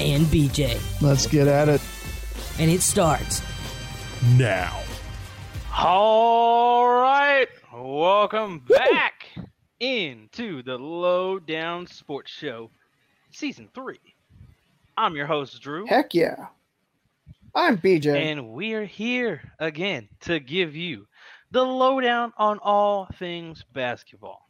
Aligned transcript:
And 0.00 0.26
BJ. 0.26 0.80
Let's 1.02 1.26
get 1.26 1.46
at 1.46 1.68
it. 1.68 1.80
And 2.58 2.70
it 2.70 2.82
starts 2.82 3.42
now. 4.36 4.78
All 5.76 6.86
right. 6.88 7.48
Welcome 7.76 8.60
back 8.68 9.26
into 9.80 10.62
the 10.62 10.78
Lowdown 10.78 11.86
Sports 11.86 12.30
Show, 12.30 12.70
Season 13.32 13.68
3. 13.74 13.98
I'm 14.96 15.16
your 15.16 15.26
host, 15.26 15.60
Drew, 15.60 15.84
Heck 15.86 16.14
yeah. 16.14 16.46
I'm 17.56 17.76
BJ. 17.78 18.14
and 18.16 18.50
we 18.52 18.74
are 18.74 18.84
here 18.84 19.40
again 19.58 20.08
to 20.20 20.38
give 20.40 20.76
you 20.76 21.06
the 21.50 21.62
lowdown 21.64 22.32
on 22.36 22.58
all 22.62 23.08
things 23.18 23.64
basketball. 23.72 24.48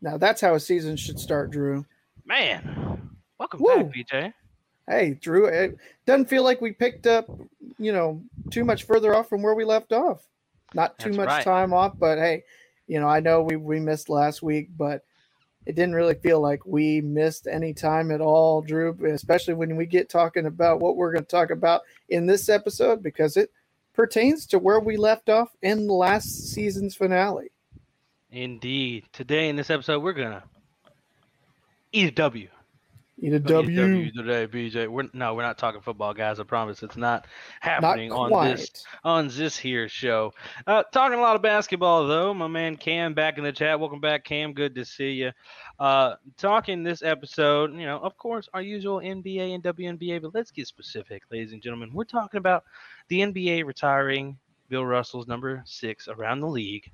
now 0.00 0.16
that's 0.16 0.40
how 0.40 0.54
a 0.54 0.60
season 0.60 0.96
should 0.96 1.18
start, 1.18 1.50
Drew. 1.50 1.84
Man, 2.24 3.10
welcome 3.38 3.60
Woo. 3.60 3.84
back, 3.84 3.94
BJ. 3.94 4.32
Hey, 4.88 5.18
Drew, 5.20 5.46
it 5.46 5.76
doesn't 6.06 6.28
feel 6.28 6.42
like 6.42 6.60
we 6.60 6.72
picked 6.72 7.06
up, 7.06 7.30
you 7.78 7.92
know, 7.92 8.22
too 8.50 8.64
much 8.64 8.84
further 8.84 9.14
off 9.14 9.28
from 9.28 9.42
where 9.42 9.54
we 9.54 9.64
left 9.64 9.92
off. 9.92 10.26
Not 10.74 10.98
too 10.98 11.10
That's 11.10 11.16
much 11.16 11.28
right. 11.28 11.44
time 11.44 11.72
off, 11.72 11.98
but 11.98 12.18
hey, 12.18 12.44
you 12.86 13.00
know, 13.00 13.08
I 13.08 13.20
know 13.20 13.42
we, 13.42 13.56
we 13.56 13.78
missed 13.78 14.08
last 14.08 14.42
week, 14.42 14.70
but 14.76 15.04
it 15.66 15.74
didn't 15.74 15.94
really 15.94 16.14
feel 16.14 16.40
like 16.40 16.64
we 16.64 17.00
missed 17.00 17.46
any 17.46 17.72
time 17.72 18.10
at 18.10 18.20
all, 18.20 18.62
Drew, 18.62 18.96
especially 19.06 19.54
when 19.54 19.76
we 19.76 19.86
get 19.86 20.08
talking 20.08 20.46
about 20.46 20.80
what 20.80 20.96
we're 20.96 21.12
going 21.12 21.24
to 21.24 21.30
talk 21.30 21.50
about 21.50 21.82
in 22.08 22.26
this 22.26 22.48
episode 22.48 23.02
because 23.02 23.36
it 23.36 23.52
pertains 23.92 24.46
to 24.46 24.58
where 24.58 24.80
we 24.80 24.96
left 24.96 25.28
off 25.28 25.50
in 25.62 25.86
last 25.86 26.52
season's 26.52 26.96
finale. 26.96 27.50
Indeed. 28.30 29.04
Today 29.12 29.48
in 29.48 29.56
this 29.56 29.70
episode, 29.70 30.02
we're 30.02 30.12
going 30.12 30.30
to 30.30 30.42
eat 31.92 32.08
a 33.22 33.28
W. 33.28 33.28
Eat 33.28 33.32
a 33.32 33.36
a 33.36 33.40
W. 33.40 33.76
W 33.76 34.12
today, 34.12 34.46
BJ. 34.46 34.88
We're 34.88 35.08
no, 35.12 35.34
we're 35.34 35.42
not 35.42 35.58
talking 35.58 35.80
football, 35.80 36.14
guys. 36.14 36.40
I 36.40 36.44
promise 36.44 36.82
it's 36.82 36.96
not 36.96 37.26
happening 37.60 38.10
Not 38.10 38.32
on 38.32 38.48
this 38.48 38.84
on 39.04 39.28
this 39.28 39.56
here 39.56 39.88
show. 39.88 40.32
Uh, 40.66 40.82
talking 40.92 41.18
a 41.18 41.22
lot 41.22 41.36
of 41.36 41.42
basketball 41.42 42.06
though. 42.06 42.32
My 42.32 42.46
man 42.46 42.76
Cam 42.76 43.14
back 43.14 43.38
in 43.38 43.44
the 43.44 43.52
chat. 43.52 43.78
Welcome 43.78 44.00
back, 44.00 44.24
Cam. 44.24 44.52
Good 44.52 44.74
to 44.74 44.84
see 44.84 45.12
you. 45.12 45.32
Uh, 45.78 46.14
talking 46.36 46.82
this 46.82 47.02
episode, 47.02 47.72
you 47.74 47.86
know, 47.86 47.98
of 47.98 48.16
course, 48.16 48.48
our 48.54 48.62
usual 48.62 48.98
NBA 48.98 49.54
and 49.54 49.62
WNBA, 49.62 50.22
but 50.22 50.34
let's 50.34 50.50
get 50.50 50.66
specific, 50.66 51.22
ladies 51.30 51.52
and 51.52 51.62
gentlemen. 51.62 51.90
We're 51.92 52.04
talking 52.04 52.38
about 52.38 52.64
the 53.08 53.20
NBA 53.20 53.64
retiring 53.64 54.38
Bill 54.70 54.86
Russell's 54.86 55.26
number 55.26 55.62
six 55.66 56.08
around 56.08 56.40
the 56.40 56.48
league. 56.48 56.90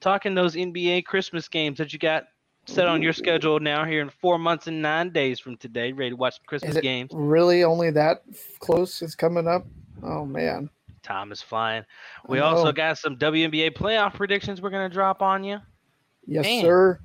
Talking 0.00 0.34
those 0.34 0.54
NBA 0.54 1.04
Christmas 1.04 1.48
games 1.48 1.78
that 1.78 1.92
you 1.92 1.98
got 1.98 2.24
set 2.68 2.86
on 2.86 3.02
your 3.02 3.12
schedule 3.12 3.58
now 3.60 3.84
here 3.84 4.02
in 4.02 4.10
four 4.10 4.38
months 4.38 4.66
and 4.66 4.82
nine 4.82 5.10
days 5.10 5.40
from 5.40 5.56
today. 5.56 5.92
Ready 5.92 6.10
to 6.10 6.16
watch 6.16 6.38
the 6.38 6.46
Christmas 6.46 6.72
Is 6.72 6.76
it 6.76 6.82
games? 6.82 7.10
really 7.14 7.64
only 7.64 7.90
that 7.90 8.22
close 8.60 9.02
is 9.02 9.14
coming 9.14 9.48
up? 9.48 9.66
Oh 10.02 10.24
man. 10.24 10.70
Time 11.02 11.32
is 11.32 11.40
flying. 11.40 11.84
We 12.28 12.40
also 12.40 12.70
got 12.70 12.98
some 12.98 13.16
WNBA 13.16 13.74
playoff 13.74 14.14
predictions 14.14 14.60
we're 14.60 14.70
going 14.70 14.88
to 14.88 14.92
drop 14.92 15.22
on 15.22 15.42
you. 15.42 15.58
Yes, 16.26 16.44
Man. 16.44 16.62
sir. 16.62 17.00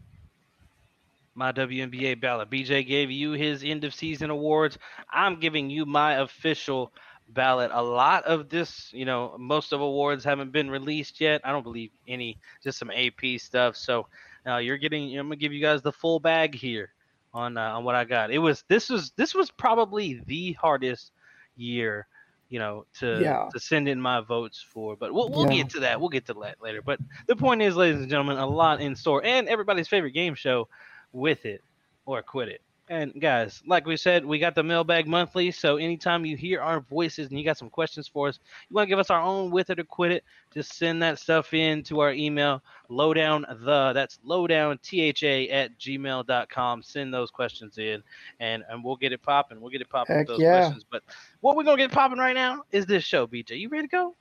My 1.35 1.51
WNBA 1.53 2.19
ballot. 2.19 2.49
BJ 2.49 2.85
gave 2.85 3.09
you 3.09 3.31
his 3.31 3.63
end 3.63 3.85
of 3.85 3.93
season 3.93 4.29
awards. 4.29 4.77
I'm 5.09 5.39
giving 5.39 5.69
you 5.69 5.85
my 5.85 6.15
official 6.15 6.91
ballot. 7.29 7.71
A 7.73 7.81
lot 7.81 8.25
of 8.25 8.49
this, 8.49 8.89
you 8.91 9.05
know, 9.05 9.35
most 9.39 9.71
of 9.71 9.79
awards 9.79 10.25
haven't 10.25 10.51
been 10.51 10.69
released 10.69 11.21
yet. 11.21 11.39
I 11.45 11.51
don't 11.51 11.63
believe 11.63 11.91
any, 12.07 12.37
just 12.61 12.77
some 12.77 12.91
AP 12.91 13.39
stuff. 13.39 13.77
So 13.77 14.07
now 14.45 14.57
you're 14.57 14.77
getting. 14.77 15.17
I'm 15.17 15.27
gonna 15.27 15.35
give 15.35 15.53
you 15.53 15.61
guys 15.61 15.81
the 15.81 15.91
full 15.91 16.19
bag 16.19 16.55
here 16.55 16.93
on 17.33 17.57
uh, 17.57 17.61
on 17.77 17.83
what 17.83 17.95
I 17.95 18.03
got. 18.05 18.31
It 18.31 18.39
was 18.39 18.63
this 18.67 18.89
was 18.89 19.11
this 19.15 19.33
was 19.33 19.51
probably 19.51 20.21
the 20.25 20.53
hardest 20.53 21.11
year. 21.55 22.07
You 22.49 22.59
know, 22.59 22.85
to 22.99 23.19
Yeah. 23.19 23.49
to 23.51 23.59
send 23.59 23.87
in 23.87 23.99
my 23.99 24.21
votes 24.21 24.61
for, 24.61 24.95
but 24.95 25.11
we'll, 25.11 25.29
we'll 25.29 25.49
Yeah. 25.49 25.63
get 25.63 25.69
to 25.71 25.79
that. 25.79 25.99
We'll 25.99 26.09
get 26.09 26.27
to 26.27 26.35
that 26.43 26.61
later. 26.61 26.83
But 26.83 26.99
the 27.25 27.35
point 27.35 27.63
is, 27.63 27.75
ladies 27.75 28.01
and 28.01 28.09
gentlemen, 28.09 28.37
a 28.37 28.45
lot 28.45 28.79
in 28.79 28.95
store, 28.95 29.25
and 29.25 29.49
everybody's 29.49 29.87
favorite 29.87 30.11
game 30.11 30.35
show, 30.35 30.67
with 31.13 31.45
it 31.47 31.63
or 32.05 32.21
quit 32.21 32.49
it. 32.49 32.61
And 32.89 33.13
guys, 33.19 33.63
like 33.65 33.85
we 33.85 33.95
said, 33.95 34.25
we 34.25 34.39
got 34.39 34.55
the 34.55 34.63
mailbag 34.63 35.07
monthly. 35.07 35.51
So 35.51 35.77
anytime 35.77 36.25
you 36.25 36.35
hear 36.35 36.61
our 36.61 36.81
voices 36.81 37.29
and 37.29 37.39
you 37.39 37.45
got 37.45 37.57
some 37.57 37.69
questions 37.69 38.09
for 38.09 38.27
us, 38.27 38.39
you 38.69 38.75
want 38.75 38.87
to 38.87 38.89
give 38.89 38.99
us 38.99 39.09
our 39.09 39.21
own 39.21 39.51
with 39.51 39.69
it 39.69 39.79
or 39.79 39.85
quit 39.85 40.11
it, 40.11 40.25
just 40.53 40.73
send 40.73 41.01
that 41.01 41.17
stuff 41.17 41.53
in 41.53 41.81
to 41.83 42.01
our 42.01 42.11
email, 42.11 42.61
lowdown 42.89 43.45
the 43.61 43.93
that's 43.93 44.19
lowdown 44.25 44.77
tha 44.83 45.07
at 45.49 45.79
gmail.com. 45.79 46.83
Send 46.83 47.13
those 47.13 47.31
questions 47.31 47.77
in 47.77 48.03
and, 48.41 48.65
and 48.69 48.83
we'll 48.83 48.97
get 48.97 49.13
it 49.13 49.21
popping. 49.21 49.61
We'll 49.61 49.71
get 49.71 49.81
it 49.81 49.89
popping 49.89 50.17
Heck 50.17 50.27
with 50.27 50.37
those 50.37 50.43
yeah. 50.43 50.59
questions. 50.59 50.85
But 50.91 51.03
what 51.39 51.55
we're 51.55 51.63
gonna 51.63 51.77
get 51.77 51.91
popping 51.91 52.19
right 52.19 52.35
now 52.35 52.63
is 52.73 52.85
this 52.85 53.05
show, 53.05 53.27
BJ. 53.27 53.59
You 53.59 53.69
ready 53.69 53.87
to 53.87 53.91
go? 53.91 54.15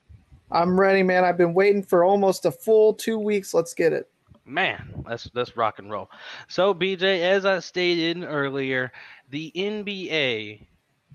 I'm 0.52 0.78
ready, 0.78 1.02
man. 1.02 1.24
I've 1.24 1.38
been 1.38 1.54
waiting 1.54 1.82
for 1.82 2.04
almost 2.04 2.44
a 2.44 2.52
full 2.52 2.94
two 2.94 3.18
weeks. 3.18 3.54
Let's 3.54 3.74
get 3.74 3.92
it. 3.92 4.11
Man, 4.44 5.04
let's 5.06 5.30
let's 5.34 5.56
rock 5.56 5.78
and 5.78 5.90
roll. 5.90 6.10
So, 6.48 6.74
BJ, 6.74 7.20
as 7.22 7.44
I 7.44 7.60
stated 7.60 8.24
earlier, 8.24 8.92
the 9.30 9.52
NBA, 9.54 10.66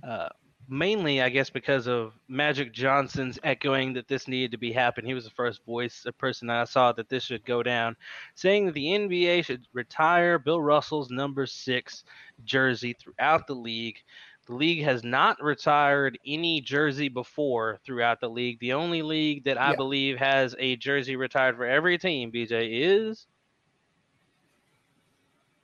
uh, 0.07 0.29
mainly 0.69 1.21
I 1.21 1.29
guess 1.29 1.49
because 1.49 1.87
of 1.87 2.13
Magic 2.29 2.71
Johnson's 2.73 3.37
echoing 3.43 3.93
that 3.93 4.07
this 4.07 4.27
needed 4.29 4.51
to 4.51 4.57
be 4.57 4.71
happening. 4.71 5.09
He 5.09 5.13
was 5.13 5.25
the 5.25 5.31
first 5.31 5.63
voice, 5.65 6.05
a 6.05 6.13
person 6.13 6.47
that 6.47 6.57
I 6.61 6.63
saw 6.65 6.93
that 6.93 7.09
this 7.09 7.23
should 7.23 7.45
go 7.45 7.63
down, 7.63 7.97
saying 8.35 8.65
that 8.67 8.73
the 8.75 8.93
NBA 8.93 9.43
should 9.43 9.67
retire 9.73 10.39
Bill 10.39 10.61
Russell's 10.61 11.09
number 11.09 11.45
six 11.45 12.05
jersey 12.45 12.93
throughout 12.93 13.45
the 13.47 13.55
league. 13.55 13.97
The 14.47 14.55
league 14.55 14.83
has 14.83 15.03
not 15.03 15.41
retired 15.41 16.17
any 16.25 16.61
jersey 16.61 17.09
before 17.09 17.79
throughout 17.85 18.21
the 18.21 18.29
league. 18.29 18.59
The 18.59 18.73
only 18.73 19.01
league 19.01 19.43
that 19.43 19.57
I 19.57 19.71
Yeah. 19.71 19.75
believe 19.75 20.17
has 20.19 20.55
a 20.57 20.77
jersey 20.77 21.15
retired 21.17 21.57
for 21.57 21.65
every 21.65 21.97
team, 21.97 22.31
BJ, 22.31 22.69
is 22.71 23.27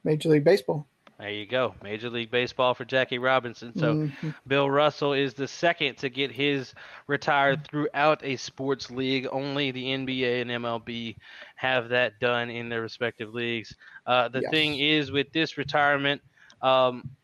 Major 0.03 0.29
League 0.29 0.43
Baseball. 0.43 0.85
there 1.19 1.29
you 1.29 1.45
go. 1.45 1.75
Major 1.81 2.09
League 2.09 2.31
Baseball 2.31 2.73
for 2.73 2.83
Jackie 2.83 3.19
Robinson. 3.19 3.73
So 3.77 3.93
Mhm. 3.93 4.35
Bill 4.47 4.69
Russell 4.69 5.13
is 5.13 5.33
the 5.33 5.47
second 5.47 5.97
to 5.99 6.09
get 6.09 6.31
his 6.31 6.73
retired 7.07 7.65
throughout 7.65 8.21
a 8.25 8.35
sports 8.35 8.91
league. 8.91 9.27
Only 9.31 9.71
the 9.71 9.93
NBA 9.93 10.41
and 10.41 10.51
MLB 10.51 11.15
have 11.55 11.87
that 11.89 12.19
done 12.19 12.49
in 12.49 12.67
their 12.67 12.81
respective 12.81 13.33
leagues. 13.33 13.73
Uh, 14.05 14.27
the 14.27 14.41
Yes. 14.41 14.51
thing 14.51 14.77
is 14.79 15.11
with 15.11 15.31
this 15.31 15.57
retirement, 15.57 16.21
um, 16.61 17.15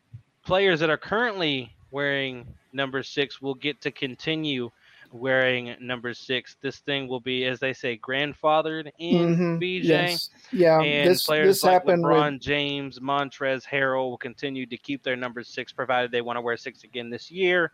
players 0.50 0.80
that 0.80 0.90
are 0.90 0.98
currently 0.98 1.72
wearing 1.92 2.44
number 2.74 3.04
six 3.04 3.40
will 3.40 3.54
get 3.54 3.80
to 3.82 3.92
continue 3.92 4.72
wearing 5.12 5.76
number 5.80 6.12
six. 6.12 6.56
This 6.60 6.80
thing 6.80 7.08
will 7.08 7.20
be, 7.20 7.46
as 7.46 7.60
they 7.60 7.72
say, 7.72 8.00
grandfathered 8.00 8.92
in 8.98 9.36
Mhm. 9.36 9.60
BJ. 9.60 9.84
Yes. 9.84 10.30
Yeah. 10.52 10.82
And 10.82 11.08
this 11.08 11.24
players 11.24 11.58
this 11.58 11.64
like 11.64 11.74
happened 11.74 12.04
LeBron 12.04 12.34
with 12.34 12.42
James, 12.42 13.00
Montrezl 13.00 13.64
Harrell 13.68 14.10
will 14.10 14.18
continue 14.18 14.66
to 14.66 14.78
keep 14.78 15.04
their 15.04 15.16
number 15.16 15.44
six, 15.44 15.72
provided 15.72 16.12
they 16.12 16.22
want 16.22 16.38
to 16.38 16.42
wear 16.42 16.58
six 16.58 16.84
again 16.84 17.12
this 17.12 17.30
year. 17.30 17.72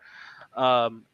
Um, 0.53 1.05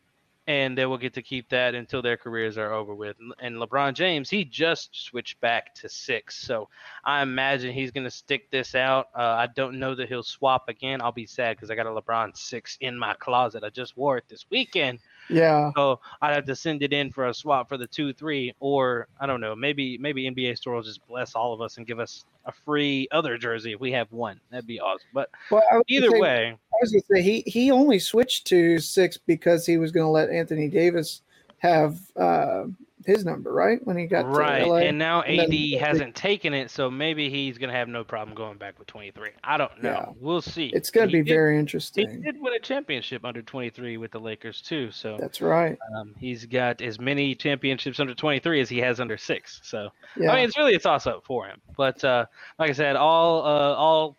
and 0.48 0.78
they 0.78 0.86
will 0.86 0.98
get 0.98 1.14
to 1.14 1.22
keep 1.22 1.50
that 1.50 1.76
until 1.76 2.02
their 2.02 2.18
careers 2.18 2.58
are 2.58 2.74
over 2.74 2.96
with. 2.96 3.16
And 3.40 3.56
LeBron 3.58 3.94
James, 3.94 4.30
he 4.30 4.44
just 4.44 4.90
switched 4.92 5.40
back 5.40 5.74
to 5.76 5.90
six, 5.90 6.38
so 6.38 6.68
I 7.04 7.22
imagine 7.22 7.74
he's 7.74 7.92
going 7.92 8.06
to 8.06 8.12
stick 8.12 8.50
this 8.52 8.76
out. 8.76 9.08
Uh, 9.16 9.22
I 9.22 9.48
don't 9.56 9.80
know 9.80 9.96
that 9.96 10.10
he'll 10.10 10.24
swap 10.24 10.68
again. 10.68 11.02
I'll 11.02 11.12
be 11.12 11.26
sad 11.26 11.58
because 11.58 11.70
I 11.70 11.76
got 11.76 11.86
a 11.86 11.90
LeBron 11.90 12.36
six 12.36 12.78
in 12.82 12.98
my 12.98 13.14
closet. 13.16 13.64
I 13.64 13.70
just 13.70 13.96
wore 13.96 14.18
it 14.18 14.26
this 14.30 14.46
weekend. 14.50 15.00
Yeah. 15.30 15.72
So 15.76 16.00
I'd 16.22 16.36
have 16.36 16.46
to 16.46 16.56
send 16.56 16.84
it 16.84 16.94
in 16.94 17.12
for 17.12 17.28
a 17.28 17.34
swap 17.34 17.70
for 17.70 17.78
the 17.78 17.88
two 17.88 18.14
three, 18.14 18.54
or 18.60 19.08
I 19.20 19.26
don't 19.26 19.42
know, 19.42 19.56
maybe 19.56 19.98
maybe 19.98 20.30
NBA 20.30 20.58
Store 20.58 20.76
will 20.76 20.82
just 20.84 21.06
bless 21.08 21.36
all 21.36 21.54
of 21.54 21.62
us 21.62 21.78
and 21.78 21.86
give 21.88 22.00
us 22.00 22.26
a 22.46 22.52
free 22.52 23.08
other 23.12 23.38
jersey 23.38 23.74
if 23.74 23.80
we 23.80 23.92
have 23.92 24.12
one. 24.12 24.40
That'd 24.50 24.68
be 24.68 24.80
awesome. 24.80 25.08
But 25.14 25.30
Well, 25.52 25.62
gonna 25.72 25.84
either 25.88 26.10
say- 26.10 26.20
way, 26.20 26.48
I 26.50 26.76
was 26.82 26.92
going 26.92 27.02
to 27.02 27.08
say 27.16 27.22
he 27.22 27.42
he 27.46 27.72
only 27.72 28.00
switched 28.00 28.48
to 28.48 28.80
six 28.80 29.18
because 29.18 29.66
he 29.66 29.78
was 29.78 29.92
going 29.92 30.06
to 30.06 30.10
let 30.10 30.30
Anthony 30.30 30.68
Davis 30.68 31.22
have 31.60 32.00
uh, 32.16 32.64
his 33.06 33.26
number, 33.26 33.52
right? 33.54 33.80
When 33.86 33.98
he 33.98 34.06
got 34.06 34.26
right, 34.28 34.60
to 34.60 34.66
LA. 34.68 34.76
and 34.78 34.98
now 34.98 35.22
And 35.22 35.40
then- 35.40 35.52
AD 35.52 35.80
hasn't 35.80 36.16
taken 36.16 36.54
it, 36.54 36.70
so 36.72 36.90
maybe 36.90 37.30
he's 37.30 37.58
gonna 37.58 37.74
have 37.74 37.88
no 37.88 38.04
problem 38.04 38.36
going 38.36 38.58
back 38.58 38.78
with 38.78 38.88
23. 38.88 39.30
I 39.44 39.58
don't 39.58 39.82
know. 39.82 39.90
Yeah. 39.92 40.06
We'll 40.20 40.42
see. 40.42 40.68
it's 40.74 40.90
to 40.92 41.02
He 41.06 41.06
be 41.08 41.24
did- 41.24 41.28
very 41.34 41.58
interesting. 41.60 42.10
He 42.10 42.18
did 42.18 42.42
win 42.42 42.54
a 42.54 42.60
championship 42.60 43.26
under 43.26 43.42
23 43.42 43.98
with 43.98 44.12
the 44.12 44.20
Lakers 44.20 44.62
too, 44.62 44.92
so 44.92 45.18
That's 45.20 45.42
right. 45.42 45.78
um, 45.96 46.14
he's 46.20 46.46
got 46.46 46.82
as 46.82 47.00
many 47.00 47.36
championships 47.36 48.00
under 48.00 48.14
23 48.14 48.62
as 48.62 48.70
he 48.70 48.78
has 48.80 49.00
under 49.00 49.18
six. 49.18 49.60
So 49.64 49.90
Yeah. 50.16 50.32
I 50.32 50.36
mean, 50.36 50.46
it's 50.46 50.58
really 50.58 50.76
a 50.76 50.80
toss 50.80 51.08
up 51.08 51.24
for 51.26 51.48
him. 51.48 51.60
But 51.78 52.04
uh, 52.04 52.26
like 52.60 52.70
I 52.70 52.74
said, 52.74 52.96
all 52.96 53.42
uh, 53.46 53.74
all 53.76 54.18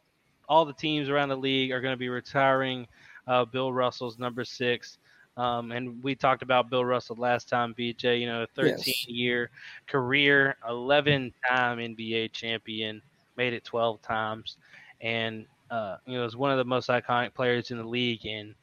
all 0.49 0.65
the 0.65 0.73
teams 0.75 1.09
around 1.09 1.29
the 1.31 1.37
league 1.37 1.71
are 1.71 1.81
to 1.93 1.97
be 1.97 2.09
retiring 2.09 2.87
uh, 3.27 3.45
Bill 3.45 3.73
Russell's 3.73 4.19
number 4.19 4.45
six. 4.45 4.99
Um, 5.37 5.73
and 5.73 6.03
we 6.03 6.15
talked 6.15 6.43
about 6.43 6.71
Bill 6.71 6.85
Russell 6.85 7.17
last 7.17 7.49
time, 7.49 7.75
BJ. 7.75 8.19
You 8.19 8.27
know, 8.27 8.47
13 8.55 8.95
Yes. 8.97 9.09
year 9.09 9.51
career, 9.89 10.57
11 10.69 11.33
time 11.49 11.79
NBA 11.81 12.29
champion, 12.29 13.03
made 13.37 13.53
it 13.55 13.65
12 13.65 14.03
times, 14.03 14.57
and 15.01 15.47
uh, 15.71 15.97
you 16.07 16.19
know, 16.19 16.25
is 16.25 16.37
one 16.37 16.51
of 16.51 16.59
the 16.59 16.65
most 16.65 16.89
iconic 16.89 17.35
players 17.35 17.71
in 17.71 17.79
the 17.79 17.85
league. 17.85 18.27
And 18.27 18.55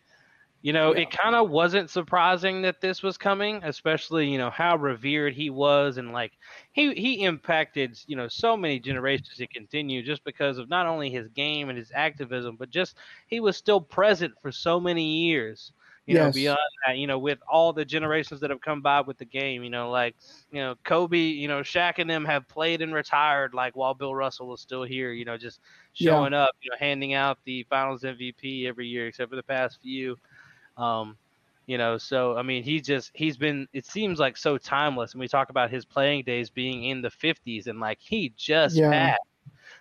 you 0.62 0.74
know, 0.74 0.92
Yeah. 0.92 0.94
it 0.94 1.10
kind 1.10 1.36
of 1.36 1.50
wasn't 1.50 1.89
surprising 1.89 2.62
that 2.63 2.81
this 2.81 3.01
was 3.01 3.18
coming, 3.18 3.62
especially 3.63 4.30
you 4.30 4.38
know 4.38 4.50
how 4.50 4.75
revered 4.75 5.33
he 5.33 5.50
was, 5.50 5.98
and 5.98 6.12
like 6.12 6.33
he 6.74 6.94
he 6.95 7.24
impacted 7.24 7.98
you 8.07 8.16
know 8.18 8.27
so 8.27 8.57
many 8.57 8.80
generations 8.80 9.38
to 9.38 9.48
continue 9.48 10.04
just 10.04 10.24
because 10.25 10.57
of 10.57 10.68
not 10.69 10.86
only 10.86 11.10
his 11.10 11.30
game 11.30 11.69
and 11.69 11.77
his 11.77 11.92
activism, 11.95 12.57
but 12.57 12.69
just 12.69 12.98
he 13.27 13.39
was 13.39 13.56
still 13.56 13.80
present 13.81 14.33
for 14.42 14.51
so 14.51 14.80
many 14.81 15.06
years. 15.27 15.71
You 16.09 16.15
know, 16.15 16.29
Yes. 16.29 16.33
beyond 16.33 16.57
that, 16.88 16.97
you 16.97 17.07
know, 17.07 17.19
with 17.19 17.39
all 17.47 17.73
the 17.73 17.85
generations 17.85 18.41
that 18.41 18.50
have 18.50 18.61
come 18.61 18.81
by 18.81 19.01
with 19.01 19.17
the 19.19 19.25
game, 19.25 19.63
you 19.63 19.69
know, 19.69 19.91
like 19.91 20.15
you 20.51 20.59
know, 20.59 20.75
Kobe, 20.83 21.17
you 21.19 21.47
know, 21.47 21.61
Shaq 21.61 22.00
and 22.00 22.09
them 22.09 22.25
have 22.25 22.47
played 22.50 22.81
and 22.81 22.94
retired 22.94 23.53
like 23.53 23.75
while 23.75 23.94
Bill 23.94 24.15
Russell 24.15 24.47
was 24.50 24.61
still 24.61 24.83
here. 24.83 25.11
You 25.13 25.25
know, 25.25 25.38
just 25.38 25.61
Yeah. 26.00 26.25
showing 26.25 26.33
up, 26.33 26.51
you 26.61 26.71
know, 26.71 26.77
handing 26.79 27.13
out 27.13 27.39
the 27.45 27.63
Finals 27.69 28.03
MVP 28.06 28.67
every 28.67 28.88
year, 28.88 29.07
except 29.07 29.29
for 29.29 29.35
the 29.38 29.44
past 29.44 29.79
few. 29.81 30.17
Um, 30.77 31.17
you 31.67 31.77
know, 31.77 31.97
so 31.97 32.38
I 32.38 32.41
mean, 32.44 32.63
he 32.63 32.81
just 32.81 33.11
he's 33.13 33.38
been. 33.38 33.67
It 33.73 33.85
seems 33.85 34.19
like 34.19 34.38
so 34.38 34.57
timeless, 34.57 35.13
and 35.13 35.19
we 35.21 35.27
talk 35.27 35.50
about 35.50 35.69
his 35.71 35.85
playing 35.85 36.23
days 36.25 36.50
being 36.50 36.85
in 36.85 37.01
the 37.01 37.11
'50s, 37.11 37.67
and 37.67 37.79
like 37.79 38.00
he 38.01 38.33
just 38.38 38.85
Yeah. 38.85 38.89
passed. 38.89 39.21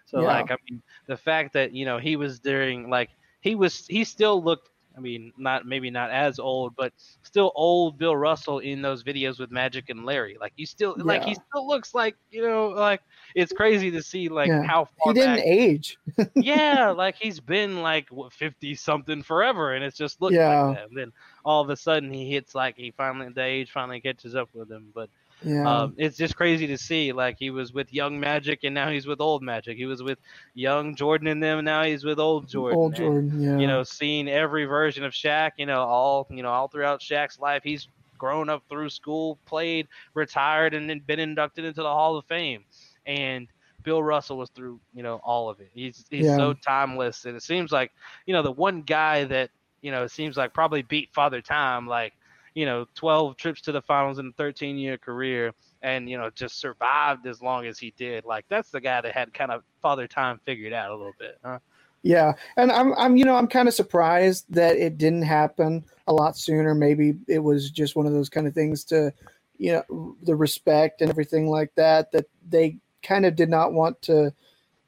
So 0.06 0.22
Yeah. 0.22 0.26
like, 0.26 0.50
I 0.50 0.56
mean, 0.70 0.82
the 1.06 1.16
fact 1.16 1.52
that 1.54 1.72
you 1.72 1.84
know 1.86 1.98
he 1.98 2.16
was 2.16 2.40
during 2.40 2.90
like 2.90 3.10
he 3.40 3.54
was 3.54 3.86
he 3.86 4.04
still 4.04 4.42
looked. 4.42 4.70
I 4.98 5.00
mean, 5.00 5.32
not 5.38 5.66
maybe 5.66 5.90
not 5.90 6.10
as 6.10 6.38
old, 6.40 6.74
but 6.76 6.92
still 7.22 7.52
old 7.54 7.98
Bill 7.98 8.16
Russell 8.16 8.58
in 8.58 8.82
those 8.82 9.04
videos 9.04 9.38
with 9.38 9.50
Magic 9.52 9.88
and 9.90 10.04
Larry. 10.04 10.36
Like 10.40 10.52
you 10.56 10.66
still 10.66 10.96
like 11.04 11.22
he 11.24 11.34
still 11.34 11.66
looks 11.68 11.94
like 11.94 12.16
you 12.30 12.42
know 12.42 12.68
like 12.70 13.00
it's 13.34 13.52
crazy 13.52 13.90
to 13.92 14.02
see 14.02 14.28
like 14.28 14.54
Yeah. 14.54 14.62
how 14.62 14.86
far 14.86 15.12
he 15.12 15.12
didn't 15.14 15.38
back 15.38 15.44
age. 15.44 15.98
yeah, 16.38 16.90
like 16.90 17.16
he's 17.16 17.40
been 17.40 17.82
like 17.82 18.08
fifty 18.32 18.74
something 18.74 19.22
forever, 19.22 19.74
and 19.74 19.84
it's 19.84 19.96
just 19.96 20.20
looked 20.20 20.36
Yeah. 20.36 20.46
like 20.46 20.62
that. 20.68 20.88
And 20.88 20.98
then 20.98 21.12
all 21.44 21.62
of 21.62 21.70
a 21.70 21.76
sudden 21.76 22.12
he 22.12 22.30
hits 22.30 22.54
like 22.54 22.76
he 22.76 22.92
finally 22.92 23.30
the 23.34 23.42
age 23.42 23.72
finally 23.72 24.00
catches 24.00 24.34
up 24.36 24.50
with 24.54 24.70
him. 24.70 24.92
But 24.94 25.10
Yeah. 25.42 25.82
um, 25.82 25.94
it's 25.96 26.16
just 26.16 26.36
crazy 26.36 26.66
to 26.66 26.78
see. 26.78 27.12
Like 27.12 27.36
he 27.38 27.50
was 27.50 27.72
with 27.72 27.92
young 27.92 28.18
Magic, 28.18 28.60
and 28.64 28.74
now 28.74 28.90
he's 28.90 29.06
with 29.06 29.20
old 29.20 29.42
Magic. 29.42 29.76
He 29.76 29.86
was 29.86 30.02
with 30.02 30.18
young 30.54 30.94
Jordan 30.96 31.28
and 31.28 31.42
them, 31.42 31.58
and 31.58 31.64
now 31.64 31.84
he's 31.84 32.04
with 32.04 32.18
old 32.18 32.48
Jordan. 32.48 32.78
Old 32.78 32.92
And, 32.94 32.96
Jordan. 32.96 33.42
Yeah. 33.42 33.58
You 33.58 33.66
know, 33.66 33.82
seeing 33.84 34.28
every 34.28 34.64
version 34.64 35.04
of 35.04 35.12
Shaq. 35.12 35.52
You 35.58 35.66
know, 35.66 35.80
all 35.82 36.26
you 36.30 36.42
know 36.42 36.50
all 36.50 36.68
throughout 36.68 37.00
Shaq's 37.00 37.38
life, 37.38 37.62
he's 37.62 37.88
grown 38.18 38.48
up 38.48 38.64
through 38.68 38.90
school, 38.90 39.38
played, 39.46 39.86
retired, 40.14 40.74
and 40.74 40.90
then 40.90 41.00
been 41.06 41.20
inducted 41.20 41.64
into 41.64 41.82
the 41.82 41.88
Hall 41.88 42.16
of 42.16 42.24
Fame. 42.26 42.64
And 43.06 43.46
Bill 43.84 44.02
Russell 44.02 44.38
was 44.38 44.50
through, 44.50 44.80
you 44.92 45.04
know, 45.04 45.20
all 45.22 45.48
of 45.48 45.60
it. 45.60 45.70
He's 45.72 46.04
he's 46.10 46.26
Yeah. 46.26 46.36
so 46.36 46.52
timeless, 46.52 47.26
and 47.26 47.36
it 47.36 47.42
seems 47.44 47.70
like, 47.70 47.92
you 48.26 48.34
know, 48.34 48.42
the 48.42 48.50
one 48.50 48.82
guy 48.82 49.22
that 49.24 49.50
you 49.82 49.92
know 49.92 50.02
it 50.02 50.10
seems 50.10 50.36
like 50.36 50.52
probably 50.52 50.82
beat 50.82 51.10
Father 51.14 51.40
Time, 51.40 51.86
like, 51.86 52.12
you 52.58 52.66
know, 52.66 52.86
12 52.96 53.36
trips 53.36 53.60
to 53.60 53.70
the 53.70 53.80
finals 53.80 54.18
in 54.18 54.26
a 54.26 54.32
13 54.32 54.76
year 54.76 54.98
career, 54.98 55.52
and 55.82 56.10
you 56.10 56.18
know 56.18 56.28
just 56.30 56.58
survived 56.58 57.24
as 57.24 57.40
long 57.40 57.66
as 57.66 57.78
he 57.78 57.94
did. 57.96 58.24
Like 58.24 58.46
that's 58.48 58.70
the 58.70 58.80
guy 58.80 59.00
that 59.00 59.14
had 59.14 59.32
kind 59.32 59.52
of 59.52 59.62
Father 59.80 60.08
Time 60.08 60.40
figured 60.44 60.72
out 60.72 60.90
a 60.90 60.96
little 60.96 61.14
bit. 61.20 61.38
Huh? 61.44 61.60
Yeah, 62.02 62.32
and 62.56 62.72
I'm 62.72 62.94
I'm 62.94 63.16
you 63.16 63.24
know 63.24 63.36
I'm 63.36 63.46
kind 63.46 63.68
of 63.68 63.74
surprised 63.74 64.46
that 64.48 64.76
it 64.76 64.98
didn't 64.98 65.22
happen 65.22 65.84
a 66.08 66.12
lot 66.12 66.36
sooner. 66.36 66.74
Maybe 66.74 67.14
it 67.28 67.38
was 67.38 67.70
just 67.70 67.94
one 67.94 68.06
of 68.06 68.12
those 68.12 68.28
kind 68.28 68.48
of 68.48 68.54
things 68.54 68.82
to, 68.86 69.12
you 69.58 69.72
know, 69.74 70.16
the 70.24 70.34
respect 70.34 71.00
and 71.00 71.10
everything 71.10 71.48
like 71.48 71.72
that 71.76 72.10
that 72.10 72.26
they 72.48 72.78
kind 73.04 73.24
of 73.24 73.36
did 73.36 73.48
not 73.48 73.72
want 73.72 74.02
to 74.02 74.32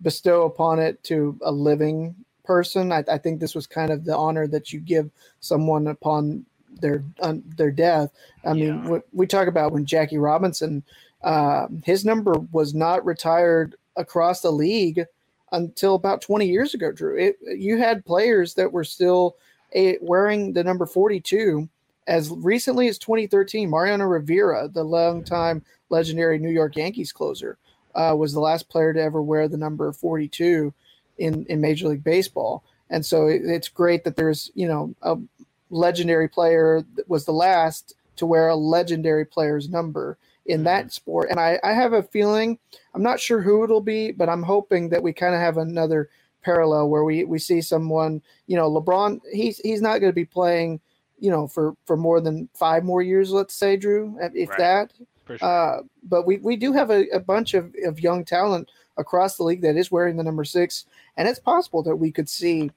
bestow 0.02 0.42
upon 0.42 0.80
it 0.80 1.04
to 1.04 1.38
a 1.42 1.52
living 1.52 2.16
person. 2.42 2.90
I, 2.90 3.04
I 3.06 3.18
think 3.18 3.38
this 3.38 3.54
was 3.54 3.68
kind 3.68 3.92
of 3.92 4.04
the 4.04 4.16
honor 4.16 4.48
that 4.48 4.72
you 4.72 4.80
give 4.80 5.08
someone 5.38 5.86
upon 5.86 6.46
their 6.80 7.04
um, 7.20 7.42
their 7.56 7.70
death. 7.70 8.10
I 8.44 8.52
mean, 8.54 8.84
Yeah. 8.84 8.88
we, 8.88 9.00
we 9.12 9.26
talk 9.26 9.48
about 9.48 9.72
when 9.72 9.84
Jackie 9.86 10.18
Robinson, 10.18 10.82
uh, 11.22 11.66
his 11.84 12.04
number 12.04 12.34
was 12.52 12.74
not 12.74 13.04
retired 13.04 13.76
across 13.96 14.40
the 14.40 14.52
league 14.52 15.04
until 15.52 15.94
about 15.94 16.22
20 16.22 16.46
years 16.46 16.74
ago, 16.74 16.92
Drew. 16.92 17.16
It, 17.16 17.36
you 17.56 17.78
had 17.78 18.04
players 18.04 18.54
that 18.54 18.72
were 18.72 18.84
still 18.84 19.36
a, 19.74 19.98
wearing 20.00 20.52
the 20.52 20.64
number 20.64 20.86
42 20.86 21.68
as 22.06 22.30
recently 22.30 22.88
as 22.88 22.98
2013. 22.98 23.68
Mariano 23.68 24.04
Rivera, 24.04 24.68
the 24.68 24.84
longtime 24.84 25.62
legendary 25.90 26.38
New 26.38 26.50
York 26.50 26.76
Yankees 26.76 27.12
closer, 27.12 27.58
uh, 27.94 28.14
was 28.16 28.32
the 28.32 28.40
last 28.40 28.68
player 28.68 28.92
to 28.92 29.02
ever 29.02 29.22
wear 29.22 29.48
the 29.48 29.56
number 29.56 29.92
42 29.92 30.72
in, 31.18 31.44
in 31.46 31.60
Major 31.60 31.88
League 31.88 32.04
Baseball. 32.04 32.62
And 32.88 33.04
so 33.04 33.26
it, 33.26 33.42
it's 33.44 33.68
great 33.68 34.04
that 34.04 34.16
there's, 34.16 34.50
you 34.54 34.66
know, 34.66 34.94
a 35.02 35.16
legendary 35.70 36.28
player 36.28 36.84
that 36.96 37.08
was 37.08 37.24
the 37.24 37.32
last 37.32 37.94
to 38.16 38.26
wear 38.26 38.48
a 38.48 38.56
legendary 38.56 39.24
player's 39.24 39.68
number 39.68 40.18
in 40.46 40.64
that 40.64 40.92
sport. 40.92 41.30
And 41.30 41.38
I, 41.38 41.58
I 41.62 41.72
have 41.72 41.92
a 41.92 42.02
feeling, 42.02 42.58
I'm 42.94 43.02
not 43.02 43.20
sure 43.20 43.40
who 43.40 43.64
it'll 43.64 43.80
be, 43.80 44.10
but 44.10 44.28
I'm 44.28 44.42
hoping 44.42 44.88
that 44.90 45.02
we 45.02 45.12
kind 45.12 45.34
of 45.34 45.40
have 45.40 45.56
another 45.56 46.10
parallel 46.42 46.88
where 46.88 47.04
we, 47.04 47.24
we 47.24 47.38
see 47.38 47.60
someone, 47.60 48.20
you 48.46 48.56
know, 48.56 48.70
LeBron, 48.70 49.20
he's, 49.32 49.58
he's 49.58 49.80
not 49.80 50.00
going 50.00 50.10
to 50.10 50.14
be 50.14 50.24
playing, 50.24 50.80
you 51.18 51.30
know, 51.30 51.46
for, 51.46 51.76
for 51.86 51.96
more 51.96 52.20
than 52.20 52.48
five 52.54 52.84
more 52.84 53.02
years, 53.02 53.30
let's 53.30 53.54
say, 53.54 53.76
Drew, 53.76 54.18
if 54.34 54.48
Right. 54.50 54.58
that. 54.58 54.92
Sure. 55.26 55.38
Uh, 55.40 55.82
but 56.02 56.26
we, 56.26 56.38
we 56.38 56.56
do 56.56 56.72
have 56.72 56.90
a, 56.90 57.06
a 57.10 57.20
bunch 57.20 57.54
of, 57.54 57.72
of 57.84 58.00
young 58.00 58.24
talent 58.24 58.68
across 58.96 59.36
the 59.36 59.44
league 59.44 59.62
that 59.62 59.76
is 59.76 59.90
wearing 59.90 60.16
the 60.16 60.24
number 60.24 60.44
six. 60.44 60.86
And 61.16 61.28
it's 61.28 61.38
possible 61.38 61.82
that 61.84 61.96
we 61.96 62.10
could 62.10 62.28
see 62.28 62.70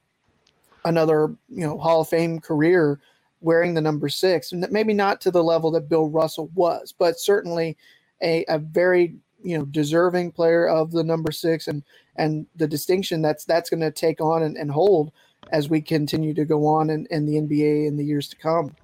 another, 0.84 1.34
you 1.48 1.66
know, 1.66 1.78
Hall 1.78 2.02
of 2.02 2.08
Fame 2.08 2.40
career 2.40 3.00
wearing 3.40 3.74
the 3.74 3.80
number 3.80 4.08
six. 4.08 4.52
And 4.52 4.66
maybe 4.70 4.94
not 4.94 5.20
to 5.22 5.30
the 5.30 5.44
level 5.44 5.70
that 5.72 5.88
Bill 5.88 6.08
Russell 6.08 6.50
was, 6.54 6.92
but 6.96 7.18
certainly 7.18 7.76
a, 8.22 8.44
a 8.48 8.58
very, 8.58 9.16
you 9.42 9.58
know, 9.58 9.64
deserving 9.66 10.32
player 10.32 10.66
of 10.66 10.90
the 10.90 11.04
number 11.04 11.30
six 11.30 11.68
and, 11.68 11.82
and 12.16 12.46
the 12.56 12.66
distinction 12.66 13.20
that's, 13.20 13.44
that's 13.44 13.70
going 13.70 13.80
to 13.80 13.90
take 13.90 14.20
on 14.20 14.42
and, 14.42 14.56
and 14.56 14.70
hold 14.70 15.12
as 15.52 15.68
we 15.68 15.80
continue 15.80 16.32
to 16.32 16.44
go 16.44 16.66
on 16.66 16.90
in, 16.90 17.06
in 17.10 17.26
the 17.26 17.34
NBA 17.34 17.86
in 17.86 17.96
the 17.96 18.04
years 18.04 18.28
to 18.28 18.36
come. 18.36 18.74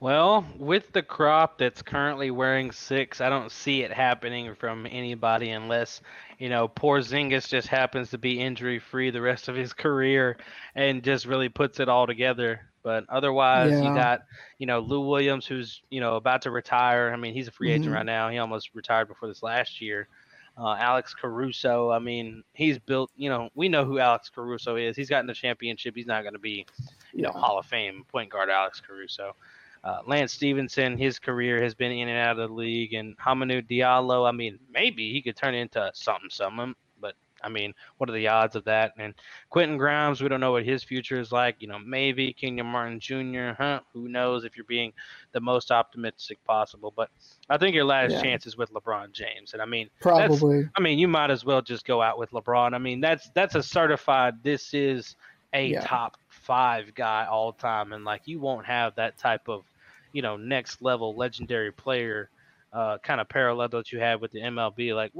Well, 0.00 0.46
with 0.58 0.92
the 0.92 1.02
crop 1.02 1.58
that's 1.58 1.82
currently 1.82 2.30
wearing 2.30 2.72
six, 2.72 3.20
I 3.20 3.28
don't 3.28 3.52
see 3.52 3.82
it 3.82 3.92
happening 3.92 4.54
from 4.54 4.86
anybody 4.90 5.50
unless, 5.50 6.00
you 6.38 6.48
know, 6.48 6.68
Porzingis 6.68 7.46
just 7.48 7.68
happens 7.68 8.08
to 8.10 8.18
be 8.18 8.40
injury 8.40 8.78
free 8.78 9.10
the 9.10 9.20
rest 9.20 9.48
of 9.48 9.56
his 9.56 9.72
career 9.74 10.38
and 10.74 11.02
just 11.04 11.26
really 11.26 11.50
puts 11.50 11.80
it 11.80 11.90
all 11.90 12.06
together. 12.06 12.62
But 12.82 13.04
otherwise, 13.10 13.72
Yeah. 13.72 13.82
you 13.90 13.94
got, 13.94 14.22
you 14.56 14.66
know, 14.66 14.78
Lou 14.78 15.06
Williams, 15.06 15.44
who's, 15.46 15.82
you 15.90 16.00
know, 16.00 16.16
about 16.16 16.40
to 16.42 16.50
retire. 16.50 17.10
I 17.12 17.16
mean, 17.16 17.34
he's 17.34 17.48
a 17.48 17.52
free 17.52 17.70
agent 17.70 17.90
Mhm. 17.90 17.96
right 17.96 18.06
now. 18.06 18.30
He 18.30 18.38
almost 18.38 18.70
retired 18.74 19.08
before 19.08 19.28
this 19.28 19.42
last 19.42 19.82
year. 19.82 20.08
Uh, 20.56 20.76
Alex 20.78 21.12
Caruso, 21.14 21.90
I 21.90 21.98
mean, 21.98 22.42
he's 22.54 22.78
built, 22.78 23.10
you 23.16 23.28
know, 23.28 23.50
we 23.54 23.68
know 23.68 23.84
who 23.84 23.98
Alex 23.98 24.30
Caruso 24.30 24.76
is. 24.76 24.96
He's 24.96 25.10
gotten 25.10 25.26
the 25.26 25.34
championship. 25.34 25.94
He's 25.94 26.06
not 26.06 26.22
going 26.22 26.32
to 26.32 26.38
be, 26.40 26.64
you 27.12 27.20
know, 27.22 27.32
Hall 27.32 27.58
of 27.58 27.66
Fame 27.66 28.04
point 28.08 28.30
guard 28.30 28.48
Alex 28.48 28.80
Caruso. 28.80 29.36
Uh, 29.82 30.00
Lance 30.06 30.32
Stephenson, 30.32 30.98
his 30.98 31.18
career 31.18 31.62
has 31.62 31.74
been 31.74 31.92
in 31.92 32.08
and 32.08 32.18
out 32.18 32.38
of 32.38 32.48
the 32.48 32.54
league, 32.54 32.92
and 32.92 33.16
Hamidou 33.18 33.66
Diallo. 33.66 34.28
I 34.28 34.32
mean, 34.32 34.58
maybe 34.70 35.12
he 35.12 35.22
could 35.22 35.36
turn 35.36 35.54
into 35.54 35.90
something, 35.94 36.28
something. 36.30 36.74
But 37.00 37.14
I 37.42 37.48
mean, 37.48 37.72
what 37.96 38.10
are 38.10 38.12
the 38.12 38.28
odds 38.28 38.56
of 38.56 38.64
that? 38.64 38.92
And 38.98 39.14
Quentin 39.48 39.78
Grimes, 39.78 40.20
we 40.22 40.28
don't 40.28 40.40
know 40.40 40.52
what 40.52 40.66
his 40.66 40.84
future 40.84 41.18
is 41.18 41.32
like. 41.32 41.56
You 41.60 41.68
know, 41.68 41.78
maybe 41.78 42.34
Kenyon 42.34 42.66
Martin 42.66 43.00
Jr. 43.00 43.52
Huh? 43.56 43.80
Who 43.94 44.08
knows? 44.08 44.44
If 44.44 44.54
you're 44.54 44.66
being 44.66 44.92
the 45.32 45.40
most 45.40 45.70
optimistic 45.70 46.44
possible, 46.44 46.92
but 46.94 47.08
I 47.48 47.56
think 47.56 47.74
your 47.74 47.84
last 47.86 48.12
Yeah. 48.12 48.22
chance 48.22 48.46
is 48.46 48.58
with 48.58 48.70
LeBron 48.72 49.12
James. 49.12 49.54
And 49.54 49.62
I 49.62 49.64
mean, 49.64 49.88
Probably. 50.00 50.68
I 50.76 50.80
mean, 50.82 50.98
you 50.98 51.08
might 51.08 51.30
as 51.30 51.44
well 51.46 51.62
just 51.62 51.86
go 51.86 52.02
out 52.02 52.18
with 52.18 52.30
LeBron. 52.32 52.74
I 52.74 52.78
mean, 52.78 53.00
that's 53.00 53.30
that's 53.34 53.54
a 53.54 53.62
certified. 53.62 54.42
This 54.42 54.74
is 54.74 55.16
a 55.54 55.68
Yeah. 55.70 55.80
top 55.80 56.16
five 56.28 56.94
guy 56.94 57.26
all 57.26 57.52
time, 57.52 57.92
and 57.94 58.04
like 58.04 58.22
you 58.26 58.38
won't 58.40 58.66
have 58.66 58.94
that 58.96 59.16
type 59.18 59.48
of, 59.48 59.64
you 60.12 60.22
know, 60.22 60.36
next 60.36 60.82
level 60.82 61.16
legendary 61.16 61.72
player 61.72 62.30
uh, 62.72 62.98
kind 63.04 63.20
of 63.20 63.28
parallel 63.28 63.68
that 63.68 63.92
you 63.92 63.98
have 64.00 64.20
with 64.20 64.32
the 64.32 64.40
MLB. 64.42 64.92
Like, 64.94 65.12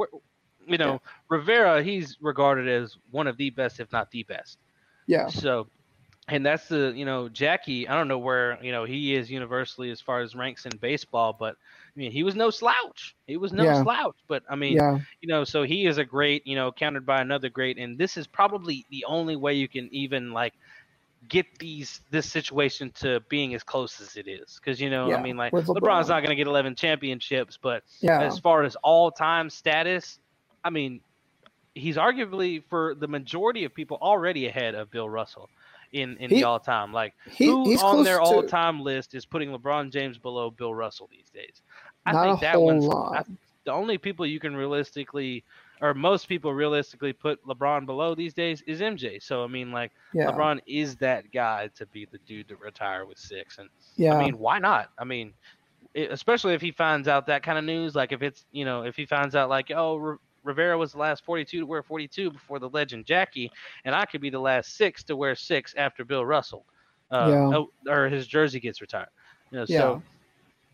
you 0.66 0.78
know, 0.78 1.00
Rivera, 1.28 1.82
he's 1.82 2.16
regarded 2.20 2.68
as 2.68 2.96
one 3.10 3.26
of 3.26 3.36
the 3.36 3.50
best, 3.50 3.80
if 3.80 3.90
not 3.92 4.10
the 4.10 4.24
best. 4.24 4.58
Yeah. 5.06 5.30
So, 5.30 5.68
and 6.28 6.44
that's 6.44 6.68
the 6.68 6.92
you 6.94 7.04
know 7.04 7.28
Jackie. 7.28 7.88
I 7.88 7.94
don't 7.94 8.08
know 8.08 8.18
where 8.18 8.62
you 8.62 8.72
know 8.72 8.84
he 8.84 9.14
is 9.14 9.30
universally 9.30 9.90
as 9.90 10.00
far 10.00 10.20
as 10.20 10.34
ranks 10.34 10.66
in 10.66 10.76
baseball, 10.76 11.36
but 11.38 11.54
I 11.54 11.98
mean 11.98 12.12
he 12.12 12.22
was 12.22 12.34
no 12.34 12.50
slouch. 12.50 13.14
He 13.26 13.36
was 13.36 13.52
no 13.52 13.72
Yeah. 13.72 13.82
slouch. 13.82 14.16
But 14.28 14.42
I 14.48 14.56
mean, 14.56 14.82
Yeah. 14.82 14.98
you 15.20 15.28
know, 15.28 15.44
so 15.44 15.62
he 15.62 15.86
is 15.86 15.98
a 15.98 16.04
great, 16.04 16.46
you 16.46 16.54
know, 16.56 16.72
countered 16.72 17.06
by 17.06 17.20
another 17.20 17.48
great, 17.48 17.78
and 17.78 17.98
this 17.98 18.16
is 18.16 18.26
probably 18.26 18.86
the 18.90 19.04
only 19.06 19.36
way 19.36 19.54
you 19.54 19.68
can 19.68 19.88
even 19.92 20.32
like 20.32 20.54
get 21.28 21.46
these 21.58 22.00
this 22.10 22.26
situation 22.30 22.90
to 22.92 23.20
being 23.28 23.54
as 23.54 23.62
close 23.62 24.00
as 24.00 24.16
it 24.16 24.26
is. 24.26 24.58
Because 24.62 24.80
you 24.80 24.88
know 24.90 25.08
Yeah, 25.10 25.16
i 25.16 25.22
mean? 25.22 25.36
Like 25.36 25.52
with 25.52 25.66
lebron's 25.66 26.08
not 26.08 26.20
going 26.20 26.30
to 26.30 26.34
get 26.36 26.46
11 26.46 26.74
championships 26.76 27.58
but 27.60 27.82
Yeah. 28.00 28.22
as 28.22 28.38
far 28.38 28.62
as 28.62 28.74
all-time 28.76 29.50
status 29.50 30.18
i 30.64 30.70
mean 30.70 31.00
he's 31.74 31.96
arguably 31.96 32.62
for 32.68 32.94
the 32.94 33.06
majority 33.06 33.64
of 33.64 33.74
people 33.74 33.98
already 34.00 34.46
ahead 34.48 34.74
of 34.74 34.90
bill 34.90 35.08
russell 35.08 35.48
in 35.92 36.16
in 36.18 36.30
He- 36.30 36.36
the 36.36 36.44
all-time. 36.44 36.92
Like 36.92 37.14
he- 37.30 37.46
who 37.46 37.76
on 37.80 38.02
their 38.04 38.20
all-time 38.20 38.80
list 38.80 39.14
is 39.14 39.26
putting 39.26 39.50
lebron 39.50 39.90
james 39.92 40.16
below 40.18 40.50
bill 40.50 40.74
russell 40.74 41.08
these 41.10 41.28
days? 41.30 41.60
I 42.06 42.12
think 42.24 42.40
that 42.40 42.60
one's. 42.60 42.88
I- 42.88 43.24
the 43.64 43.72
only 43.72 43.98
people 43.98 44.24
you 44.24 44.40
can 44.40 44.56
realistically 44.56 45.44
or 45.80 45.94
most 45.94 46.28
people 46.28 46.52
realistically 46.54 47.12
put 47.12 47.38
lebron 47.46 47.86
below 47.86 48.14
these 48.14 48.34
days 48.34 48.62
is 48.66 48.80
mj 48.80 49.22
so 49.22 49.44
i 49.44 49.46
mean 49.46 49.72
like 49.72 49.92
Yeah. 50.12 50.30
LeBron 50.30 50.58
is 50.66 50.96
that 50.96 51.30
guy 51.32 51.68
to 51.76 51.86
be 51.86 52.06
the 52.10 52.18
dude 52.26 52.48
to 52.48 52.56
retire 52.56 53.06
with 53.06 53.18
six, 53.18 53.58
and 53.58 53.68
Yeah. 53.96 54.12
I 54.12 54.14
mean, 54.14 54.38
why 54.38 54.58
not? 54.58 54.88
I 54.98 55.04
mean, 55.04 55.32
it, 55.94 56.10
especially 56.10 56.54
if 56.54 56.60
he 56.60 56.70
finds 56.72 57.08
out 57.08 57.26
that 57.26 57.42
kind 57.42 57.58
of 57.58 57.64
news, 57.64 57.94
like 57.94 58.12
if 58.12 58.22
it's 58.22 58.44
you 58.52 58.64
know 58.64 58.82
if 58.82 58.96
he 58.96 59.06
finds 59.06 59.34
out 59.34 59.48
like 59.48 59.70
oh 59.70 59.98
R- 60.00 60.18
Rivera 60.44 60.76
was 60.78 60.92
the 60.92 60.98
last 60.98 61.24
42 61.24 61.60
to 61.60 61.66
wear 61.66 61.82
42 61.82 62.30
before 62.30 62.58
the 62.58 62.68
legend 62.68 63.06
Jackie, 63.06 63.50
and 63.84 63.94
I 63.94 64.04
could 64.06 64.20
be 64.20 64.30
the 64.30 64.40
last 64.40 64.76
six 64.76 65.02
to 65.04 65.16
wear 65.16 65.34
six 65.34 65.74
after 65.76 66.04
Bill 66.04 66.24
Russell, 66.24 66.66
uh, 67.10 67.32
Yeah. 67.32 67.52
oh, 67.52 67.68
or 67.88 68.08
his 68.08 68.26
jersey 68.26 68.60
gets 68.60 68.80
retired. 68.80 69.08
You 69.50 69.58
know, 69.60 69.64
Yeah. 69.66 69.78
so 69.78 70.02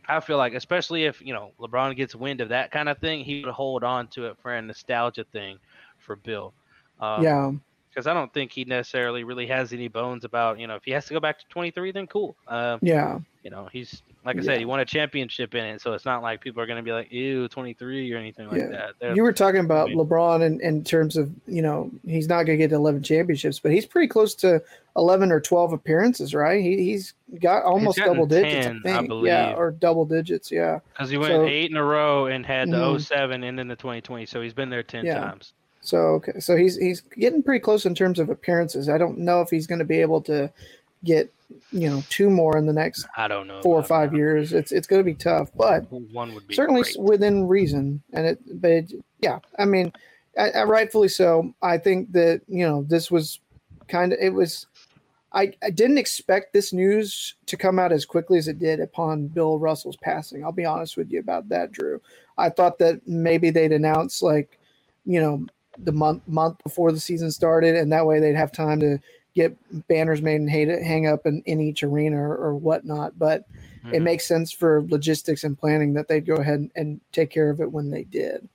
I 0.08 0.20
feel 0.20 0.36
like 0.36 0.54
especially 0.54 1.04
if 1.04 1.20
you 1.20 1.32
know 1.32 1.52
LeBron 1.60 1.96
gets 1.96 2.14
wind 2.14 2.40
of 2.40 2.48
that 2.50 2.70
kind 2.70 2.88
of 2.88 2.98
thing, 2.98 3.24
he 3.24 3.44
would 3.44 3.52
hold 3.52 3.84
on 3.84 4.08
to 4.08 4.26
it 4.26 4.36
for 4.40 4.54
a 4.54 4.62
nostalgia 4.62 5.24
thing 5.32 5.58
for 5.98 6.16
Bill. 6.16 6.52
Um, 7.00 7.22
yeah. 7.22 7.52
because 7.90 8.06
I 8.06 8.14
don't 8.14 8.32
think 8.32 8.52
he 8.52 8.64
necessarily 8.64 9.24
really 9.24 9.46
has 9.46 9.72
any 9.72 9.88
bones 9.88 10.24
about 10.24 10.58
you 10.58 10.66
know 10.66 10.76
if 10.76 10.84
he 10.84 10.92
has 10.92 11.06
to 11.06 11.14
go 11.14 11.20
back 11.20 11.38
to 11.38 11.44
23, 11.48 11.92
then 11.92 12.06
cool. 12.06 12.36
Um, 12.46 12.78
Yeah. 12.82 13.18
You 13.46 13.50
know 13.50 13.68
he's 13.72 14.02
like 14.24 14.34
I 14.34 14.40
Yeah. 14.40 14.44
said, 14.44 14.58
he 14.58 14.64
won 14.64 14.80
a 14.80 14.84
championship 14.84 15.54
in 15.54 15.64
it, 15.64 15.80
so 15.80 15.92
it's 15.92 16.04
not 16.04 16.20
like 16.20 16.40
people 16.40 16.60
are 16.60 16.66
going 16.66 16.78
to 16.78 16.82
be 16.82 16.90
like 16.90 17.12
ew 17.12 17.46
23 17.46 18.12
or 18.12 18.16
anything 18.16 18.48
like 18.48 18.60
Yeah. 18.60 18.66
that. 18.70 18.90
They're- 18.98 19.14
You 19.14 19.22
were 19.22 19.32
talking 19.32 19.60
about 19.60 19.86
I 19.86 19.94
mean- 19.94 19.98
LeBron 19.98 20.42
in, 20.44 20.60
in 20.62 20.82
terms 20.82 21.16
of, 21.16 21.30
you 21.46 21.62
know, 21.62 21.92
he's 22.04 22.26
not 22.28 22.42
going 22.42 22.58
to 22.58 22.64
get 22.66 22.72
11 22.72 23.04
championships, 23.04 23.60
but 23.60 23.70
he's 23.70 23.86
pretty 23.86 24.08
close 24.08 24.34
to 24.36 24.60
11 24.96 25.30
or 25.30 25.38
12 25.40 25.72
appearances, 25.72 26.34
right? 26.34 26.60
He, 26.60 26.82
he's 26.82 27.14
got 27.40 27.62
almost 27.62 27.98
double 27.98 28.26
digits, 28.26 28.66
10, 28.66 28.82
I 28.84 28.88
I 28.88 28.96
think. 28.98 29.02
yeah, 29.24 29.44
believe. 29.46 29.58
or 29.58 29.70
double 29.70 30.04
digits. 30.04 30.50
Yeah. 30.50 30.80
Because 30.92 31.08
he 31.08 31.18
went 31.18 31.30
So- 31.32 31.46
eight 31.46 31.70
in 31.70 31.76
a 31.76 31.84
row 31.84 32.26
and 32.26 32.44
had 32.44 32.68
the 32.68 32.76
Mhm. 32.78 33.00
07 33.00 33.44
and 33.44 33.56
then 33.56 33.68
the 33.68 33.76
2020, 33.76 34.26
so 34.26 34.40
he's 34.42 34.54
been 34.54 34.70
there 34.70 34.82
10 34.82 35.04
Yeah. 35.04 35.20
times. 35.20 35.52
So, 35.82 35.98
okay. 36.18 36.40
So 36.40 36.56
he's, 36.56 36.76
he's 36.76 37.00
getting 37.00 37.44
pretty 37.44 37.60
close 37.60 37.86
in 37.86 37.94
terms 37.94 38.18
of 38.18 38.28
appearances. 38.28 38.88
I 38.88 38.98
don't 38.98 39.18
know 39.18 39.40
if 39.40 39.50
he's 39.50 39.68
going 39.68 39.78
to 39.78 39.84
be 39.84 40.00
able 40.00 40.20
to 40.22 40.50
get, 41.06 41.32
you 41.70 41.88
know, 41.88 42.02
two 42.10 42.28
more 42.28 42.58
in 42.58 42.66
the 42.66 42.72
next 42.72 43.06
I 43.16 43.28
don't 43.28 43.46
know. 43.46 43.62
four 43.62 43.78
or 43.78 43.82
five 43.84 44.10
that. 44.10 44.16
years. 44.16 44.52
It's, 44.52 44.72
it's 44.72 44.86
going 44.86 45.00
to 45.00 45.04
be 45.04 45.14
tough, 45.14 45.50
but 45.56 45.86
One 45.90 46.34
would 46.34 46.46
be 46.48 46.54
certainly 46.54 46.82
great. 46.82 46.98
within 47.00 47.46
reason 47.46 48.02
and 48.12 48.26
it 48.26 48.60
but 48.60 48.70
it, 48.70 48.92
yeah 49.20 49.38
i 49.58 49.64
mean 49.64 49.92
I, 50.38 50.50
I 50.50 50.64
rightfully 50.64 51.08
so 51.08 51.54
i 51.62 51.78
think 51.78 52.12
that 52.12 52.42
you 52.48 52.66
know 52.66 52.84
this 52.88 53.10
was 53.10 53.40
kind 53.88 54.12
of 54.12 54.18
it 54.20 54.30
was 54.34 54.66
I, 55.32 55.52
I 55.62 55.70
didn't 55.70 55.98
expect 55.98 56.52
this 56.52 56.72
news 56.72 57.34
to 57.46 57.56
come 57.58 57.78
out 57.78 57.92
as 57.92 58.06
quickly 58.06 58.38
as 58.38 58.48
it 58.48 58.58
did 58.58 58.80
upon 58.80 59.28
bill 59.28 59.58
russell's 59.58 59.96
passing 59.96 60.44
i'll 60.44 60.52
be 60.52 60.64
honest 60.64 60.96
with 60.96 61.10
you 61.10 61.20
about 61.20 61.48
that 61.50 61.72
drew 61.72 62.00
i 62.38 62.48
thought 62.50 62.78
that 62.78 63.06
maybe 63.06 63.50
they'd 63.50 63.72
announce 63.72 64.22
like 64.22 64.58
you 65.04 65.20
know 65.20 65.46
the 65.78 65.92
month 65.92 66.22
month 66.26 66.56
before 66.64 66.90
the 66.92 67.00
season 67.00 67.30
started 67.30 67.74
and 67.76 67.92
that 67.92 68.06
way 68.06 68.18
they'd 68.20 68.34
have 68.34 68.52
time 68.52 68.80
to 68.80 68.98
get 69.36 69.86
banners 69.86 70.20
made 70.20 70.40
and 70.40 70.50
hang, 70.50 70.68
hang 70.82 71.06
up 71.06 71.26
in, 71.26 71.42
in 71.46 71.60
each 71.60 71.84
arena 71.84 72.16
or, 72.16 72.34
or 72.36 72.54
whatnot 72.54 73.16
but 73.18 73.44
it 73.92 74.00
Mhm. 74.00 74.02
makes 74.02 74.26
sense 74.26 74.50
for 74.50 74.84
logistics 74.88 75.44
and 75.44 75.56
planning 75.56 75.92
that 75.92 76.08
they'd 76.08 76.26
go 76.26 76.34
ahead 76.36 76.58
and, 76.58 76.70
and 76.74 77.00
take 77.12 77.30
care 77.30 77.50
of 77.50 77.60
it 77.60 77.70
when 77.70 77.88
they 77.90 78.02
did. 78.02 78.48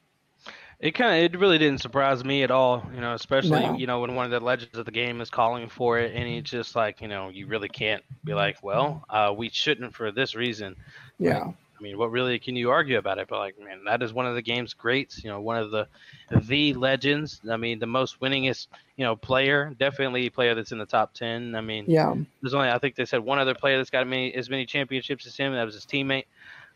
It 0.82 0.92
kind 0.92 1.16
of 1.16 1.24
it 1.24 1.40
really 1.40 1.60
didn't 1.60 1.80
surprise 1.82 2.26
me 2.26 2.42
at 2.44 2.50
all, 2.52 2.84
you 2.94 3.00
know, 3.00 3.14
especially 3.14 3.62
No. 3.68 3.76
you 3.78 3.86
know 3.88 4.00
when 4.02 4.16
one 4.16 4.26
of 4.26 4.32
the 4.32 4.40
legends 4.42 4.78
of 4.78 4.86
the 4.86 4.92
game 4.92 5.22
is 5.22 5.30
calling 5.30 5.70
for 5.70 6.00
it, 6.00 6.14
and 6.16 6.28
it's 6.28 6.50
just 6.50 6.76
like 6.76 7.00
you 7.02 7.08
know 7.08 7.30
you 7.30 7.46
really 7.46 7.70
can't 7.70 8.04
be 8.26 8.34
like, 8.34 8.62
well, 8.64 9.06
uh, 9.10 9.32
we 9.38 9.50
shouldn't 9.50 9.94
for 9.96 10.12
this 10.12 10.34
reason. 10.36 10.76
Yeah, 11.20 11.52
I 11.82 11.84
mean, 11.84 11.98
what 11.98 12.12
really 12.12 12.38
can 12.38 12.56
you 12.56 12.70
argue 12.70 13.00
about 13.00 13.18
it? 13.18 13.28
But 13.28 13.40
like, 13.40 13.60
man, 13.60 13.84
that 13.86 14.04
is 14.04 14.14
one 14.14 14.28
of 14.28 14.36
the 14.36 14.42
game's 14.42 14.76
greats. 14.76 15.24
You 15.24 15.32
know, 15.32 15.42
one 15.42 15.58
of 15.58 15.72
the 15.72 15.88
the 16.30 16.76
legends. 16.76 17.42
I 17.50 17.58
mean, 17.58 17.80
the 17.80 17.88
most 17.88 18.20
winningest 18.20 18.68
you 18.98 19.04
know 19.04 19.16
player, 19.16 19.74
definitely 19.80 20.30
player 20.30 20.54
that's 20.54 20.72
in 20.72 20.78
the 20.78 20.86
top 20.86 21.16
ten. 21.16 21.56
I 21.56 21.62
mean, 21.62 21.86
yeah, 21.88 22.14
there's 22.42 22.54
only 22.54 22.70
I 22.70 22.78
think 22.78 22.96
they 22.96 23.06
said 23.06 23.22
one 23.22 23.40
other 23.40 23.56
player 23.56 23.78
that's 23.78 23.90
got 23.90 24.08
many, 24.08 24.32
as 24.36 24.48
many 24.48 24.64
championships 24.64 25.26
as 25.26 25.36
him. 25.36 25.54
That 25.54 25.64
was 25.64 25.74
his 25.74 25.86
teammate. 25.86 26.26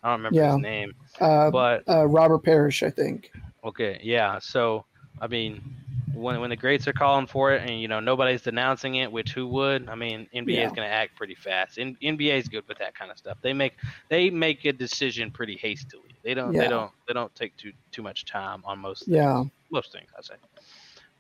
I 0.04 0.10
don't 0.10 0.20
remember 0.24 0.40
Yeah. 0.40 0.54
his 0.54 0.62
name, 0.62 0.94
uh, 1.20 1.52
but 1.52 1.88
uh, 1.88 2.08
Robert 2.08 2.40
Parish, 2.40 2.82
I 2.82 2.90
think. 2.90 3.32
Okay, 3.64 4.00
yeah. 4.04 4.40
So, 4.40 4.86
I 5.22 5.28
mean, 5.28 5.62
when 6.16 6.40
when 6.42 6.50
the 6.50 6.56
greats 6.58 6.88
are 6.88 6.94
calling 6.94 7.28
for 7.28 7.54
it, 7.54 7.62
and 7.70 7.82
you 7.82 7.88
know 7.88 8.00
nobody's 8.00 8.44
denouncing 8.44 8.96
it, 8.96 9.12
which 9.12 9.34
who 9.34 9.48
would? 9.50 9.90
I 9.90 9.96
mean, 9.96 10.28
NBA 10.34 10.64
Yeah. 10.64 10.66
is 10.66 10.72
going 10.74 10.88
to 10.88 10.94
act 10.94 11.16
pretty 11.18 11.36
fast. 11.36 11.78
N- 11.80 11.98
NBA 12.02 12.38
is 12.38 12.50
good 12.50 12.64
with 12.68 12.80
that 12.80 12.96
kind 12.96 13.12
of 13.12 13.18
stuff. 13.18 13.38
They 13.42 13.54
make 13.54 13.74
they 14.10 14.30
make 14.30 14.66
a 14.66 14.74
decision 14.74 15.32
pretty 15.32 15.58
hastily. 15.62 16.20
They 16.24 16.34
don't 16.34 16.56
Yeah. 16.56 16.62
they 16.62 16.68
don't 16.70 16.92
they 17.08 17.14
don't 17.14 17.34
take 17.36 17.56
too 17.58 17.74
too 17.92 18.04
much 18.04 18.26
time 18.26 18.62
on 18.66 18.80
most 18.80 19.10
things, 19.12 19.26
Yeah, 19.26 19.44
most 19.72 19.92
things 19.92 20.10
I 20.18 20.22
say. 20.22 20.36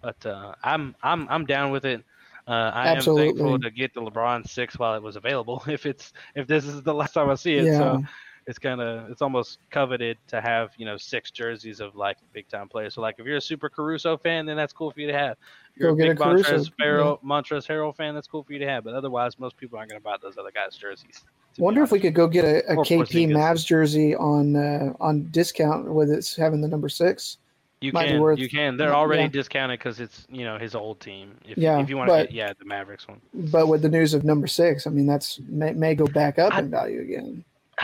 But 0.01 0.25
uh, 0.25 0.53
I'm 0.63 0.95
I'm 1.03 1.27
I'm 1.29 1.45
down 1.45 1.71
with 1.71 1.85
it. 1.85 2.03
Uh, 2.47 2.71
I 2.73 2.89
am 2.91 3.09
thankful 3.09 3.57
to 3.59 3.71
get 3.71 3.93
the 3.93 4.01
LeBron 4.01 4.47
six 4.47 4.77
while 4.77 4.95
it 4.95 5.01
was 5.03 5.15
available. 5.15 5.63
If 5.67 5.85
it's 5.85 6.13
if 6.35 6.47
this 6.47 6.65
is 6.65 6.83
the 6.83 6.93
last 6.93 7.13
time 7.13 7.29
I 7.29 7.35
see 7.35 7.55
it, 7.57 7.73
yeah, 7.73 7.73
so 7.73 7.99
it's 8.47 8.59
kind 8.59 8.79
of 8.79 9.09
it's 9.09 9.21
almost 9.21 9.59
coveted 9.71 10.17
to 10.27 10.39
have 10.39 10.71
you 10.77 10.85
know 10.85 10.97
six 10.97 11.31
jerseys 11.31 11.79
of 11.79 11.95
like 11.95 12.17
big 12.33 12.47
time 12.47 12.67
players. 12.67 12.93
So 12.93 13.01
like 13.01 13.15
if 13.17 13.25
you're 13.25 13.37
a 13.37 13.41
super 13.41 13.69
Caruso 13.69 14.17
fan, 14.17 14.45
then 14.45 14.55
that's 14.55 14.73
cool 14.73 14.91
for 14.91 14.99
you 14.99 15.07
to 15.07 15.17
have. 15.17 15.37
If 15.73 15.81
you're 15.81 15.95
Go 15.95 16.03
a 16.03 16.07
big 16.07 16.19
a 16.19 16.23
Montrezl 16.23 16.71
Harrell, 16.79 17.21
Montrezl 17.23 17.67
Harrell 17.67 17.95
fan, 17.95 18.13
that's 18.13 18.27
cool 18.27 18.43
for 18.43 18.53
you 18.53 18.59
to 18.59 18.67
have. 18.67 18.83
But 18.83 18.93
otherwise, 18.93 19.39
most 19.39 19.57
people 19.57 19.77
aren't 19.77 19.89
going 19.89 19.99
to 19.99 20.03
buy 20.03 20.15
those 20.21 20.37
other 20.37 20.51
guys' 20.51 20.77
jerseys. 20.77 21.23
Wonder 21.57 21.83
if 21.83 21.91
we 21.91 21.99
could 21.99 22.13
go 22.13 22.27
get 22.27 22.45
a, 22.45 22.57
a 22.71 22.75
KP 22.75 23.29
Mavs 23.29 23.65
jersey 23.65 24.15
on 24.15 24.55
uh, 24.55 24.93
on 24.99 25.29
discount 25.31 25.91
with 25.91 26.11
it's 26.11 26.35
having 26.35 26.61
the 26.61 26.67
number 26.67 26.89
six. 26.89 27.37
You 27.81 27.91
might 27.91 28.07
can, 28.07 28.21
worth- 28.21 28.39
you 28.39 28.49
can. 28.49 28.77
They're 28.77 28.95
already 28.95 29.23
yeah. 29.23 29.29
discounted 29.29 29.79
because 29.79 29.99
it's 29.99 30.25
you 30.29 30.45
know 30.45 30.57
his 30.57 30.75
old 30.75 30.99
team. 30.99 31.35
If, 31.47 31.57
Yeah, 31.57 31.79
if 31.79 31.89
you 31.89 31.97
want 31.97 32.09
to 32.09 32.33
yeah 32.33 32.53
the 32.57 32.65
Mavericks 32.65 33.07
one. 33.07 33.21
But 33.33 33.67
with 33.67 33.81
the 33.81 33.89
news 33.89 34.13
of 34.13 34.23
number 34.23 34.47
six, 34.47 34.87
I 34.87 34.91
mean 34.91 35.07
that's 35.07 35.39
may, 35.47 35.73
may 35.73 35.95
go 35.95 36.05
back 36.05 36.39
up 36.39 36.53
I- 36.53 36.59
in 36.59 36.69
value 36.69 37.01
again. 37.01 37.43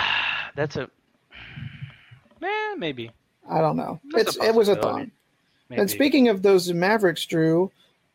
That's 0.56 0.76
a 0.76 0.90
man 2.40 2.80
maybe. 2.80 3.12
I 3.50 3.60
don't 3.60 3.78
know. 3.78 4.00
That's 4.12 4.36
It's 4.36 4.46
it 4.46 4.56
was 4.56 4.70
a 4.70 4.76
thought. 4.76 5.08
maybe. 5.70 5.82
And 5.82 5.90
speaking 5.90 6.28
of 6.28 6.42
those 6.42 6.72
Mavericks, 6.72 7.26
Drew, 7.26 7.72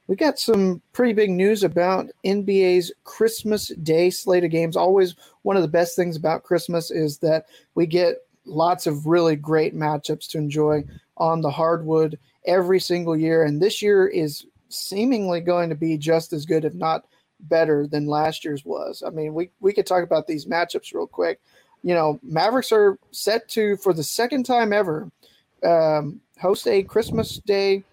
we 0.07 0.17
got 0.17 0.39
some 0.39 0.81
pretty 0.93 1.13
big 1.13 1.31
news 1.31 1.65
about 1.65 2.07
NBA's 2.25 2.93
Christmas 3.05 3.69
Day 3.83 4.11
slate 4.11 4.45
of 4.45 4.51
games. 4.51 4.77
Always 4.77 5.17
one 5.43 5.57
of 5.57 5.63
the 5.63 5.69
best 5.69 5.97
things 5.97 6.17
about 6.17 6.45
Christmas 6.45 6.91
is 6.91 7.19
that 7.19 7.47
we 7.75 7.87
get 7.87 8.19
lots 8.45 8.87
of 8.87 9.07
really 9.07 9.37
great 9.37 9.75
matchups 9.75 10.29
to 10.29 10.39
enjoy 10.39 10.85
on 11.17 11.41
the 11.41 11.51
hardwood 11.51 12.19
every 12.47 12.79
single 12.79 13.17
year. 13.17 13.45
And 13.45 13.61
this 13.61 13.83
year 13.83 14.07
is 14.07 14.47
seemingly 14.69 15.41
going 15.41 15.69
to 15.71 15.75
be 15.75 15.99
just 15.99 16.33
as 16.33 16.47
good, 16.47 16.65
if 16.65 16.75
not 16.75 17.07
better, 17.41 17.87
than 17.87 18.07
last 18.07 18.45
year's 18.45 18.65
was. 18.65 19.03
I 19.05 19.11
mean, 19.11 19.35
we, 19.35 19.51
we 19.61 19.73
could 19.73 19.87
talk 19.87 20.05
about 20.05 20.27
these 20.27 20.47
matchups 20.47 20.95
real 20.95 21.07
quick. 21.07 21.41
You 21.83 21.95
know, 21.95 22.19
Mavericks 22.23 22.73
are 22.73 22.99
set 23.13 23.49
to, 23.51 23.77
for 23.77 23.93
the 23.93 24.03
second 24.03 24.45
time 24.45 24.73
ever, 24.73 25.11
um, 25.65 26.21
host 26.41 26.67
a 26.67 26.83
Christmas 26.83 27.39
Day 27.39 27.85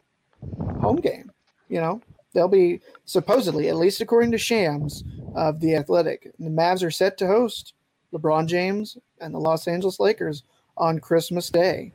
home 0.82 0.98
game. 0.98 1.32
You 1.70 1.80
know, 1.82 2.02
they'll 2.34 2.48
be 2.48 2.82
supposedly, 3.06 3.70
at 3.70 3.76
least 3.76 4.02
according 4.02 4.32
to 4.32 4.38
Shams 4.38 5.04
of 5.36 5.60
the 5.60 5.76
Athletic, 5.76 6.32
the 6.40 6.50
Mavs 6.50 6.84
are 6.84 6.92
set 6.92 7.18
to 7.20 7.28
host 7.28 7.74
LeBron 8.14 8.48
James 8.48 8.98
and 9.22 9.34
the 9.34 9.40
Los 9.40 9.68
Angeles 9.68 10.00
Lakers 10.00 10.44
on 10.78 11.00
Christmas 11.00 11.50
Day. 11.50 11.94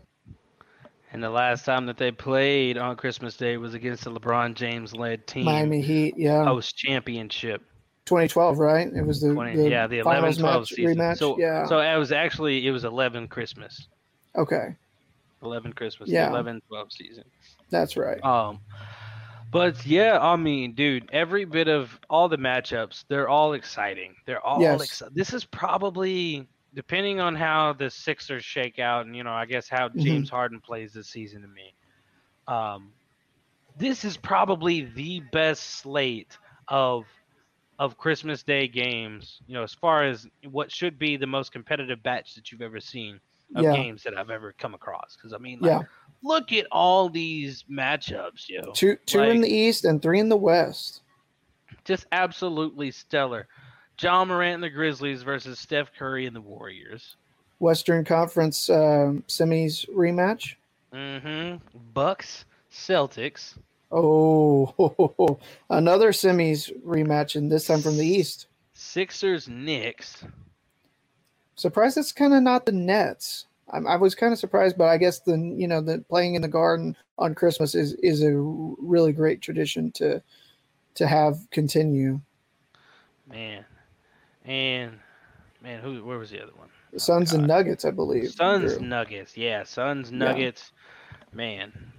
And 1.13 1.23
the 1.23 1.31
last 1.31 1.65
time 1.65 1.87
that 1.87 1.97
they 1.97 2.11
played 2.11 2.77
on 2.77 2.97
Christmas 2.97 3.37
Day 3.37 3.57
was 3.57 3.75
against 3.75 4.05
the 4.05 4.11
LeBron 4.11 4.55
James 4.55 4.95
led 4.95 5.27
team. 5.27 5.45
Miami 5.45 5.81
Heat, 5.81 6.15
yeah, 6.19 6.45
Post 6.45 6.77
championship. 6.77 7.63
2012, 8.09 8.59
right? 8.59 8.89
It 8.93 9.05
was 9.07 9.21
the, 9.21 9.33
20, 9.33 9.57
the 9.57 9.69
yeah, 9.69 9.87
the 9.87 9.99
11 10.01 10.35
12 10.35 10.61
match 10.63 10.69
season. 10.71 10.97
rematch. 10.97 11.19
So, 11.19 11.39
yeah. 11.39 11.67
so 11.67 11.79
it 11.81 11.97
was 11.97 12.11
actually 12.13 12.67
it 12.67 12.71
was 12.71 12.85
11 12.85 13.29
Christmas. 13.29 13.89
Okay, 14.37 14.75
11 15.43 15.73
Christmas, 15.75 16.09
Yeah. 16.09 16.29
11 16.31 16.61
12 16.69 16.93
season. 16.93 17.25
that's 17.71 17.97
right. 17.97 18.23
Um, 18.25 18.61
but 19.51 19.85
yeah, 19.87 20.19
I 20.21 20.37
mean, 20.37 20.75
dude, 20.75 21.09
every 21.13 21.45
bit 21.47 21.69
of 21.69 21.99
all 22.11 22.29
the 22.29 22.37
matchups, 22.37 23.05
they're 23.09 23.29
all 23.29 23.55
exciting. 23.55 24.15
They're 24.27 24.45
all 24.45 24.61
Yes. 24.61 24.83
exciting. 24.83 25.15
This 25.17 25.33
is 25.33 25.45
probably 25.45 26.47
depending 26.75 27.19
on 27.19 27.35
how 27.35 27.73
the 27.73 27.89
Sixers 27.91 28.45
shake 28.45 28.79
out, 28.79 29.07
and 29.07 29.17
you 29.17 29.25
know, 29.25 29.33
I 29.33 29.47
guess 29.47 29.69
how 29.69 29.89
Mhm. 29.89 30.03
James 30.03 30.31
Harden 30.31 30.61
plays 30.61 30.93
this 30.93 31.09
season 31.09 31.41
to 31.43 31.49
me. 31.49 31.73
Um, 32.47 32.93
this 33.77 34.05
is 34.05 34.17
probably 34.17 34.83
the 34.83 35.21
best 35.33 35.63
slate 35.81 36.37
of 36.69 37.07
of 37.79 37.97
Christmas 37.97 38.43
Day 38.43 38.67
games. 38.69 39.41
You 39.47 39.55
know, 39.55 39.63
as 39.63 39.73
far 39.75 40.05
as 40.05 40.27
what 40.51 40.71
should 40.73 40.99
be 40.99 41.17
the 41.17 41.27
most 41.27 41.53
competitive 41.53 42.03
batch 42.03 42.35
that 42.35 42.51
you've 42.51 42.63
ever 42.63 42.81
seen 42.81 43.21
of 43.55 43.65
Yeah. 43.65 43.75
games 43.75 44.03
that 44.03 44.17
I've 44.17 44.31
ever 44.31 44.53
come 44.53 44.75
across. 44.75 45.17
Because 45.17 45.33
I 45.33 45.39
mean, 45.39 45.61
like, 45.61 45.71
Yeah, 45.71 45.83
look 46.23 46.53
at 46.53 46.67
all 46.73 47.09
these 47.09 47.65
matchups, 47.71 48.49
yo. 48.49 48.73
two 48.73 48.97
two 49.07 49.23
in 49.23 49.41
the 49.41 49.49
East 49.49 49.85
and 49.85 50.03
three 50.03 50.21
in 50.21 50.29
the 50.29 50.37
West. 50.37 51.03
Just 51.85 52.07
absolutely 52.13 52.91
stellar. 52.91 53.47
Ja 54.01 54.25
Morant 54.25 54.55
and 54.55 54.63
the 54.63 54.71
Grizzlies 54.71 55.23
versus 55.23 55.59
Steph 55.59 55.93
Curry 55.99 56.27
and 56.27 56.37
the 56.37 56.41
Warriors. 56.41 57.17
Western 57.59 58.05
Conference 58.05 58.71
um, 58.71 59.25
semis 59.27 59.89
rematch. 59.91 60.55
Mm-hmm. 60.93 61.57
Bucks, 61.95 62.45
Celtics. 62.73 63.57
Oh, 63.91 65.39
another 65.71 66.13
semis 66.13 66.71
rematch, 66.85 67.37
and 67.37 67.51
this 67.51 67.67
time 67.67 67.81
from 67.81 67.97
the 67.97 68.07
East. 68.07 68.47
Sixers, 68.75 69.49
Knicks. 69.49 70.25
Surprised 71.57 71.99
it's 71.99 72.13
kind 72.13 72.35
of 72.35 72.43
not 72.43 72.67
the 72.67 72.73
Nets. 72.73 73.47
I'm, 73.71 73.87
I 73.87 73.97
was 73.97 74.15
kind 74.15 74.33
of 74.33 74.39
surprised, 74.39 74.79
but 74.79 74.89
I 74.89 74.97
guess 74.97 75.21
the 75.21 75.37
you 75.37 75.67
know 75.67 75.81
the 75.81 76.05
playing 76.09 76.35
in 76.35 76.43
the 76.43 76.49
Garden 76.49 76.97
on 77.19 77.35
Christmas 77.35 77.75
is 77.75 77.95
is 77.95 78.23
a 78.23 78.33
really 78.35 79.13
great 79.13 79.41
tradition 79.41 79.91
to 79.93 80.23
to 80.95 81.07
have 81.07 81.39
continue. 81.51 82.21
Man. 83.29 83.65
And 84.45 84.99
man, 85.63 85.81
who 85.83 86.05
where 86.05 86.19
was 86.19 86.31
the 86.31 86.43
other 86.43 86.53
one? 86.57 86.69
The 86.93 87.01
Suns 87.01 87.33
oh, 87.33 87.37
and 87.37 87.45
Oh, 87.45 87.49
God. 87.49 87.55
Nuggets, 87.55 87.85
I 87.85 87.91
believe. 87.91 88.31
Suns. 88.31 88.81
Nuggets. 88.81 89.37
Yeah, 89.37 89.65
Suns, 89.65 90.11
Nuggets. 90.11 90.73
Man. 91.33 91.93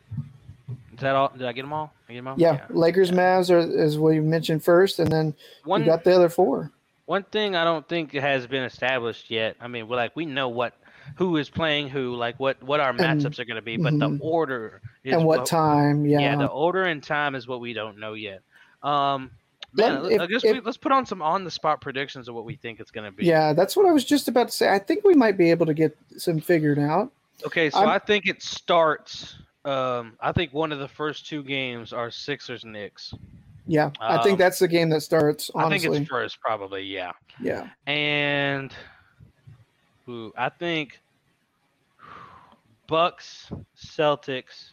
Is 0.99 1.03
that 1.03 1.15
all? 1.15 1.31
Did 1.35 1.47
I 1.47 1.53
get 1.53 1.61
them 1.61 1.71
all? 1.71 1.93
I 2.09 2.11
get 2.11 2.19
'em 2.19 2.27
all? 2.27 2.35
Yeah, 2.37 2.65
Lakers, 2.69 3.09
Mavs 3.11 3.49
are 3.49 3.59
is 3.59 3.97
what 3.97 4.09
you 4.09 4.21
mentioned 4.21 4.61
first, 4.65 4.99
and 4.99 5.09
then 5.09 5.33
One 5.63 5.79
you 5.79 5.85
got 5.87 6.03
the 6.03 6.13
other 6.13 6.27
four. 6.27 6.71
One 7.05 7.23
thing 7.23 7.55
I 7.55 7.63
don't 7.63 7.87
think 7.87 8.11
has 8.13 8.45
been 8.47 8.63
established 8.63 9.31
yet. 9.31 9.55
I 9.61 9.69
mean, 9.69 9.87
we're 9.87 9.95
like 9.95 10.13
we 10.17 10.25
know 10.25 10.49
what 10.49 10.73
who 11.15 11.37
is 11.37 11.49
playing 11.49 11.87
who, 11.87 12.15
like 12.15 12.37
what 12.37 12.61
what 12.61 12.81
our 12.81 12.89
And- 12.89 12.99
matchups 12.99 13.39
are 13.39 13.45
going 13.45 13.55
to 13.55 13.61
be, 13.61 13.77
but 13.77 13.93
mhm. 13.93 14.17
the 14.19 14.23
order 14.23 14.81
is 15.05 15.13
and 15.13 15.23
what 15.23 15.45
time? 15.45 16.05
Yeah, 16.05 16.19
Yeah, 16.19 16.35
the 16.35 16.47
order 16.47 16.83
and 16.83 17.01
time 17.01 17.33
is 17.33 17.47
what 17.47 17.61
we 17.61 17.71
don't 17.71 17.97
know 17.97 18.11
yet. 18.13 18.41
Um, 18.83 19.31
man, 19.73 20.03
if- 20.05 20.19
I 20.19 20.27
guess 20.27 20.43
if- 20.43 20.53
we, 20.53 20.59
let's 20.59 20.75
put 20.77 20.91
on 20.91 21.05
some 21.05 21.21
on 21.21 21.45
the 21.45 21.51
spot 21.51 21.79
predictions 21.79 22.27
of 22.27 22.35
what 22.35 22.43
we 22.43 22.57
think 22.57 22.81
it's 22.81 22.91
going 22.91 23.09
to 23.09 23.15
be. 23.15 23.25
yeah, 23.25 23.53
that's 23.53 23.77
what 23.77 23.85
I 23.85 23.91
was 23.93 24.03
just 24.03 24.27
about 24.27 24.49
to 24.49 24.53
say. 24.53 24.69
I 24.69 24.79
think 24.79 25.05
we 25.05 25.13
might 25.13 25.37
be 25.37 25.49
able 25.49 25.65
to 25.67 25.73
get 25.73 25.97
some 26.17 26.41
figured 26.41 26.77
out. 26.77 27.09
Okay, 27.45 27.69
so 27.69 27.79
I'm- 27.79 27.87
i 27.87 27.99
think 27.99 28.27
it 28.27 28.43
starts. 28.43 29.37
Um, 29.69 30.17
I 30.19 30.31
think 30.31 30.53
one 30.53 30.71
of 30.71 30.79
the 30.79 30.87
first 30.87 31.27
two 31.27 31.43
games 31.43 31.93
are 31.93 32.09
Sixers 32.09 32.65
Knicks. 32.65 33.13
Yeah, 33.67 33.91
I 34.01 34.17
think 34.23 34.33
Um, 34.33 34.37
that's 34.39 34.57
the 34.59 34.67
game 34.67 34.89
that 34.89 35.01
starts. 35.01 35.51
I 35.55 35.63
Honestly, 35.65 35.89
think 35.89 36.01
it's 36.01 36.09
first, 36.09 36.41
probably. 36.41 36.83
Yeah. 36.83 37.11
yeah. 37.39 37.69
and 37.85 38.73
who 40.05 40.33
I 40.35 40.49
think 40.49 40.99
Bucks 42.87 43.51
Celtics 43.77 44.71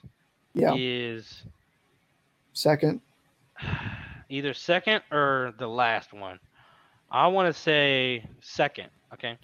Yeah, 0.54 0.72
is 0.76 1.42
second. 2.54 3.02
either 4.30 4.54
second 4.54 5.02
or 5.12 5.52
the 5.58 5.68
last 5.68 6.14
one. 6.14 6.38
I 7.10 7.26
want 7.26 7.54
to 7.54 7.60
say 7.60 8.24
second. 8.40 8.88
Okay. 9.12 9.36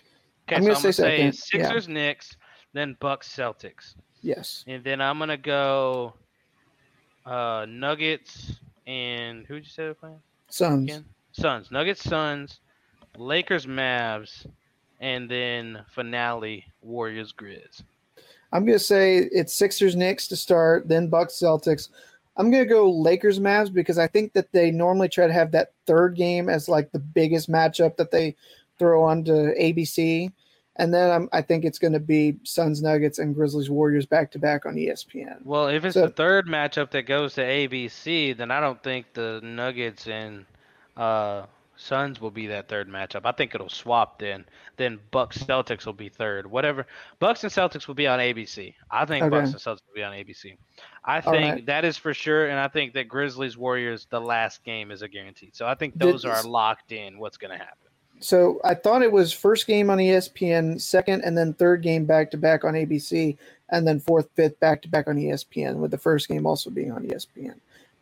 Okay. 0.48 0.56
I'm 0.56 0.62
so 0.62 0.68
gonna 0.68 0.74
I'm 0.86 0.92
say 0.92 1.18
gonna 1.18 1.32
say 1.32 1.32
second, 1.32 1.60
yeah. 1.60 1.66
Sixers 1.66 1.88
Knicks, 1.88 2.36
then 2.72 2.96
Bucks 3.00 3.28
Celtics, 3.28 3.94
Yes, 4.22 4.64
and 4.66 4.82
then 4.82 5.00
I'm 5.00 5.18
gonna 5.18 5.36
go 5.36 6.14
uh, 7.26 7.66
Nuggets 7.68 8.54
and 8.86 9.46
who'd 9.46 9.64
you 9.64 9.70
say 9.70 9.84
they're 9.84 9.94
playing? 9.94 10.20
Suns. 10.48 10.84
again? 10.84 11.04
Suns, 11.32 11.70
Nuggets, 11.70 12.02
Suns, 12.02 12.60
Lakers, 13.16 13.66
Mavs, 13.66 14.46
and 15.00 15.30
then 15.30 15.84
finale 15.90 16.64
Warriors, 16.82 17.32
Grizz. 17.32 17.82
I'm 18.52 18.66
gonna 18.66 18.78
say 18.78 19.18
it's 19.32 19.54
Sixers 19.54 19.96
Knicks 19.96 20.28
to 20.28 20.36
start, 20.36 20.88
then 20.88 21.08
Bucks 21.08 21.34
Celtics. 21.34 21.88
I'm 22.36 22.50
gonna 22.50 22.66
go 22.66 22.90
Lakers 22.90 23.38
Mavs 23.38 23.72
because 23.72 23.98
I 23.98 24.06
think 24.06 24.32
that 24.34 24.52
they 24.52 24.70
normally 24.70 25.08
try 25.08 25.26
to 25.26 25.32
have 25.32 25.52
that 25.52 25.72
third 25.86 26.16
game 26.16 26.48
as 26.48 26.68
like 26.68 26.92
the 26.92 26.98
biggest 26.98 27.50
matchup 27.50 27.96
that 27.96 28.10
they 28.10 28.36
throw 28.78 29.02
onto 29.02 29.32
ABC, 29.32 30.30
and 30.76 30.92
then 30.92 31.10
I'm, 31.10 31.28
I 31.32 31.42
think 31.42 31.64
it's 31.64 31.78
gonna 31.78 32.00
be 32.00 32.36
Suns 32.44 32.82
Nuggets 32.82 33.18
and 33.18 33.34
Grizzlies 33.34 33.70
Warriors 33.70 34.06
back 34.06 34.30
to 34.32 34.38
back 34.38 34.66
on 34.66 34.74
ESPN. 34.74 35.44
Well, 35.44 35.68
if 35.68 35.84
it's 35.84 35.94
So- 35.94 36.02
the 36.06 36.12
third 36.12 36.46
matchup 36.46 36.90
that 36.92 37.02
goes 37.02 37.34
to 37.34 37.42
ABC, 37.42 38.36
then 38.36 38.50
I 38.50 38.60
don't 38.60 38.82
think 38.82 39.06
the 39.14 39.40
Nuggets 39.42 40.06
and 40.06 40.44
uh, 40.96 41.46
Suns 41.76 42.20
will 42.20 42.30
be 42.30 42.46
that 42.48 42.68
third 42.68 42.88
matchup. 42.88 43.22
I 43.24 43.32
think 43.32 43.54
it'll 43.54 43.68
swap 43.68 44.18
then. 44.18 44.44
Then 44.76 44.98
Bucks 45.10 45.38
Celtics 45.38 45.84
will 45.86 45.92
be 45.94 46.08
third. 46.08 46.46
Whatever. 46.48 46.86
Bucks 47.18 47.42
and 47.44 47.52
Celtics 47.52 47.88
will 47.88 47.94
be 47.94 48.06
on 48.06 48.18
ABC. 48.20 48.74
I 48.90 49.04
think 49.04 49.24
Okay. 49.24 49.30
Bucks 49.30 49.50
and 49.52 49.58
Celtics 49.60 49.80
will 49.88 49.94
be 49.94 50.02
on 50.02 50.12
ABC. 50.12 50.56
I 51.04 51.20
think 51.20 51.54
right. 51.54 51.66
that 51.66 51.84
is 51.84 51.96
for 51.96 52.14
sure, 52.14 52.48
and 52.48 52.58
I 52.58 52.68
think 52.68 52.92
that 52.94 53.08
Grizzlies 53.08 53.56
Warriors 53.56 54.06
the 54.10 54.20
last 54.20 54.62
game 54.64 54.90
is 54.90 55.02
a 55.02 55.08
guarantee. 55.08 55.50
So 55.52 55.66
I 55.66 55.74
think 55.74 55.98
Did- 55.98 56.12
those 56.12 56.24
are 56.24 56.42
locked 56.44 56.92
in. 56.92 57.18
What's 57.18 57.36
going 57.36 57.50
to 57.50 57.58
happen? 57.58 57.88
So 58.22 58.60
I 58.64 58.74
thought 58.74 59.02
it 59.02 59.10
was 59.12 59.32
first 59.32 59.66
game 59.66 59.90
on 59.90 59.98
ESPN, 59.98 60.80
second 60.80 61.22
and 61.22 61.36
then 61.36 61.54
third 61.54 61.82
game 61.82 62.04
back 62.04 62.30
to 62.30 62.36
back 62.36 62.64
on 62.64 62.74
ABC, 62.74 63.36
and 63.70 63.86
then 63.86 63.98
fourth, 63.98 64.28
fifth 64.34 64.60
back 64.60 64.82
to 64.82 64.88
back 64.88 65.08
on 65.08 65.16
ESPN, 65.16 65.76
with 65.76 65.90
the 65.90 65.98
first 65.98 66.28
game 66.28 66.46
also 66.46 66.70
being 66.70 66.92
on 66.92 67.02
ESPN. 67.02 67.54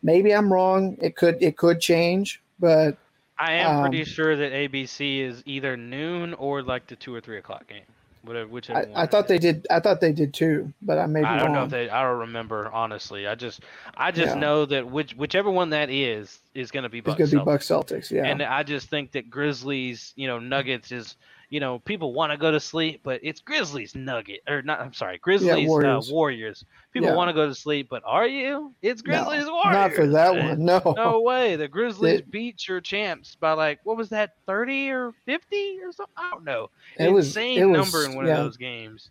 Maybe 0.02 0.34
I'm 0.34 0.52
wrong. 0.52 0.96
It 1.00 1.16
could 1.16 1.42
it 1.42 1.56
could 1.56 1.80
change, 1.80 2.42
but 2.58 2.96
I 3.38 3.54
am 3.54 3.80
pretty 3.80 4.00
Um, 4.00 4.06
sure 4.06 4.36
that 4.36 4.52
ABC 4.52 5.20
is 5.20 5.42
either 5.46 5.76
noon 5.76 6.34
or 6.34 6.62
like 6.62 6.86
the 6.86 6.96
two 6.96 7.14
or 7.14 7.20
three 7.20 7.38
o'clock 7.38 7.66
game. 7.66 7.82
Whatever, 8.22 8.48
whichever. 8.48 8.86
I, 8.94 9.02
I 9.02 9.06
thought 9.06 9.28
they 9.28 9.38
did. 9.38 9.66
I 9.70 9.80
thought 9.80 10.00
they 10.00 10.12
did 10.12 10.34
too, 10.34 10.72
but 10.82 10.98
I 10.98 11.06
maybe. 11.06 11.24
I 11.24 11.36
don't 11.38 11.46
wrong. 11.46 11.54
know 11.54 11.64
if 11.64 11.70
they. 11.70 11.88
I 11.88 12.02
don't 12.02 12.18
remember 12.20 12.70
honestly. 12.70 13.26
I 13.26 13.34
just, 13.34 13.60
I 13.96 14.10
just 14.10 14.34
Yeah. 14.34 14.40
know 14.40 14.66
that 14.66 14.90
which 14.90 15.14
whichever 15.14 15.50
one 15.50 15.70
that 15.70 15.88
is 15.90 16.38
is 16.54 16.70
going 16.70 16.82
to 16.82 16.90
be 16.90 16.98
it's 16.98 17.06
going 17.06 17.30
to 17.30 17.36
be. 17.38 17.44
Bucks 17.44 17.66
Celtics. 17.66 18.10
Yeah, 18.10 18.24
And 18.26 18.42
I 18.42 18.62
just 18.62 18.90
think 18.90 19.12
that 19.12 19.30
Grizzlies, 19.30 20.12
you 20.16 20.26
know, 20.26 20.38
Nuggets 20.38 20.92
is, 20.92 21.16
you 21.50 21.58
know, 21.60 21.80
people 21.80 22.12
want 22.14 22.30
to 22.32 22.38
go 22.38 22.50
to 22.52 22.60
sleep, 22.60 23.00
but 23.02 23.20
it's 23.22 23.40
Grizzlies 23.40 23.94
Nugget 23.94 24.40
or 24.48 24.62
not. 24.62 24.80
I'm 24.80 24.92
sorry, 24.94 25.18
Grizzlies 25.18 25.66
Warriors. 25.68 26.08
Uh, 26.10 26.14
Warriors. 26.14 26.64
People 26.92 27.08
Yeah. 27.10 27.14
want 27.16 27.28
to 27.28 27.32
go 27.34 27.46
to 27.48 27.54
sleep, 27.54 27.88
but 27.90 28.02
are 28.06 28.26
you? 28.26 28.72
It's 28.82 29.02
No, 29.04 29.10
Grizzlies 29.24 29.50
Warriors. 29.50 29.72
not 29.74 29.92
for 29.92 30.06
that 30.06 30.32
one. 30.34 30.64
No, 30.64 30.80
No 30.96 31.20
way. 31.20 31.56
The 31.56 31.68
Grizzlies 31.68 32.20
They- 32.20 32.26
beat 32.30 32.66
your 32.68 32.80
champs 32.80 33.34
by 33.34 33.52
like 33.52 33.80
what 33.84 33.96
was 33.96 34.08
that, 34.10 34.34
thirty 34.46 34.90
or 34.90 35.12
fifty 35.26 35.78
or 35.82 35.92
something? 35.92 36.14
I 36.16 36.30
don't 36.30 36.44
know. 36.44 36.70
it 36.98 37.12
was 37.12 37.26
Insane 37.28 37.58
it 37.58 37.64
was, 37.66 37.92
number 37.92 38.04
in 38.08 38.14
one 38.16 38.26
yeah, 38.26 38.38
of 38.38 38.44
those 38.44 38.56
games. 38.56 39.10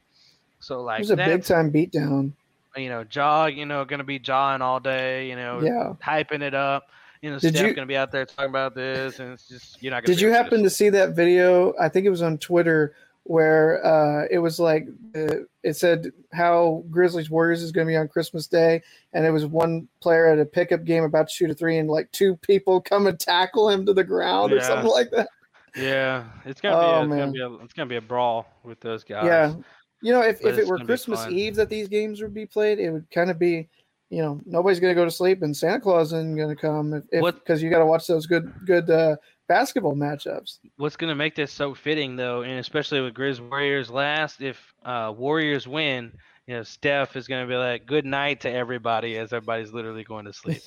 So 0.62 0.82
like, 0.82 0.99
It 0.99 1.04
was 1.04 1.12
a 1.12 1.15
big 1.17 1.43
time 1.43 1.71
beatdown. 1.71 2.32
you 2.78 2.88
know, 2.89 3.04
jaw, 3.04 3.47
you 3.47 3.65
know, 3.65 3.84
gonna 3.84 4.04
be 4.06 4.19
jawing 4.19 4.62
all 4.62 4.80
day, 4.80 5.28
you 5.30 5.36
know, 5.36 5.62
Yeah. 5.62 5.93
hyping 6.02 6.41
it 6.41 6.54
up. 6.54 6.89
You 7.21 7.32
know, 7.32 7.39
Did 7.39 7.60
you- 7.60 7.73
gonna 7.73 7.86
be 7.86 7.97
out 7.97 8.12
there 8.12 8.25
talking 8.25 8.49
about 8.49 8.75
this, 8.75 9.19
and 9.19 9.34
it's 9.34 9.47
just 9.47 9.82
you're 9.84 9.91
not. 9.91 10.05
Did 10.05 10.21
you 10.21 10.29
happen 10.29 10.63
to 10.63 10.69
see 10.69 10.89
that 10.89 11.15
video? 11.15 11.73
I 11.79 11.89
think 11.89 12.05
it 12.05 12.10
was 12.10 12.21
on 12.21 12.38
Twitter 12.38 12.95
where 13.23 13.86
uh, 13.86 14.25
it 14.32 14.39
was 14.39 14.58
like 14.60 14.88
uh, 15.15 15.36
it 15.62 15.75
said 15.75 16.12
how 16.32 16.84
Grizzlies 16.89 17.29
Warriors 17.29 17.62
is 17.62 17.71
going 17.73 17.86
to 17.86 17.91
be 17.91 17.97
on 17.97 18.08
Christmas 18.08 18.47
Day, 18.47 18.82
and 19.13 19.25
it 19.25 19.32
was 19.32 19.45
one 19.45 19.88
player 19.99 20.27
at 20.27 20.39
a 20.39 20.45
pickup 20.45 20.86
game 20.86 21.03
about 21.03 21.27
to 21.27 21.34
shoot 21.36 21.49
a 21.49 21.53
three, 21.53 21.77
and 21.77 21.89
like 21.89 22.10
two 22.12 22.38
people 22.38 22.79
come 22.79 23.05
and 23.05 23.19
tackle 23.19 23.69
him 23.69 23.86
to 23.86 23.93
the 23.93 24.03
ground 24.03 24.53
or 24.53 24.62
something 24.62 24.89
like 24.89 25.12
that. 25.12 25.27
Yeah, 25.75 26.23
it's 26.45 26.62
gonna 26.62 26.75
Oh, 26.77 26.79
be. 26.79 26.86
A, 26.86 27.01
it's 27.01 27.10
man. 27.10 27.19
gonna 27.19 27.32
be. 27.34 27.41
A, 27.41 27.63
it's 27.65 27.73
gonna 27.73 27.89
be 27.89 27.97
a 27.97 28.01
brawl 28.01 28.47
with 28.63 28.79
those 28.79 29.03
guys. 29.03 29.25
Yeah, 29.25 29.53
you 30.01 30.13
know, 30.13 30.21
if, 30.21 30.41
But 30.41 30.53
if 30.53 30.60
it 30.60 30.67
were 30.67 30.79
Christmas. 30.79 31.27
Eve 31.27 31.55
that 31.58 31.69
these 31.69 31.89
games 31.89 32.21
would 32.21 32.34
be 32.34 32.45
played, 32.45 32.79
it 32.79 32.89
would 32.89 33.12
kind 33.12 33.29
of 33.29 33.38
be, 33.38 33.67
you 34.09 34.21
know, 34.21 34.41
nobody's 34.45 34.79
going 34.79 34.91
to 34.91 34.99
go 34.99 35.05
to 35.05 35.11
sleep, 35.11 35.41
and 35.41 35.55
Santa 35.55 35.79
Claus 35.79 36.07
isn't 36.07 36.35
going 36.35 36.49
to 36.49 36.55
come 36.55 37.03
because 37.11 37.61
you 37.61 37.69
got 37.69 37.79
to 37.79 37.85
watch 37.85 38.07
those 38.07 38.25
good 38.25 38.51
good 38.65 38.89
uh, 38.89 39.15
basketball 39.49 39.95
matchups. 39.95 40.59
What's 40.77 40.95
gonna 40.95 41.15
make 41.15 41.35
this 41.35 41.51
so 41.51 41.73
fitting 41.73 42.15
though, 42.15 42.43
and 42.43 42.59
especially 42.59 43.01
with 43.01 43.13
Grizz 43.13 43.41
Warriors 43.41 43.89
last, 43.89 44.41
if 44.41 44.73
uh, 44.85 45.13
Warriors 45.15 45.67
win, 45.67 46.13
you 46.47 46.55
know, 46.55 46.63
Steph 46.63 47.17
is 47.17 47.27
gonna 47.27 47.47
be 47.47 47.55
like, 47.55 47.85
"Good 47.85 48.05
night" 48.05 48.39
to 48.41 48.51
everybody 48.51 49.17
as 49.17 49.33
everybody's 49.33 49.73
literally 49.73 50.05
going 50.05 50.25
to 50.25 50.33
sleep. 50.33 50.61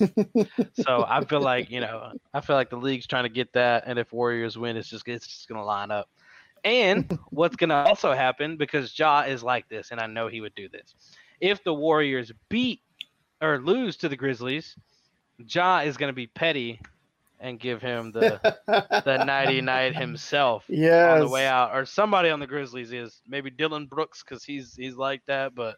so 0.73 1.05
I 1.07 1.23
feel 1.25 1.41
like 1.51 1.71
you 1.71 1.79
know, 1.79 2.11
I 2.33 2.41
feel 2.41 2.55
like 2.55 2.69
the 2.69 2.77
league's 2.77 3.07
trying 3.07 3.23
to 3.23 3.29
get 3.29 3.51
that, 3.53 3.85
and 3.87 3.97
if 3.97 4.13
Warriors 4.13 4.57
win, 4.57 4.77
it's 4.77 4.89
just 4.89 5.07
it's 5.07 5.25
just 5.25 5.47
gonna 5.47 5.65
line 5.65 5.89
up. 5.89 6.07
And 6.63 7.17
what's 7.29 7.55
going 7.55 7.71
to 7.71 7.75
also 7.75 8.13
happen 8.13 8.55
because 8.55 8.97
Ja 8.97 9.21
is 9.21 9.43
like 9.43 9.67
this, 9.67 9.91
and 9.91 9.99
I 9.99 10.07
know 10.07 10.27
he 10.27 10.39
would 10.39 10.55
do 10.55 10.69
this. 10.69 10.95
If 11.41 11.61
the 11.63 11.73
Warriors 11.73 12.31
beat 12.47 12.79
or 13.43 13.59
lose 13.59 13.97
to 13.97 14.09
the 14.09 14.15
Grizzlies, 14.15 14.75
Ja 15.37 15.79
is 15.79 15.97
going 15.97 16.09
to 16.09 16.15
be 16.15 16.27
petty 16.27 16.79
and 17.39 17.59
give 17.59 17.81
him 17.81 18.11
the 18.11 18.39
the 19.05 19.23
nighty 19.25 19.59
night 19.59 19.95
himself 19.95 20.65
on 20.69 21.19
the 21.19 21.27
way 21.27 21.45
out, 21.45 21.75
or 21.75 21.85
somebody 21.85 22.29
on 22.29 22.39
the 22.39 22.47
Grizzlies 22.47 22.93
is 22.93 23.21
maybe 23.27 23.49
Dillon 23.49 23.85
Brooks 23.85 24.23
because 24.23 24.43
he's 24.43 24.73
he's 24.75 24.95
like 24.95 25.21
that, 25.27 25.53
but 25.53 25.75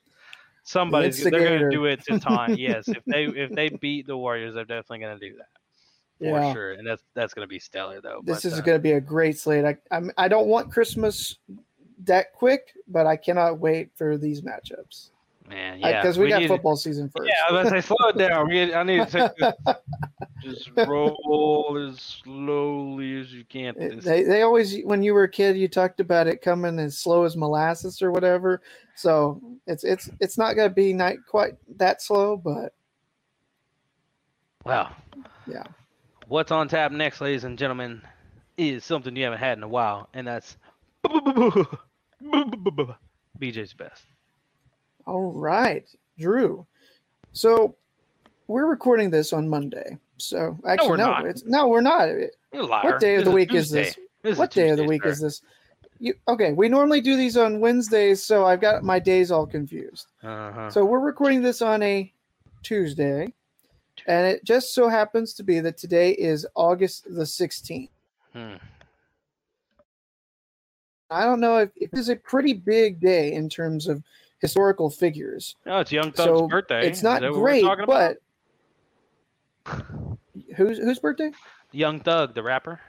somebody's 0.63 1.23
they're 1.23 1.31
going 1.31 1.59
to 1.59 1.71
do 1.71 1.85
it 1.85 2.03
to 2.03 2.19
time. 2.19 2.55
yes, 2.57 2.87
if 2.87 3.03
they 3.05 3.25
if 3.25 3.51
they 3.51 3.69
beat 3.69 4.05
the 4.05 4.15
Warriors, 4.15 4.53
they're 4.53 4.63
definitely 4.63 4.99
going 4.99 5.19
to 5.19 5.29
do 5.29 5.35
that 5.37 5.47
for 6.19 6.39
Yeah. 6.39 6.53
sure, 6.53 6.71
and 6.73 6.87
that's 6.87 7.03
that's 7.15 7.33
going 7.33 7.47
to 7.47 7.49
be 7.49 7.59
stellar 7.59 7.99
though. 7.99 8.21
This 8.23 8.43
but, 8.43 8.45
is 8.45 8.59
uh, 8.59 8.61
going 8.61 8.77
to 8.77 8.83
be 8.83 8.91
a 8.91 9.01
great 9.01 9.39
slate. 9.39 9.65
I 9.65 9.77
I'm, 9.89 10.11
I 10.17 10.27
don't 10.27 10.47
want 10.47 10.71
Christmas 10.71 11.37
that 12.03 12.31
quick, 12.33 12.73
but 12.87 13.07
I 13.07 13.15
cannot 13.15 13.59
wait 13.59 13.89
for 13.95 14.17
these 14.17 14.41
matchups 14.41 15.09
man, 15.47 15.83
uh, 15.83 15.87
yeah, 15.87 16.01
because 16.01 16.17
we, 16.17 16.29
got 16.29 16.41
need- 16.41 16.47
football 16.47 16.75
season 16.75 17.09
first. 17.15 17.29
Yeah, 17.29 17.55
I 17.55 17.61
was 17.61 17.69
say, 17.69 17.81
slow 17.81 18.09
it 18.09 18.17
down. 18.17 18.47
We, 18.47 18.73
I 18.73 18.83
need 18.83 19.07
to 19.07 19.11
take 19.11 19.31
this, 19.37 19.75
just 20.43 20.69
roll 20.87 21.87
as 21.89 21.99
slowly 21.99 23.19
as 23.19 23.33
you 23.33 23.43
can. 23.45 23.99
They, 24.03 24.23
they 24.23 24.41
always 24.41 24.77
when 24.83 25.03
you 25.03 25.13
were 25.13 25.23
a 25.23 25.29
kid 25.29 25.57
you 25.57 25.67
talked 25.67 25.99
about 25.99 26.27
it 26.27 26.41
coming 26.41 26.79
as 26.79 26.97
slow 26.97 27.23
as 27.23 27.35
molasses 27.35 28.01
or 28.01 28.11
whatever 28.11 28.61
so 28.95 29.41
it's 29.67 29.83
it's 29.83 30.09
it's 30.19 30.37
not 30.37 30.55
going 30.55 30.69
to 30.69 30.73
be 30.73 30.93
not 30.93 31.15
quite 31.27 31.53
that 31.77 32.01
slow 32.01 32.37
but 32.37 32.73
Wow. 34.65 34.95
Yeah. 35.47 35.63
What's 36.27 36.51
on 36.51 36.67
tap 36.67 36.91
next, 36.91 37.21
ladies 37.21 37.43
and 37.43 37.57
gentlemen, 37.57 38.01
is 38.57 38.83
something 38.83 39.15
you 39.15 39.23
haven't 39.23 39.39
had 39.39 39.57
in 39.57 39.63
a 39.63 39.67
while, 39.67 40.09
and 40.13 40.27
that's 40.27 40.57
BJ's 43.39 43.73
best. 43.73 44.03
All 45.07 45.31
right 45.31 45.87
drew 46.19 46.65
so 47.31 47.75
we're 48.47 48.65
recording 48.67 49.09
this 49.09 49.33
on 49.33 49.47
monday 49.47 49.97
so 50.17 50.57
actually 50.67 50.89
we're 50.89 50.97
no 50.97 51.05
not. 51.07 51.25
it's 51.25 51.43
no 51.45 51.67
we're 51.67 51.81
not 51.81 52.07
You're 52.07 52.29
a 52.53 52.65
liar. 52.65 52.83
what 52.91 52.99
day 52.99 53.15
of 53.15 53.25
the 53.25 53.31
week 53.31 53.53
is 53.53 53.69
this 53.69 53.95
This 54.23 54.33
is 54.33 54.37
what 54.39 54.51
day 54.51 54.69
of 54.69 54.77
the 54.77 54.83
week 54.85 55.03
sir. 55.03 55.09
is 55.09 55.19
this 55.19 55.41
you 55.99 56.13
okay 56.27 56.51
we 56.53 56.67
normally 56.69 57.01
do 57.01 57.15
these 57.17 57.37
on 57.37 57.59
wednesdays 57.59 58.23
so 58.23 58.45
i've 58.45 58.61
got 58.61 58.83
my 58.83 58.99
days 58.99 59.31
all 59.31 59.45
confused 59.45 60.07
Uh-huh. 60.23 60.69
So 60.69 60.83
we're 60.85 60.99
recording 60.99 61.41
this 61.41 61.61
on 61.61 61.81
a 61.83 62.11
Tuesday, 62.63 63.31
and 64.07 64.25
it 64.27 64.43
just 64.43 64.73
so 64.73 64.89
happens 64.89 65.33
to 65.35 65.43
be 65.43 65.59
that 65.59 65.77
today 65.77 66.11
is 66.13 66.47
August 66.55 67.03
the 67.05 67.21
16th. 67.23 67.89
Hmm. 68.33 68.55
I 71.11 71.23
don't 71.25 71.39
know 71.39 71.59
if 71.59 71.69
it 71.75 71.91
is 71.93 72.09
a 72.09 72.15
pretty 72.15 72.53
big 72.53 72.99
day 72.99 73.33
in 73.33 73.49
terms 73.49 73.87
of 73.87 74.01
historical 74.39 74.89
figures. 74.89 75.55
No, 75.65 75.79
it's 75.79 75.91
Young 75.91 76.11
Thug's 76.11 76.23
so 76.23 76.47
birthday. 76.47 76.87
it's 76.87 77.01
not 77.03 77.21
that 77.21 77.31
what 77.31 77.39
we're 77.41 77.45
great, 77.47 77.63
talking 77.63 77.85
but 77.85 78.17
whose 80.55 80.77
whose 80.77 80.99
birthday? 80.99 81.31
Young 81.71 81.99
Thug, 81.99 82.35
the 82.35 82.43
rapper. 82.43 82.79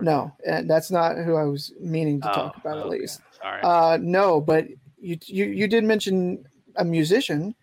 No, 0.00 0.32
and 0.46 0.70
that's 0.70 0.90
not 0.90 1.16
who 1.16 1.34
I 1.36 1.44
was 1.44 1.72
meaning 1.80 2.20
to 2.20 2.30
Oh, 2.30 2.34
talk 2.34 2.56
about. 2.58 2.78
At 2.78 2.88
least, 2.88 3.20
All 3.44 3.50
right. 3.50 3.64
uh, 3.64 3.98
no, 4.00 4.40
but 4.40 4.66
you 5.00 5.18
you 5.26 5.46
you 5.46 5.66
did 5.66 5.84
mention 5.84 6.44
a 6.76 6.84
musician, 6.84 7.54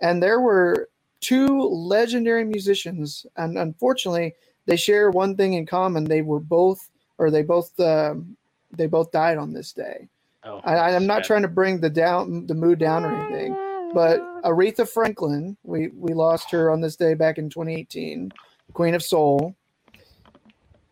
and 0.00 0.22
there 0.22 0.40
were 0.40 0.90
two 1.20 1.46
legendary 1.62 2.44
musicians, 2.44 3.24
and 3.36 3.56
unfortunately, 3.58 4.34
they 4.66 4.76
share 4.76 5.10
one 5.10 5.34
thing 5.34 5.54
in 5.54 5.64
common. 5.66 6.04
They 6.04 6.20
were 6.22 6.40
both, 6.40 6.90
or 7.16 7.30
they 7.30 7.42
both, 7.42 7.78
um, 7.80 8.36
they 8.76 8.86
both 8.86 9.10
died 9.10 9.38
on 9.38 9.52
this 9.54 9.72
day. 9.72 10.08
Oh, 10.48 10.60
I, 10.64 10.94
I'm 10.94 11.06
not 11.06 11.24
trying 11.24 11.42
to 11.42 11.48
bring 11.48 11.80
the 11.80 11.90
down 11.90 12.46
the 12.46 12.54
mood 12.54 12.78
down 12.78 13.04
or 13.04 13.14
anything, 13.14 13.52
but 13.94 14.20
Aretha 14.42 14.88
Franklin, 14.88 15.56
we 15.62 15.88
we 15.88 16.14
lost 16.14 16.50
her 16.50 16.70
on 16.70 16.80
this 16.80 16.96
day 16.96 17.14
back 17.14 17.38
in 17.38 17.50
2018, 17.50 18.32
Queen 18.72 18.94
of 18.94 19.02
Soul. 19.02 19.54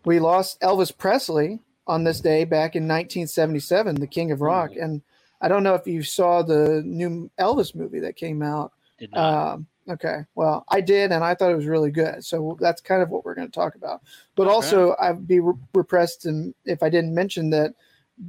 We 0.04 0.20
lost 0.20 0.60
Elvis 0.60 0.96
Presley 0.96 1.60
on 1.86 2.04
this 2.04 2.20
day 2.20 2.44
back 2.44 2.76
in 2.76 2.84
1977, 2.84 3.96
the 3.96 4.06
King 4.06 4.30
of 4.32 4.40
Rock, 4.40 4.70
and 4.80 5.02
I 5.40 5.48
don't 5.48 5.62
know 5.62 5.74
if 5.74 5.86
you 5.86 6.02
saw 6.02 6.42
the 6.42 6.82
new 6.84 7.30
Elvis 7.38 7.74
movie 7.74 8.00
that 8.00 8.16
came 8.16 8.42
out. 8.42 8.72
Did 8.98 9.12
not. 9.12 9.52
Um, 9.52 9.66
okay, 9.88 10.20
well, 10.34 10.64
I 10.68 10.80
did, 10.80 11.12
and 11.12 11.22
I 11.22 11.34
thought 11.34 11.50
it 11.50 11.56
was 11.56 11.66
really 11.66 11.90
good. 11.90 12.24
So 12.24 12.56
that's 12.60 12.80
kind 12.80 13.02
of 13.02 13.10
what 13.10 13.24
we're 13.24 13.34
going 13.34 13.48
to 13.48 13.52
talk 13.52 13.74
about. 13.74 14.00
But 14.34 14.44
Okay. 14.46 14.54
also, 14.54 14.96
I'd 15.00 15.26
be 15.26 15.40
re- 15.40 15.54
repressed 15.74 16.24
and 16.26 16.54
if 16.64 16.82
I 16.82 16.88
didn't 16.88 17.14
mention 17.14 17.50
that 17.50 17.74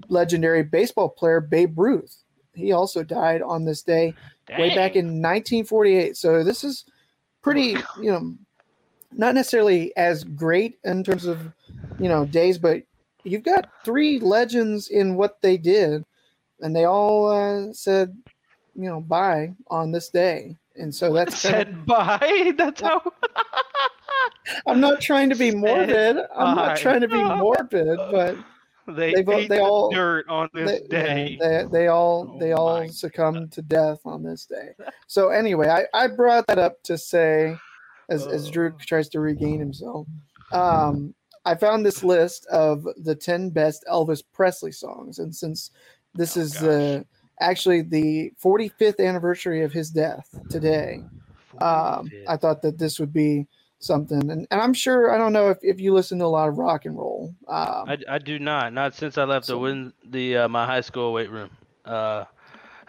legendary 0.09 0.63
baseball 0.63 1.09
player 1.09 1.39
Babe 1.39 1.77
Ruth. 1.77 2.23
He 2.53 2.71
also 2.71 3.03
died 3.03 3.41
on 3.41 3.65
this 3.65 3.83
day 3.83 4.13
way 4.57 4.69
back 4.73 4.95
in 4.95 5.21
1948. 5.21 6.17
So 6.17 6.43
this 6.43 6.63
is 6.63 6.85
pretty, 7.41 7.77
you 8.01 8.11
know, 8.11 8.33
not 9.11 9.35
necessarily 9.35 9.95
as 9.95 10.23
great 10.23 10.79
in 10.83 11.03
terms 11.03 11.25
of, 11.25 11.39
you 11.99 12.09
know, 12.09 12.25
days, 12.25 12.57
but 12.57 12.83
you've 13.23 13.43
got 13.43 13.69
three 13.83 14.19
legends 14.19 14.87
in 14.87 15.15
what 15.15 15.41
they 15.41 15.57
did, 15.57 16.03
and 16.61 16.75
they 16.75 16.85
all 16.85 17.29
uh, 17.29 17.71
said, 17.73 18.17
you 18.75 18.89
know, 18.89 19.01
bye 19.01 19.53
on 19.67 19.91
this 19.91 20.09
day. 20.09 20.57
And 20.75 20.93
so 20.93 21.13
that's 21.13 21.41
kind 21.41 21.55
of, 21.55 21.67
said 21.67 21.85
bye. 21.85 22.53
That's 22.57 22.81
how. 22.81 23.01
I'm 24.67 24.79
not 24.79 25.01
trying 25.01 25.29
to 25.29 25.35
be 25.35 25.51
morbid. 25.55 26.17
I'm 26.35 26.55
not 26.55 26.77
trying 26.77 27.01
to 27.01 27.07
be 27.07 27.23
morbid, 27.23 27.97
but 28.11 28.37
they 28.87 29.13
They 29.13 29.19
ate 29.19 29.49
they 29.49 29.57
the 29.57 29.61
all- 29.61 29.91
dirt 29.91 30.27
on 30.29 30.49
this 30.53 30.81
they, 30.81 30.87
day. 30.87 31.37
They, 31.39 31.63
they 31.71 31.87
all 31.87 32.37
they 32.39 32.53
Oh 32.53 32.57
all 32.57 32.79
my 32.79 32.87
succumbed 32.87 33.51
to 33.53 33.61
death 33.61 33.99
on 34.05 34.23
this 34.23 34.45
day. 34.45 34.69
So 35.07 35.29
anyway, 35.29 35.67
I, 35.69 35.85
I 35.93 36.07
brought 36.07 36.47
that 36.47 36.59
up 36.59 36.81
to 36.83 36.97
say, 36.97 37.55
as 38.09 38.25
as 38.27 38.49
Drew 38.49 38.69
Oh. 38.69 38.77
tries 38.79 39.09
to 39.09 39.19
regain 39.19 39.59
himself, 39.59 40.07
um, 40.51 41.13
I 41.45 41.55
found 41.55 41.85
this 41.85 42.03
list 42.03 42.45
of 42.47 42.87
the 42.97 43.15
ten 43.15 43.49
best 43.49 43.83
Elvis 43.89 44.23
Presley 44.33 44.71
songs, 44.71 45.19
and 45.19 45.35
since 45.35 45.71
this 46.15 46.37
Oh, 46.37 46.41
is 46.41 46.63
uh, 46.63 47.03
actually 47.39 47.81
the 47.83 48.31
45th 48.43 48.99
anniversary 49.05 49.61
of 49.63 49.71
his 49.71 49.91
death 49.91 50.27
today, 50.49 51.03
um, 51.59 52.09
I 52.27 52.37
thought 52.37 52.61
that 52.63 52.77
this 52.79 52.99
would 52.99 53.13
be 53.13 53.45
something. 53.79 54.29
And, 54.31 54.47
and 54.49 54.61
I'm 54.61 54.73
sure 54.73 55.11
I 55.13 55.17
don't 55.17 55.33
know 55.33 55.49
if, 55.49 55.57
if 55.61 55.79
you 55.79 55.93
listen 55.93 56.19
to 56.19 56.25
a 56.25 56.27
lot 56.27 56.49
of 56.49 56.57
rock 56.57 56.85
and 56.85 56.97
roll. 56.97 57.33
Um, 57.47 57.85
I, 57.87 57.97
I 58.09 58.17
do 58.19 58.39
not. 58.39 58.73
Not 58.73 58.95
since 58.95 59.17
I 59.17 59.23
left 59.23 59.45
So- 59.45 59.53
the 59.53 59.59
win 59.59 59.93
the 60.05 60.37
uh, 60.37 60.47
my 60.47 60.65
high 60.65 60.81
school 60.81 61.13
weight 61.13 61.31
room. 61.31 61.49
Uh, 61.85 62.25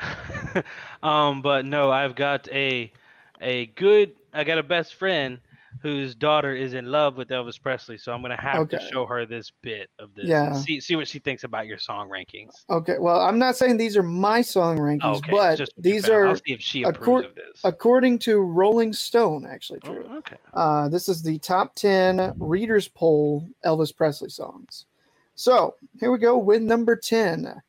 um, 1.03 1.43
but 1.43 1.65
no, 1.65 1.91
I've 1.91 2.15
got 2.15 2.49
a 2.51 2.93
a 3.41 3.67
good. 3.67 4.13
I 4.33 4.45
got 4.45 4.59
a 4.59 4.63
best 4.63 4.95
friend 4.95 5.39
whose 5.81 6.15
daughter 6.15 6.55
is 6.55 6.75
in 6.75 6.87
love 6.87 7.17
with 7.17 7.29
Elvis 7.29 7.61
Presley, 7.61 7.99
so 7.99 8.13
I'm 8.13 8.21
gonna 8.23 8.41
have 8.41 8.69
to 8.71 8.81
show 8.93 9.07
her 9.07 9.25
this 9.27 9.53
bit 9.63 9.89
of 9.99 10.15
this. 10.15 10.27
Yeah. 10.27 10.53
See 10.55 10.81
see 10.81 10.97
what 10.97 11.07
she 11.09 11.19
thinks 11.19 11.45
about 11.45 11.67
your 11.67 11.79
song 11.79 12.09
rankings. 12.09 12.51
Okay, 12.69 12.97
well, 12.99 13.21
I'm 13.21 13.39
not 13.39 13.57
saying 13.57 13.77
these 13.77 13.97
are 13.97 14.03
my 14.03 14.43
song 14.43 14.79
rankings, 14.79 15.19
Okay, 15.19 15.31
but 15.31 15.57
just 15.57 15.73
these 15.79 16.09
are 16.09 16.27
I'll 16.29 16.37
see 16.37 16.53
if 16.53 16.61
she 16.61 16.83
approves 16.83 17.27
accor- 17.27 17.29
of 17.31 17.35
this. 17.35 17.61
according 17.65 18.19
to 18.21 18.39
Rolling 18.41 18.93
Stone, 18.93 19.47
actually 19.47 19.81
Oh, 19.85 19.95
true. 19.95 20.07
okay. 20.19 20.37
Uh, 20.55 20.89
this 20.89 21.09
is 21.09 21.23
the 21.23 21.39
top 21.39 21.75
10 21.77 22.35
readers 22.39 22.89
poll 22.89 23.49
Elvis 23.65 23.95
Presley 23.95 24.31
songs. 24.31 24.87
So 25.35 25.77
here 26.01 26.11
we 26.11 26.19
go 26.19 26.37
with 26.39 26.63
number 26.63 26.97
10. 26.97 27.63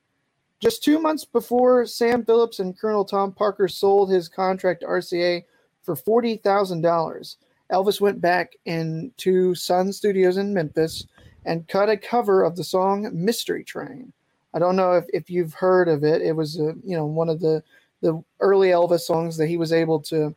Just 0.59 0.83
two 0.83 0.99
months 0.99 1.23
before 1.23 1.85
Sam 1.85 2.25
Phillips 2.25 2.59
and 2.59 2.77
Colonel 2.77 3.05
Tom 3.05 3.31
Parker 3.31 3.67
sold 3.67 4.09
his 4.11 4.27
contract 4.27 4.81
to 4.81 4.87
RCA 4.87 5.45
for 5.83 5.95
$40,000, 5.95 7.35
Elvis 7.71 8.01
went 8.01 8.21
back 8.21 8.53
into 8.65 9.53
Sun 9.55 9.93
Studios 9.93 10.37
in 10.37 10.53
Memphis 10.53 11.05
and 11.45 11.67
cut 11.67 11.89
a 11.89 11.97
cover 11.97 12.43
of 12.43 12.55
the 12.55 12.63
song 12.63 13.09
Mystery 13.13 13.63
Train. 13.63 14.11
I 14.53 14.59
don't 14.59 14.75
know 14.75 14.93
if, 14.93 15.05
if 15.13 15.29
you've 15.29 15.53
heard 15.53 15.87
of 15.87 16.03
it. 16.03 16.21
It 16.21 16.35
was 16.35 16.59
uh, 16.59 16.73
you 16.83 16.97
know 16.97 17.05
one 17.05 17.29
of 17.29 17.39
the 17.39 17.63
the 18.01 18.21
early 18.39 18.69
Elvis 18.69 19.01
songs 19.01 19.37
that 19.37 19.47
he 19.47 19.57
was 19.57 19.71
able 19.71 19.99
to 20.01 20.35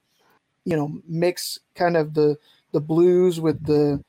you 0.64 0.76
know 0.76 1.00
mix 1.08 1.58
kind 1.74 1.96
of 1.96 2.14
the 2.14 2.36
the 2.72 2.80
blues 2.80 3.40
with 3.40 3.64
the 3.64 4.02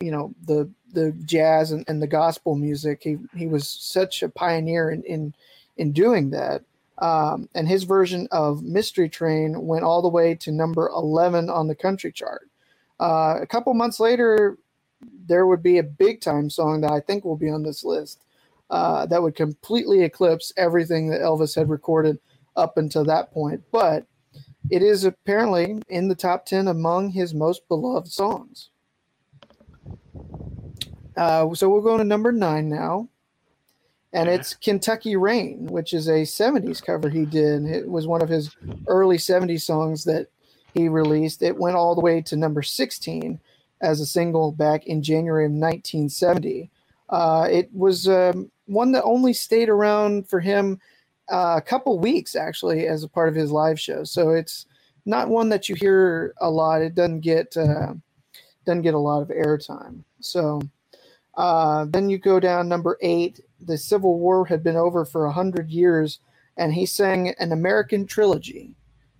you 0.00 0.10
know 0.10 0.34
the 0.44 0.70
the 0.92 1.12
jazz 1.24 1.72
and, 1.72 1.84
and 1.88 2.02
the 2.02 2.06
gospel 2.06 2.54
music. 2.54 3.02
He 3.02 3.16
he 3.34 3.46
was 3.46 3.68
such 3.68 4.22
a 4.22 4.28
pioneer 4.28 4.90
in 4.90 5.02
in, 5.04 5.34
in 5.76 5.92
doing 5.92 6.30
that. 6.30 6.62
Um, 6.98 7.48
and 7.54 7.68
his 7.68 7.84
version 7.84 8.26
of 8.30 8.62
Mystery 8.62 9.08
Train 9.08 9.66
went 9.66 9.84
all 9.84 10.02
the 10.02 10.08
way 10.08 10.34
to 10.36 10.50
number 10.50 10.88
11 10.88 11.50
on 11.50 11.68
the 11.68 11.74
country 11.74 12.10
chart. 12.10 12.48
Uh, 12.98 13.38
a 13.40 13.46
couple 13.46 13.74
months 13.74 14.00
later, 14.00 14.56
there 15.26 15.46
would 15.46 15.62
be 15.62 15.78
a 15.78 15.82
big 15.82 16.20
time 16.20 16.48
song 16.48 16.80
that 16.80 16.92
I 16.92 17.00
think 17.00 17.24
will 17.24 17.36
be 17.36 17.50
on 17.50 17.62
this 17.62 17.84
list 17.84 18.22
uh, 18.70 19.06
that 19.06 19.22
would 19.22 19.34
completely 19.34 20.02
eclipse 20.02 20.52
everything 20.56 21.10
that 21.10 21.20
Elvis 21.20 21.54
had 21.54 21.68
recorded 21.68 22.18
up 22.56 22.78
until 22.78 23.04
that 23.04 23.30
point. 23.32 23.62
But 23.70 24.06
it 24.70 24.82
is 24.82 25.04
apparently 25.04 25.80
in 25.88 26.08
the 26.08 26.14
top 26.14 26.46
10 26.46 26.68
among 26.68 27.10
his 27.10 27.34
most 27.34 27.68
beloved 27.68 28.10
songs. 28.10 28.70
Uh, 31.16 31.54
so 31.54 31.68
we'll 31.68 31.80
go 31.80 31.96
to 31.96 32.04
number 32.04 32.32
nine 32.32 32.68
now. 32.68 33.08
And 34.12 34.28
it's 34.28 34.54
Kentucky 34.54 35.16
Rain, 35.16 35.66
which 35.66 35.92
is 35.92 36.08
a 36.08 36.22
70s 36.22 36.82
cover 36.82 37.08
he 37.08 37.26
did. 37.26 37.64
It 37.66 37.88
was 37.88 38.06
one 38.06 38.22
of 38.22 38.28
his 38.28 38.54
early 38.86 39.18
70s 39.18 39.62
songs 39.62 40.04
that 40.04 40.28
he 40.74 40.88
released. 40.88 41.42
It 41.42 41.56
went 41.56 41.76
all 41.76 41.94
the 41.94 42.00
way 42.00 42.22
to 42.22 42.36
number 42.36 42.62
16 42.62 43.38
as 43.80 44.00
a 44.00 44.06
single 44.06 44.52
back 44.52 44.86
in 44.86 45.02
January 45.02 45.46
of 45.46 45.52
1970. 45.52 46.70
Uh, 47.08 47.48
it 47.50 47.68
was 47.72 48.08
um, 48.08 48.50
one 48.66 48.92
that 48.92 49.04
only 49.04 49.32
stayed 49.32 49.68
around 49.68 50.28
for 50.28 50.40
him 50.40 50.80
uh, 51.30 51.54
a 51.56 51.62
couple 51.62 51.98
weeks, 51.98 52.36
actually, 52.36 52.86
as 52.86 53.02
a 53.02 53.08
part 53.08 53.28
of 53.28 53.34
his 53.34 53.50
live 53.50 53.78
show. 53.78 54.04
So 54.04 54.30
it's 54.30 54.66
not 55.04 55.28
one 55.28 55.48
that 55.50 55.68
you 55.68 55.74
hear 55.74 56.34
a 56.40 56.50
lot. 56.50 56.82
It 56.82 56.94
doesn't 56.94 57.20
get 57.20 57.56
uh, 57.56 57.94
doesn't 58.64 58.82
get 58.82 58.94
a 58.94 58.98
lot 58.98 59.22
of 59.22 59.28
airtime. 59.28 60.02
So 60.20 60.60
uh, 61.36 61.86
then 61.88 62.08
you 62.08 62.18
go 62.18 62.40
down 62.40 62.68
number 62.68 62.98
eight. 63.00 63.40
The 63.60 63.78
Civil 63.78 64.18
War 64.18 64.46
had 64.46 64.62
been 64.62 64.76
over 64.76 65.04
for 65.04 65.26
a 65.26 65.32
hundred 65.32 65.70
years, 65.70 66.20
and 66.56 66.74
he 66.74 66.86
sang 66.86 67.34
an 67.38 67.52
American 67.52 68.06
trilogy 68.06 68.74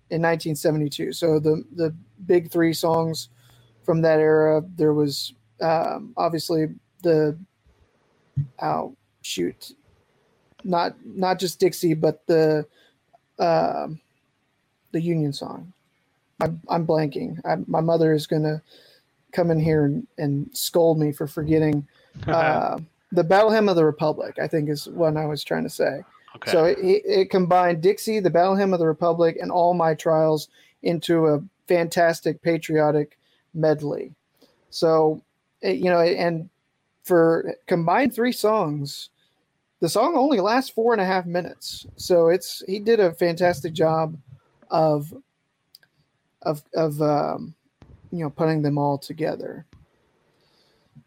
in 0.09 0.21
1972. 0.21 1.13
So 1.13 1.39
the 1.39 1.63
the 1.75 1.95
big 2.25 2.51
three 2.51 2.73
songs 2.73 3.29
from 3.83 4.01
that 4.01 4.19
era. 4.19 4.63
There 4.75 4.93
was 4.93 5.33
um, 5.61 6.13
obviously 6.17 6.67
the 7.03 7.37
oh 8.61 8.95
shoot, 9.21 9.73
not 10.63 10.95
not 11.05 11.39
just 11.39 11.59
Dixie, 11.59 11.93
but 11.95 12.25
the 12.27 12.65
uh, 13.39 13.87
the 14.91 15.01
Union 15.01 15.33
song. 15.33 15.73
I'm, 16.41 16.61
I'm 16.69 16.85
blanking. 16.87 17.39
I, 17.45 17.57
my 17.67 17.81
mother 17.81 18.13
is 18.13 18.27
gonna 18.27 18.61
come 19.33 19.51
in 19.51 19.59
here 19.59 19.85
and, 19.85 20.07
and 20.17 20.49
scold 20.53 20.99
me 20.99 21.11
for 21.11 21.27
forgetting 21.27 21.87
uh, 22.27 22.79
the 23.11 23.23
Battle 23.23 23.51
Hymn 23.51 23.69
of 23.69 23.75
the 23.75 23.85
Republic. 23.85 24.37
I 24.41 24.47
think 24.47 24.69
is 24.69 24.87
what 24.87 25.17
I 25.17 25.25
was 25.25 25.43
trying 25.43 25.63
to 25.63 25.69
say. 25.69 26.01
Okay. 26.35 26.51
So 26.51 26.65
it, 26.65 26.77
it 26.79 27.29
combined 27.29 27.81
Dixie, 27.81 28.19
the 28.19 28.29
Battle 28.29 28.55
Hymn 28.55 28.73
of 28.73 28.79
the 28.79 28.87
Republic, 28.87 29.37
and 29.41 29.51
All 29.51 29.73
My 29.73 29.93
Trials 29.95 30.49
into 30.83 31.27
a 31.27 31.43
fantastic 31.67 32.41
patriotic 32.41 33.17
medley. 33.53 34.13
So, 34.69 35.21
it, 35.61 35.77
you 35.77 35.89
know, 35.89 35.99
and 35.99 36.49
for 37.03 37.55
combined 37.65 38.13
three 38.13 38.31
songs, 38.31 39.09
the 39.79 39.89
song 39.89 40.15
only 40.15 40.39
lasts 40.39 40.69
four 40.69 40.93
and 40.93 41.01
a 41.01 41.05
half 41.05 41.25
minutes. 41.25 41.85
So 41.95 42.29
it's 42.29 42.63
he 42.67 42.79
did 42.79 42.99
a 42.99 43.13
fantastic 43.13 43.73
job 43.73 44.17
of 44.69 45.13
of 46.41 46.63
of 46.75 47.01
um, 47.01 47.53
you 48.11 48.19
know 48.19 48.29
putting 48.29 48.61
them 48.61 48.77
all 48.77 48.97
together. 48.97 49.65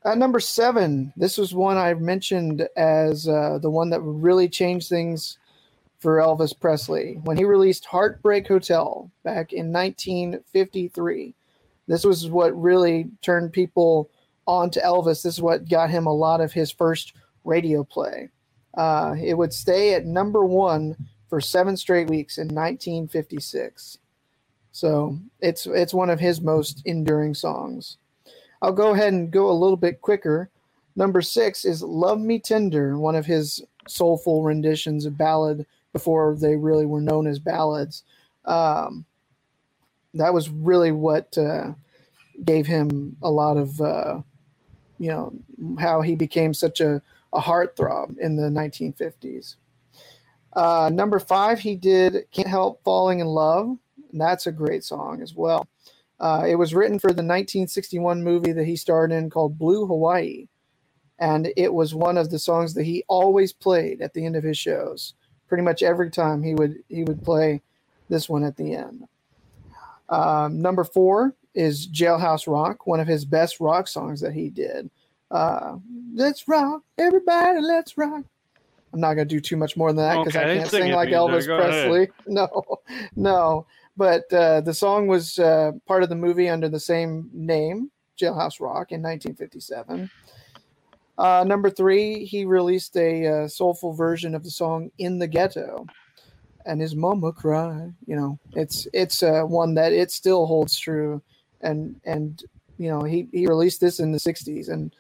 At 0.05 0.19
number 0.19 0.41
seven, 0.41 1.13
this 1.17 1.37
was 1.37 1.55
one 1.55 1.77
I 1.77 1.93
mentioned 1.95 2.67
as 2.77 3.29
uh, 3.29 3.59
the 3.61 3.71
one 3.71 3.91
that 3.91 4.01
really 4.01 4.49
changed 4.49 4.89
things 4.89 5.39
for 5.99 6.17
Elvis 6.17 6.59
Presley 6.59 7.21
when 7.25 7.37
he 7.37 7.45
released 7.45 7.85
Heartbreak 7.85 8.49
Hotel 8.49 9.11
back 9.23 9.53
in 9.53 9.71
1953. 9.73 11.35
This 11.87 12.05
was 12.05 12.31
what 12.31 12.61
really 12.61 13.11
turned 13.21 13.53
people 13.53 14.09
on 14.47 14.71
to 14.71 14.81
Elvis. 14.81 15.23
This 15.23 15.35
is 15.35 15.43
what 15.43 15.69
got 15.69 15.91
him 15.91 16.07
a 16.07 16.15
lot 16.15 16.41
of 16.41 16.53
his 16.53 16.71
first 16.71 17.13
radio 17.45 17.85
play. 17.85 18.31
Uh, 18.75 19.15
it 19.23 19.35
would 19.35 19.53
stay 19.53 19.95
at 19.95 20.07
number 20.07 20.47
one 20.47 20.97
for 21.29 21.41
seven 21.41 21.77
straight 21.77 22.09
weeks 22.09 22.39
in 22.39 22.49
1956. 22.49 23.99
So 24.73 25.19
it's 25.41 25.67
it's 25.67 25.93
one 25.93 26.11
of 26.11 26.21
his 26.21 26.41
most 26.41 26.81
enduring 26.87 27.35
songs. 27.35 27.99
I'll 28.63 28.73
go 28.73 28.93
ahead 28.93 29.13
and 29.13 29.31
go 29.31 29.51
a 29.51 29.53
little 29.53 29.77
bit 29.77 30.01
quicker. 30.01 30.51
Number 30.97 31.23
six 31.23 31.65
is 31.65 31.83
"Love 31.83 32.21
Me 32.21 32.39
Tender," 32.39 32.99
one 32.99 33.15
of 33.15 33.27
his 33.27 33.63
soulful 33.89 34.43
renditions 34.43 35.07
of 35.07 35.17
ballad 35.17 35.67
before 35.93 36.37
they 36.37 36.57
really 36.57 36.87
were 36.87 37.01
known 37.01 37.27
as 37.27 37.39
ballads. 37.39 38.05
Um, 38.45 39.05
that 40.15 40.35
was 40.35 40.51
really 40.51 40.93
what 40.93 41.37
uh, 41.39 41.73
gave 42.45 42.67
him 42.67 43.17
a 43.23 43.31
lot 43.31 43.57
of, 43.57 43.81
uh, 43.81 44.21
you 44.99 45.09
know, 45.09 45.33
how 45.79 46.01
he 46.01 46.15
became 46.15 46.53
such 46.53 46.81
a, 46.81 47.01
a 47.33 47.41
heartthrob 47.41 48.19
in 48.19 48.37
the 48.37 48.49
1950s. 48.49 49.57
Uh, 50.53 50.91
number 50.93 51.19
five, 51.21 51.61
he 51.61 51.77
did 51.77 52.25
"Can't 52.33 52.49
Help 52.49 52.83
Falling 52.83 53.21
in 53.21 53.27
Love." 53.27 53.79
And 54.13 54.21
that's 54.21 54.49
a 54.49 54.53
great 54.53 54.83
song 54.83 55.23
as 55.23 55.35
well. 55.35 55.69
Uh, 56.21 56.45
it 56.47 56.55
was 56.57 56.75
written 56.75 56.99
for 56.99 57.09
the 57.09 57.23
1961 57.23 58.23
movie 58.23 58.53
that 58.53 58.67
he 58.67 58.77
starred 58.77 59.11
in 59.11 59.31
called 59.31 59.59
Blue 59.59 59.87
Hawaii. 59.87 60.47
And 61.19 61.53
it 61.57 61.73
was 61.73 61.95
one 61.95 62.17
of 62.19 62.31
the 62.31 62.39
songs 62.39 62.75
that 62.75 62.85
he 62.85 63.05
always 63.09 63.53
played 63.53 64.01
at 64.01 64.15
the 64.15 64.25
end 64.25 64.37
of 64.37 64.45
his 64.45 64.59
shows. 64.59 65.15
Pretty 65.49 65.63
much 65.63 65.83
every 65.83 66.11
time 66.11 66.43
he 66.43 66.55
would 66.55 66.77
he 66.89 67.05
would 67.05 67.23
play 67.25 67.61
this 68.09 68.29
one 68.29 68.45
at 68.45 68.57
the 68.57 68.75
end. 68.75 69.07
Um, 70.09 70.61
number 70.61 70.85
four 70.85 71.35
is 71.55 71.89
Jailhouse 71.89 72.47
Rock, 72.47 72.87
one 72.87 73.01
of 73.01 73.09
his 73.09 73.25
best 73.25 73.61
rock 73.61 73.89
songs 73.89 74.21
that 74.21 74.33
he 74.33 74.49
did. 74.51 74.91
Uh, 75.31 75.77
let's 76.15 76.47
rock, 76.49 76.83
everybody, 76.99 77.61
let's 77.61 77.97
rock. 77.99 78.25
I'm 78.93 79.01
not 79.01 79.15
going 79.15 79.29
to 79.29 79.35
do 79.35 79.41
too 79.41 79.57
much 79.57 79.77
more 79.77 79.93
than 79.93 80.05
that 80.05 80.19
because 80.19 80.37
Okay, 80.37 80.53
I 80.53 80.57
can't 80.59 80.71
sing 80.71 80.93
like 80.93 81.11
Elvis 81.11 81.47
go 81.47 81.59
ahead. 81.59 81.89
Presley. 81.89 82.09
No, 82.27 82.49
no. 83.15 83.67
But 84.01 84.33
uh, 84.33 84.63
the 84.63 84.73
song 84.73 85.09
was 85.09 85.39
uh, 85.39 85.73
part 85.85 86.03
of 86.03 86.09
the 86.09 86.15
movie 86.15 86.49
under 86.49 86.71
the 86.71 86.81
same 86.81 87.29
name, 87.35 87.91
Jailhouse 88.19 88.59
Rock, 88.59 88.93
in 88.93 89.03
1957. 89.03 90.11
Uh, 91.19 91.45
number 91.47 91.69
three, 91.69 92.25
he 92.25 92.47
released 92.47 92.97
a 92.97 93.27
uh, 93.27 93.47
soulful 93.49 93.93
version 93.93 94.35
of 94.35 94.43
the 94.43 94.51
song 94.51 94.91
"In 94.97 95.19
the 95.19 95.27
Ghetto," 95.27 95.85
and 96.65 96.81
his 96.81 96.97
mama 96.97 97.31
cried. 97.31 97.93
You 98.07 98.17
know, 98.17 98.39
it's 98.55 98.89
it's 98.95 99.23
uh, 99.23 99.43
one 99.43 99.75
that 99.75 99.93
it 99.93 100.11
still 100.11 100.47
holds 100.47 100.79
true, 100.79 101.21
and 101.61 102.01
and 102.07 102.43
you 102.79 102.89
know 102.89 103.03
he 103.03 103.29
he 103.33 103.47
released 103.47 103.83
this 103.83 104.01
in 104.01 104.13
the 104.13 104.19
'60s, 104.19 104.71
and 104.71 104.97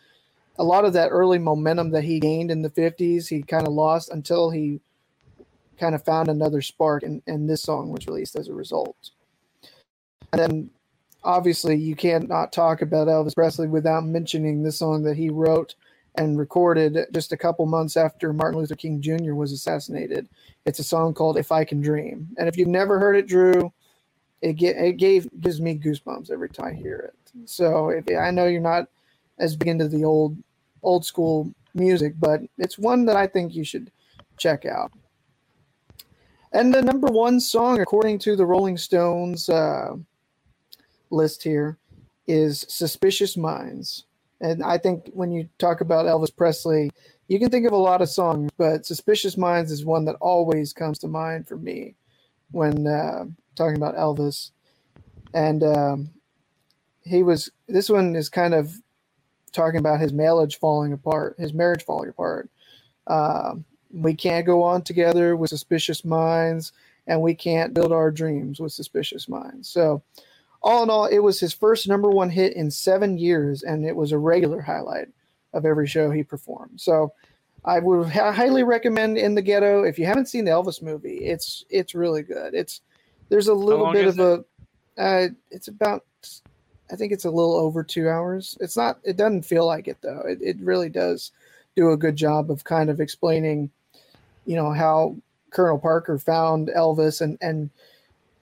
a 0.58 0.62
lot 0.62 0.84
of 0.84 0.92
that 0.92 1.08
early 1.08 1.38
momentum 1.38 1.92
that 1.92 2.04
he 2.04 2.20
gained 2.20 2.50
in 2.50 2.60
the 2.60 2.68
50s, 2.68 3.28
he 3.28 3.42
kind 3.42 3.66
of 3.66 3.72
lost 3.72 4.10
until 4.10 4.50
he 4.50 4.78
kind 5.80 5.94
of 5.94 6.04
found 6.04 6.28
another 6.28 6.60
spark, 6.60 7.02
and, 7.02 7.22
and 7.26 7.48
this 7.48 7.62
song 7.62 7.90
was 7.90 8.06
released 8.06 8.36
as 8.36 8.48
a 8.48 8.54
result. 8.54 9.10
And 10.32 10.40
then 10.40 10.70
obviously, 11.24 11.76
you 11.76 11.96
can't 11.96 12.28
not 12.28 12.52
talk 12.52 12.82
about 12.82 13.08
Elvis 13.08 13.34
Presley 13.34 13.66
without 13.66 14.04
mentioning 14.04 14.62
the 14.62 14.70
song 14.70 15.02
that 15.04 15.16
he 15.16 15.30
wrote 15.30 15.74
and 16.16 16.38
recorded 16.38 17.06
just 17.12 17.32
a 17.32 17.36
couple 17.36 17.66
months 17.66 17.96
after 17.96 18.32
Martin 18.32 18.60
Luther 18.60 18.74
King 18.74 19.00
Jr. 19.00 19.34
was 19.34 19.52
assassinated. 19.52 20.28
It's 20.66 20.78
a 20.78 20.84
song 20.84 21.14
called 21.14 21.38
"If 21.38 21.50
I 21.50 21.64
Can 21.64 21.80
Dream," 21.80 22.28
and 22.36 22.48
if 22.48 22.56
you've 22.56 22.68
never 22.68 22.98
heard 22.98 23.16
it, 23.16 23.26
Drew, 23.26 23.72
it 24.42 24.54
get, 24.54 24.76
it 24.76 24.98
gave 24.98 25.28
gives 25.40 25.60
me 25.60 25.78
goosebumps 25.78 26.30
every 26.30 26.50
time 26.50 26.66
I 26.66 26.74
hear 26.74 26.98
it. 26.98 27.48
So 27.48 27.88
if 27.88 28.04
I 28.16 28.30
know 28.30 28.46
you're 28.46 28.60
not 28.60 28.88
as 29.38 29.56
big 29.56 29.68
into 29.68 29.88
the 29.88 30.04
old 30.04 30.36
old 30.82 31.04
school 31.04 31.52
music, 31.74 32.14
but 32.18 32.40
it's 32.58 32.78
one 32.78 33.04
that 33.06 33.16
I 33.16 33.26
think 33.26 33.54
you 33.54 33.64
should 33.64 33.90
check 34.36 34.66
out. 34.66 34.92
And 36.52 36.74
the 36.74 36.82
number 36.82 37.06
one 37.08 37.38
song, 37.38 37.80
according 37.80 38.18
to 38.20 38.34
the 38.34 38.44
Rolling 38.44 38.76
Stones 38.76 39.48
uh, 39.48 39.94
list 41.10 41.42
here, 41.42 41.78
is 42.26 42.66
Suspicious 42.68 43.36
Minds. 43.36 44.04
And 44.40 44.62
I 44.64 44.78
think 44.78 45.10
when 45.12 45.30
you 45.30 45.48
talk 45.58 45.80
about 45.80 46.06
Elvis 46.06 46.34
Presley, 46.34 46.90
you 47.28 47.38
can 47.38 47.50
think 47.50 47.66
of 47.66 47.72
a 47.72 47.76
lot 47.76 48.02
of 48.02 48.08
songs, 48.08 48.50
but 48.56 48.84
Suspicious 48.84 49.36
Minds 49.36 49.70
is 49.70 49.84
one 49.84 50.04
that 50.06 50.16
always 50.16 50.72
comes 50.72 50.98
to 51.00 51.08
mind 51.08 51.46
for 51.46 51.56
me 51.56 51.94
when 52.50 52.86
uh, 52.86 53.26
talking 53.54 53.76
about 53.76 53.96
Elvis. 53.96 54.50
And 55.32 55.62
um, 55.62 56.10
he 57.04 57.22
was, 57.22 57.50
this 57.68 57.88
one 57.88 58.16
is 58.16 58.28
kind 58.28 58.54
of 58.54 58.74
talking 59.52 59.78
about 59.78 60.00
his 60.00 60.12
marriage 60.12 60.58
falling 60.58 60.92
apart, 60.92 61.36
his 61.38 61.52
marriage 61.52 61.84
falling 61.84 62.08
apart. 62.08 62.50
Um, 63.06 63.64
we 63.92 64.14
can't 64.14 64.46
go 64.46 64.62
on 64.62 64.82
together 64.82 65.36
with 65.36 65.50
suspicious 65.50 66.04
minds, 66.04 66.72
and 67.06 67.20
we 67.20 67.34
can't 67.34 67.74
build 67.74 67.92
our 67.92 68.10
dreams 68.10 68.60
with 68.60 68.72
suspicious 68.72 69.28
minds. 69.28 69.68
So, 69.68 70.02
all 70.62 70.82
in 70.82 70.90
all, 70.90 71.06
it 71.06 71.18
was 71.20 71.40
his 71.40 71.54
first 71.54 71.88
number 71.88 72.10
one 72.10 72.30
hit 72.30 72.54
in 72.54 72.70
seven 72.70 73.18
years, 73.18 73.62
and 73.62 73.84
it 73.84 73.96
was 73.96 74.12
a 74.12 74.18
regular 74.18 74.60
highlight 74.60 75.08
of 75.52 75.64
every 75.64 75.86
show 75.86 76.10
he 76.10 76.22
performed. 76.22 76.80
So, 76.80 77.12
I 77.64 77.78
would 77.78 78.08
highly 78.08 78.62
recommend 78.62 79.18
In 79.18 79.34
the 79.34 79.42
Ghetto. 79.42 79.84
If 79.84 79.98
you 79.98 80.06
haven't 80.06 80.28
seen 80.28 80.44
the 80.44 80.50
Elvis 80.50 80.82
movie, 80.82 81.24
it's 81.24 81.64
it's 81.70 81.94
really 81.94 82.22
good. 82.22 82.54
It's 82.54 82.80
there's 83.28 83.48
a 83.48 83.54
little 83.54 83.92
bit 83.92 84.06
of 84.06 84.18
a, 84.18 84.44
uh, 84.98 85.28
it's 85.50 85.68
about 85.68 86.04
I 86.92 86.96
think 86.96 87.12
it's 87.12 87.24
a 87.24 87.30
little 87.30 87.54
over 87.54 87.82
two 87.82 88.08
hours. 88.08 88.56
It's 88.60 88.76
not. 88.76 88.98
It 89.04 89.16
doesn't 89.16 89.44
feel 89.44 89.66
like 89.66 89.88
it 89.88 89.98
though. 90.00 90.22
It 90.26 90.38
it 90.40 90.56
really 90.60 90.88
does 90.88 91.32
do 91.76 91.92
a 91.92 91.96
good 91.96 92.16
job 92.16 92.50
of 92.50 92.64
kind 92.64 92.90
of 92.90 93.00
explaining, 93.00 93.70
you 94.46 94.56
know, 94.56 94.72
how 94.72 95.16
Colonel 95.50 95.78
Parker 95.78 96.18
found 96.18 96.68
Elvis, 96.68 97.20
and 97.20 97.38
and 97.40 97.70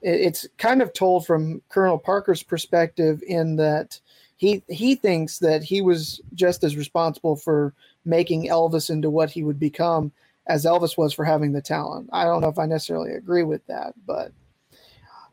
it's 0.01 0.47
kind 0.57 0.81
of 0.81 0.93
told 0.93 1.25
from 1.25 1.61
Colonel 1.69 1.97
Parker's 1.97 2.43
perspective 2.43 3.21
in 3.27 3.55
that 3.57 3.99
he 4.37 4.63
he 4.69 4.95
thinks 4.95 5.39
that 5.39 5.63
he 5.63 5.81
was 5.81 6.21
just 6.33 6.63
as 6.63 6.77
responsible 6.77 7.35
for 7.35 7.73
making 8.05 8.47
Elvis 8.47 8.89
into 8.89 9.09
what 9.09 9.29
he 9.29 9.43
would 9.43 9.59
become 9.59 10.11
as 10.47 10.65
Elvis 10.65 10.97
was 10.97 11.13
for 11.13 11.25
having 11.25 11.51
the 11.51 11.61
talent. 11.61 12.09
I 12.11 12.23
don't 12.23 12.41
know 12.41 12.47
if 12.47 12.57
I 12.57 12.65
necessarily 12.65 13.11
agree 13.11 13.43
with 13.43 13.65
that, 13.67 13.93
but 14.07 14.31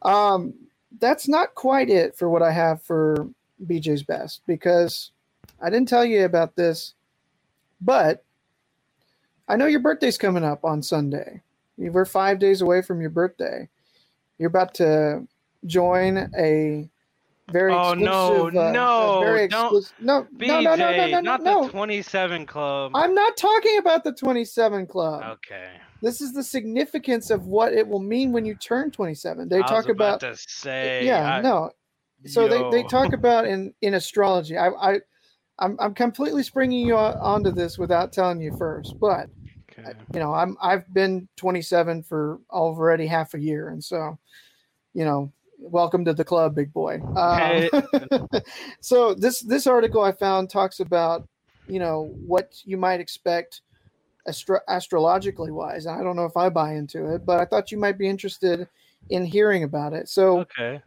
um, 0.02 0.52
that's 1.00 1.28
not 1.28 1.54
quite 1.54 1.88
it 1.88 2.16
for 2.16 2.28
what 2.28 2.42
I 2.42 2.52
have 2.52 2.82
for 2.82 3.28
BJ's 3.64 4.02
best 4.02 4.42
because 4.46 5.12
I 5.60 5.70
didn't 5.70 5.88
tell 5.88 6.04
you 6.04 6.24
about 6.24 6.54
this, 6.54 6.94
but 7.80 8.24
I 9.48 9.56
know 9.56 9.66
your 9.66 9.80
birthday's 9.80 10.18
coming 10.18 10.44
up 10.44 10.64
on 10.64 10.82
Sunday. 10.82 11.42
Were 11.78 12.06
five 12.06 12.38
days 12.38 12.62
away 12.62 12.82
from 12.82 13.00
your 13.00 13.10
birthday. 13.10 13.68
You're 14.38 14.48
about 14.48 14.74
to 14.76 15.26
join 15.66 16.30
a 16.38 16.88
very 17.48 17.74
Oh, 17.74 17.94
no, 17.94 18.48
exclusive, 18.48 18.56
uh, 18.56 18.72
no, 18.72 19.18
very 19.20 19.44
exclusive, 19.44 19.94
no, 20.00 20.26
BJ, 20.36 20.48
no, 20.48 20.60
no, 20.60 20.76
no, 20.76 20.92
no, 20.92 21.06
no, 21.06 21.20
not 21.20 21.44
no. 21.44 21.64
the 21.64 21.70
27 21.70 22.46
club. 22.46 22.92
I'm 22.94 23.14
not 23.14 23.36
talking 23.36 23.78
about 23.78 24.04
the 24.04 24.12
27 24.12 24.86
club. 24.86 25.22
okay. 25.32 25.70
This 26.02 26.20
is 26.20 26.32
the 26.34 26.44
significance 26.44 27.30
of 27.30 27.46
what 27.46 27.72
it 27.74 27.88
will 27.88 28.00
mean 28.00 28.32
when 28.32 28.44
you 28.46 28.54
turn 28.56 28.90
27. 28.90 29.48
They 29.48 29.58
I 29.58 29.68
talk 29.68 29.88
about, 29.90 30.20
to 30.20 30.36
say. 30.36 31.06
yeah, 31.06 31.26
I- 31.26 31.42
no. 31.42 31.70
So 32.26 32.48
they, 32.48 32.64
they 32.64 32.82
Yo. 32.82 32.88
talk 32.90 33.12
about 33.14 33.46
in 33.46 33.74
in 33.82 33.94
astrology. 33.94 34.58
I 34.58 34.68
I 34.70 35.00
I'm, 35.58 35.76
I'm 35.80 35.94
completely 35.94 36.42
springing 36.42 36.86
you 36.86 36.96
onto 36.96 37.50
this 37.50 37.78
without 37.78 38.12
telling 38.12 38.40
you 38.40 38.52
first, 38.52 38.96
but 39.00 39.30
Okay. 39.70 39.92
you 40.12 40.20
know 40.20 40.32
I'm 40.32 40.56
I've 40.60 40.92
been 40.92 41.28
27 41.36 42.02
for 42.02 42.40
already 42.50 43.06
half 43.06 43.34
a 43.34 43.40
year, 43.40 43.68
and 43.70 43.82
so 43.82 44.18
you 44.94 45.04
know 45.04 45.32
welcome 45.58 46.04
to 46.04 46.12
the 46.14 46.24
club, 46.24 46.54
big 46.54 46.72
boy. 46.72 47.00
Um, 47.14 47.68
so 48.80 49.14
this 49.14 49.40
this 49.40 49.66
article 49.66 50.02
I 50.02 50.12
found 50.12 50.50
talks 50.50 50.80
about 50.80 51.26
you 51.66 51.78
know 51.78 52.14
what 52.26 52.60
you 52.64 52.76
might 52.76 53.00
expect 53.00 53.62
astro- 54.28 54.60
astrologically 54.68 55.50
wise. 55.50 55.86
And 55.86 55.98
I 55.98 56.04
don't 56.04 56.16
know 56.16 56.24
if 56.24 56.36
I 56.36 56.48
buy 56.48 56.74
into 56.74 57.14
it, 57.14 57.24
but 57.24 57.40
I 57.40 57.44
thought 57.44 57.72
you 57.72 57.78
might 57.78 57.98
be 57.98 58.08
interested 58.08 58.68
in 59.10 59.24
hearing 59.24 59.64
about 59.64 59.92
it. 59.92 60.08
So 60.08 60.40
Okay. 60.40 60.82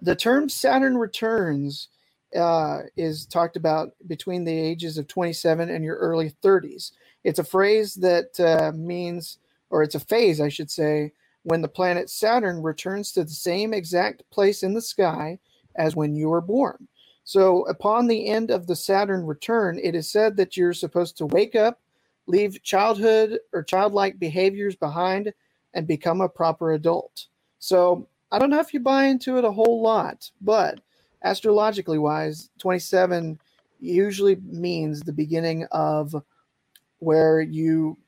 the 0.00 0.16
term 0.16 0.48
Saturn 0.48 0.96
returns 0.96 1.88
uh, 2.36 2.80
is 2.96 3.26
talked 3.26 3.56
about 3.56 3.92
between 4.06 4.44
the 4.44 4.58
ages 4.58 4.98
of 4.98 5.08
27 5.08 5.70
and 5.70 5.84
your 5.84 5.96
early 5.96 6.32
30s. 6.42 6.92
It's 7.24 7.38
a 7.38 7.44
phrase 7.44 7.94
that 7.94 8.38
uh, 8.40 8.72
means, 8.76 9.38
or 9.70 9.82
it's 9.82 9.94
a 9.94 10.00
phase, 10.00 10.40
I 10.40 10.48
should 10.48 10.70
say, 10.70 11.12
when 11.44 11.62
the 11.62 11.68
planet 11.68 12.08
Saturn 12.10 12.62
returns 12.62 13.12
to 13.12 13.24
the 13.24 13.30
same 13.30 13.74
exact 13.74 14.22
place 14.30 14.62
in 14.62 14.74
the 14.74 14.80
sky 14.80 15.38
as 15.76 15.96
when 15.96 16.14
you 16.14 16.28
were 16.28 16.40
born. 16.40 16.88
So, 17.24 17.62
upon 17.66 18.06
the 18.06 18.28
end 18.28 18.50
of 18.50 18.66
the 18.66 18.74
Saturn 18.74 19.24
return, 19.24 19.78
it 19.80 19.94
is 19.94 20.10
said 20.10 20.36
that 20.36 20.56
you're 20.56 20.72
supposed 20.72 21.16
to 21.18 21.26
wake 21.26 21.54
up, 21.54 21.80
leave 22.26 22.62
childhood 22.62 23.38
or 23.52 23.62
childlike 23.62 24.18
behaviors 24.18 24.74
behind, 24.74 25.32
and 25.74 25.86
become 25.86 26.20
a 26.20 26.28
proper 26.28 26.72
adult. 26.72 27.26
So, 27.60 28.08
I 28.32 28.38
don't 28.38 28.50
know 28.50 28.60
if 28.60 28.74
you 28.74 28.80
buy 28.80 29.04
into 29.04 29.36
it 29.38 29.44
a 29.44 29.52
whole 29.52 29.82
lot, 29.82 30.30
but 30.40 30.80
astrologically 31.22 31.98
wise, 31.98 32.50
27 32.58 33.38
usually 33.80 34.36
means 34.36 35.00
the 35.00 35.12
beginning 35.12 35.66
of 35.72 36.14
where 36.98 37.40
you 37.40 37.98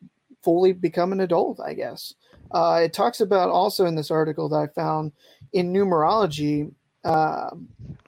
fully 0.42 0.72
become 0.72 1.12
an 1.12 1.20
adult, 1.20 1.59
I 1.61 1.74
guess. 1.74 2.14
Uh, 2.50 2.83
it 2.85 2.92
talks 2.92 3.20
about 3.20 3.50
also 3.50 3.87
in 3.87 3.94
this 3.94 4.11
article 4.11 4.48
that 4.50 4.57
I 4.57 4.66
found 4.68 5.12
in 5.53 5.72
numerology 5.72 6.70
uh, 7.05 7.50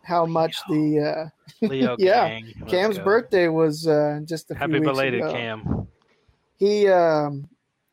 how 0.03 0.25
much 0.25 0.57
the 0.69 1.31
uh, 1.63 1.67
Leo 1.67 1.97
yeah. 1.99 2.41
Cam's 2.69 2.99
go. 2.99 3.05
birthday 3.05 3.49
was 3.49 3.87
uh, 3.87 4.21
just 4.25 4.51
a 4.51 4.55
few 4.55 4.61
Happy 4.61 4.73
weeks 4.75 4.87
belated 4.87 5.21
ago 5.21 5.33
Cam. 5.33 5.89
he 6.57 6.89
um 6.89 7.49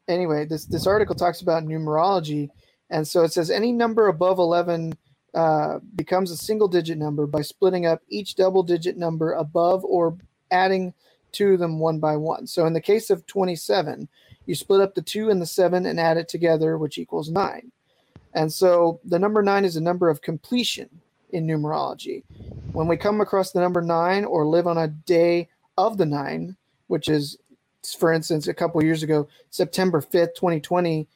anyway 0.07 0.45
this 0.45 0.65
this 0.65 0.87
article 0.87 1.15
talks 1.15 1.41
about 1.41 1.63
numerology 1.63 2.49
and 2.89 3.07
so 3.07 3.23
it 3.23 3.33
says 3.33 3.49
any 3.49 3.71
number 3.71 4.07
above 4.07 4.37
11 4.37 4.93
uh, 5.33 5.79
becomes 5.95 6.31
a 6.31 6.37
single 6.37 6.67
digit 6.67 6.97
number 6.97 7.25
by 7.25 7.41
splitting 7.41 7.85
up 7.85 8.01
each 8.09 8.35
double 8.35 8.63
digit 8.63 8.97
number 8.97 9.33
above 9.33 9.83
or 9.85 10.17
adding 10.51 10.93
to 11.31 11.57
them 11.57 11.79
one 11.79 11.99
by 11.99 12.15
one. 12.15 12.45
So 12.45 12.65
in 12.65 12.73
the 12.73 12.81
case 12.81 13.09
of 13.09 13.25
27 13.25 14.07
you 14.45 14.55
split 14.55 14.81
up 14.81 14.93
the 14.93 15.01
2 15.01 15.29
and 15.29 15.41
the 15.41 15.45
7 15.45 15.85
and 15.85 15.99
add 15.99 16.17
it 16.17 16.27
together 16.27 16.77
which 16.77 16.97
equals 16.97 17.29
9 17.29 17.71
and 18.33 18.51
so 18.51 18.99
the 19.05 19.17
number 19.17 19.41
9 19.41 19.65
is 19.65 19.75
a 19.75 19.81
number 19.81 20.09
of 20.09 20.21
completion 20.21 20.89
in 21.31 21.47
numerology. 21.47 22.23
When 22.73 22.87
we 22.87 22.97
come 22.97 23.21
across 23.21 23.51
the 23.51 23.61
number 23.61 23.81
9 23.81 24.25
or 24.25 24.45
live 24.45 24.67
on 24.67 24.77
a 24.77 24.87
day 24.87 25.49
of 25.77 25.97
the 25.97 26.05
9 26.05 26.55
which 26.87 27.07
is 27.07 27.37
for 27.97 28.13
instance, 28.13 28.47
a 28.47 28.53
couple 28.53 28.83
years 28.83 29.03
ago, 29.03 29.27
September 29.49 30.01
5th, 30.01 30.35
2020, 30.35 31.07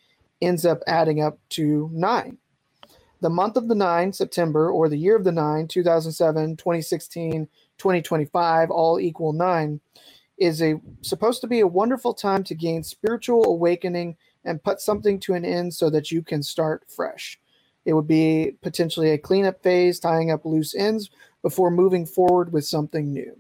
ends 0.42 0.66
up 0.66 0.82
adding 0.86 1.22
up 1.22 1.40
to 1.50 1.90
nine. 1.94 2.38
The 3.22 3.30
month 3.30 3.58
of 3.58 3.68
the 3.68 3.76
nine, 3.76 4.14
September, 4.14 4.70
or 4.70 4.90
the 4.90 4.98
year 4.98 5.16
of 5.16 5.24
the 5.24 5.32
nine, 5.32 5.68
2007, 5.68 6.58
2016, 6.58 7.48
2025, 7.78 8.72
all 8.72 9.00
equal 9.00 9.34
nine, 9.34 9.80
is 10.38 10.62
a 10.62 10.80
supposed 11.02 11.42
to 11.42 11.48
be 11.48 11.62
a 11.62 11.68
wonderful 11.68 12.14
time 12.14 12.44
to 12.44 12.56
gain 12.56 12.84
spiritual 12.84 13.46
awakening 13.46 14.16
and 14.46 14.64
put 14.64 14.80
something 14.80 15.20
to 15.20 15.34
an 15.34 15.44
end 15.44 15.74
so 15.74 15.90
that 15.90 16.12
you 16.12 16.22
can 16.22 16.44
start 16.44 16.84
fresh. 16.88 17.40
It 17.86 17.94
would 17.94 18.08
be 18.08 18.54
potentially 18.62 19.12
a 19.12 19.18
cleanup 19.18 19.64
phase, 19.64 20.00
tying 20.00 20.30
up 20.30 20.46
loose 20.46 20.76
ends 20.76 21.10
before 21.42 21.72
moving 21.72 22.06
forward 22.06 22.54
with 22.54 22.66
something 22.66 23.14
new 23.14 23.36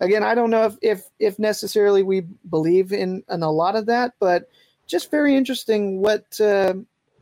again 0.00 0.22
i 0.22 0.34
don't 0.34 0.50
know 0.50 0.64
if 0.64 0.76
if, 0.82 1.02
if 1.18 1.38
necessarily 1.38 2.02
we 2.02 2.20
believe 2.50 2.92
in, 2.92 3.22
in 3.28 3.42
a 3.42 3.50
lot 3.50 3.76
of 3.76 3.86
that 3.86 4.12
but 4.18 4.48
just 4.86 5.10
very 5.10 5.34
interesting 5.34 6.00
what 6.00 6.40
uh, 6.40 6.74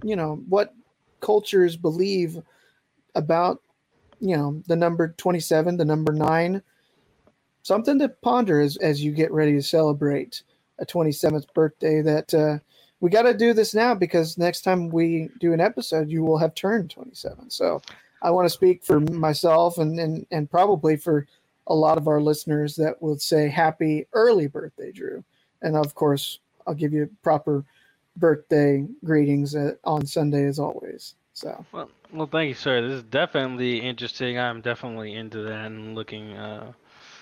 you 0.02 0.16
know 0.16 0.42
what 0.48 0.74
cultures 1.22 1.76
believe 1.76 2.38
about 3.14 3.62
you 4.20 4.36
know 4.36 4.62
the 4.66 4.76
number 4.76 5.14
27 5.16 5.76
the 5.76 5.84
number 5.84 6.12
9 6.12 6.62
something 7.62 7.98
to 7.98 8.08
ponder 8.08 8.60
as, 8.60 8.76
as 8.78 9.02
you 9.02 9.12
get 9.12 9.32
ready 9.32 9.52
to 9.52 9.62
celebrate 9.62 10.42
a 10.78 10.86
27th 10.86 11.46
birthday 11.54 12.02
that 12.02 12.34
uh, 12.34 12.58
we 13.00 13.08
got 13.10 13.22
to 13.22 13.34
do 13.34 13.52
this 13.52 13.74
now 13.74 13.94
because 13.94 14.38
next 14.38 14.62
time 14.62 14.88
we 14.90 15.30
do 15.40 15.52
an 15.52 15.60
episode 15.60 16.10
you 16.10 16.22
will 16.22 16.38
have 16.38 16.54
turned 16.54 16.90
27 16.90 17.48
so 17.48 17.80
i 18.22 18.30
want 18.30 18.44
to 18.44 18.50
speak 18.50 18.84
for 18.84 19.00
myself 19.00 19.78
and 19.78 19.98
and, 19.98 20.26
and 20.30 20.50
probably 20.50 20.96
for 20.96 21.26
a 21.66 21.74
lot 21.74 21.98
of 21.98 22.08
our 22.08 22.20
listeners 22.20 22.76
that 22.76 23.00
will 23.00 23.18
say 23.18 23.48
happy 23.48 24.06
early 24.12 24.46
birthday, 24.46 24.92
Drew. 24.92 25.24
And 25.62 25.76
of 25.76 25.94
course, 25.94 26.40
I'll 26.66 26.74
give 26.74 26.92
you 26.92 27.10
proper 27.22 27.64
birthday 28.16 28.86
greetings 29.04 29.54
uh, 29.54 29.74
on 29.84 30.06
Sunday 30.06 30.44
as 30.44 30.58
always. 30.58 31.14
So, 31.34 31.64
Well, 31.72 31.90
well, 32.12 32.26
thank 32.26 32.48
you, 32.48 32.54
sir. 32.54 32.86
This 32.86 32.98
is 32.98 33.02
definitely 33.04 33.78
interesting. 33.78 34.38
I'm 34.38 34.60
definitely 34.60 35.14
into 35.14 35.42
that 35.42 35.66
and 35.66 35.94
looking 35.94 36.34
uh, 36.34 36.72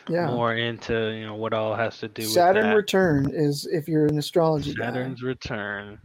yeah. 0.08 0.26
more 0.26 0.54
into 0.54 1.12
you 1.12 1.26
know 1.26 1.36
what 1.36 1.52
all 1.52 1.74
has 1.74 1.98
to 1.98 2.08
do 2.08 2.22
Saturn 2.22 2.74
return 2.74 3.30
is 3.32 3.66
if 3.66 3.86
you're 3.86 4.06
an 4.06 4.18
astrology 4.18 4.74
guy. 4.74 4.86
Saturn's 4.86 5.22
return. 5.22 5.98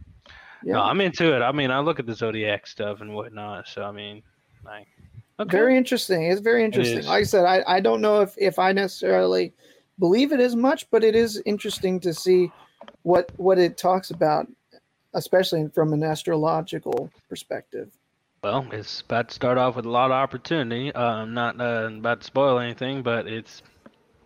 Yeah. 0.64 0.74
No, 0.74 0.82
I'm 0.82 1.02
into 1.02 1.36
it. 1.36 1.42
I 1.42 1.52
mean, 1.52 1.72
I 1.72 1.80
look 1.80 2.00
at 2.00 2.06
the 2.06 2.14
zodiac 2.14 2.68
stuff 2.68 3.02
and 3.02 3.14
whatnot. 3.14 3.68
So 3.68 3.84
I 3.84 3.92
mean, 3.92 4.22
like, 4.64 4.88
okay. 5.40 5.58
Very 5.58 5.78
interesting. 5.78 6.24
It's 6.24 6.42
very 6.42 6.64
interesting. 6.64 7.00
is. 7.00 7.08
Like 7.08 7.22
I 7.22 7.24
said, 7.24 7.46
I, 7.46 7.64
I 7.68 7.80
don't 7.80 8.02
know 8.02 8.22
if, 8.22 8.36
if 8.38 8.60
I 8.60 8.72
necessarily 8.72 9.54
believe 10.00 10.32
it 10.32 10.40
as 10.40 10.56
much, 10.56 10.90
but 10.90 11.04
it 11.04 11.16
is 11.16 11.42
interesting 11.46 12.00
to 12.02 12.14
see 12.14 12.52
what 13.04 13.32
what 13.38 13.58
it 13.58 13.78
talks 13.78 14.12
about, 14.12 14.48
especially 15.16 15.68
from 15.74 15.92
an 15.94 16.04
astrological 16.04 17.10
perspective. 17.28 17.92
Well, 18.44 18.68
it's 18.72 19.02
about 19.02 19.30
to 19.30 19.34
start 19.36 19.58
off 19.58 19.76
with 19.76 19.86
a 19.86 19.90
lot 19.90 20.06
of 20.06 20.12
opportunity. 20.12 20.92
Uh, 20.94 21.02
I'm 21.02 21.34
not 21.34 21.60
uh, 21.60 21.90
about 21.92 22.20
to 22.22 22.26
spoil 22.28 22.60
anything, 22.60 23.02
but 23.02 23.28
it's 23.28 23.64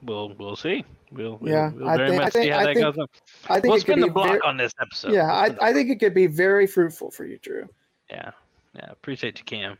we'll 0.04 0.34
we'll 0.38 0.58
see. 0.58 0.84
We'll, 1.12 1.38
we'll, 1.42 1.52
Yeah, 1.52 1.72
we'll 1.74 1.88
I 1.90 1.98
very 1.98 2.10
think- 2.10 2.22
I 2.22 2.26
much 2.26 2.34
think- 2.34 2.44
see 2.44 2.50
how 2.52 2.58
I 2.60 2.64
that 2.66 2.74
think- 2.76 2.86
goes. 2.86 2.98
on. 2.98 3.08
I 3.50 3.60
think 3.62 3.72
We'll 3.72 3.82
spin 3.82 4.00
the 4.02 4.10
block 4.10 4.28
very, 4.28 4.42
on 4.42 4.58
this 4.58 4.74
episode. 4.80 5.14
yeah, 5.14 5.32
I, 5.32 5.56
I 5.62 5.74
think 5.74 5.90
it 5.90 6.00
could 6.00 6.14
be 6.14 6.28
very 6.28 6.68
fruitful 6.68 7.10
for 7.12 7.26
you, 7.26 7.40
Drew. 7.40 7.68
Yeah, 8.12 8.32
yeah. 8.76 8.92
Appreciate 8.92 9.40
you, 9.40 9.46
Cam. 9.46 9.78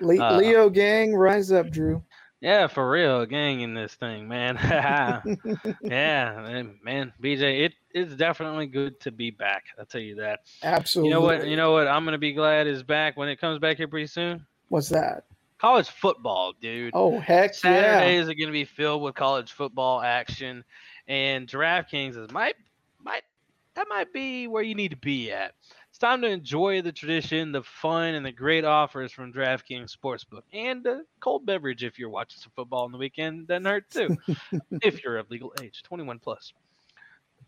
Le- 0.00 0.16
Uh, 0.22 0.36
Leo 0.38 0.70
gang, 0.70 1.14
rise 1.14 1.50
up, 1.52 1.68
Drew. 1.70 2.02
Yeah, 2.42 2.66
for 2.66 2.90
real, 2.90 3.24
gang 3.24 3.60
in 3.60 3.72
this 3.72 3.94
thing, 3.94 4.26
man. 4.26 4.56
yeah, 5.80 6.64
man, 6.82 7.12
BJ, 7.22 7.70
it's 7.94 8.16
definitely 8.16 8.66
good 8.66 8.98
to 9.02 9.12
be 9.12 9.30
back. 9.30 9.66
I'll 9.78 9.86
tell 9.86 10.00
you 10.00 10.16
that. 10.16 10.40
Absolutely. 10.64 11.08
You 11.08 11.14
know 11.14 11.20
what? 11.20 11.46
You 11.46 11.56
know 11.56 11.70
what? 11.70 11.86
I'm 11.86 12.04
gonna 12.04 12.18
be 12.18 12.32
glad 12.32 12.66
is 12.66 12.82
back 12.82 13.16
when 13.16 13.28
it 13.28 13.36
comes 13.36 13.60
back 13.60 13.76
here 13.76 13.86
pretty 13.86 14.08
soon. 14.08 14.44
What's 14.70 14.88
that? 14.88 15.24
College 15.58 15.88
football, 15.88 16.54
dude. 16.60 16.90
Oh 16.94 17.20
heck 17.20 17.52
yeah! 17.52 18.00
Saturdays 18.00 18.22
are 18.22 18.34
going 18.34 18.48
to 18.48 18.52
be 18.52 18.64
filled 18.64 19.02
with 19.02 19.14
college 19.14 19.52
football 19.52 20.02
action, 20.02 20.64
and 21.06 21.46
DraftKings 21.46 22.16
is 22.16 22.32
might 22.32 22.56
might 23.00 23.22
that 23.74 23.86
might 23.88 24.12
be 24.12 24.48
where 24.48 24.64
you 24.64 24.74
need 24.74 24.90
to 24.90 24.96
be 24.96 25.30
at. 25.30 25.52
Time 26.02 26.20
to 26.22 26.28
enjoy 26.28 26.82
the 26.82 26.90
tradition, 26.90 27.52
the 27.52 27.62
fun, 27.62 28.14
and 28.14 28.26
the 28.26 28.32
great 28.32 28.64
offers 28.64 29.12
from 29.12 29.32
DraftKings 29.32 29.96
Sportsbook, 29.96 30.42
and 30.52 30.84
a 30.84 31.02
cold 31.20 31.46
beverage 31.46 31.84
if 31.84 31.96
you're 31.96 32.10
watching 32.10 32.40
some 32.40 32.50
football 32.56 32.82
on 32.82 32.90
the 32.90 32.98
weekend. 32.98 33.46
Doesn't 33.46 33.64
hurt 33.64 33.88
too, 33.88 34.16
if 34.82 35.04
you're 35.04 35.18
of 35.18 35.30
legal 35.30 35.54
age, 35.62 35.80
21 35.84 36.18
plus. 36.18 36.54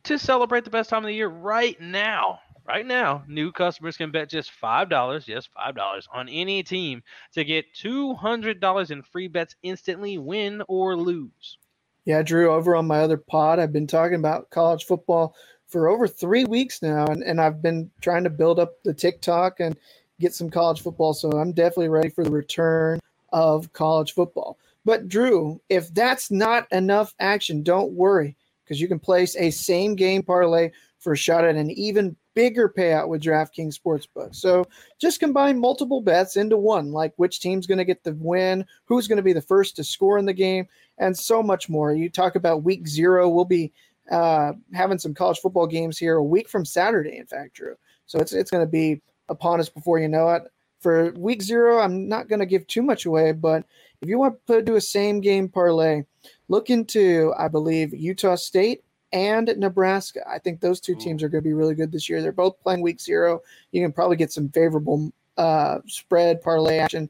to 0.05 0.21
celebrate 0.21 0.63
the 0.63 0.71
best 0.71 0.89
time 0.89 1.03
of 1.03 1.09
the 1.09 1.15
year 1.15 1.27
right 1.27 1.81
now. 1.81 2.39
Right 2.65 2.87
now, 2.87 3.25
new 3.27 3.51
customers 3.51 3.97
can 3.97 4.13
bet 4.13 4.31
just 4.31 4.53
$5, 4.63 5.27
yes, 5.27 5.49
$5 5.59 6.03
on 6.15 6.29
any 6.29 6.63
team 6.63 7.03
to 7.33 7.43
get 7.43 7.65
$200 7.75 8.91
in 8.93 9.03
free 9.03 9.27
bets 9.27 9.57
instantly, 9.65 10.19
win 10.19 10.63
or 10.69 10.97
lose. 10.97 11.59
Yeah, 12.05 12.23
Drew, 12.23 12.53
over 12.53 12.77
on 12.77 12.87
my 12.87 13.01
other 13.01 13.17
pod, 13.17 13.59
I've 13.59 13.73
been 13.73 13.89
talking 13.89 14.19
about 14.19 14.51
college 14.51 14.85
football 14.85 15.35
for 15.69 15.89
over 15.89 16.07
three 16.07 16.45
weeks 16.45 16.83
now, 16.83 17.07
and, 17.07 17.23
and 17.23 17.41
I've 17.41 17.63
been 17.63 17.91
trying 18.01 18.25
to 18.25 18.31
build 18.31 18.59
up 18.59 18.83
the 18.83 18.95
TikTok 18.95 19.61
and 19.61 19.77
get 20.21 20.35
some 20.35 20.51
college 20.51 20.83
football. 20.83 21.15
So 21.15 21.31
I'm 21.31 21.53
definitely 21.53 21.89
ready 21.89 22.09
for 22.09 22.25
the 22.25 22.31
return 22.31 23.01
of 23.33 23.73
college 23.73 24.13
football. 24.13 24.59
But 24.85 25.09
Drew, 25.09 25.61
if 25.69 25.93
that's 25.95 26.31
not 26.31 26.71
enough 26.71 27.15
action, 27.19 27.63
don't 27.63 27.93
worry 27.93 28.37
because 28.65 28.81
you 28.81 28.89
can 28.89 28.99
place 28.99 29.37
a 29.37 29.51
same 29.51 29.95
game 29.95 30.23
parlay 30.23 30.71
for 30.99 31.13
a 31.13 31.17
shot 31.17 31.45
at 31.45 31.57
an 31.57 31.71
even 31.71 32.17
bigger 32.35 32.69
payout 32.69 33.09
with 33.09 33.23
DraftKings 33.23 33.79
Sportsbook. 33.79 34.35
So 34.35 34.65
just 34.99 35.21
combine 35.21 35.59
multiple 35.59 36.01
bets 36.01 36.37
into 36.37 36.57
one, 36.57 36.93
like 36.93 37.13
which 37.17 37.41
team's 37.41 37.67
going 37.67 37.79
to 37.79 37.85
get 37.85 38.03
the 38.03 38.15
win, 38.15 38.65
who's 38.87 39.07
going 39.07 39.19
to 39.19 39.23
be 39.23 39.33
the 39.33 39.41
first 39.41 39.77
to 39.77 39.85
score 39.85 40.19
in 40.19 40.25
the 40.25 40.33
game, 40.33 40.67
and 40.99 41.17
so 41.17 41.43
much 41.43 41.69
more. 41.69 41.93
You 41.93 42.09
talk 42.09 42.37
about 42.37 42.65
week 42.65 42.89
zero. 42.89 43.29
We'll 43.29 43.45
be 43.45 43.73
uh, 44.11 44.53
having 44.73 44.99
some 44.99 45.15
college 45.15 45.39
football 45.39 45.67
games 45.67 45.99
here 45.99 46.17
a 46.17 46.25
week 46.25 46.49
from 46.49 46.65
Saturday, 46.65 47.19
in 47.19 47.27
fact, 47.27 47.55
Drew. 47.55 47.77
So 48.07 48.19
it's 48.19 48.33
it's 48.33 48.51
going 48.51 48.65
to 48.65 48.71
be 48.71 49.01
upon 49.29 49.61
us 49.61 49.69
before 49.69 49.99
you 49.99 50.09
know 50.09 50.29
it. 50.31 50.43
For 50.81 51.13
week 51.13 51.41
zero, 51.41 51.79
I'm 51.81 52.09
not 52.09 52.29
going 52.29 52.41
to 52.41 52.47
give 52.47 52.67
too 52.67 52.83
much 52.83 53.07
away, 53.07 53.33
but 53.33 53.65
if 54.03 54.09
you 54.09 54.19
want 54.19 54.37
to 54.49 54.61
do 54.61 54.77
a 54.77 54.81
same 54.81 55.21
game 55.21 55.49
parlay, 55.49 56.03
look 56.49 56.69
into, 56.69 57.33
I 57.39 57.49
believe, 57.49 57.95
Utah 57.95 58.35
State 58.35 58.85
and 59.11 59.55
Nebraska. 59.57 60.21
I 60.29 60.39
think 60.39 60.61
those 60.61 60.81
two 60.81 60.95
teams 60.95 61.23
are 61.23 61.29
going 61.31 61.43
to 61.43 61.49
be 61.49 61.55
really 61.55 61.75
good 61.75 61.91
this 61.91 62.11
year. 62.11 62.21
They're 62.21 62.33
both 62.33 62.61
playing 62.61 62.83
week 62.83 63.01
zero. 63.01 63.41
You 63.73 63.83
can 63.83 63.93
probably 63.93 64.17
get 64.17 64.33
some 64.33 64.51
favorable 64.51 65.11
uh, 65.39 65.79
spread 65.87 66.43
parlay 66.43 66.79
action 66.79 67.09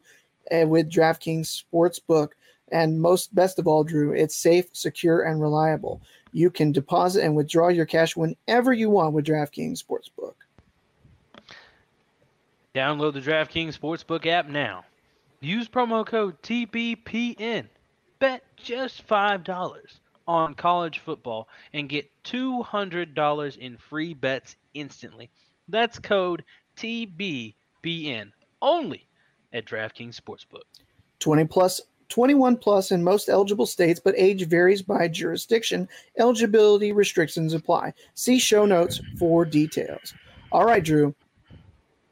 uh, 0.53 0.67
with 0.69 0.91
DraftKings 0.91 1.65
Sportsbook. 1.65 2.29
And 2.71 3.01
most 3.01 3.35
best 3.35 3.59
of 3.59 3.67
all, 3.67 3.85
Drew, 3.85 4.13
it's 4.13 4.37
safe, 4.37 4.67
secure, 4.73 5.23
and 5.23 5.41
reliable. 5.41 6.01
You 6.35 6.51
can 6.51 6.73
deposit 6.73 7.23
and 7.23 7.37
withdraw 7.37 7.69
your 7.69 7.87
cash 7.87 8.17
whenever 8.17 8.73
you 8.73 8.91
want 8.91 9.15
with 9.15 9.25
DraftKings 9.25 9.81
Sportsbook. 9.81 10.35
Download 12.75 13.13
the 13.13 13.21
DraftKings 13.21 13.79
Sportsbook 13.79 14.27
app 14.27 14.49
now. 14.49 14.85
Use 15.41 15.69
promo 15.69 16.05
code 16.05 16.43
TBPN. 16.43 17.69
Bet 18.19 18.43
just 18.57 19.07
$5 19.07 19.79
on 20.27 20.55
college 20.57 20.99
football 20.99 21.49
and 21.73 21.89
get 21.89 22.11
$200 22.25 23.59
in 23.59 23.77
free 23.77 24.13
bets 24.13 24.57
instantly. 24.75 25.31
That's 25.69 26.01
code 26.01 26.43
TBPN 26.77 28.33
only 28.61 29.07
at 29.53 29.67
DraftKings 29.67 30.21
Sportsbook. 30.21 30.65
20 31.21 31.45
plus 31.45 31.81
21 32.15 32.57
plus 32.57 32.93
in 32.93 33.03
most 33.03 33.29
eligible 33.29 33.67
states, 33.67 33.99
but 33.99 34.15
age 34.17 34.47
varies 34.47 34.83
by 34.83 35.09
jurisdiction. 35.09 35.89
Eligibility 36.17 36.93
restrictions 36.93 37.55
apply. 37.55 37.93
See 38.15 38.39
show 38.39 38.65
notes 38.65 39.01
for 39.19 39.45
details. 39.45 40.15
All 40.53 40.65
right, 40.65 40.85
Drew. 40.85 41.13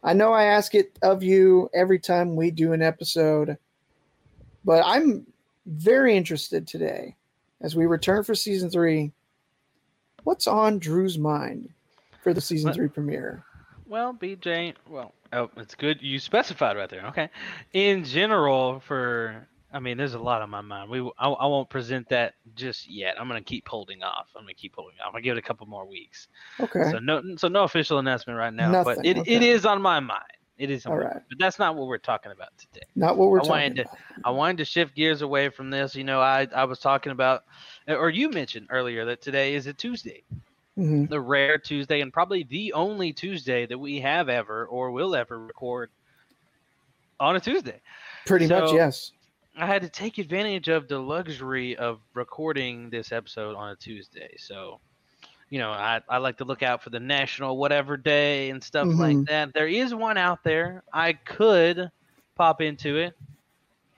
I 0.03 0.13
know 0.13 0.33
I 0.33 0.43
ask 0.43 0.75
it 0.75 0.99
of 1.03 1.23
you 1.23 1.71
every 1.73 2.01
time 2.01 2.35
we 2.35 2.51
do 2.51 2.73
an 2.73 2.83
episode, 2.83 3.57
but 4.65 4.83
I'm 4.85 5.25
very 5.67 6.17
interested 6.17 6.67
today 6.67 7.15
as 7.61 7.77
we 7.77 7.87
return 7.87 8.25
for 8.25 8.35
season 8.35 8.71
three. 8.71 9.13
What's 10.25 10.49
on 10.49 10.81
Drew's 10.81 11.17
mind 11.17 11.69
for 12.25 12.35
the 12.35 12.41
season 12.41 12.71
What? 12.71 12.75
three 12.75 12.89
premiere? 12.89 13.45
Well, 13.87 14.15
BJ, 14.15 14.75
well, 14.91 15.13
oh, 15.33 15.49
it's 15.59 15.77
good 15.77 16.03
you 16.03 16.19
specified 16.19 16.77
right 16.77 16.91
there. 16.91 17.07
Okay. 17.07 17.29
In 17.73 18.03
general, 18.03 18.81
for 18.81 19.47
I 19.73 19.79
mean, 19.81 19.97
there's 19.97 20.15
a 20.15 20.19
lot 20.19 20.43
on 20.43 20.51
my 20.51 20.61
mind. 20.61 20.91
We 20.91 21.01
I, 21.19 21.29
I 21.29 21.47
won't 21.47 21.71
present 21.71 22.09
that 22.11 22.35
just 22.55 22.91
yet. 22.91 23.15
I'm 23.19 23.27
gonna 23.29 23.41
keep 23.41 23.67
holding 23.67 24.03
off. 24.03 24.27
I'm 24.37 24.43
gonna 24.43 24.55
keep 24.55 24.75
holding 24.77 24.97
off. 25.01 25.07
I'm 25.07 25.13
gonna 25.13 25.23
give 25.23 25.37
it 25.37 25.41
a 25.41 25.47
couple 25.47 25.67
more 25.67 25.87
weeks. 25.87 26.29
Okay. 26.61 26.91
So 26.91 26.99
no, 26.99 27.23
so 27.37 27.49
no 27.49 27.63
official 27.65 27.99
announcement 27.99 28.39
right 28.39 28.53
now. 28.53 28.85
but 28.85 28.99
Nothing, 28.99 29.05
it, 29.05 29.17
it 29.17 29.21
okay. 29.39 29.49
is 29.51 29.65
on 29.65 29.81
my 29.81 29.99
mind. 30.01 30.23
It 30.59 30.71
is 30.71 30.85
on 30.85 30.93
All 30.93 30.99
my 30.99 31.05
right. 31.05 31.15
mind. 31.15 31.25
But 31.31 31.39
that's 31.39 31.59
not 31.59 31.75
what 31.75 31.87
we're 31.87 31.99
talking 31.99 32.33
about 32.33 32.51
today. 32.59 32.87
Not 32.95 33.17
what 33.17 33.31
we're 33.31 33.39
I 33.41 33.45
talking 33.45 33.53
wanted 33.53 33.77
to. 33.85 33.89
I 34.25 34.31
wanted 34.31 34.59
to 34.59 34.65
shift 34.67 34.95
gears 34.95 35.23
away 35.23 35.49
from 35.49 35.71
this. 35.71 35.95
You 35.97 36.05
know, 36.05 36.21
I 36.21 36.47
I 36.55 36.65
was 36.65 36.79
talking 36.79 37.13
about, 37.13 37.45
or 37.89 38.11
you 38.11 38.31
mentioned 38.31 38.67
earlier 38.71 39.05
that 39.07 39.23
today 39.23 39.55
is 39.55 39.67
a 39.67 39.73
Tuesday, 39.73 40.23
Mhm. 40.79 41.09
the 41.09 41.21
rare 41.21 41.57
Tuesday, 41.59 42.03
and 42.03 42.13
probably 42.13 42.45
the 42.45 42.75
only 42.75 43.13
Tuesday 43.15 43.65
that 43.67 43.79
we 43.79 44.01
have 44.01 44.29
ever 44.29 44.67
or 44.67 44.91
will 44.91 45.17
ever 45.17 45.39
record 45.39 45.91
on 47.19 47.37
a 47.37 47.41
Tuesday. 47.41 47.81
Pretty 48.27 48.47
much, 48.47 48.73
yes. 48.73 49.13
I 49.57 49.67
had 49.67 49.83
to 49.83 49.89
take 49.89 50.19
advantage 50.19 50.69
of 50.69 50.89
the 50.89 50.99
luxury 50.99 51.77
of 51.77 52.01
recording 52.15 52.91
this 52.91 53.13
episode 53.13 53.55
on 53.57 53.71
a 53.71 53.77
Tuesday. 53.77 54.35
So, 54.39 54.81
you 55.51 55.59
know, 55.59 55.71
I, 55.71 56.01
I 56.09 56.19
like 56.19 56.39
to 56.39 56.45
look 56.45 56.63
out 56.63 56.83
for 56.83 56.91
the 56.91 57.01
national 57.01 57.57
whatever 57.59 57.97
day 57.97 58.51
and 58.51 58.63
stuff 58.63 58.99
like 58.99 59.19
Mhm. 59.19 59.29
that. 59.29 59.53
There 59.55 59.69
is 59.69 59.95
one 59.95 60.17
out 60.19 60.43
there. 60.45 60.83
I 60.93 61.13
could 61.15 61.91
pop 62.37 62.61
into 62.61 62.97
it. 62.99 63.15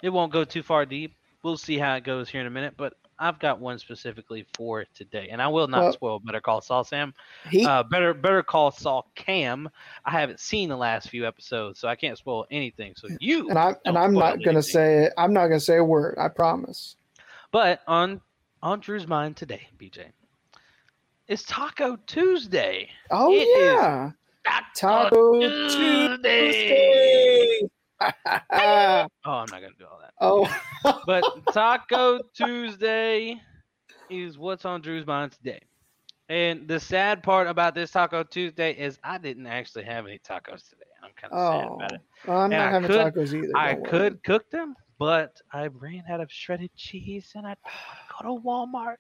It 0.03 0.11
won't 0.11 0.33
go 0.33 0.45
too 0.45 0.63
far 0.63 0.85
deep. 0.87 1.17
We'll 1.43 1.57
see 1.57 1.79
how 1.79 1.95
it 1.97 2.05
goes 2.05 2.29
here 2.29 2.41
in 2.41 2.47
a 2.47 2.51
minute. 2.51 2.75
But 2.77 2.95
I've 3.19 3.39
got 3.39 3.61
one 3.61 3.79
specifically 3.79 4.45
for 4.55 4.85
today, 4.95 5.29
and 5.31 5.41
I 5.41 5.49
will 5.49 5.69
not 5.69 5.83
Well- 5.83 5.93
spoil 5.93 6.19
Better 6.19 6.41
Call 6.41 6.61
Saul 6.61 6.85
Sam. 6.85 7.15
He 7.49 7.65
Uh, 7.65 7.83
better 7.85 8.12
Better 8.15 8.43
Call 8.43 8.71
Saul 8.71 9.07
Cam. 9.15 9.69
I 10.05 10.11
haven't 10.11 10.41
seen 10.41 10.69
the 10.69 10.77
last 10.77 11.09
few 11.09 11.27
episodes, 11.27 11.79
so 11.79 11.89
I 11.89 11.97
can't 11.97 12.19
spoil 12.19 12.47
anything. 12.51 12.95
So 12.97 13.09
you 13.21 13.49
and 13.51 13.59
I'm 13.59 13.77
and 13.85 13.97
I'm 13.97 14.12
not 14.15 14.39
gonna 14.45 14.59
anything. 14.59 14.62
say 14.62 15.11
I'm 15.17 15.33
not 15.33 15.47
gonna 15.49 15.61
say 15.61 15.77
a 15.77 15.85
word. 15.85 16.17
I 16.19 16.29
promise. 16.29 16.97
But 17.53 17.81
on 17.87 18.21
on 18.62 18.81
Drew's 18.81 19.07
mind 19.07 19.37
today, 19.37 19.69
BJ, 19.79 20.07
it's 21.29 21.45
Taco 21.45 21.97
Tuesday. 22.07 22.89
Oh 23.11 23.33
It 23.33 23.37
is 23.37 23.75
yeah, 23.75 24.11
Taco 24.75 25.41
Tuesday. 25.69 27.61
Oh, 29.27 29.31
I'm 29.31 29.47
not 29.51 29.51
gonna 29.51 29.69
do 29.79 29.85
all 29.91 30.01
that. 30.01 30.13
oh, 30.21 31.03
But 31.07 31.25
Taco 31.53 32.21
Tuesday 32.35 33.41
is 34.11 34.37
what's 34.39 34.65
on 34.65 34.81
Drew's 34.83 35.07
mind 35.07 35.33
today. 35.33 35.61
And 36.29 36.67
the 36.69 36.81
sad 36.81 37.23
part 37.23 37.47
about 37.47 37.75
this 37.75 37.91
Taco 37.91 38.23
Tuesday 38.23 38.73
is 38.73 38.99
I 39.05 39.19
didn't 39.19 39.47
actually 39.47 39.85
have 39.85 40.07
any 40.07 40.19
tacos 40.19 40.69
today. 40.69 40.85
I'm 41.03 41.11
kind 41.21 41.33
of 41.33 41.39
sad 41.63 41.69
oh. 41.71 41.75
about 41.77 41.93
it. 41.93 42.01
Well, 42.27 42.39
I'm 42.39 42.45
And 42.45 42.53
not 42.53 42.69
I 42.69 42.71
having 42.71 42.89
could- 42.89 43.15
tacos 43.15 43.35
either. 43.35 43.53
I 43.57 43.75
worry. 43.75 43.83
could 43.91 44.23
cook 44.25 44.51
them, 44.51 44.75
but 44.99 45.41
I 45.53 45.67
ran 45.69 46.05
out 46.11 46.21
of 46.21 46.31
shredded 46.31 46.71
cheese 46.77 47.33
and 47.35 47.47
I 47.47 47.55
don't 47.55 47.65
want 47.65 48.09
to 48.09 48.25
go 48.25 48.37
to 48.37 48.43
Walmart. 48.47 48.97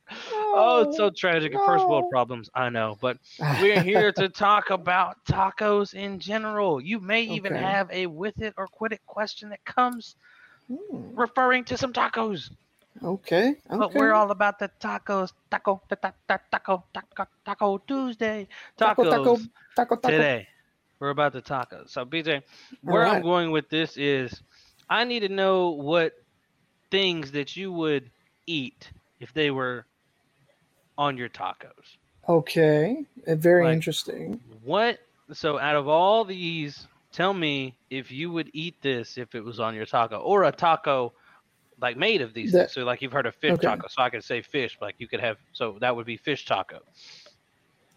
Oh, 0.54 0.82
it's 0.82 0.96
so 0.96 1.10
tragic. 1.10 1.52
First 1.64 1.88
world 1.88 2.08
problems, 2.08 2.50
I 2.54 2.68
know, 2.70 2.96
but 3.00 3.18
we're 3.60 3.80
here 3.80 4.12
to 4.12 4.28
talk 4.28 4.70
about 4.70 5.16
tacos 5.24 5.94
in 5.94 6.18
general. 6.20 6.80
You 6.80 7.00
may 7.00 7.22
even 7.22 7.54
have 7.54 7.90
a 7.90 8.06
with 8.06 8.40
it 8.40 8.54
or 8.56 8.66
quit 8.68 8.92
it 8.92 9.00
question 9.06 9.50
that 9.50 9.64
comes 9.64 10.16
Hmm, 10.68 11.14
referring 11.16 11.64
to 11.64 11.76
some 11.76 11.92
tacos. 11.92 12.50
Okay. 13.02 13.56
Okay. 13.70 13.76
But 13.76 13.92
we're 13.94 14.12
all 14.12 14.30
about 14.30 14.58
the 14.58 14.70
tacos, 14.80 15.32
taco, 15.50 15.80
ta- 15.88 15.96
ta- 15.96 16.12
ta- 16.28 16.40
taco, 16.50 16.84
taco, 16.92 17.26
taco 17.44 17.78
Tuesday, 17.86 18.48
tacos 18.78 18.96
taco, 18.96 19.04
taco, 19.04 19.38
taco, 19.74 19.96
taco. 19.96 20.10
today. 20.10 20.48
We're 21.00 21.10
about 21.10 21.32
the 21.32 21.42
tacos. 21.42 21.90
So 21.90 22.04
BJ, 22.04 22.42
where 22.84 23.06
I'm 23.06 23.20
going 23.20 23.50
with 23.50 23.68
this 23.68 23.96
is, 23.96 24.42
I 24.88 25.04
need 25.04 25.20
to 25.20 25.28
know 25.28 25.70
what 25.70 26.12
things 26.90 27.32
that 27.32 27.56
you 27.56 27.72
would 27.72 28.10
eat 28.46 28.90
if 29.20 29.32
they 29.32 29.50
were 29.50 29.86
on 30.98 31.16
your 31.16 31.28
tacos. 31.28 31.96
Okay. 32.28 33.04
Uh, 33.26 33.34
Very 33.34 33.64
Like- 33.64 33.74
interesting. 33.74 34.40
What? 34.62 34.98
So 35.32 35.58
out 35.58 35.76
of 35.76 35.88
all 35.88 36.24
these, 36.24 36.86
tell 37.12 37.32
me 37.34 37.74
if 37.90 38.10
you 38.10 38.30
would 38.30 38.50
eat 38.52 38.80
this 38.82 39.16
if 39.18 39.34
it 39.34 39.42
was 39.42 39.58
on 39.60 39.74
your 39.74 39.86
taco 39.86 40.18
or 40.18 40.44
a 40.44 40.52
taco 40.52 41.12
like 41.80 41.96
made 41.96 42.20
of 42.20 42.32
these 42.34 42.52
That- 42.52 42.58
things. 42.66 42.72
So 42.72 42.84
like 42.84 43.02
you've 43.02 43.12
heard 43.12 43.26
of 43.26 43.34
fish 43.34 43.52
Okay. 43.52 43.62
taco, 43.62 43.88
so 43.88 44.02
I 44.02 44.10
could 44.10 44.22
say 44.22 44.42
fish, 44.42 44.78
like 44.80 44.94
you 44.98 45.08
could 45.08 45.20
have. 45.20 45.38
So 45.52 45.76
that 45.80 45.94
would 45.96 46.06
be 46.06 46.16
fish 46.16 46.44
taco. 46.44 46.80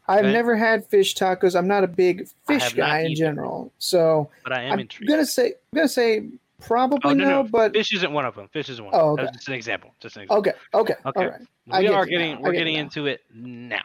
I've 0.07 0.19
okay. 0.23 0.31
never 0.33 0.55
had 0.55 0.85
fish 0.87 1.15
tacos. 1.15 1.55
I'm 1.55 1.67
not 1.67 1.83
a 1.83 1.87
big 1.87 2.27
fish 2.47 2.73
guy 2.73 3.01
in 3.01 3.13
general. 3.15 3.71
So 3.77 4.29
But 4.43 4.53
I 4.53 4.63
am 4.63 4.73
I'm 4.73 4.79
intrigued. 4.79 5.09
gonna 5.09 5.25
say 5.25 5.47
I'm 5.71 5.75
gonna 5.75 5.87
say 5.89 6.27
probably 6.61 6.99
Oh 7.03 7.13
no, 7.13 7.23
no, 7.23 7.29
no, 7.29 7.43
but 7.43 7.73
fish 7.73 7.93
isn't 7.93 8.11
one 8.11 8.25
of 8.25 8.35
them. 8.35 8.47
Fish 8.49 8.69
isn't 8.69 8.83
one. 8.83 8.93
Oh, 8.95 9.11
okay. 9.11 9.23
That's 9.23 9.37
just 9.37 9.47
an 9.47 9.53
example. 9.53 9.91
Just 9.99 10.15
an 10.17 10.23
example. 10.23 10.39
okay, 10.39 10.53
okay, 10.73 10.95
Okay. 11.05 11.19
all 11.25 11.31
right. 11.31 11.41
I 11.71 11.79
we 11.81 11.87
are 11.87 12.05
getting. 12.05 12.41
We're 12.41 12.51
get 12.51 12.59
getting 12.59 12.75
into 12.75 13.07
it 13.07 13.21
now. 13.33 13.83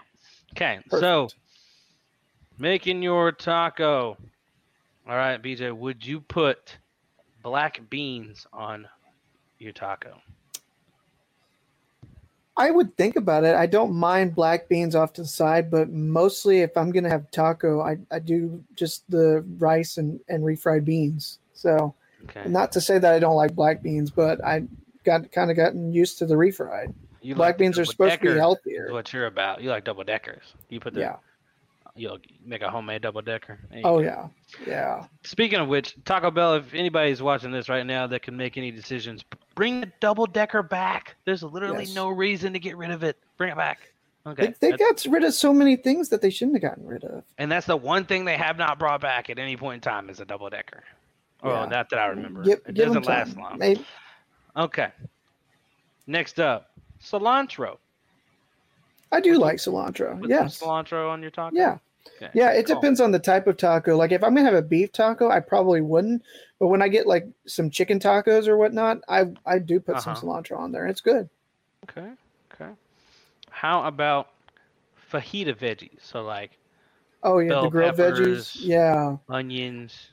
Okay, 0.55 0.81
so 0.89 1.29
making 2.59 3.03
your 3.03 3.33
taco. 3.33 4.17
All 5.09 5.17
right, 5.17 5.43
BJ, 5.43 5.77
would 5.77 6.07
you 6.07 6.21
put 6.21 6.79
black 7.43 7.81
beans 7.91 8.47
on 8.53 8.87
your 9.59 9.73
taco? 9.73 10.21
I 12.57 12.71
would 12.71 12.97
think 12.97 13.17
about 13.17 13.45
it. 13.45 13.57
I 13.57 13.67
don't 13.67 13.95
mind 13.95 14.35
black 14.35 14.69
beans 14.69 14.95
off 14.95 15.13
to 15.15 15.23
the 15.23 15.29
side, 15.29 15.71
but 15.71 15.91
mostly 15.91 16.61
if 16.61 16.77
I'm 16.77 16.91
gonna 16.93 17.09
have 17.09 17.31
taco, 17.31 17.81
I, 17.81 17.97
I 18.11 18.19
do 18.19 18.63
just 18.77 19.11
the 19.11 19.45
rice 19.59 19.97
and, 19.97 20.21
and 20.29 20.45
refried 20.45 20.85
beans. 20.85 21.39
So 21.55 21.95
Okay. 22.25 22.49
not 22.49 22.73
to 22.73 22.81
say 22.81 22.99
that 22.99 23.13
I 23.15 23.19
don't 23.19 23.37
like 23.37 23.55
black 23.55 23.83
beans, 23.83 24.11
but 24.11 24.45
I 24.45 24.65
got 25.05 25.31
kind 25.33 25.51
of 25.51 25.57
gotten 25.57 25.93
used 25.93 26.19
to 26.19 26.27
the 26.27 26.35
refried. 26.35 26.95
You 27.21 27.35
black 27.35 27.51
like 27.51 27.59
beans 27.59 27.79
are 27.79 27.85
supposed 27.85 28.15
to 28.15 28.21
be 28.21 28.39
healthier. 28.39 28.87
is 28.87 28.93
What 28.93 29.13
you're 29.13 29.27
about? 29.27 29.63
You 29.63 29.71
like 29.71 29.85
double 29.85 30.05
deckers? 30.05 30.43
You 30.69 30.81
put 30.81 30.95
the 30.95 31.01
Yeah. 31.01 31.17
you'll 31.95 32.19
make 32.45 32.63
a 32.63 32.71
homemade 32.71 33.03
double 33.03 33.23
decker. 33.23 33.61
Oh 33.85 34.01
yeah. 34.01 34.29
Yeah. 34.67 35.05
Speaking 35.25 35.59
of 35.61 35.69
which, 35.69 35.97
Taco 36.05 36.31
Bell, 36.31 36.55
if 36.55 36.73
anybody's 36.75 37.23
watching 37.23 37.53
this 37.53 37.69
right 37.69 37.87
now 37.87 38.07
that 38.09 38.23
can 38.23 38.37
make 38.37 38.57
any 38.57 38.71
decisions, 38.71 39.25
bring 39.55 39.81
the 39.83 39.93
double 40.01 40.27
decker 40.27 40.63
back. 40.63 41.17
There's 41.25 41.43
literally 41.43 41.85
Yes. 41.85 41.95
no 41.95 42.09
reason 42.09 42.53
to 42.55 42.59
get 42.59 42.77
rid 42.77 42.91
of 42.91 43.03
it. 43.05 43.19
Bring 43.37 43.51
it 43.51 43.57
back. 43.57 43.89
Okay. 44.27 44.55
They, 44.61 44.71
they 44.71 44.77
got 44.77 45.05
rid 45.09 45.25
of 45.25 45.35
so 45.35 45.53
many 45.53 45.75
things 45.77 46.09
that 46.11 46.23
they 46.23 46.31
shouldn't 46.31 46.55
have 46.63 46.71
gotten 46.71 46.87
rid 46.87 47.03
of. 47.05 47.25
and 47.39 47.51
that's 47.51 47.67
the 47.67 47.77
one 47.77 48.05
thing 48.05 48.25
they 48.25 48.37
have 48.37 48.57
not 48.57 48.79
brought 48.79 49.01
back 49.01 49.31
at 49.31 49.39
any 49.39 49.57
point 49.57 49.77
in 49.77 49.81
time 49.81 50.09
is 50.11 50.21
a 50.21 50.25
double 50.25 50.49
decker. 50.49 50.83
Oh, 51.43 51.51
Yeah. 51.51 51.67
not 51.67 51.91
that 51.91 51.99
I 51.99 52.07
remember. 52.07 52.43
Give- 52.43 52.61
it 52.67 52.75
give 52.75 52.87
doesn't 52.89 53.07
last 53.07 53.37
long. 53.37 53.59
They- 53.59 53.77
Okay. 54.57 54.91
Next 56.07 56.39
up, 56.39 56.71
cilantro. 57.03 57.79
I 59.11 59.21
do 59.21 59.39
like 59.39 59.57
cilantro. 59.57 60.21
Put 60.21 60.31
Yes. 60.31 60.57
some 60.59 60.69
cilantro 60.69 61.11
on 61.11 61.23
your 61.23 61.31
taco. 61.31 61.55
Yeah. 61.57 61.79
Okay. 62.17 62.31
Yeah, 62.35 62.51
it 62.51 62.67
cool. 62.67 62.77
depends 62.77 63.01
on 63.01 63.13
the 63.13 63.19
type 63.19 63.47
of 63.47 63.57
taco. 63.57 63.97
Like 63.97 64.13
if 64.13 64.23
I'm 64.25 64.35
gonna 64.35 64.45
have 64.45 64.55
a 64.55 64.63
beef 64.63 64.93
taco, 64.93 65.31
I 65.31 65.41
probably 65.41 65.81
wouldn't. 65.81 66.23
But 66.59 66.69
when 66.69 66.83
I 66.83 66.89
get 66.89 67.07
like 67.07 67.27
some 67.47 67.71
chicken 67.71 67.99
tacos 67.99 68.47
or 68.49 68.57
whatnot, 68.57 69.01
I 69.09 69.33
I 69.47 69.59
do 69.59 69.81
put 69.81 70.01
some 70.01 70.13
Uh-huh. 70.15 70.27
cilantro 70.27 70.59
on 70.59 70.73
there. 70.73 70.87
It's 70.87 71.01
good. 71.01 71.29
Okay. 71.89 72.11
Okay. 72.53 72.71
How 73.51 73.85
about 73.85 74.31
fajita 75.11 75.55
veggies? 75.57 76.01
So 76.03 76.23
like 76.23 76.59
Oh 77.23 77.39
yeah, 77.39 77.61
the 77.63 77.69
grilled 77.69 77.97
peppers. 77.97 78.19
veggies. 78.55 78.57
Yeah. 78.61 79.17
onions. 79.29 80.11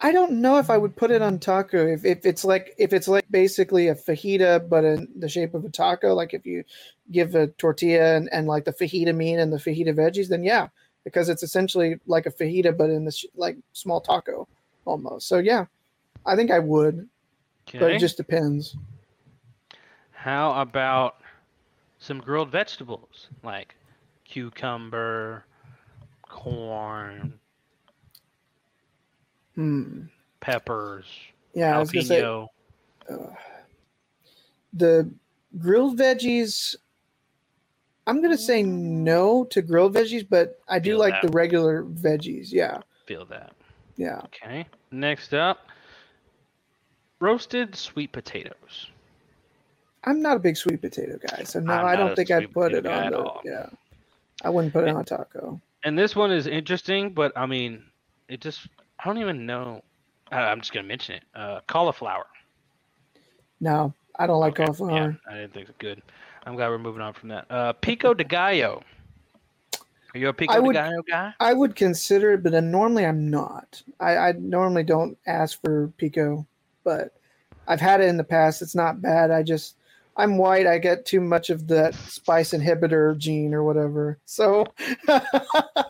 I 0.00 0.12
don't 0.12 0.32
know 0.42 0.58
if 0.58 0.70
I 0.70 0.76
would 0.76 0.96
put 0.96 1.10
it 1.10 1.22
on 1.22 1.38
taco 1.38 1.86
if, 1.86 2.04
if 2.04 2.26
it's 2.26 2.44
like 2.44 2.74
if 2.78 2.92
it's 2.92 3.08
like 3.08 3.24
basically 3.30 3.88
a 3.88 3.94
fajita 3.94 4.68
but 4.68 4.84
in 4.84 5.08
the 5.16 5.28
shape 5.28 5.54
of 5.54 5.64
a 5.64 5.70
taco. 5.70 6.14
Like 6.14 6.34
if 6.34 6.44
you 6.44 6.64
give 7.10 7.34
a 7.34 7.46
tortilla 7.46 8.16
and, 8.16 8.28
and 8.32 8.46
like 8.46 8.64
the 8.64 8.72
fajita 8.72 9.14
meat 9.14 9.36
and 9.36 9.52
the 9.52 9.56
fajita 9.56 9.94
veggies, 9.94 10.28
then 10.28 10.42
yeah, 10.42 10.68
because 11.04 11.28
it's 11.28 11.42
essentially 11.42 11.98
like 12.06 12.26
a 12.26 12.30
fajita 12.30 12.76
but 12.76 12.90
in 12.90 13.04
this 13.04 13.24
like 13.34 13.56
small 13.72 14.00
taco 14.00 14.46
almost. 14.84 15.28
So 15.28 15.38
yeah, 15.38 15.66
I 16.26 16.36
think 16.36 16.50
I 16.50 16.58
would, 16.58 17.08
but 17.72 17.92
it 17.92 17.98
just 17.98 18.16
depends. 18.16 18.76
How 20.12 20.60
about 20.60 21.20
some 21.98 22.20
grilled 22.20 22.50
vegetables 22.50 23.28
like 23.42 23.74
cucumber, 24.24 25.44
corn, 26.28 27.38
Hmm. 29.54 30.02
peppers, 30.40 31.06
Yeah, 31.54 31.76
I 31.76 31.78
was 31.78 31.90
gonna 31.92 32.04
say 32.04 32.20
jalapeno? 32.22 32.48
the 34.72 35.08
grilled 35.58 35.98
veggies. 35.98 36.74
I'm 38.06 38.20
gonna 38.20 38.36
say 38.36 38.62
no 38.62 39.44
to 39.44 39.62
grilled 39.62 39.94
veggies, 39.94 40.26
but 40.28 40.60
I 40.68 40.78
do 40.78 40.90
Feel 40.90 40.98
like 40.98 41.14
that. 41.14 41.22
the 41.22 41.28
regular 41.36 41.84
veggies. 41.84 42.48
Yeah, 42.52 42.78
Feel 43.06 43.24
that. 43.26 43.52
yeah. 43.96 44.20
Okay. 44.24 44.66
Next 44.90 45.32
up, 45.34 45.68
roasted 47.20 47.74
sweet 47.74 48.12
potatoes. 48.12 48.88
I'm 50.04 50.20
not 50.20 50.36
a 50.36 50.40
big 50.40 50.56
sweet 50.56 50.82
potato 50.82 51.18
guy, 51.28 51.44
so 51.44 51.60
no, 51.60 51.72
I 51.72 51.96
don't 51.96 52.14
think 52.14 52.30
I'd 52.30 52.52
put 52.52 52.74
it 52.74 52.84
on 52.86 53.10
the. 53.12 53.30
Yeah, 53.44 53.66
I 54.42 54.50
wouldn't 54.50 54.72
put 54.72 54.84
it 54.86 54.90
on 54.90 55.00
a 55.00 55.04
taco. 55.04 55.60
And 55.84 55.98
this 55.98 56.14
one 56.16 56.30
is 56.32 56.46
interesting, 56.46 57.10
but 57.10 57.32
I 57.36 57.46
mean, 57.46 57.82
it 58.28 58.40
just 58.40 58.68
I 59.04 59.08
don't 59.08 59.18
even 59.18 59.44
know. 59.44 59.82
Uh, 60.32 60.36
I'm 60.36 60.60
just 60.60 60.72
gonna 60.72 60.88
mention 60.88 61.16
it. 61.16 61.24
Uh, 61.34 61.60
cauliflower. 61.66 62.24
No, 63.60 63.92
I 64.18 64.26
don't 64.26 64.40
like 64.40 64.54
Okay, 64.54 64.64
cauliflower. 64.64 65.18
Yeah, 65.26 65.30
I 65.30 65.34
didn't 65.36 65.52
think 65.52 65.68
it's 65.68 65.76
good. 65.78 66.00
I'm 66.46 66.56
glad 66.56 66.70
we're 66.70 66.78
moving 66.78 67.02
on 67.02 67.12
from 67.12 67.28
that. 67.28 67.46
Uh, 67.50 67.74
pico 67.74 68.14
de 68.14 68.24
gallo. 68.24 68.82
Are 70.14 70.18
you 70.18 70.28
a 70.28 70.32
pico 70.32 70.54
I 70.54 70.60
de 70.60 70.72
gallo 70.72 71.02
guy? 71.08 71.34
I 71.38 71.52
would 71.52 71.76
consider 71.76 72.32
it, 72.32 72.42
but 72.42 72.52
then 72.52 72.70
normally 72.70 73.04
I'm 73.04 73.28
not. 73.28 73.82
I, 74.00 74.16
I 74.16 74.32
normally 74.32 74.84
don't 74.84 75.18
ask 75.26 75.60
for 75.60 75.92
pico, 75.98 76.46
but 76.82 77.12
I've 77.68 77.80
had 77.80 78.00
it 78.00 78.08
in 78.08 78.16
the 78.16 78.24
past. 78.24 78.62
It's 78.62 78.74
not 78.74 79.02
bad. 79.02 79.30
I 79.30 79.42
just 79.42 79.76
I'm 80.16 80.38
white. 80.38 80.66
I 80.66 80.78
get 80.78 81.04
too 81.04 81.20
much 81.20 81.50
of 81.50 81.68
that 81.68 81.94
spice 81.94 82.52
inhibitor 82.52 83.18
gene 83.18 83.52
or 83.52 83.64
whatever. 83.64 84.18
So 84.24 84.66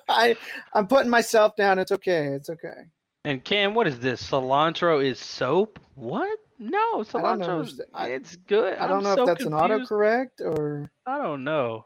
I 0.09 0.37
I'm 0.73 0.89
putting 0.89 1.11
myself 1.11 1.55
down. 1.55 1.79
It's 1.79 1.93
okay. 1.93 2.27
It's 2.27 2.51
okay. 2.51 2.87
And 3.25 3.43
Cam, 3.43 3.75
what 3.75 3.87
is 3.87 3.99
this? 4.01 4.23
Cilantro 4.23 5.05
is 5.05 5.19
soap? 5.19 5.79
What? 5.95 6.39
No, 6.59 6.99
cilantro. 6.99 7.69
It's 8.01 8.37
good. 8.37 8.77
I 8.79 8.87
don't 8.87 8.99
I'm 8.99 9.05
know 9.05 9.15
so 9.15 9.23
if 9.23 9.27
that's 9.29 9.45
confused. 9.45 9.71
an 9.71 9.71
autocorrect 9.99 10.41
or 10.41 10.91
I 11.07 11.19
don't 11.19 11.43
know. 11.45 11.85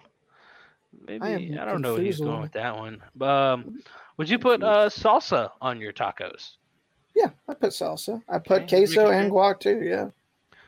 Maybe 1.07 1.23
I, 1.23 1.31
am 1.31 1.55
don't 1.55 1.81
know 1.81 1.95
what 1.95 2.03
he's 2.03 2.21
going 2.21 2.41
with 2.43 2.53
that 2.53 2.77
one. 2.77 3.01
Um, 3.21 3.79
would 4.17 4.29
you 4.29 4.39
put 4.39 4.63
uh, 4.63 4.89
salsa 4.89 5.51
on 5.61 5.81
your 5.81 5.93
tacos? 5.93 6.57
yeah, 7.15 7.31
I 7.49 7.55
put 7.55 7.71
salsa. 7.71 8.23
I 8.29 8.39
put 8.39 8.63
Okay, 8.63 8.85
queso 8.87 9.09
and 9.11 9.31
guac 9.31 9.61
too. 9.61 9.81
Yeah. 9.83 10.11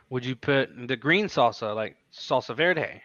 Would 0.08 0.24
you 0.24 0.34
put 0.34 0.70
the 0.88 0.96
green 0.96 1.26
salsa, 1.26 1.74
like 1.74 1.96
salsa 2.12 2.56
verde? 2.56 3.02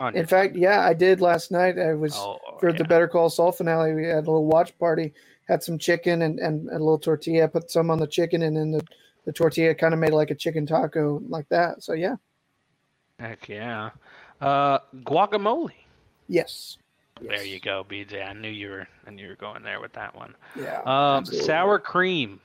On 0.00 0.14
In 0.16 0.26
fact, 0.26 0.54
yeah, 0.56 0.80
I 0.80 0.92
did 0.94 1.20
last 1.20 1.50
night. 1.50 1.78
I 1.78 1.94
was 1.94 2.14
Oh, 2.16 2.38
for 2.60 2.70
yeah. 2.70 2.76
the 2.78 2.84
Better 2.84 3.08
Call 3.08 3.30
Saul 3.30 3.52
finale. 3.52 3.94
We 3.94 4.04
had 4.06 4.16
a 4.16 4.30
little 4.30 4.46
watch 4.46 4.76
party. 4.78 5.12
Had 5.48 5.62
some 5.62 5.78
chicken 5.78 6.22
and, 6.22 6.38
and, 6.38 6.68
and 6.68 6.76
a 6.76 6.84
little 6.84 6.98
tortilla. 6.98 7.44
I 7.44 7.46
Put 7.46 7.70
some 7.70 7.90
on 7.90 7.98
the 7.98 8.06
chicken, 8.06 8.42
and 8.42 8.56
then 8.56 8.70
the, 8.70 8.86
the 9.24 9.32
tortilla 9.32 9.74
kind 9.74 9.94
of 9.94 10.00
made 10.00 10.12
like 10.12 10.30
a 10.30 10.34
chicken 10.34 10.66
taco 10.66 11.22
like 11.28 11.48
that. 11.48 11.82
So 11.82 11.94
yeah, 11.94 12.16
Heck 13.18 13.48
yeah. 13.48 13.90
Uh, 14.40 14.78
guacamole. 15.04 15.72
yes. 16.28 16.78
There 17.20 17.44
you 17.44 17.58
go, 17.58 17.84
BJ. 17.88 18.24
I 18.24 18.32
knew 18.32 18.48
you 18.48 18.70
were, 18.70 18.86
I 19.04 19.10
knew 19.10 19.24
you 19.24 19.30
were 19.30 19.34
going 19.34 19.64
there 19.64 19.80
with 19.80 19.92
that 19.94 20.14
one. 20.14 20.36
Yeah. 20.56 20.80
Um, 20.86 21.24
sour 21.24 21.80
cream. 21.80 22.38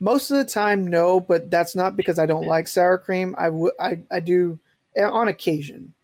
Most 0.00 0.32
of 0.32 0.38
the 0.38 0.44
time, 0.44 0.84
no, 0.84 1.20
but 1.20 1.48
that's 1.48 1.76
not 1.76 1.96
because 1.96 2.18
I 2.18 2.26
don't 2.26 2.46
like 2.46 2.66
sour 2.66 2.98
cream. 2.98 3.36
I 3.38 3.48
would 3.48 3.72
I 3.78 4.00
I 4.10 4.18
do 4.18 4.58
eh, 4.96 5.04
on 5.04 5.28
occasion. 5.28 5.94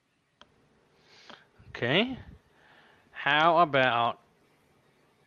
Okay. 1.75 2.17
How 3.11 3.59
about, 3.59 4.19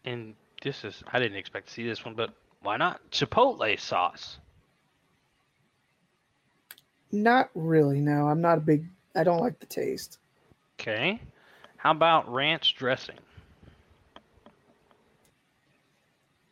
and 0.05 0.35
this 0.61 0.83
is, 0.83 1.03
I 1.11 1.19
didn't 1.19 1.37
expect 1.37 1.67
to 1.67 1.73
see 1.73 1.85
this 1.85 2.05
one, 2.05 2.15
but 2.15 2.31
why 2.61 2.77
not? 2.77 2.99
Chipotle 3.11 3.79
sauce. 3.79 4.37
Not 7.11 7.49
really. 7.53 7.99
No, 7.99 8.27
I'm 8.27 8.41
not 8.41 8.57
a 8.57 8.61
big. 8.61 8.85
I 9.15 9.23
don't 9.23 9.39
like 9.39 9.59
the 9.59 9.65
taste. 9.65 10.19
Okay. 10.79 11.21
How 11.77 11.91
about 11.91 12.31
ranch 12.31 12.75
dressing? 12.75 13.17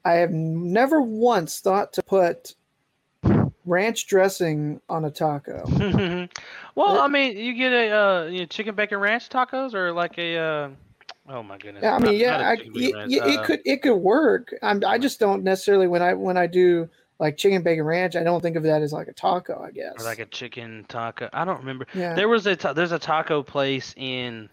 I 0.06 0.14
have 0.14 0.32
never 0.32 1.02
once 1.02 1.60
thought 1.60 1.94
to 1.94 2.04
put 2.04 2.56
ranch 3.66 4.08
dressing 4.08 4.82
on 4.90 5.06
a 5.06 5.12
taco. 5.12 5.64
well, 6.76 7.00
I 7.00 7.08
mean, 7.08 7.38
you 7.38 7.54
get 7.54 7.72
a 7.72 7.92
uh, 7.92 8.24
you 8.26 8.40
know, 8.42 8.46
chicken 8.46 8.76
bacon 8.76 9.00
ranch 9.00 9.30
tacos 9.30 9.74
or 9.74 9.92
like 9.92 10.18
a, 10.18 10.38
uh, 10.38 10.70
oh 11.30 11.44
my 11.44 11.58
goodness. 11.58 11.84
Yeah, 11.84 11.96
I 11.96 12.00
mean, 12.00 12.20
yeah, 12.20 12.50
I, 12.50 12.56
chicken 12.56 12.74
bacon 12.74 12.92
y- 12.94 13.00
ranch, 13.00 13.12
y- 13.12 13.20
uh, 13.20 13.28
it 13.42 13.46
could 13.46 13.62
it 13.66 13.82
could 13.82 13.96
work. 13.96 14.54
I'm, 14.62 14.82
I 14.86 14.98
just 14.98 15.20
don't 15.20 15.44
necessarily 15.44 15.88
when 15.88 16.02
I 16.02 16.14
when 16.14 16.38
I 16.38 16.48
do 16.48 16.90
like 17.20 17.38
chicken 17.38 17.62
bacon 17.64 17.86
ranch, 17.86 18.16
I 18.16 18.24
don't 18.24 18.42
think 18.42 18.56
of 18.56 18.64
that 18.64 18.82
as 18.82 18.92
like 18.94 19.08
a 19.08 19.14
taco. 19.14 19.62
I 19.62 19.72
guess. 19.72 19.94
Or 20.00 20.04
like 20.04 20.20
a 20.20 20.26
chicken 20.26 20.86
taco. 20.90 21.30
I 21.34 21.46
don't 21.46 21.60
remember. 21.60 21.88
yeah. 21.94 22.14
There 22.16 22.28
was 22.28 22.46
a 22.48 22.56
ta- 22.56 22.74
there's 22.74 22.92
a 22.92 23.00
taco 23.00 23.44
place 23.44 23.94
in 23.98 24.50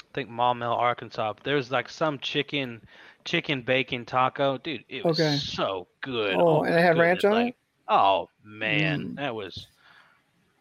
I 0.00 0.14
think 0.14 0.30
Maumelle, 0.30 0.76
Arkansas. 0.76 1.34
There 1.44 1.56
was 1.56 1.70
like 1.70 1.88
some 1.88 2.18
chicken 2.20 2.80
chicken 3.24 3.60
bacon 3.62 4.04
taco. 4.04 4.56
Dude, 4.58 4.84
it 4.88 5.04
was 5.04 5.20
Okay. 5.20 5.36
so 5.36 5.88
good. 6.00 6.34
Oh, 6.36 6.62
and 6.62 6.74
it 6.74 6.80
had 6.80 6.96
ranch 6.96 7.24
on 7.24 7.32
like, 7.32 7.48
it? 7.48 7.56
Oh 7.88 8.28
man, 8.44 9.00
Mm. 9.10 9.16
that 9.16 9.34
was 9.34 9.66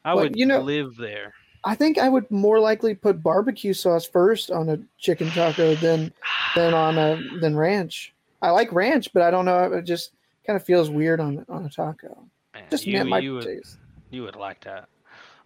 I 0.04 0.14
would 0.14 0.36
you 0.36 0.46
know- 0.46 0.60
live 0.62 0.96
there. 0.98 1.34
I 1.66 1.74
think 1.76 1.98
I 1.98 2.08
would 2.10 2.30
more 2.30 2.60
likely 2.60 2.94
put 2.94 3.24
barbecue 3.24 3.74
sauce 3.74 4.06
first 4.06 4.52
on 4.52 4.70
a 4.70 4.78
chicken 5.00 5.30
taco 5.32 5.76
than 5.76 6.14
than 6.56 6.74
on 6.74 6.98
a 6.98 7.20
than 7.40 7.56
ranch. 7.58 8.14
I 8.42 8.52
like 8.52 8.72
ranch, 8.72 9.12
but 9.14 9.24
I 9.24 9.32
don't 9.32 9.46
know. 9.46 9.74
It 9.74 9.84
just 9.84 10.12
kind 10.46 10.56
of 10.56 10.64
feels 10.64 10.90
weird 10.92 11.20
on 11.20 11.44
on 11.50 11.66
a 11.66 11.70
taco. 11.70 12.28
Man, 12.54 12.64
Just 12.70 12.86
you, 12.86 13.04
my 13.04 13.20
you 13.20 13.34
would 13.36 13.46
taste. 13.46 13.78
you 14.12 14.22
would 14.24 14.36
like 14.36 14.64
that. 14.64 14.88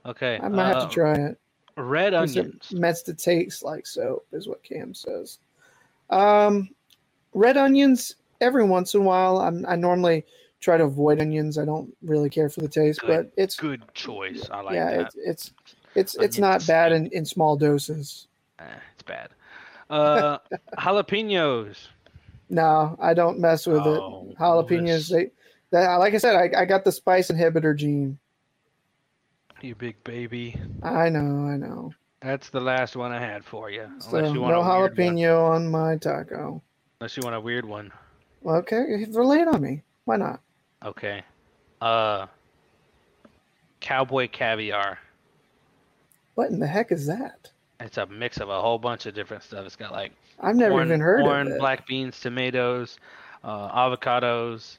Okay. 0.05 0.39
I 0.43 0.49
might 0.49 0.71
uh, 0.73 0.79
have 0.81 0.89
to 0.89 0.93
try 0.93 1.13
it. 1.15 1.39
Red 1.77 2.11
Because 2.11 2.35
it 2.35 2.45
onions. 2.45 2.71
meant 2.73 2.97
to 3.05 3.13
taste 3.13 3.63
like 3.63 3.87
soap, 3.87 4.25
is 4.33 4.47
what 4.47 4.61
Cam 4.63 4.93
says. 4.93 5.39
Um, 6.09 6.69
red 7.33 7.55
onions 7.57 8.15
every 8.41 8.65
once 8.65 8.93
in 8.93 9.01
a 9.01 9.03
while. 9.03 9.37
I'm, 9.39 9.65
I 9.65 9.75
normally 9.77 10.25
try 10.59 10.77
to 10.77 10.83
avoid 10.83 11.21
onions. 11.21 11.57
I 11.57 11.63
don't 11.65 11.95
really 12.01 12.29
care 12.29 12.49
for 12.49 12.59
the 12.61 12.67
taste, 12.67 12.99
Good- 13.01 13.07
but 13.07 13.41
it's 13.41 13.55
Good 13.55 13.83
choice. 13.93 14.49
I 14.51 14.61
like 14.61 14.75
yeah, 14.75 14.91
that. 14.97 14.99
it's 15.05 15.15
it's 15.15 15.53
it's 15.99 16.15
it's 16.15 16.37
not 16.37 16.65
bad 16.67 16.91
in, 16.91 17.07
in 17.07 17.25
small 17.25 17.55
doses. 17.55 18.27
Eh, 18.59 18.63
it's 18.93 19.03
bad. 19.03 19.29
Uh, 19.89 20.37
jalapenos. 20.77 21.75
No, 22.49 22.97
I 22.99 23.13
don't 23.13 23.39
mess 23.39 23.67
with 23.67 23.81
Oh, 23.85 24.27
it. 24.29 24.37
Jalapenos, 24.37 25.09
they 25.11 25.31
that 25.71 25.95
like 25.95 26.13
I 26.13 26.17
said, 26.17 26.35
I, 26.35 26.61
I 26.61 26.65
got 26.65 26.83
the 26.83 26.91
spice 26.91 27.29
inhibitor 27.29 27.75
gene. 27.75 28.17
You 29.61 29.75
big 29.75 30.01
baby. 30.03 30.55
I 30.83 31.09
know, 31.09 31.47
I 31.47 31.57
know. 31.57 31.93
That's 32.21 32.49
the 32.49 32.59
last 32.61 32.95
one 32.95 33.11
I 33.11 33.19
had 33.19 33.43
for 33.45 33.69
you. 33.69 33.87
So 33.99 34.17
Unless 34.17 34.33
you 34.33 34.41
want 34.41 34.53
no 34.55 34.61
a 34.61 34.79
weird 34.79 34.97
one. 34.97 35.15
jalapeno 35.15 35.49
on 35.51 35.71
my 35.71 35.95
taco. 35.97 36.61
Unless 36.99 37.17
you 37.17 37.21
want 37.23 37.35
a 37.35 37.39
weird 37.41 37.65
one. 37.65 37.91
Okay, 38.45 39.05
relay 39.11 39.39
it 39.39 39.47
on 39.47 39.61
me. 39.61 39.83
Why 40.05 40.15
not? 40.17 40.41
Okay. 40.83 41.23
Uh, 41.81 42.25
cowboy 43.79 44.27
caviar. 44.29 44.97
What 46.39 46.51
in 46.51 46.59
the 46.59 46.67
heck 46.67 46.93
is 46.93 47.05
that? 47.07 47.51
It's 47.81 47.97
a 47.97 48.05
mix 48.05 48.37
of 48.37 48.47
a 48.47 48.61
whole 48.61 48.79
bunch 48.79 49.05
of 49.05 49.13
different 49.13 49.43
stuff. 49.43 49.65
It's 49.65 49.75
got 49.75 49.91
like 49.91 50.13
I've 50.39 50.55
never 50.55 50.75
corn, 50.75 50.87
even 50.87 51.01
heard 51.01 51.19
corn, 51.25 51.47
of 51.47 51.53
it. 51.55 51.59
black 51.59 51.85
beans, 51.85 52.17
tomatoes, 52.17 52.97
uh, 53.43 53.69
avocados. 53.77 54.77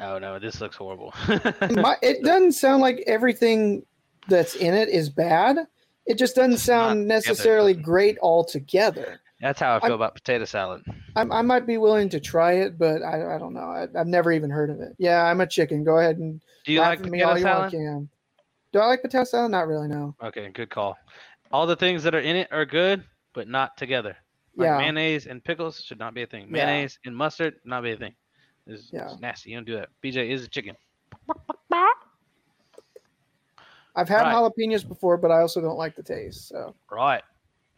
Oh 0.00 0.18
no, 0.18 0.38
this 0.38 0.60
looks 0.60 0.76
horrible. 0.76 1.14
My, 1.70 1.96
it 2.02 2.22
doesn't 2.22 2.52
sound 2.52 2.82
like 2.82 3.02
everything 3.06 3.86
that's 4.28 4.54
in 4.54 4.74
it 4.74 4.90
is 4.90 5.08
bad. 5.08 5.66
It 6.04 6.18
just 6.18 6.36
doesn't 6.36 6.58
sound 6.58 7.08
necessarily 7.08 7.72
together. 7.72 7.84
great 7.86 8.18
altogether. 8.20 9.18
That's 9.40 9.58
how 9.58 9.76
I 9.76 9.80
feel 9.80 9.92
I'm- 9.92 9.94
about 9.94 10.14
potato 10.14 10.44
salad. 10.44 10.82
I, 11.16 11.22
I 11.22 11.40
might 11.40 11.66
be 11.66 11.78
willing 11.78 12.10
to 12.10 12.20
try 12.20 12.52
it, 12.52 12.78
but 12.78 13.02
I, 13.02 13.36
I 13.36 13.38
don't 13.38 13.54
know. 13.54 13.60
I, 13.60 13.86
I've 13.98 14.06
never 14.08 14.30
even 14.30 14.50
heard 14.50 14.68
of 14.68 14.82
it. 14.82 14.94
Yeah, 14.98 15.24
I'm 15.24 15.40
a 15.40 15.46
chicken. 15.46 15.84
Go 15.84 15.96
ahead 16.00 16.18
and 16.18 16.42
Do 16.66 16.72
you 16.74 16.80
laugh 16.80 16.98
like 16.98 17.06
at 17.06 17.06
me 17.06 17.22
all 17.22 17.32
potato 17.32 17.48
you 17.48 17.54
want, 17.60 17.72
salad? 17.72 18.08
Do 18.76 18.82
I 18.82 18.88
like 18.88 19.00
potato? 19.00 19.46
Not 19.46 19.68
really. 19.68 19.88
No. 19.88 20.14
Okay, 20.22 20.50
good 20.52 20.68
call. 20.68 20.98
All 21.50 21.66
the 21.66 21.76
things 21.76 22.02
that 22.02 22.14
are 22.14 22.20
in 22.20 22.36
it 22.36 22.46
are 22.52 22.66
good, 22.66 23.02
but 23.32 23.48
not 23.48 23.74
together. 23.78 24.18
Like 24.54 24.66
Yeah. 24.66 24.76
mayonnaise 24.76 25.26
and 25.26 25.42
pickles 25.42 25.80
should 25.82 25.98
not 25.98 26.12
be 26.12 26.24
a 26.24 26.26
thing. 26.26 26.42
Yeah. 26.48 26.66
Mayonnaise 26.66 26.98
and 27.06 27.16
mustard 27.16 27.54
not 27.64 27.84
be 27.84 27.92
a 27.92 27.96
thing. 27.96 28.14
It's, 28.66 28.92
Yeah. 28.92 29.10
it's 29.10 29.18
nasty. 29.18 29.48
You 29.52 29.56
don't 29.56 29.64
do 29.64 29.76
that. 29.76 29.88
BJ 30.02 30.28
is 30.28 30.44
a 30.44 30.48
chicken. 30.48 30.76
I've 33.94 34.10
had 34.10 34.24
Right. 34.24 34.34
jalapenos 34.34 34.86
before, 34.86 35.16
but 35.16 35.30
I 35.30 35.40
also 35.40 35.62
don't 35.62 35.78
like 35.78 35.96
the 35.96 36.02
taste. 36.02 36.48
So 36.48 36.74
Right. 36.90 37.22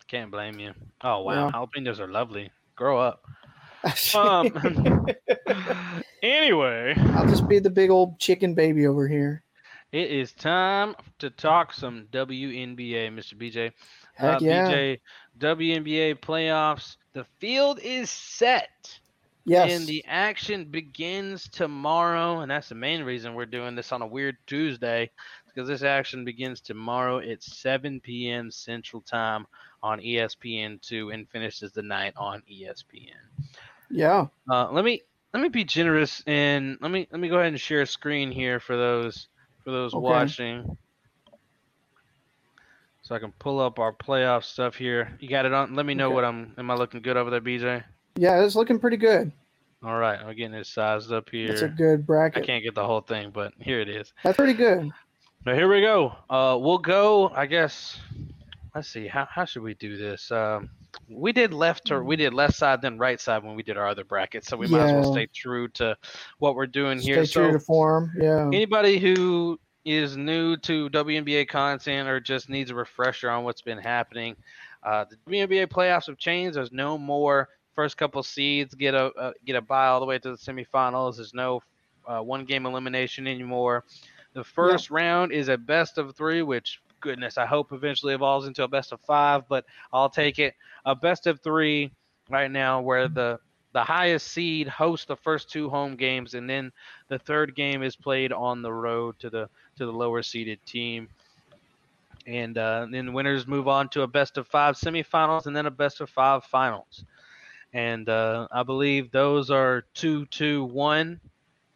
Can't 0.09 0.33
blame 0.33 0.59
you. 0.59 0.75
Oh 1.03 1.21
wow, 1.23 1.47
Yeah. 1.47 1.53
jalapenos 1.53 2.01
are 2.01 2.09
lovely. 2.09 2.51
Grow 2.75 2.99
up. 2.99 3.25
Um, 4.17 4.51
anyway, 6.25 6.95
I'll 7.15 7.29
just 7.29 7.47
be 7.47 7.61
the 7.61 7.71
big 7.71 7.91
old 7.91 8.19
chicken 8.19 8.55
baby 8.55 8.89
over 8.89 9.07
here. 9.07 9.45
It 9.93 10.11
is 10.11 10.33
time 10.33 10.95
to 11.19 11.31
talk 11.31 11.73
some 11.73 12.07
WNBA, 12.13 13.13
Mr. 13.13 13.35
BJ. 13.35 13.73
Heck 14.15 14.37
uh, 14.37 14.39
yeah. 14.41 14.71
BJ, 14.71 15.01
WNBA 15.39 16.21
playoffs. 16.21 16.97
The 17.13 17.25
field 17.39 17.81
is 17.83 18.11
set. 18.11 18.99
Yes. 19.45 19.73
And 19.73 19.87
the 19.87 20.05
action 20.07 20.67
begins 20.67 21.49
tomorrow, 21.49 22.41
and 22.41 22.51
that's 22.51 22.69
the 22.69 22.75
main 22.75 23.03
reason 23.03 23.35
we're 23.35 23.47
doing 23.47 23.75
this 23.75 23.93
on 23.93 24.03
a 24.03 24.07
weird 24.07 24.37
Tuesday, 24.47 25.11
because 25.47 25.67
this 25.67 25.83
action 25.83 26.23
begins 26.23 26.61
tomorrow 26.61 27.19
at 27.21 27.43
7 27.43 27.99
p.m. 28.01 28.51
Central 28.51 29.01
Time 29.01 29.47
on 29.83 30.01
E 30.03 30.17
ESPN2 30.17 31.15
and 31.15 31.29
finishes 31.31 31.73
the 31.73 31.83
night 31.83 32.13
on 32.17 32.43
ESPN. 32.51 33.13
yeah. 33.91 34.27
Uh, 34.51 34.71
let 34.71 34.85
me 34.85 35.03
let 35.33 35.43
me 35.43 35.49
be 35.49 35.65
generous 35.65 36.23
and 36.27 36.79
let 36.81 36.91
me 36.91 37.07
let 37.11 37.21
me 37.21 37.29
go 37.29 37.37
ahead 37.37 37.49
and 37.49 37.61
share 37.61 37.83
a 37.83 37.87
screen 37.87 38.31
here 38.31 38.61
for 38.61 38.77
those 38.77 39.29
for 39.69 39.73
those 39.73 39.93
Okay. 39.93 40.03
watching, 40.03 40.79
so 43.03 43.15
I 43.15 43.19
can 43.19 43.33
pull 43.33 43.61
up 43.61 43.79
our 43.79 43.93
playoff 43.93 44.45
stuff 44.45 44.77
here. 44.77 45.15
You 45.21 45.29
got 45.29 45.45
it 45.45 45.53
on. 45.53 45.75
Let 45.75 45.85
me 45.85 45.93
know 45.93 46.07
Okay. 46.07 46.15
what 46.15 46.25
I'm. 46.25 46.55
Am 46.57 46.71
I 46.71 46.75
looking 46.75 47.03
good 47.03 47.19
over 47.19 47.29
there, 47.29 47.43
BJ? 47.43 47.85
Yeah, 48.17 48.43
it's 48.43 48.55
looking 48.57 48.79
pretty 48.79 48.97
good. 48.97 49.31
All 49.85 49.99
right, 49.99 50.19
I'm 50.19 50.35
getting 50.35 50.55
it 50.55 50.67
sized 50.67 51.13
up 51.13 51.29
here. 51.29 51.51
It's 51.51 51.61
a 51.61 51.69
good 51.69 52.07
bracket. 52.07 52.43
I 52.43 52.47
can't 52.47 52.65
get 52.65 52.75
the 52.75 52.85
whole 52.87 53.03
thing, 53.03 53.31
but 53.31 53.53
here 53.61 53.81
it 53.81 53.91
is. 53.91 54.11
That's 54.25 54.39
pretty 54.39 54.55
good. 54.55 54.91
Now 55.45 55.53
here 55.55 55.69
we 55.69 55.83
go. 55.83 56.15
Uh, 56.31 56.57
we'll 56.59 56.79
go. 56.79 57.29
I 57.29 57.45
guess. 57.45 58.01
Let's 58.79 58.91
see. 58.91 59.09
How 59.09 59.27
how 59.29 59.45
should 59.45 59.63
we 59.63 59.75
do 59.75 59.97
this? 59.97 60.31
Um, 60.31 60.71
we 61.09 61.33
did 61.33 61.53
left 61.53 61.91
or 61.91 62.05
we 62.05 62.15
did 62.15 62.33
left 62.33 62.55
side 62.55 62.81
then 62.81 62.97
right 62.97 63.21
side 63.21 63.43
when 63.43 63.57
we 63.57 63.65
did 63.65 63.77
our 63.77 63.89
other 63.89 64.05
bracket, 64.05 64.45
so 64.45 64.57
we 64.57 64.69
might 64.69 64.83
as 64.83 64.93
well 64.93 65.13
stay 65.13 65.27
true 65.27 65.67
to 65.71 65.97
what 66.39 66.55
we're 66.55 66.69
doing 66.69 67.01
here. 67.01 67.25
Stay 67.25 67.41
here. 67.41 67.51
true 67.51 67.53
So 67.55 67.59
to 67.59 67.65
form. 67.65 68.13
Yeah. 68.17 68.47
anybody 68.47 69.01
who 69.01 69.59
is 69.85 70.17
new 70.17 70.57
to 70.59 70.89
WNBA 70.91 71.49
content 71.49 72.09
or 72.09 72.21
just 72.21 72.49
needs 72.49 72.71
a 72.71 72.75
refresher 72.77 73.29
on 73.29 73.43
what's 73.43 73.63
been 73.63 73.79
happening, 73.79 74.37
uh, 74.85 75.07
the 75.11 75.17
WNBA 75.29 75.67
playoffs 75.67 76.07
have 76.07 76.19
changed. 76.19 76.57
There's 76.57 76.71
no 76.71 76.97
more 76.97 77.49
first 77.75 77.97
couple 77.97 78.23
seeds 78.23 78.75
get 78.75 78.95
a 78.95 79.07
uh, 79.07 79.33
get 79.45 79.57
a 79.57 79.61
bye 79.61 79.89
all 79.89 79.99
the 79.99 80.07
way 80.07 80.21
to 80.21 80.31
the 80.31 80.37
semifinals. 80.37 81.17
There's 81.17 81.35
no 81.35 81.63
uh, 82.07 82.21
one 82.21 82.45
game 82.45 82.65
elimination 82.65 83.27
anymore. 83.27 83.83
The 84.35 84.45
first 84.45 84.93
round 84.93 85.33
is 85.33 85.49
a 85.49 85.59
best 85.59 85.99
of 85.99 86.15
three, 86.15 86.43
which 86.43 86.81
goodness, 87.01 87.39
I 87.39 87.47
hope 87.47 87.73
eventually 87.73 88.15
evolves 88.15 88.47
into 88.47 88.63
a 88.63 88.69
best 88.69 88.93
of 88.93 89.01
five, 89.01 89.49
but 89.49 89.65
I'll 89.93 90.11
take 90.11 90.39
it. 90.39 90.55
A 90.85 90.95
best 90.95 91.27
of 91.27 91.41
three 91.41 91.91
right 92.31 92.51
now, 92.51 92.81
where 92.81 93.09
the 93.09 93.39
the 93.73 93.85
highest 93.85 94.29
seed 94.29 94.67
hosts 94.67 95.07
the 95.07 95.17
first 95.17 95.51
two 95.51 95.69
home 95.69 95.97
games, 95.97 96.35
and 96.35 96.49
then 96.49 96.73
the 97.09 97.19
third 97.19 97.55
game 97.55 97.83
is 97.83 97.95
played 97.97 98.33
on 98.33 98.63
the 98.63 98.73
road 98.73 99.19
to 99.21 99.31
the 99.31 99.49
to 99.77 99.87
the 99.87 99.93
lower 99.93 100.23
seeded 100.23 100.65
team. 100.65 101.09
And 102.27 102.59
uh, 102.59 102.87
then 102.91 103.13
winners 103.13 103.47
move 103.47 103.69
on 103.69 103.89
to 103.91 104.03
a 104.03 104.07
best 104.07 104.37
of 104.37 104.47
five 104.49 104.77
semifinals, 104.77 105.47
and 105.47 105.57
then 105.57 105.67
a 105.67 105.71
best 105.71 106.01
of 106.01 106.11
five 106.11 106.45
finals. 106.45 107.05
And 107.73 108.09
uh, 108.09 108.49
I 108.51 108.63
believe 108.63 109.11
those 109.11 109.51
are 109.51 109.85
two, 109.95 110.27
two, 110.27 110.65
one 110.65 111.21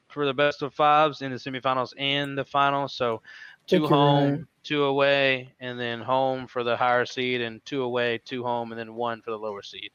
for 0.09 0.27
the 0.27 0.35
best 0.35 0.63
of 0.63 0.75
fives 0.75 1.23
in 1.23 1.31
the 1.31 1.39
semifinals 1.39 1.93
and 1.99 2.37
the 2.37 2.45
finals. 2.45 2.93
So 2.93 3.23
two 3.73 3.87
home, 3.87 4.31
right. 4.33 4.41
two 4.63 4.85
away, 4.85 5.53
and 5.61 5.79
then 5.79 6.01
home 6.01 6.47
for 6.47 6.63
the 6.65 6.77
higher 6.77 7.07
seed, 7.07 7.41
and 7.41 7.65
two 7.65 7.83
away, 7.83 8.21
two 8.25 8.43
home, 8.43 8.73
and 8.73 8.79
then 8.79 8.95
one 8.95 9.23
for 9.23 9.31
the 9.31 9.39
lower 9.39 9.63
seed. 9.63 9.91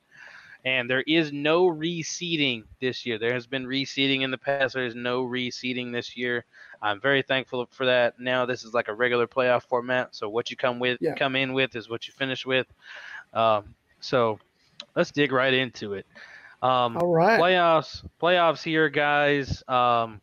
And 0.65 0.89
there 0.89 1.03
is 1.07 1.31
no 1.31 1.67
reseeding 1.67 2.63
this 2.81 3.05
year. 3.05 3.17
There 3.17 3.33
has 3.33 3.47
been 3.47 3.65
reseeding 3.65 4.21
in 4.21 4.31
the 4.31 4.37
past. 4.37 4.73
There 4.73 4.85
is 4.85 4.95
no 4.95 5.23
reseeding 5.23 5.93
this 5.93 6.17
year. 6.17 6.45
I'm 6.81 6.99
very 6.99 7.21
thankful 7.21 7.67
for 7.71 7.85
that. 7.85 8.19
Now 8.19 8.45
this 8.45 8.63
is 8.63 8.73
like 8.73 8.87
a 8.87 8.93
regular 8.93 9.27
playoff 9.27 9.63
format. 9.63 10.13
So 10.15 10.27
what 10.27 10.51
you 10.51 10.57
come 10.57 10.79
with, 10.79 10.97
Yeah. 10.99 11.15
come 11.15 11.35
in 11.35 11.53
with, 11.53 11.75
is 11.75 11.89
what 11.89 12.07
you 12.07 12.13
finish 12.13 12.45
with. 12.45 12.67
Um, 13.33 13.75
so 14.01 14.39
let's 14.95 15.11
dig 15.11 15.31
right 15.31 15.53
into 15.53 15.93
it. 15.93 16.05
Um, 16.61 16.97
All 16.97 17.13
right. 17.13 17.39
playoffs 17.39 18.03
playoffs 18.19 18.63
here 18.63 18.89
guys 18.89 19.63
um 19.67 20.19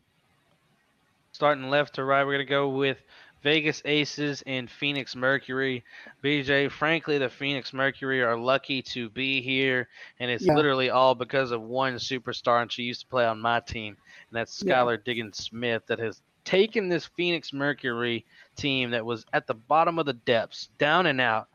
starting 1.30 1.70
left 1.70 1.94
to 1.94 2.04
right 2.04 2.24
we're 2.24 2.32
gonna 2.32 2.44
go 2.44 2.68
with 2.68 2.98
vegas 3.44 3.82
aces 3.84 4.42
and 4.46 4.70
phoenix 4.70 5.14
mercury 5.14 5.84
bj 6.24 6.70
frankly 6.70 7.18
the 7.18 7.28
phoenix 7.28 7.74
mercury 7.74 8.22
are 8.22 8.36
lucky 8.36 8.80
to 8.80 9.10
be 9.10 9.42
here 9.42 9.86
and 10.18 10.30
it's 10.30 10.46
Yeah. 10.46 10.54
literally 10.54 10.88
all 10.88 11.14
because 11.14 11.50
of 11.50 11.60
one 11.60 11.96
superstar 11.96 12.62
and 12.62 12.72
she 12.72 12.82
used 12.82 13.02
to 13.02 13.06
play 13.06 13.26
on 13.26 13.38
my 13.38 13.60
team 13.60 13.96
and 14.30 14.36
that's 14.36 14.62
Yeah. 14.62 14.74
skylar 14.74 15.04
diggins 15.04 15.36
smith 15.36 15.82
that 15.86 15.98
has 15.98 16.22
taken 16.44 16.88
this 16.88 17.04
phoenix 17.04 17.52
mercury 17.52 18.24
team 18.56 18.90
that 18.90 19.04
was 19.04 19.26
at 19.34 19.46
the 19.46 19.54
bottom 19.54 19.98
of 19.98 20.06
the 20.06 20.14
depths 20.14 20.70
down 20.78 21.06
and 21.06 21.20
out 21.20 21.48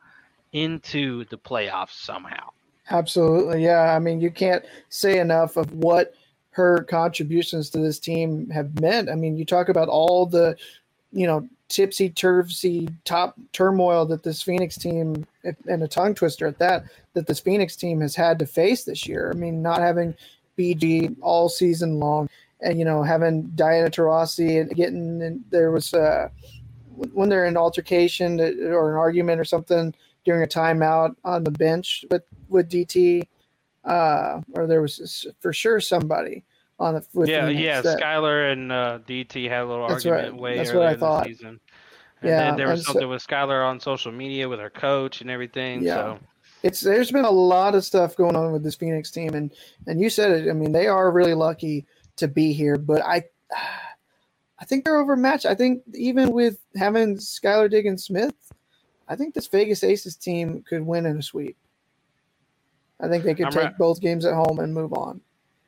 into 0.53 1.25
the 1.25 1.37
playoffs 1.37 1.91
somehow 2.05 2.49
Absolutely. 2.91 3.63
Yeah. 3.63 3.95
I 3.95 3.99
mean, 3.99 4.19
you 4.19 4.31
can't 4.31 4.65
say 4.89 5.19
enough 5.19 5.57
of 5.57 5.71
what 5.73 6.15
her 6.49 6.81
contributions 6.85 7.69
to 7.69 7.77
this 7.77 7.99
team 7.99 8.49
have 8.49 8.81
meant. 8.81 9.09
I 9.09 9.13
mean, 9.15 9.37
you 9.37 9.45
talk 9.45 9.69
about 9.69 9.89
all 9.89 10.25
the, 10.25 10.55
you 11.11 11.27
know, 11.27 11.47
tipsy 11.69 12.09
turvy 12.09 12.89
top 13.05 13.35
turmoil 13.53 14.05
that 14.07 14.23
this 14.23 14.41
Phoenix 14.41 14.75
team 14.75 15.25
and 15.43 15.83
a 15.83 15.87
tongue 15.87 16.15
twister 16.15 16.47
at 16.47 16.59
that, 16.59 16.83
that 17.13 17.27
this 17.27 17.39
Phoenix 17.39 17.75
team 17.75 18.01
has 18.01 18.15
had 18.15 18.39
to 18.39 18.45
face 18.45 18.83
this 18.83 19.07
year. 19.07 19.31
I 19.31 19.37
mean, 19.37 19.61
not 19.61 19.79
having 19.79 20.15
BG 20.57 21.15
all 21.21 21.47
season 21.47 21.99
long 21.99 22.29
and, 22.61 22.77
you 22.77 22.85
know, 22.85 23.03
having 23.03 23.43
Diana 23.55 23.89
Taurasi 23.89 24.61
and 24.61 24.75
getting, 24.75 25.21
and 25.21 25.43
there 25.51 25.71
was, 25.71 25.93
uh, 25.93 26.29
when 27.13 27.29
they're 27.29 27.45
in 27.45 27.55
altercation 27.55 28.39
or 28.39 28.91
an 28.91 28.97
argument 28.97 29.39
or 29.39 29.45
something 29.45 29.93
during 30.25 30.43
a 30.43 30.47
timeout 30.47 31.15
on 31.23 31.43
the 31.43 31.51
bench 31.51 32.03
with 32.11 32.23
with 32.49 32.69
DT, 32.69 33.25
uh, 33.85 34.41
or 34.53 34.67
there 34.67 34.81
was 34.81 35.25
for 35.39 35.53
sure 35.53 35.79
somebody 35.79 36.43
on 36.79 36.95
the 36.95 37.05
with 37.13 37.29
yeah, 37.29 37.47
yeah. 37.49 37.81
that- 37.81 37.99
Skylar 37.99 38.51
and 38.51 38.71
uh, 38.71 38.99
DT 39.07 39.49
had 39.49 39.61
a 39.63 39.65
little 39.65 39.87
That's 39.87 40.05
argument 40.05 40.33
right. 40.33 40.41
way 40.41 40.57
That's 40.57 40.69
earlier 40.69 40.79
what 40.79 40.87
I 40.89 40.93
in 40.93 40.99
thought. 40.99 41.23
the 41.25 41.29
season. 41.33 41.59
And 42.21 42.29
Yeah, 42.29 42.43
then 42.45 42.57
there 42.57 42.67
was 42.67 42.79
and 42.79 42.85
so- 42.85 42.93
something 42.93 43.09
with 43.09 43.25
Skylar 43.25 43.67
on 43.67 43.79
social 43.79 44.11
media 44.11 44.47
with 44.47 44.59
her 44.59 44.69
coach 44.69 45.21
and 45.21 45.29
everything. 45.29 45.83
Yeah. 45.83 45.95
So 45.95 46.19
it's 46.63 46.81
there's 46.81 47.11
been 47.11 47.25
a 47.25 47.31
lot 47.31 47.75
of 47.75 47.85
stuff 47.85 48.15
going 48.15 48.35
on 48.35 48.51
with 48.51 48.63
this 48.63 48.75
Phoenix 48.75 49.11
team, 49.11 49.33
and 49.33 49.51
and 49.87 50.01
you 50.01 50.09
said 50.09 50.31
it. 50.31 50.49
I 50.49 50.53
mean, 50.53 50.71
they 50.71 50.87
are 50.87 51.11
really 51.11 51.33
lucky 51.33 51.85
to 52.17 52.27
be 52.27 52.51
here, 52.53 52.77
but 52.77 53.01
I 53.01 53.23
I 54.59 54.65
think 54.65 54.83
they're 54.83 54.97
overmatched. 54.97 55.45
I 55.45 55.55
think 55.55 55.83
even 55.93 56.31
with 56.31 56.59
having 56.75 57.15
Skylar 57.15 57.69
Diggins 57.71 58.03
Smith, 58.03 58.33
I 59.07 59.15
think 59.15 59.33
this 59.33 59.47
Vegas 59.47 59.83
Aces 59.85 60.17
team 60.17 60.61
could 60.67 60.85
win 60.85 61.05
in 61.05 61.19
a 61.19 61.21
sweep. 61.21 61.55
I 62.99 63.07
think 63.07 63.23
they 63.23 63.33
could 63.35 63.45
I'm 63.45 63.51
take 63.53 63.63
right. 63.63 63.77
both 63.77 64.01
games 64.01 64.25
at 64.25 64.33
home 64.33 64.59
and 64.59 64.73
move 64.73 64.91
on. 64.93 65.21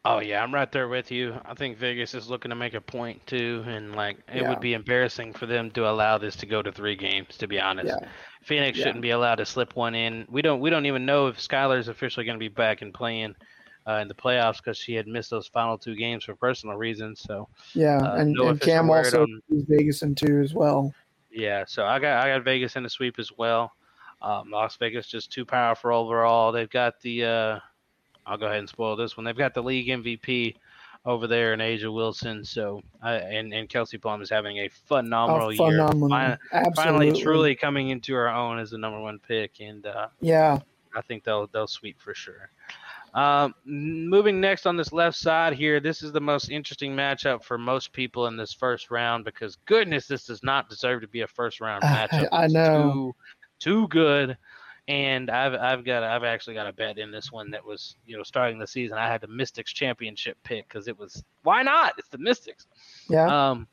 Oh 0.04 0.18
yeah, 0.20 0.42
I'm 0.42 0.52
right 0.54 0.72
there 0.72 0.88
with 0.88 1.12
you. 1.12 1.36
I 1.46 1.54
think 1.54 1.78
Vegas 1.78 2.16
is 2.16 2.28
looking 2.28 2.50
to 2.50 2.56
make 2.56 2.74
a 2.74 2.82
point 2.82 3.26
too, 3.28 3.64
and 3.68 3.96
like 3.96 4.18
it 4.34 4.42
Yeah. 4.42 4.50
would 4.50 4.60
be 4.60 4.74
embarrassing 4.74 5.34
for 5.34 5.46
them 5.46 5.70
to 5.72 5.88
allow 5.88 6.18
this 6.18 6.36
to 6.38 6.48
go 6.48 6.64
to 6.64 6.72
three 6.72 6.96
games. 6.96 7.38
To 7.38 7.48
be 7.48 7.60
honest, 7.60 7.96
Yeah. 8.02 8.08
Phoenix 8.42 8.80
Yeah. 8.80 8.86
shouldn't 8.86 9.04
be 9.04 9.12
allowed 9.12 9.36
to 9.36 9.46
slip 9.46 9.76
one 9.76 9.94
in. 9.94 10.26
We 10.28 10.42
don't 10.42 10.60
we 10.60 10.72
don't 10.72 10.88
even 10.88 11.06
know 11.06 11.28
if 11.28 11.38
Skylar's 11.40 11.88
officially 11.88 12.26
going 12.26 12.36
to 12.38 12.44
be 12.44 12.48
back 12.48 12.82
and 12.82 12.92
playing 12.92 13.36
uh, 13.88 13.94
in 14.02 14.08
the 14.08 14.16
playoffs 14.16 14.58
because 14.58 14.78
she 14.78 14.96
had 14.96 15.08
missed 15.08 15.30
those 15.30 15.48
final 15.48 15.78
two 15.78 15.96
games 15.96 16.24
for 16.24 16.36
personal 16.36 16.78
reasons. 16.78 17.20
So 17.20 17.48
Yeah, 17.76 17.98
Uh, 17.98 18.16
and, 18.18 18.34
no 18.34 18.48
and 18.50 18.60
Cam 18.62 18.90
also 18.90 19.24
on- 19.24 19.42
Vegas 19.50 20.02
in 20.02 20.16
two 20.16 20.40
as 20.40 20.56
well. 20.56 20.92
yeah, 21.32 21.64
so 21.68 21.86
I 21.86 22.00
got 22.00 22.26
I 22.26 22.30
got 22.36 22.44
Vegas 22.44 22.76
in 22.76 22.82
the 22.82 22.90
sweep 22.90 23.20
as 23.20 23.32
well. 23.32 23.72
Um, 24.24 24.50
Las 24.50 24.78
Vegas 24.78 25.06
just 25.06 25.32
too 25.32 25.46
powerful 25.46 25.92
overall. 25.94 26.52
They've 26.52 26.70
got 26.70 27.00
the 27.02 27.26
uh, 27.26 27.60
I'll 28.26 28.38
go 28.38 28.46
ahead 28.48 28.60
and 28.60 28.70
spoil 28.70 28.96
this 28.96 29.18
one. 29.18 29.24
They've 29.26 29.36
got 29.38 29.54
the 29.54 29.64
league 29.64 29.88
MVP 29.88 30.56
over 31.06 31.26
there 31.26 31.54
in 31.54 31.60
A'ja 31.60 31.92
Wilson. 31.94 32.46
So 32.46 32.82
I, 33.02 33.14
and 33.16 33.54
and 33.54 33.68
Kelsey 33.68 33.98
Plum 33.98 34.22
is 34.22 34.30
having 34.30 34.58
a 34.60 34.68
phenomenal 34.70 35.52
year. 35.52 35.72
phenomenal! 35.72 36.10
Fin- 36.10 36.38
Absolutely, 36.52 36.74
Finally, 36.76 37.22
truly 37.24 37.56
coming 37.56 37.90
into 37.90 38.14
her 38.14 38.30
own 38.30 38.60
as 38.60 38.70
the 38.72 38.78
number 38.78 39.00
one 39.00 39.20
pick, 39.20 39.60
and 39.60 39.86
uh, 39.88 40.08
Yeah, 40.20 40.60
I 40.96 41.02
think 41.02 41.24
they'll 41.24 41.48
they'll 41.48 41.68
sweep 41.68 42.00
for 42.00 42.14
sure. 42.14 42.50
Um, 43.14 43.54
moving 43.66 44.40
next 44.40 44.66
on 44.66 44.78
this 44.78 44.94
left 44.94 45.18
side 45.18 45.52
here, 45.54 45.82
this 45.82 46.02
is 46.02 46.14
the 46.14 46.22
most 46.22 46.50
interesting 46.50 46.96
matchup 46.96 47.44
for 47.44 47.58
most 47.58 47.92
people 47.92 48.28
in 48.28 48.38
this 48.38 48.54
first 48.54 48.90
round 48.90 49.26
because 49.26 49.58
goodness, 49.66 50.08
this 50.08 50.24
does 50.26 50.44
not 50.44 50.70
deserve 50.70 51.02
to 51.02 51.08
be 51.10 51.20
a 51.22 51.28
first 51.28 51.60
round 51.60 51.84
matchup. 51.84 52.30
I 52.32 52.46
It's 52.46 52.54
know. 52.54 53.14
too, 53.60 53.72
too 53.82 53.88
good. 53.90 54.38
And 54.92 55.32
I've 55.32 55.54
I've 55.54 55.86
got 55.86 56.04
I've 56.04 56.26
actually 56.26 56.56
got 56.56 56.68
a 56.68 56.74
bet 56.74 56.98
in 56.98 57.12
this 57.12 57.32
one 57.32 57.50
that 57.52 57.66
was 57.66 57.96
you 58.06 58.18
know 58.18 58.24
starting 58.24 58.60
the 58.60 58.68
season. 58.68 58.98
I 58.98 59.08
had 59.08 59.22
the 59.22 59.28
Mystics 59.28 59.72
championship 59.72 60.38
pick 60.44 60.68
because 60.68 60.90
it 60.90 61.00
was 61.00 61.24
why 61.44 61.64
not? 61.64 61.94
It's 61.98 62.10
the 62.10 62.18
Mystics. 62.18 62.68
yeah. 63.08 63.52
Um, 63.52 63.68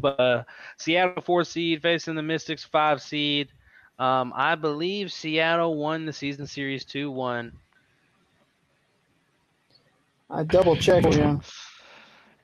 but 0.00 0.18
uh, 0.18 0.44
Seattle 0.78 1.22
four 1.22 1.44
seed 1.44 1.82
facing 1.82 2.14
the 2.14 2.22
Mystics 2.22 2.64
five 2.64 3.02
seed. 3.02 3.48
Um, 3.98 4.32
I 4.34 4.54
believe 4.54 5.12
Seattle 5.12 5.76
won 5.76 6.06
the 6.06 6.12
season 6.14 6.46
series 6.46 6.86
two 6.86 7.10
one, 7.10 7.52
I 10.30 10.42
double 10.42 10.74
checked. 10.76 11.14
Yeah, 11.14 11.38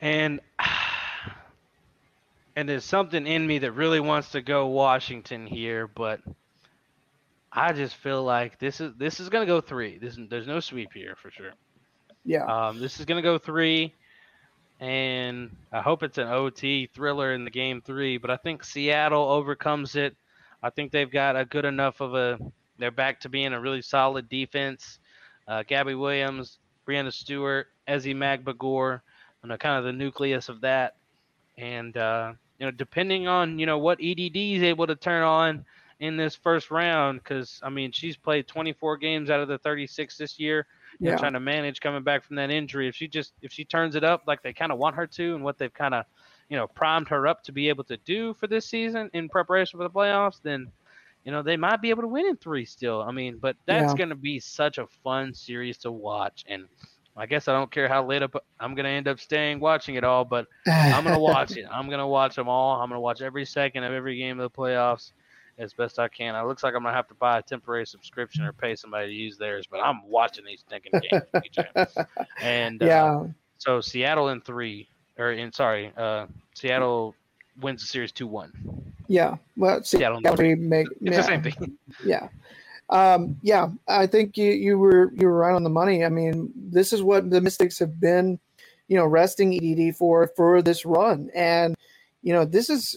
and 0.03 0.39
and 2.57 2.69
there's 2.69 2.85
something 2.85 3.27
in 3.27 3.47
me 3.47 3.61
that 3.61 3.73
really 3.73 4.01
wants 4.01 4.33
to 4.33 4.43
go 4.43 4.67
Washington 4.67 5.47
here, 5.47 5.87
but 5.87 6.21
I 7.53 7.73
just 7.73 7.97
feel 7.97 8.23
like 8.25 8.59
this 8.59 8.81
is 8.81 8.95
this 8.97 9.21
is 9.21 9.29
gonna 9.29 9.47
go 9.47 9.61
three. 9.61 9.99
This 9.99 10.19
there's 10.31 10.47
no 10.47 10.61
sweep 10.61 10.93
here 10.93 11.17
for 11.21 11.31
sure. 11.31 11.53
yeah. 12.25 12.45
Um, 12.45 12.81
this 12.81 12.99
is 12.99 13.05
gonna 13.05 13.23
go 13.23 13.37
three, 13.37 13.95
and 14.81 15.55
I 15.71 15.83
hope 15.83 16.03
it's 16.03 16.17
an 16.17 16.29
OT 16.29 16.87
thriller 16.87 17.35
in 17.35 17.45
the 17.45 17.51
game 17.51 17.83
three. 17.83 18.17
But 18.17 18.31
I 18.31 18.37
think 18.37 18.65
Seattle 18.65 19.29
overcomes 19.29 19.97
it. 19.97 20.17
I 20.63 20.71
think 20.71 20.93
they've 20.93 21.11
got 21.11 21.37
a 21.37 21.45
good 21.45 21.67
enough 21.67 22.01
of 22.01 22.15
a. 22.15 22.39
They're 22.79 22.91
back 22.91 23.21
to 23.21 23.29
being 23.29 23.53
a 23.53 23.61
really 23.61 23.83
solid 23.83 24.31
defense. 24.31 24.99
Uh, 25.47 25.63
Gabby 25.63 25.95
Williams, 25.95 26.59
Breanna 26.89 27.13
Stewart, 27.13 27.67
Ezi 27.87 28.15
Magbegor, 28.15 29.03
and 29.43 29.51
the 29.51 29.59
kind 29.59 29.77
of 29.77 29.85
the 29.85 29.93
nucleus 29.93 30.49
of 30.49 30.63
that. 30.63 30.97
And 31.59 31.95
uh, 31.99 32.33
you 32.59 32.65
know, 32.65 32.71
depending 32.71 33.29
on 33.29 33.59
you 33.59 33.67
know 33.67 33.77
what 33.77 33.99
EDD 34.01 34.37
is 34.37 34.63
able 34.63 34.87
to 34.87 34.97
turn 34.97 35.23
on 35.23 35.67
in 36.03 36.17
this 36.19 36.37
first 36.37 36.71
round, 36.71 37.21
because 37.23 37.61
I 37.63 37.71
mean 37.71 37.93
she's 37.93 38.17
played 38.17 38.49
24 38.49 38.99
games 38.99 39.31
out 39.31 39.41
of 39.41 39.49
the 39.49 39.59
36 39.59 40.19
this 40.19 40.39
year 40.39 40.67
Yeah. 41.01 41.17
trying 41.19 41.35
to 41.35 41.41
manage 41.41 41.81
coming 41.81 42.03
back 42.05 42.25
from 42.25 42.37
that 42.37 42.51
injury. 42.51 42.89
If 42.89 42.97
she 42.97 43.09
just 43.09 43.33
if 43.43 43.53
she 43.53 43.65
turns 43.65 43.97
it 43.97 44.05
up 44.05 44.23
like 44.27 44.43
they 44.43 44.53
kind 44.53 44.73
of 44.73 44.79
want 44.79 44.97
her 44.97 45.07
to, 45.07 45.35
and 45.35 45.45
what 45.45 45.59
they've 45.59 45.73
kind 45.73 45.95
of 45.95 46.05
you 46.49 46.57
know 46.57 46.69
primed 46.69 47.09
her 47.09 47.27
up 47.27 47.43
to 47.45 47.53
be 47.53 47.69
able 47.71 47.85
to 47.85 47.97
do 47.99 48.35
for 48.35 48.47
this 48.49 48.69
season 48.69 49.11
in 49.15 49.29
preparation 49.29 49.79
for 49.79 49.85
the 49.85 49.91
playoffs, 49.91 50.41
then 50.43 50.71
you 51.25 51.33
know 51.33 51.43
they 51.43 51.57
might 51.57 51.81
be 51.83 51.91
able 51.91 52.03
to 52.03 52.09
win 52.09 52.27
in 52.27 52.37
three 52.37 52.65
still. 52.65 53.03
I 53.03 53.13
mean, 53.13 53.39
but 53.41 53.57
that's 53.67 53.93
Yeah. 53.93 53.95
going 53.95 54.11
to 54.11 54.17
be 54.17 54.41
such 54.41 54.79
a 54.79 54.87
fun 55.03 55.35
series 55.35 55.79
to 55.79 55.93
watch, 55.93 56.45
and 56.49 56.69
I 57.17 57.27
guess 57.27 57.49
I 57.49 57.53
don't 57.53 57.71
care 57.71 57.89
how 57.89 58.05
late 58.07 58.23
up 58.23 58.35
I'm 58.61 58.75
going 58.75 58.85
to 58.85 58.91
end 58.91 59.09
up 59.09 59.21
staying 59.21 59.61
watching 59.61 59.97
it 59.97 60.05
all, 60.05 60.25
but 60.25 60.47
I'm 60.91 61.05
gonna 61.05 61.19
watch 61.19 61.57
it. 61.57 61.67
I'm 61.71 61.89
gonna 61.89 62.09
watch 62.09 62.37
them 62.37 62.49
all. 62.49 62.81
I'm 62.81 62.89
gonna 62.89 63.01
watch 63.01 63.23
every 63.23 63.45
second 63.47 63.85
of 63.85 63.93
every 63.93 64.17
game 64.19 64.39
of 64.41 64.51
the 64.53 64.57
playoffs 64.59 65.13
as 65.59 65.73
best 65.73 65.99
I 65.99 66.09
can. 66.09 66.35
It 66.35 66.47
looks 66.47 66.63
like 66.63 66.75
I'm 66.75 66.83
gonna 66.83 66.95
have 66.95 67.09
to 67.09 67.15
buy 67.15 67.39
a 67.39 67.43
temporary 67.43 67.87
subscription 67.87 68.45
or 68.45 68.53
pay 68.53 68.75
somebody 68.75 69.09
to 69.09 69.13
use 69.13 69.37
theirs, 69.39 69.67
but 69.71 69.81
I'm 69.81 70.07
watching 70.07 70.45
these 70.45 70.61
stinking 70.61 70.93
games. 71.01 71.97
And 72.41 72.83
uh, 72.83 72.87
yeah, 72.87 73.25
so 73.59 73.81
Seattle 73.81 74.29
in 74.31 74.41
three, 74.41 74.89
or 75.19 75.33
in 75.33 75.53
sorry, 75.53 75.93
uh, 75.97 76.27
Seattle 76.55 77.15
wins 77.61 77.83
the 77.83 77.87
series 77.87 78.13
two 78.13 78.27
one. 78.27 78.53
yeah. 79.09 79.37
Well, 79.57 79.83
Seattle 79.85 80.21
would 80.25 80.59
make 80.59 80.89
It's 80.91 81.01
yeah. 81.01 81.17
the 81.17 81.23
same 81.23 81.43
thing. 81.43 81.79
Yeah. 82.05 82.29
Um, 82.91 83.39
yeah, 83.43 83.69
I 83.89 84.07
think 84.07 84.37
you, 84.37 84.51
you 84.51 84.79
were 84.79 85.13
you 85.15 85.27
were 85.27 85.37
right 85.37 85.55
on 85.55 85.63
the 85.63 85.71
money. 85.71 86.05
I 86.05 86.09
mean, 86.09 86.53
this 86.55 86.93
is 86.93 87.03
what 87.03 87.31
the 87.31 87.41
Mystics 87.41 87.79
have 87.79 87.99
been, 88.01 88.39
you 88.89 88.97
know, 88.97 89.07
resting 89.07 89.55
EDD 89.55 89.97
for 89.97 90.31
for 90.37 90.61
this 90.61 90.85
run, 90.85 91.31
and 91.35 91.75
you 92.23 92.33
know, 92.33 92.45
this 92.45 92.69
is. 92.71 92.97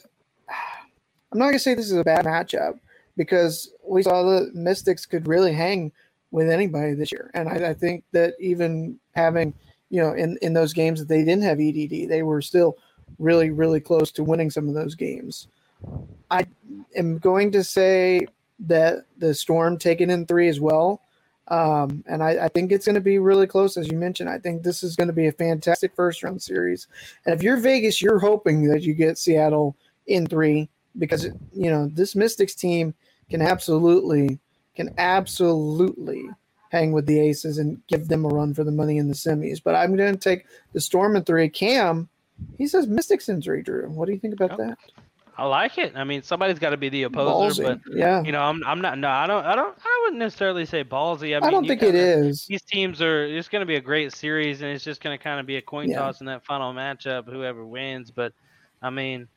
I'm 1.36 1.39
not 1.39 1.47
gonna 1.47 1.59
say 1.59 1.73
this 1.73 1.91
is 1.91 1.97
a 1.97 2.03
bad 2.03 2.23
matchup 2.23 2.79
because 3.17 3.73
we 3.86 4.03
saw 4.03 4.23
the 4.23 4.51
Mystics 4.53 5.05
could 5.05 5.27
really 5.27 5.51
hang 5.51 5.91
with 6.31 6.49
anybody 6.49 6.93
this 6.93 7.11
year, 7.11 7.29
and 7.33 7.49
I, 7.49 7.71
I 7.71 7.73
think 7.73 8.05
that 8.13 8.36
even 8.39 8.97
having, 9.15 9.53
you 9.89 9.99
know, 10.01 10.13
in 10.13 10.38
in 10.41 10.53
those 10.53 10.71
games 10.71 10.97
that 10.99 11.09
they 11.09 11.25
didn't 11.25 11.43
have 11.43 11.59
EDD, 11.59 12.07
they 12.07 12.23
were 12.23 12.41
still 12.41 12.77
really 13.19 13.49
really 13.49 13.81
close 13.81 14.13
to 14.13 14.23
winning 14.23 14.49
some 14.49 14.69
of 14.69 14.75
those 14.75 14.95
games. 14.95 15.49
I 16.31 16.45
am 16.95 17.17
going 17.17 17.51
to 17.51 17.65
say 17.65 18.27
that 18.59 18.99
the 19.17 19.33
Storm 19.33 19.77
taken 19.77 20.09
in 20.09 20.25
three 20.25 20.47
as 20.47 20.61
well. 20.61 21.01
Um, 21.49 22.01
and 22.07 22.23
I, 22.23 22.45
I 22.45 22.47
think 22.47 22.71
it's 22.71 22.86
going 22.86 22.95
to 22.95 23.01
be 23.01 23.19
really 23.19 23.45
close, 23.45 23.75
as 23.75 23.89
you 23.89 23.97
mentioned. 23.97 24.29
I 24.29 24.39
think 24.39 24.63
this 24.63 24.83
is 24.83 24.95
going 24.95 25.09
to 25.09 25.13
be 25.13 25.27
a 25.27 25.33
fantastic 25.33 25.93
first 25.95 26.23
round 26.23 26.41
series. 26.41 26.88
And 27.25 27.36
if 27.36 27.43
you're 27.43 27.57
Vegas, 27.57 28.01
you're 28.01 28.19
hoping 28.19 28.63
that 28.69 28.83
you 28.83 28.93
get 28.93 29.17
Seattle 29.17 29.75
in 30.07 30.25
three 30.25 30.69
because 30.97 31.25
you 31.53 31.69
know 31.69 31.87
this 31.93 32.15
Mystics 32.15 32.55
team 32.55 32.93
can 33.29 33.41
absolutely 33.41 34.39
can 34.75 34.93
absolutely 34.97 36.29
hang 36.69 36.91
with 36.91 37.05
the 37.05 37.19
Aces 37.19 37.57
and 37.57 37.81
give 37.87 38.07
them 38.07 38.25
a 38.25 38.27
run 38.27 38.53
for 38.53 38.63
the 38.63 38.71
money 38.71 38.97
in 38.97 39.07
the 39.07 39.13
semis. 39.13 39.61
But 39.63 39.75
I'm 39.75 39.95
going 39.95 40.13
to 40.13 40.19
take 40.19 40.45
the 40.73 40.81
Storm 40.81 41.15
in 41.15 41.23
three. 41.23 41.47
Cam, 41.49 42.09
he 42.57 42.67
says 42.67 42.87
Mystics 42.87 43.29
in 43.29 43.41
three. 43.41 43.61
Drew, 43.61 43.89
what 43.89 44.05
do 44.07 44.13
you 44.13 44.19
think 44.19 44.33
about 44.33 44.57
that? 44.57 44.77
I 45.37 45.45
like 45.45 45.77
it. 45.77 45.91
I 45.97 46.05
mean, 46.05 46.23
somebody's 46.23 46.59
got 46.59 46.69
to 46.69 46.77
be 46.77 46.87
the 46.87 47.03
opposer, 47.03 47.63
Ballsy. 47.63 47.81
but 47.83 47.93
yeah, 47.93 48.21
you 48.23 48.31
know, 48.31 48.41
I'm 48.41 48.63
I'm 48.65 48.79
not. 48.79 48.97
No, 48.97 49.09
I 49.09 49.27
don't. 49.27 49.45
I 49.45 49.53
don't. 49.55 49.77
I 49.83 49.99
wouldn't 50.03 50.19
necessarily 50.19 50.65
say 50.65 50.83
ballsy. 50.85 51.33
I, 51.41 51.45
I, 51.45 51.51
don't 51.51 51.67
think 51.67 51.81
it 51.83 51.87
kinda- 51.91 52.27
is. 52.27 52.45
these 52.45 52.61
teams 52.61 53.01
are 53.01 53.25
it's 53.25 53.49
going 53.49 53.59
to 53.59 53.65
be 53.65 53.75
a 53.75 53.81
great 53.81 54.13
series 54.13 54.61
and 54.61 54.71
it's 54.71 54.83
just 54.83 55.01
going 55.01 55.17
to 55.17 55.21
kind 55.21 55.39
of 55.41 55.45
be 55.45 55.57
a 55.57 55.61
coin 55.61 55.89
Yeah. 55.89 55.99
toss 55.99 56.21
in 56.21 56.27
that 56.27 56.45
final 56.45 56.73
matchup 56.73 57.25
whoever 57.29 57.65
wins 57.65 58.11
but 58.11 58.31
i 58.81 58.89
mean 58.89 59.27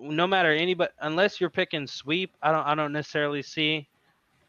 no 0.00 0.26
matter 0.26 0.52
anybody 0.52 0.90
unless 1.00 1.40
you're 1.40 1.50
picking 1.50 1.86
sweep 1.86 2.34
i 2.42 2.52
don't 2.52 2.66
i 2.66 2.74
don't 2.74 2.92
necessarily 2.92 3.42
see 3.42 3.88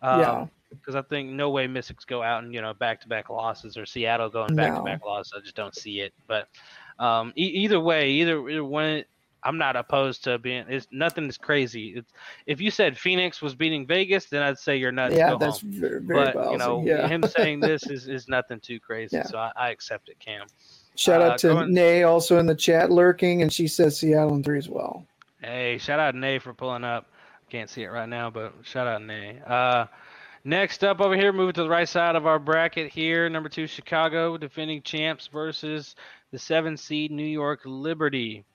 um, 0.01 0.19
Yeah. 0.19 0.45
because 0.69 0.95
i 0.95 1.01
think 1.01 1.29
no 1.29 1.49
way 1.49 1.67
mystics 1.67 2.05
go 2.05 2.21
out 2.21 2.43
and 2.43 2.53
you 2.53 2.61
know 2.61 2.73
back-to-back 2.73 3.29
losses 3.29 3.77
or 3.77 3.85
seattle 3.85 4.29
going 4.29 4.55
back-to-back 4.55 5.05
losses 5.05 5.33
i 5.35 5.39
just 5.41 5.55
don't 5.55 5.75
see 5.75 6.01
it 6.01 6.13
but 6.27 6.47
um 6.99 7.31
e- 7.37 7.43
either 7.43 7.79
way 7.79 8.09
either, 8.11 8.47
either 8.49 8.65
one 8.65 9.03
i'm 9.43 9.57
not 9.57 9.77
opposed 9.77 10.23
to 10.25 10.37
being 10.37 10.65
it's 10.67 10.87
nothing 10.91 11.25
is 11.27 11.37
crazy 11.37 11.93
it's 11.95 12.11
if 12.45 12.59
you 12.59 12.69
said 12.69 12.97
phoenix 12.97 13.41
was 13.41 13.55
beating 13.55 13.87
vegas 13.87 14.25
then 14.25 14.41
i'd 14.43 14.59
say 14.59 14.75
you're 14.75 14.91
nuts 14.91 15.15
yeah, 15.15 15.35
that's 15.39 15.61
home 15.61 15.71
very, 15.71 16.01
very 16.01 16.25
but 16.25 16.35
ballsy. 16.35 16.51
you 16.51 16.57
know 16.57 16.83
yeah. 16.85 17.07
him 17.07 17.23
saying 17.23 17.59
this 17.61 17.87
is, 17.89 18.09
is 18.09 18.27
nothing 18.27 18.59
too 18.59 18.79
crazy 18.79 19.15
Yeah. 19.15 19.23
so 19.23 19.37
I, 19.37 19.51
I 19.55 19.69
accept 19.69 20.09
it 20.09 20.19
cam 20.19 20.47
Shout 20.95 21.21
uh, 21.21 21.25
out 21.31 21.37
to 21.39 21.65
Nay 21.67 22.03
also 22.03 22.39
in 22.39 22.45
the 22.45 22.55
chat 22.55 22.91
lurking, 22.91 23.41
and 23.41 23.53
she 23.53 23.69
says 23.69 23.97
Seattle 23.97 24.35
in 24.35 24.43
three 24.43 24.57
as 24.57 24.67
well. 24.67 25.05
Hey 25.41 25.77
shout 25.77 25.99
out 25.99 26.15
nay 26.15 26.39
for 26.39 26.53
pulling 26.53 26.83
up. 26.83 27.07
Can't 27.49 27.69
see 27.69 27.83
it 27.83 27.87
right 27.87 28.09
now 28.09 28.29
but 28.29 28.53
shout 28.63 28.87
out 28.87 29.01
nay. 29.01 29.39
Uh 29.45 29.85
next 30.43 30.83
up 30.83 31.01
over 31.01 31.15
here 31.15 31.33
moving 31.33 31.53
to 31.53 31.63
the 31.63 31.69
right 31.69 31.87
side 31.89 32.15
of 32.15 32.25
our 32.25 32.39
bracket 32.39 32.91
here 32.91 33.27
number 33.29 33.49
two 33.49 33.67
chicago 33.67 34.37
defending 34.37 34.81
champs 34.81 35.27
versus 35.27 35.95
the 36.31 36.39
seven 36.39 36.77
seed 36.77 37.11
new 37.11 37.23
york 37.25 37.61
liberty. 37.65 38.45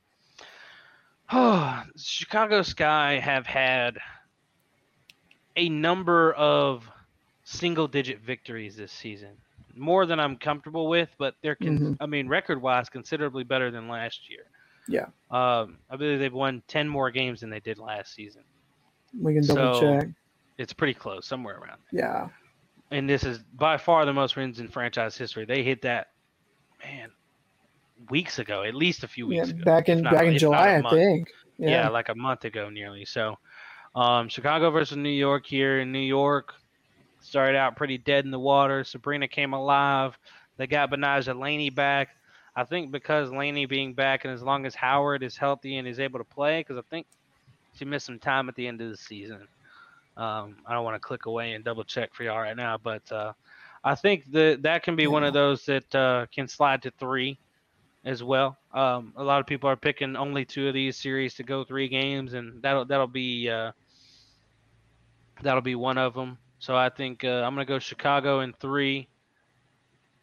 Oh 1.32 1.82
chicago 1.96 2.62
sky 2.62 3.18
have 3.18 3.46
had 3.46 3.98
a 5.56 5.68
number 5.68 6.32
of 6.32 6.88
single 7.44 7.86
digit 7.86 8.20
victories 8.20 8.76
this 8.76 8.90
season. 8.92 9.30
More 9.76 10.06
than 10.06 10.20
i'm 10.20 10.36
comfortable 10.36 10.88
with 10.88 11.08
but 11.18 11.34
they're 11.42 11.56
con- 11.56 11.78
Mhm. 11.78 11.96
i 12.00 12.06
mean 12.06 12.28
record 12.28 12.62
wise 12.62 12.88
considerably 12.88 13.42
better 13.42 13.70
than 13.72 13.88
last 13.88 14.30
year 14.30 14.44
Yeah. 14.88 15.06
Um, 15.30 15.78
I 15.90 15.96
believe 15.96 16.18
they've 16.18 16.32
won 16.32 16.62
ten 16.68 16.88
more 16.88 17.10
games 17.10 17.40
than 17.40 17.50
they 17.50 17.60
did 17.60 17.78
last 17.78 18.14
season. 18.14 18.42
We 19.18 19.34
can 19.34 19.46
double 19.46 19.74
So- 19.80 20.00
check. 20.00 20.08
It's 20.56 20.72
pretty 20.72 20.94
close, 20.94 21.26
somewhere 21.26 21.56
around. 21.58 21.80
Yeah. 21.90 22.28
And 22.92 23.08
this 23.10 23.24
is 23.24 23.38
by 23.54 23.76
far 23.76 24.04
the 24.04 24.12
most 24.12 24.36
wins 24.36 24.60
in 24.60 24.68
franchise 24.68 25.16
history. 25.16 25.44
They 25.46 25.64
hit 25.64 25.82
that, 25.82 26.10
man, 26.84 27.10
weeks 28.10 28.38
ago, 28.38 28.62
at 28.62 28.74
least 28.74 29.02
a 29.02 29.08
few 29.08 29.30
Yeah. 29.32 29.40
weeks 29.40 29.50
ago. 29.50 29.64
Back 29.64 29.88
in 29.88 30.02
not- 30.02 30.12
back 30.14 30.26
in 30.26 30.38
July, 30.38 30.76
I 30.76 30.90
think. 30.90 31.28
Yeah. 31.58 31.68
Yeah. 31.70 31.88
like 31.88 32.08
a 32.08 32.14
month 32.14 32.44
ago 32.44 32.68
nearly. 32.70 33.04
So, 33.04 33.38
um, 33.96 34.28
Chicago 34.28 34.70
versus 34.70 34.96
New 34.96 35.08
York 35.08 35.46
here 35.46 35.80
in 35.80 35.90
New 35.92 35.98
York 35.98 36.54
started 37.20 37.56
out 37.56 37.74
pretty 37.76 37.98
dead 37.98 38.24
in 38.24 38.30
the 38.30 38.38
water. 38.38 38.84
Sabrina 38.84 39.26
came 39.26 39.54
alive. 39.54 40.16
They 40.56 40.66
got 40.68 40.90
Betnijah 40.90 41.36
Laney 41.38 41.70
back. 41.70 42.10
I 42.56 42.64
think 42.64 42.90
because 42.90 43.32
Laney 43.32 43.66
being 43.66 43.94
back 43.94 44.24
and 44.24 44.32
as 44.32 44.42
long 44.42 44.64
as 44.64 44.74
Howard 44.74 45.22
is 45.22 45.36
healthy 45.36 45.76
and 45.76 45.88
is 45.88 45.98
able 45.98 46.18
to 46.20 46.24
play, 46.24 46.60
because 46.60 46.76
I 46.76 46.82
think 46.88 47.06
she 47.74 47.84
missed 47.84 48.06
some 48.06 48.18
time 48.18 48.48
at 48.48 48.54
the 48.54 48.66
end 48.66 48.80
of 48.80 48.90
the 48.90 48.96
season. 48.96 49.48
Um, 50.16 50.56
I 50.64 50.74
don't 50.74 50.84
want 50.84 50.94
to 50.94 51.00
click 51.00 51.26
away 51.26 51.52
and 51.52 51.64
double 51.64 51.82
check 51.82 52.14
for 52.14 52.22
y'all 52.22 52.38
right 52.38 52.56
now, 52.56 52.78
but 52.80 53.10
uh, 53.10 53.32
I 53.82 53.96
think 53.96 54.30
that 54.32 54.62
that 54.62 54.84
can 54.84 54.94
be 54.94 55.08
one 55.08 55.24
of 55.24 55.32
those 55.32 55.66
that 55.66 55.94
uh, 55.94 56.26
can 56.32 56.46
slide 56.46 56.82
to 56.82 56.92
three 56.92 57.36
as 58.04 58.22
well. 58.22 58.56
Um, 58.72 59.12
a 59.16 59.24
lot 59.24 59.40
of 59.40 59.46
people 59.46 59.68
are 59.68 59.76
picking 59.76 60.14
only 60.14 60.44
two 60.44 60.68
of 60.68 60.74
these 60.74 60.96
series 60.96 61.34
to 61.34 61.42
go 61.42 61.64
three 61.64 61.88
games, 61.88 62.34
and 62.34 62.62
that'll 62.62 62.84
that'll 62.84 63.08
be 63.08 63.50
uh, 63.50 63.72
that'll 65.42 65.60
be 65.62 65.74
one 65.74 65.98
of 65.98 66.14
them. 66.14 66.38
So 66.60 66.76
I 66.76 66.88
think 66.88 67.24
uh, 67.24 67.42
I'm 67.42 67.54
gonna 67.54 67.64
go 67.64 67.80
Chicago 67.80 68.40
in 68.40 68.52
three 68.52 69.08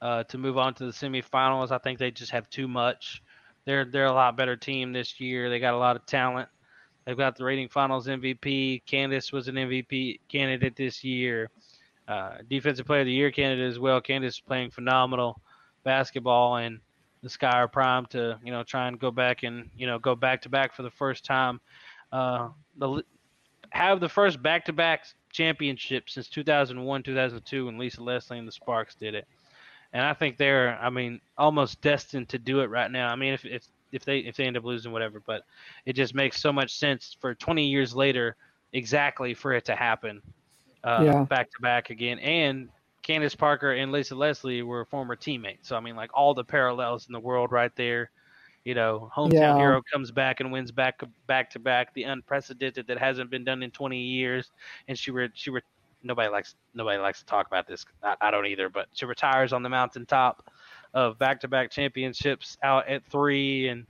uh, 0.01 0.23
to 0.25 0.37
move 0.37 0.57
on 0.57 0.73
to 0.75 0.85
the 0.85 0.91
semifinals. 0.91 1.71
I 1.71 1.77
think 1.77 1.99
they 1.99 2.11
just 2.11 2.31
have 2.31 2.49
too 2.49 2.67
much. 2.67 3.21
They're 3.65 3.85
they're 3.85 4.05
a 4.05 4.13
lot 4.13 4.37
better 4.37 4.55
team 4.55 4.91
this 4.91 5.19
year. 5.19 5.49
They 5.49 5.59
got 5.59 5.73
a 5.73 5.77
lot 5.77 5.95
of 5.95 6.05
talent. 6.05 6.49
They've 7.05 7.17
got 7.17 7.35
the 7.35 7.43
rating 7.43 7.69
finals 7.69 8.07
MVP. 8.07 8.85
Candace 8.85 9.31
was 9.31 9.47
an 9.47 9.55
MVP 9.55 10.19
candidate 10.29 10.75
this 10.75 11.03
year. 11.03 11.49
Uh, 12.07 12.37
defensive 12.49 12.85
player 12.85 13.01
of 13.01 13.05
the 13.05 13.11
year 13.11 13.31
candidate 13.31 13.69
as 13.69 13.79
well. 13.79 14.01
Candace 14.01 14.35
is 14.35 14.39
playing 14.39 14.71
phenomenal 14.71 15.39
basketball, 15.83 16.57
and 16.57 16.79
the 17.21 17.29
Sky 17.29 17.51
are 17.51 17.67
primed 17.67 18.09
to 18.11 18.39
you 18.43 18.51
know 18.51 18.63
try 18.63 18.87
and 18.87 18.99
go 18.99 19.11
back 19.11 19.43
and 19.43 19.69
you 19.77 19.85
know 19.85 19.99
go 19.99 20.15
back 20.15 20.41
to 20.41 20.49
back 20.49 20.73
for 20.73 20.81
the 20.81 20.91
first 20.91 21.23
time. 21.23 21.61
Uh, 22.11 22.49
the 22.77 23.03
have 23.69 23.99
the 23.99 24.09
first 24.09 24.41
back 24.41 24.65
to 24.65 24.73
back 24.73 25.05
championship 25.31 26.09
since 26.09 26.27
2001 26.27 27.03
2002 27.03 27.65
when 27.65 27.77
Lisa 27.77 28.03
Leslie 28.03 28.37
and 28.37 28.47
the 28.47 28.51
Sparks 28.51 28.95
did 28.95 29.15
it. 29.15 29.27
And 29.93 30.03
I 30.03 30.13
think 30.13 30.37
they're 30.37 30.77
I 30.79 30.89
mean 30.89 31.21
almost 31.37 31.81
destined 31.81 32.29
to 32.29 32.39
do 32.39 32.61
it 32.61 32.67
right 32.67 32.91
now. 32.91 33.09
I 33.09 33.15
mean 33.15 33.33
if 33.33 33.45
if 33.45 33.65
if 33.91 34.05
they 34.05 34.19
if 34.19 34.35
they 34.37 34.45
end 34.45 34.57
up 34.57 34.63
losing 34.63 34.91
whatever, 34.91 35.19
but 35.25 35.43
it 35.85 35.93
just 35.93 36.15
makes 36.15 36.41
so 36.41 36.51
much 36.53 36.75
sense 36.77 37.15
for 37.19 37.35
20 37.35 37.67
years 37.67 37.95
later 37.95 38.35
exactly 38.73 39.33
for 39.33 39.53
it 39.53 39.65
to 39.65 39.75
happen 39.75 40.21
uh, 40.83 41.13
Yeah. 41.13 41.25
back 41.29 41.49
to 41.51 41.61
back 41.61 41.89
again. 41.89 42.19
And 42.19 42.69
Candace 43.03 43.35
Parker 43.35 43.71
and 43.73 43.91
Lisa 43.91 44.15
Leslie 44.15 44.63
were 44.63 44.85
former 44.85 45.15
teammates. 45.15 45.67
So 45.69 45.75
I 45.75 45.79
mean, 45.79 45.95
like 45.95 46.11
all 46.13 46.33
the 46.33 46.43
parallels 46.43 47.07
in 47.07 47.13
the 47.13 47.19
world 47.19 47.51
right 47.51 47.71
there. 47.75 48.11
You 48.63 48.75
know, 48.75 49.09
hometown 49.15 49.55
Yeah. 49.55 49.57
hero 49.57 49.81
comes 49.91 50.11
back 50.11 50.39
and 50.39 50.51
wins 50.51 50.71
back 50.71 51.01
back 51.27 51.49
to 51.51 51.59
back, 51.59 51.93
the 51.93 52.03
unprecedented 52.03 52.87
that 52.87 52.99
hasn't 52.99 53.31
been 53.31 53.43
done 53.43 53.63
in 53.63 53.71
20 53.71 53.99
years. 54.01 54.51
And 54.87 54.97
she 54.97 55.11
were 55.11 55.29
she 55.33 55.49
were 55.49 55.63
nobody 56.03 56.29
likes 56.29 56.55
nobody 56.73 56.97
likes 56.99 57.19
to 57.19 57.25
talk 57.25 57.47
about 57.47 57.67
this. 57.67 57.85
I, 58.03 58.15
I 58.21 58.31
don't 58.31 58.45
either, 58.45 58.69
but 58.69 58.87
she 58.93 59.05
retires 59.05 59.53
on 59.53 59.63
the 59.63 59.69
mountaintop 59.69 60.49
of 60.93 61.17
back 61.17 61.39
to 61.41 61.47
back 61.47 61.71
championships 61.71 62.57
out 62.63 62.87
at 62.87 63.03
three, 63.05 63.67
and 63.69 63.85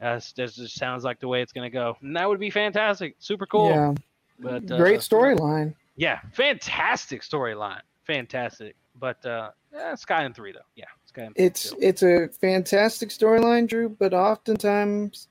uh, 0.00 0.20
that 0.36 0.52
just 0.54 0.74
sounds 0.74 1.04
like 1.04 1.20
the 1.20 1.28
way 1.28 1.42
it's 1.42 1.52
gonna 1.52 1.70
go. 1.70 1.96
And 2.02 2.16
that 2.16 2.28
would 2.28 2.40
be 2.40 2.50
fantastic, 2.50 3.14
super 3.18 3.46
cool. 3.46 3.70
Yeah. 3.70 3.94
But 4.38 4.70
uh, 4.70 4.78
Great 4.78 5.00
storyline. 5.00 5.74
yeah, 5.96 6.20
fantastic 6.32 7.22
storyline, 7.22 7.82
fantastic. 8.06 8.74
But 8.98 9.24
uh, 9.26 9.50
eh, 9.74 9.94
Sky 9.96 10.22
and 10.24 10.34
three 10.34 10.52
though, 10.52 10.60
yeah, 10.76 10.84
Sky 11.06 11.22
and 11.22 11.34
three 11.34 11.44
It's 11.44 11.60
still. 11.60 11.78
it's 11.80 12.02
a 12.02 12.28
fantastic 12.40 13.10
storyline, 13.10 13.68
Drew, 13.68 13.88
but 13.90 14.12
oftentimes 14.14 15.28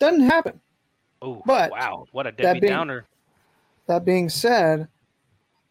doesn't 0.00 0.22
happen. 0.22 0.60
oh 1.22 1.42
but 1.46 1.70
wow, 1.70 2.06
what 2.12 2.26
a 2.26 2.32
Debbie 2.32 2.60
being- 2.60 2.72
Downer. 2.72 3.04
That 3.86 4.04
being 4.04 4.28
said, 4.28 4.86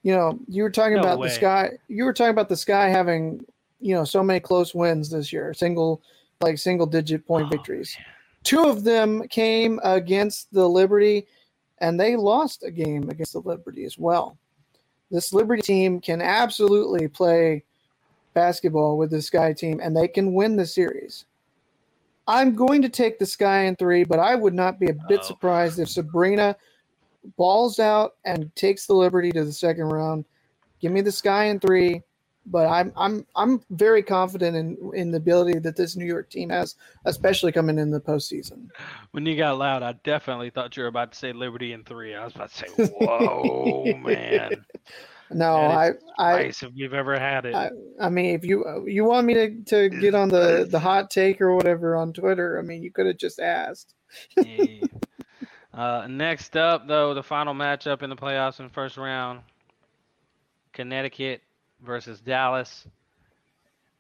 you 0.04 0.14
know, 0.14 0.40
you 0.48 0.64
were 0.64 0.70
talking 0.70 0.96
No 0.96 1.02
about 1.02 1.20
way. 1.20 1.28
the 1.28 1.34
sky. 1.34 1.72
You 1.88 2.06
were 2.06 2.14
talking 2.14 2.32
about 2.32 2.50
the 2.50 2.56
sky 2.58 2.88
having, 2.90 3.44
you 3.80 3.94
know, 3.94 4.04
so 4.04 4.24
many 4.24 4.40
close 4.40 4.74
wins 4.74 5.10
this 5.10 5.34
year, 5.34 5.54
single, 5.54 6.02
like 6.42 6.58
single 6.58 6.86
digit 6.86 7.26
point 7.26 7.48
Oh, 7.48 7.50
victories. 7.50 7.98
Two 8.44 8.64
of 8.64 8.84
them 8.84 9.28
came 9.28 9.80
against 9.84 10.54
the 10.54 10.68
Liberty, 10.68 11.28
and 11.80 12.00
they 12.00 12.16
lost 12.16 12.64
a 12.64 12.72
game 12.72 13.10
against 13.10 13.34
the 13.34 13.42
Liberty 13.42 13.84
as 13.84 13.98
well. 13.98 14.38
This 15.12 15.34
Liberty 15.34 15.62
team 15.62 16.00
can 16.00 16.22
absolutely 16.22 17.08
play 17.08 17.64
basketball 18.34 18.98
with 18.98 19.10
the 19.10 19.22
Sky 19.22 19.54
team, 19.54 19.80
and 19.82 19.96
they 19.96 20.08
can 20.08 20.34
win 20.34 20.56
the 20.56 20.66
series. 20.66 21.26
I'm 22.28 22.56
going 22.56 22.82
to 22.82 22.90
take 22.90 23.20
the 23.20 23.26
Sky 23.26 23.64
in 23.64 23.76
three, 23.76 24.04
but 24.04 24.20
I 24.20 24.36
would 24.36 24.54
not 24.54 24.80
be 24.80 24.88
a 24.90 24.94
bit 25.08 25.22
Oh. 25.22 25.24
surprised 25.24 25.80
if 25.80 25.90
Sabrina 25.90 26.56
balls 27.36 27.80
out 27.80 28.16
and 28.26 28.54
takes 28.56 28.86
the 28.86 28.94
Liberty 28.94 29.32
to 29.32 29.44
the 29.44 29.54
second 29.54 29.86
round. 29.86 30.26
Give 30.80 30.92
me 30.92 31.02
the 31.02 31.12
Sky 31.12 31.46
in 31.46 31.60
three, 31.60 32.02
but 32.46 32.68
I'm 32.68 32.92
I'm 32.96 33.26
I'm 33.36 33.62
very 33.72 34.04
confident 34.04 34.56
in 34.56 34.92
in 34.94 35.12
the 35.12 35.18
ability 35.18 35.60
that 35.60 35.76
this 35.76 35.96
New 35.96 36.06
York 36.06 36.30
team 36.30 36.50
has, 36.50 36.76
especially 37.06 37.52
coming 37.52 37.78
in 37.80 37.92
the 37.92 38.00
postseason. 38.00 38.68
When 39.12 39.26
you 39.26 39.36
got 39.36 39.58
loud, 39.58 39.84
I 39.84 39.94
definitely 40.04 40.50
thought 40.50 40.78
you 40.78 40.84
were 40.84 40.90
about 40.90 41.12
to 41.12 41.18
say 41.18 41.34
Liberty 41.34 41.74
in 41.74 41.84
three. 41.84 42.16
I 42.16 42.24
was 42.24 42.36
about 42.36 42.52
to 42.52 42.58
say, 42.58 42.86
whoa, 43.00 43.94
man, 43.98 44.66
No, 45.30 45.56
I 45.56 45.92
I 46.18 46.40
if 46.40 46.64
we've 46.76 46.94
ever 46.94 47.20
had 47.20 47.46
it. 47.46 47.54
I, 47.54 47.70
I 48.00 48.10
mean, 48.10 48.36
if 48.36 48.46
you 48.46 48.86
you 48.88 49.04
want 49.04 49.28
me 49.28 49.34
to, 49.34 49.62
to 49.64 49.90
get 49.90 50.16
on 50.16 50.30
the 50.30 50.68
the 50.70 50.80
hot 50.80 51.10
take 51.10 51.42
or 51.42 51.56
whatever 51.56 51.96
on 51.96 52.14
Twitter, 52.14 52.58
I 52.58 52.62
mean, 52.62 52.82
you 52.82 52.92
could 52.92 53.08
have 53.08 53.18
just 53.18 53.40
asked. 53.40 53.94
Yeah. 54.38 54.86
Uh, 55.78 56.08
next 56.10 56.58
up, 56.58 56.88
though, 56.88 57.14
the 57.14 57.24
final 57.24 57.54
matchup 57.54 58.04
in 58.04 58.10
the 58.10 58.18
playoffs 58.18 58.60
in 58.60 58.68
the 58.68 58.74
first 58.74 58.98
round 58.98 59.42
Connecticut 60.74 61.42
versus 61.82 62.20
Dallas. 62.22 62.88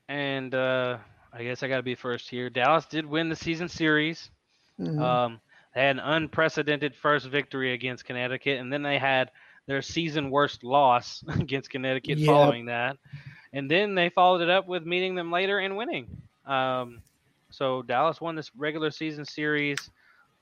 And 0.10 0.54
uh, 0.56 0.98
I 1.34 1.44
guess 1.44 1.64
I 1.64 1.68
got 1.68 1.78
to 1.78 1.84
be 1.84 1.96
first 1.96 2.30
here. 2.30 2.50
Dallas 2.50 2.86
did 2.86 3.06
win 3.06 3.30
the 3.30 3.36
season 3.36 3.70
series. 3.70 4.32
Mhm. 4.80 5.02
Um, 5.02 5.42
they 5.76 5.82
had 5.82 5.98
an 5.98 6.04
unprecedented 6.04 6.96
first 6.96 7.28
victory 7.28 7.74
against 7.74 8.06
Connecticut, 8.06 8.60
and 8.60 8.74
then 8.74 8.84
they 8.84 8.98
had 8.98 9.32
their 9.68 9.82
season 9.82 10.32
worst 10.32 10.64
loss 10.64 11.24
against 11.40 11.70
Connecticut 11.70 12.20
Yep. 12.20 12.28
following 12.28 12.66
that. 12.66 12.98
And 13.54 13.70
then 13.70 13.96
they 13.96 14.10
followed 14.10 14.42
it 14.42 14.50
up 14.50 14.68
with 14.68 14.86
meeting 14.86 15.16
them 15.16 15.32
later 15.32 15.60
and 15.60 15.78
winning. 15.78 16.08
Um, 16.46 17.02
so 17.52 17.82
Dallas 17.84 18.22
won 18.22 18.36
this 18.36 18.52
regular 18.58 18.92
season 18.92 19.26
series, 19.26 19.90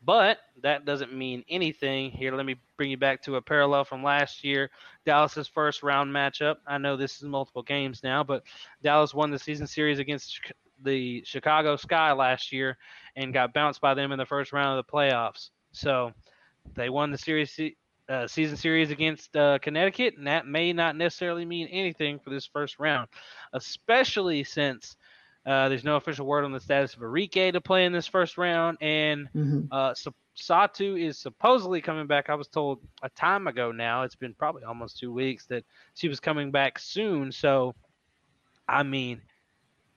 but 0.05 0.37
that 0.61 0.85
doesn't 0.85 1.13
mean 1.13 1.43
anything. 1.49 2.11
Here, 2.11 2.33
let 2.35 2.45
me 2.45 2.55
bring 2.77 2.91
you 2.91 2.97
back 2.97 3.21
to 3.23 3.35
a 3.35 3.41
parallel 3.41 3.83
from 3.83 4.03
last 4.03 4.43
year. 4.43 4.69
Dallas's 5.05 5.47
first 5.47 5.83
round 5.83 6.13
matchup. 6.13 6.57
I 6.67 6.77
know 6.77 6.95
this 6.95 7.17
is 7.17 7.23
multiple 7.23 7.63
games 7.63 8.03
now, 8.03 8.23
but 8.23 8.43
Dallas 8.83 9.13
won 9.13 9.31
the 9.31 9.39
season 9.39 9.67
series 9.67 9.99
against 9.99 10.39
the 10.83 11.23
Chicago 11.25 11.75
Sky 11.75 12.11
last 12.11 12.51
year 12.51 12.77
and 13.15 13.33
got 13.33 13.53
bounced 13.53 13.81
by 13.81 13.93
them 13.93 14.11
in 14.11 14.19
the 14.19 14.25
first 14.25 14.53
round 14.53 14.77
of 14.77 14.85
the 14.85 14.91
playoffs. 14.91 15.49
So 15.71 16.11
they 16.75 16.89
won 16.89 17.11
the 17.11 17.17
series 17.17 17.59
uh, 18.07 18.27
season 18.27 18.55
series 18.55 18.91
against 18.91 19.35
uh, 19.35 19.57
Connecticut, 19.59 20.15
and 20.17 20.27
that 20.27 20.45
may 20.45 20.71
not 20.73 20.95
necessarily 20.95 21.45
mean 21.45 21.67
anything 21.67 22.19
for 22.19 22.29
this 22.29 22.45
first 22.45 22.79
round, 22.79 23.07
especially 23.53 24.43
since 24.43 24.95
uh, 25.45 25.69
there's 25.69 25.83
no 25.83 25.95
official 25.95 26.25
word 26.25 26.43
on 26.43 26.51
the 26.51 26.59
status 26.59 26.93
of 26.93 27.01
Arike 27.01 27.53
to 27.53 27.61
play 27.61 27.85
in 27.85 27.91
this 27.93 28.07
first 28.07 28.37
round, 28.37 28.77
and 28.81 29.29
Mhm. 29.35 29.67
uh, 29.71 29.93
Sa- 29.93 30.11
Satou 30.35 30.99
is 30.99 31.17
supposedly 31.17 31.81
coming 31.81 32.07
back. 32.07 32.29
I 32.29 32.35
was 32.35 32.47
told 32.47 32.79
a 33.01 33.09
time 33.09 33.47
ago 33.47 33.71
now. 33.71 34.03
It's 34.03 34.15
been 34.15 34.33
probably 34.33 34.63
almost 34.63 34.97
two 34.97 35.13
weeks 35.13 35.45
that 35.47 35.63
she 35.93 36.07
was 36.07 36.19
coming 36.19 36.51
back 36.51 36.79
soon. 36.79 37.31
So, 37.31 37.73
I 38.67 38.83
mean, 38.83 39.21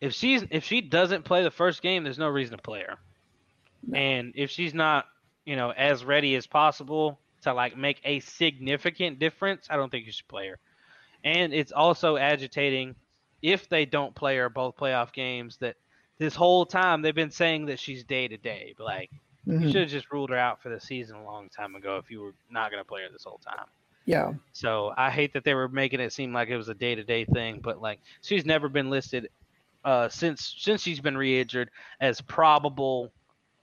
if 0.00 0.12
she's 0.14 0.44
if 0.50 0.64
she 0.64 0.80
doesn't 0.80 1.24
play 1.24 1.42
the 1.42 1.50
first 1.50 1.82
game, 1.82 2.04
there's 2.04 2.18
no 2.18 2.28
reason 2.28 2.56
to 2.56 2.62
play 2.62 2.82
her. 2.82 2.98
And 3.92 4.32
if 4.36 4.50
she's 4.50 4.74
not, 4.74 5.06
you 5.44 5.56
know, 5.56 5.70
as 5.70 6.04
ready 6.04 6.36
as 6.36 6.46
possible 6.46 7.18
to 7.42 7.52
like 7.54 7.76
make 7.76 8.00
a 8.04 8.20
significant 8.20 9.18
difference, 9.18 9.66
I 9.70 9.76
don't 9.76 9.90
think 9.90 10.06
you 10.06 10.12
should 10.12 10.28
play 10.28 10.48
her. 10.48 10.58
And 11.24 11.52
it's 11.52 11.72
also 11.72 12.16
agitating 12.16 12.94
if 13.42 13.68
they 13.68 13.84
don't 13.86 14.14
play 14.14 14.36
her 14.36 14.48
both 14.48 14.76
playoff 14.76 15.12
games 15.12 15.58
that 15.58 15.76
this 16.18 16.34
whole 16.34 16.66
time 16.66 17.02
they've 17.02 17.14
been 17.14 17.30
saying 17.30 17.66
that 17.66 17.78
she's 17.80 18.04
day 18.04 18.28
to 18.28 18.36
day. 18.38 18.74
But 18.76 18.84
like 18.84 19.10
you 19.58 19.66
Mhm. 19.66 19.68
should 19.68 19.82
have 19.82 19.90
just 19.90 20.10
ruled 20.12 20.30
her 20.30 20.36
out 20.36 20.62
for 20.62 20.68
the 20.70 20.80
season 20.80 21.16
a 21.16 21.24
long 21.24 21.48
time 21.50 21.74
ago 21.74 21.96
if 21.98 22.10
you 22.10 22.20
were 22.20 22.34
not 22.50 22.70
going 22.70 22.82
to 22.82 22.88
play 22.88 23.02
her 23.02 23.08
this 23.12 23.24
whole 23.24 23.38
time. 23.38 23.66
Yeah, 24.04 24.34
So 24.52 24.92
I 24.96 25.10
hate 25.10 25.32
that 25.34 25.44
they 25.44 25.54
were 25.54 25.68
making 25.68 26.00
it 26.00 26.12
seem 26.12 26.32
like 26.32 26.48
it 26.48 26.56
was 26.56 26.68
a 26.68 26.74
day 26.74 26.94
to 26.94 27.04
day 27.04 27.24
thing, 27.24 27.60
but 27.62 27.80
like 27.80 28.00
she's 28.22 28.44
never 28.46 28.68
been 28.68 28.90
listed 28.90 29.28
uh, 29.84 30.08
since 30.08 30.54
since 30.58 30.82
she's 30.82 31.00
been 31.00 31.16
re-injured 31.16 31.70
as 32.00 32.20
probable 32.20 33.12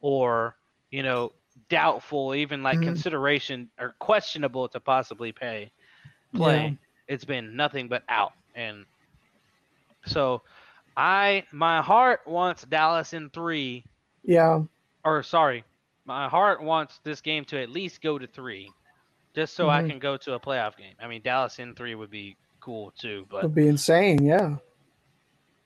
or 0.02 0.56
you 0.92 1.04
know 1.04 1.34
doubtful, 1.70 2.34
even 2.36 2.64
like 2.64 2.82
Mhm. 2.82 2.82
consideration 2.82 3.70
or 3.80 3.96
questionable 4.00 4.68
to 4.70 4.80
possibly 4.80 5.32
pay 5.32 5.72
play. 6.36 6.72
Yeah. 6.72 6.76
It's 7.08 7.26
been 7.26 7.56
nothing 7.56 7.88
but 7.88 8.04
out, 8.10 8.34
and 8.56 8.86
so 10.06 10.42
I 10.98 11.44
my 11.52 11.82
heart 11.82 12.22
wants 12.26 12.64
Dallas 12.64 13.14
in 13.14 13.30
three, 13.30 13.84
Yeah. 14.24 14.64
or 15.04 15.24
sorry, 15.24 15.64
my 16.06 16.28
heart 16.30 16.62
wants 16.62 17.00
this 17.04 17.22
game 17.22 17.46
to 17.46 17.62
at 17.62 17.70
least 17.70 18.02
go 18.02 18.18
to 18.18 18.28
three, 18.28 18.72
just 19.36 19.56
so 19.56 19.70
I 19.70 19.82
Mhm. 19.84 19.90
can 19.90 20.00
go 20.00 20.18
to 20.18 20.34
a 20.34 20.40
playoff 20.40 20.78
game. 20.78 20.96
I 21.02 21.08
mean, 21.08 21.22
Dallas 21.22 21.60
in 21.60 21.76
three 21.76 21.96
would 21.96 22.12
be 22.12 22.38
cool 22.60 22.92
too, 22.92 23.26
but 23.30 23.40
it'd 23.40 23.56
be 23.56 23.68
insane. 23.68 24.24
Yeah. 24.24 24.58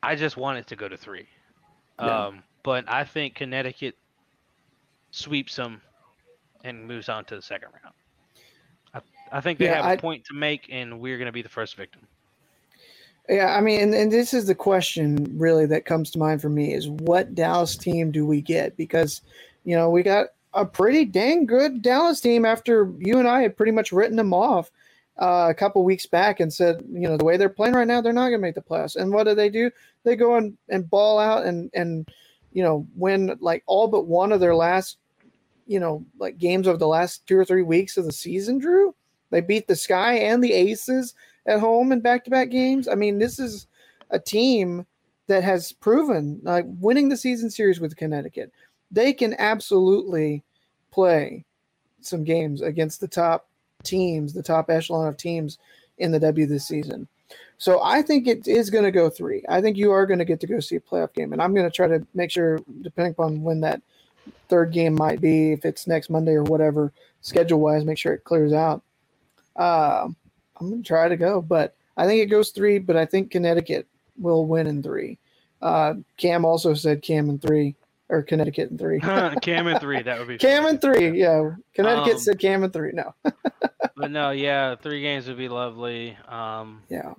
I 0.02 0.16
just 0.16 0.38
want 0.38 0.58
it 0.60 0.68
to 0.68 0.76
go 0.76 0.88
to 0.88 0.98
three. 0.98 1.28
Yeah. 2.00 2.26
Um, 2.28 2.44
but 2.64 2.90
I 2.90 3.04
think 3.04 3.36
Connecticut 3.36 3.98
sweeps 5.12 5.56
them 5.56 5.82
and 6.64 6.86
moves 6.88 7.10
on 7.10 7.26
to 7.26 7.36
the 7.36 7.42
second 7.42 7.70
round. 7.84 7.96
I, 8.94 9.02
I 9.38 9.42
think 9.42 9.60
they 9.60 9.66
Yeah, 9.66 9.76
have 9.78 9.86
a 9.86 9.90
I- 9.90 9.98
point 9.98 10.26
to 10.26 10.34
make, 10.34 10.68
and 10.72 11.00
we're 11.00 11.18
going 11.18 11.26
to 11.28 11.32
be 11.32 11.42
the 11.42 11.50
first 11.50 11.76
victim. 11.76 12.08
Yeah, 13.30 13.56
I 13.56 13.62
mean, 13.62 13.80
and, 13.80 13.94
and 13.94 14.12
this 14.12 14.34
is 14.34 14.48
the 14.48 14.56
question 14.56 15.38
really 15.38 15.68
that 15.68 15.86
comes 15.86 16.10
to 16.12 16.20
mind 16.20 16.42
for 16.42 16.50
me 16.50 16.74
is 16.74 16.88
what 16.90 17.36
Dallas 17.36 17.78
team 17.78 18.10
do 18.10 18.26
we 18.26 18.42
get? 18.42 18.76
Because, 18.76 19.22
you 19.66 19.76
know, 19.76 19.92
we 19.92 20.02
got 20.02 20.30
a 20.56 20.66
pretty 20.66 21.06
dang 21.06 21.46
good 21.46 21.84
Dallas 21.84 22.20
team 22.20 22.44
after 22.44 22.92
you 22.98 23.20
and 23.20 23.28
I 23.28 23.44
had 23.44 23.56
pretty 23.56 23.72
much 23.72 23.92
written 23.92 24.18
them 24.18 24.34
off 24.34 24.72
uh, 25.22 25.46
a 25.48 25.54
couple 25.54 25.84
weeks 25.84 26.08
back 26.08 26.40
and 26.40 26.52
said, 26.52 26.84
you 26.92 27.02
know, 27.02 27.18
the 27.18 27.24
way 27.24 27.38
they're 27.38 27.50
playing 27.50 27.76
right 27.76 27.88
now, 27.88 28.02
they're 28.02 28.14
not 28.14 28.30
going 28.30 28.40
to 28.42 28.48
make 28.48 28.56
the 28.56 28.62
playoffs. 28.62 28.96
And 28.96 29.14
what 29.14 29.26
do 29.26 29.36
they 29.36 29.50
do? 29.50 29.70
They 30.04 30.16
go 30.16 30.36
and, 30.36 30.58
and 30.70 30.90
ball 30.90 31.20
out 31.20 31.46
and, 31.46 31.70
and, 31.76 32.10
you 32.52 32.64
know, 32.64 32.88
win 32.96 33.38
like 33.42 33.62
all 33.68 33.88
but 33.88 34.08
one 34.08 34.32
of 34.32 34.40
their 34.40 34.56
last, 34.56 34.98
you 35.68 35.80
know, 35.80 36.04
like 36.18 36.40
games 36.40 36.66
of 36.66 36.80
the 36.80 36.88
last 36.88 37.28
two 37.28 37.38
or 37.38 37.46
three 37.46 37.62
weeks 37.62 37.96
of 37.96 38.06
the 38.06 38.12
season, 38.12 38.58
Drew. 38.58 38.96
They 39.30 39.42
beat 39.42 39.68
the 39.68 39.76
Sky 39.76 40.16
and 40.16 40.44
the 40.44 40.54
Aces 40.54 41.14
at 41.50 41.60
home 41.60 41.92
in 41.92 42.00
back-to-back 42.00 42.50
games. 42.52 42.88
I 42.88 42.96
mean, 42.96 43.18
this 43.18 43.40
is 43.40 43.68
a 44.12 44.20
team 44.20 44.86
that 45.28 45.44
has 45.44 45.72
proven 45.72 46.40
like 46.44 46.66
winning 46.68 47.10
the 47.10 47.18
season 47.18 47.50
series 47.50 47.80
with 47.80 47.98
Connecticut. 47.98 48.52
They 48.92 49.14
can 49.14 49.36
absolutely 49.40 50.44
play 50.92 51.44
some 52.02 52.24
games 52.24 52.62
against 52.62 53.02
the 53.02 53.08
top 53.08 53.48
teams, 53.84 54.34
the 54.34 54.44
top 54.44 54.70
echelon 54.70 55.08
of 55.08 55.18
teams 55.18 55.58
in 55.98 56.12
the 56.12 56.20
W 56.20 56.46
this 56.46 56.68
season. 56.68 57.08
So 57.58 57.82
I 57.84 58.02
think 58.02 58.28
it 58.28 58.48
is 58.48 58.70
going 58.70 58.86
to 58.86 58.92
go 58.92 59.10
three. 59.10 59.44
I 59.50 59.62
think 59.62 59.76
you 59.76 59.92
are 59.92 60.06
going 60.06 60.20
to 60.20 60.26
get 60.26 60.40
to 60.40 60.48
go 60.48 60.60
see 60.60 60.78
a 60.78 60.80
playoff 60.80 61.14
game, 61.14 61.34
and 61.34 61.42
I'm 61.42 61.54
going 61.54 61.70
to 61.70 61.76
try 61.76 61.88
to 61.88 62.06
make 62.14 62.32
sure, 62.32 62.60
depending 62.82 63.12
upon 63.12 63.42
when 63.44 63.60
that 63.62 63.82
third 64.48 64.72
game 64.72 64.96
might 64.96 65.20
be, 65.20 65.52
if 65.52 65.66
it's 65.66 65.86
next 65.86 66.10
Monday 66.10 66.34
or 66.34 66.44
whatever, 66.44 66.94
schedule 67.22 67.60
wise, 67.60 67.86
make 67.86 67.98
sure 67.98 68.14
it 68.14 68.24
clears 68.24 68.54
out. 68.54 68.82
Um, 69.56 70.16
I'm 70.60 70.70
going 70.70 70.84
to 70.84 70.88
try 70.88 71.08
to 71.08 71.18
go, 71.18 71.42
but 71.42 71.76
I 71.98 72.06
think 72.06 72.22
it 72.22 72.28
goes 72.28 72.50
three, 72.52 72.80
but 72.80 72.96
I 72.96 73.06
think 73.06 73.32
Connecticut 73.32 73.88
will 74.18 74.46
win 74.46 74.68
in 74.68 74.84
three. 74.84 75.18
Uh, 75.62 75.96
Cam 76.18 76.46
also 76.46 76.74
said 76.74 77.02
Cam 77.02 77.30
in 77.30 77.40
three 77.40 77.76
or 78.10 78.22
Connecticut 78.22 78.72
in 78.72 78.78
three. 78.78 79.00
Cam 79.42 79.68
in 79.68 79.80
three, 79.80 80.02
that 80.02 80.20
would 80.20 80.28
be 80.28 80.38
Cam 80.38 80.66
in 80.66 80.78
three, 80.80 81.20
yeah. 81.20 81.52
Connecticut 81.74 82.14
Um, 82.14 82.20
said 82.20 82.40
Cam 82.40 82.64
in 82.64 82.72
three. 82.72 82.92
No, 82.94 83.14
But 83.96 84.12
no, 84.12 84.32
yeah, 84.32 84.76
three 84.76 85.02
games 85.02 85.28
would 85.28 85.38
be 85.38 85.50
lovely. 85.50 86.18
Um, 86.28 86.82
yeah, 86.90 87.14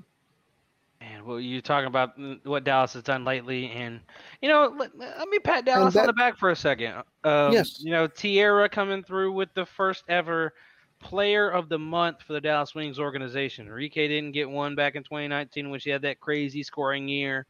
and 1.03 1.24
what 1.24 1.36
you 1.36 1.61
talking 1.61 1.86
about 1.86 2.18
mm, 2.18 2.45
what 2.47 2.64
Dallas 2.64 2.95
has 2.95 3.03
done 3.03 3.24
lately, 3.24 3.70
and 3.70 4.01
you 4.41 4.49
know, 4.49 4.74
let, 4.76 4.97
let 4.99 5.28
me 5.28 5.38
pat 5.38 5.64
Dallas 5.66 5.95
that- 5.95 6.01
on 6.01 6.07
the 6.07 6.12
back 6.14 6.38
for 6.38 6.51
a 6.51 6.57
second. 6.57 6.95
Um, 7.24 7.53
Yes. 7.53 7.82
You 7.82 7.91
know, 7.91 8.09
Teaira 8.09 8.70
coming 8.70 9.03
through 9.03 9.32
with 9.32 9.53
the 9.55 9.66
first 9.66 10.05
ever 10.09 10.55
Player 11.01 11.51
of 11.51 11.68
the 11.68 11.78
Month 11.78 12.22
for 12.22 12.32
the 12.32 12.40
Dallas 12.40 12.74
Wings 12.74 12.98
organization. 12.98 13.66
Arike 13.68 13.94
didn't 13.94 14.32
get 14.32 14.48
one 14.51 14.74
back 14.76 14.94
in 14.96 15.03
2019 15.05 15.70
when 15.70 15.80
she 15.80 15.90
had 15.90 16.03
that 16.03 16.20
crazy 16.20 16.62
scoring 16.62 17.09
year, 17.09 17.46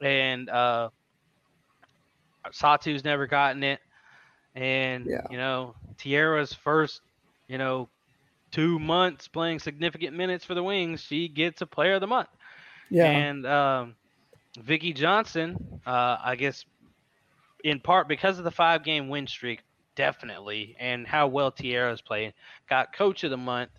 and 0.00 0.48
uh, 0.50 0.90
Satou's 2.52 3.04
never 3.04 3.26
gotten 3.26 3.62
it. 3.62 3.80
And 4.54 5.10
Yeah. 5.10 5.28
you 5.28 5.36
know, 5.38 5.74
Teaira's 5.98 6.52
first, 6.52 7.00
you 7.48 7.58
know, 7.58 7.88
two 8.52 8.78
months 8.78 9.28
playing 9.28 9.58
significant 9.60 10.16
minutes 10.16 10.44
for 10.44 10.54
the 10.54 10.62
Wings, 10.62 11.02
she 11.02 11.28
gets 11.28 11.60
a 11.62 11.66
Player 11.66 11.94
of 11.94 12.00
the 12.00 12.06
Month. 12.06 12.28
yeah, 12.90 13.24
And 13.24 13.46
um, 13.46 13.96
Vickie 14.58 14.94
Johnson, 14.94 15.80
uh, 15.86 16.16
I 16.24 16.36
guess, 16.36 16.64
in 17.64 17.80
part 17.80 18.08
because 18.08 18.38
of 18.38 18.44
the 18.44 18.50
five 18.50 18.84
game 18.84 19.08
win 19.08 19.26
streak, 19.26 19.60
definitely, 19.94 20.76
and 20.78 21.06
how 21.06 21.26
well 21.26 21.50
Teaira's 21.52 22.00
playing, 22.00 22.32
got 22.68 22.92
Coach 22.94 23.24
of 23.24 23.30
the 23.30 23.36
Month. 23.36 23.70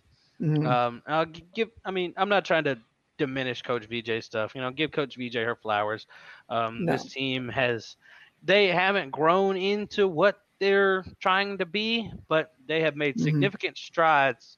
Mhm. 0.42 0.68
Um, 0.68 1.02
I'll 1.08 1.26
give. 1.26 1.70
I 1.86 1.92
mean, 1.92 2.14
I'm 2.18 2.30
not 2.30 2.44
trying 2.46 2.66
to 2.66 2.78
diminish 3.18 3.62
Coach 3.62 3.86
VJ 3.86 4.22
stuff. 4.22 4.54
You 4.56 4.62
know, 4.62 4.72
give 4.72 4.92
Coach 4.92 5.16
VJ 5.16 5.36
her 5.36 5.56
flowers. 5.56 6.06
Um, 6.50 6.84
No. 6.86 6.92
This 6.92 7.06
team 7.14 7.48
has, 7.50 7.96
they 8.44 8.68
haven't 8.68 9.12
grown 9.12 9.56
into 9.56 10.08
what 10.08 10.42
they're 10.60 11.06
trying 11.22 11.58
to 11.60 11.66
be, 11.66 12.12
but 12.28 12.54
they 12.68 12.82
have 12.82 12.96
made 12.98 13.16
Mhm. 13.16 13.22
significant 13.24 13.78
strides, 13.78 14.58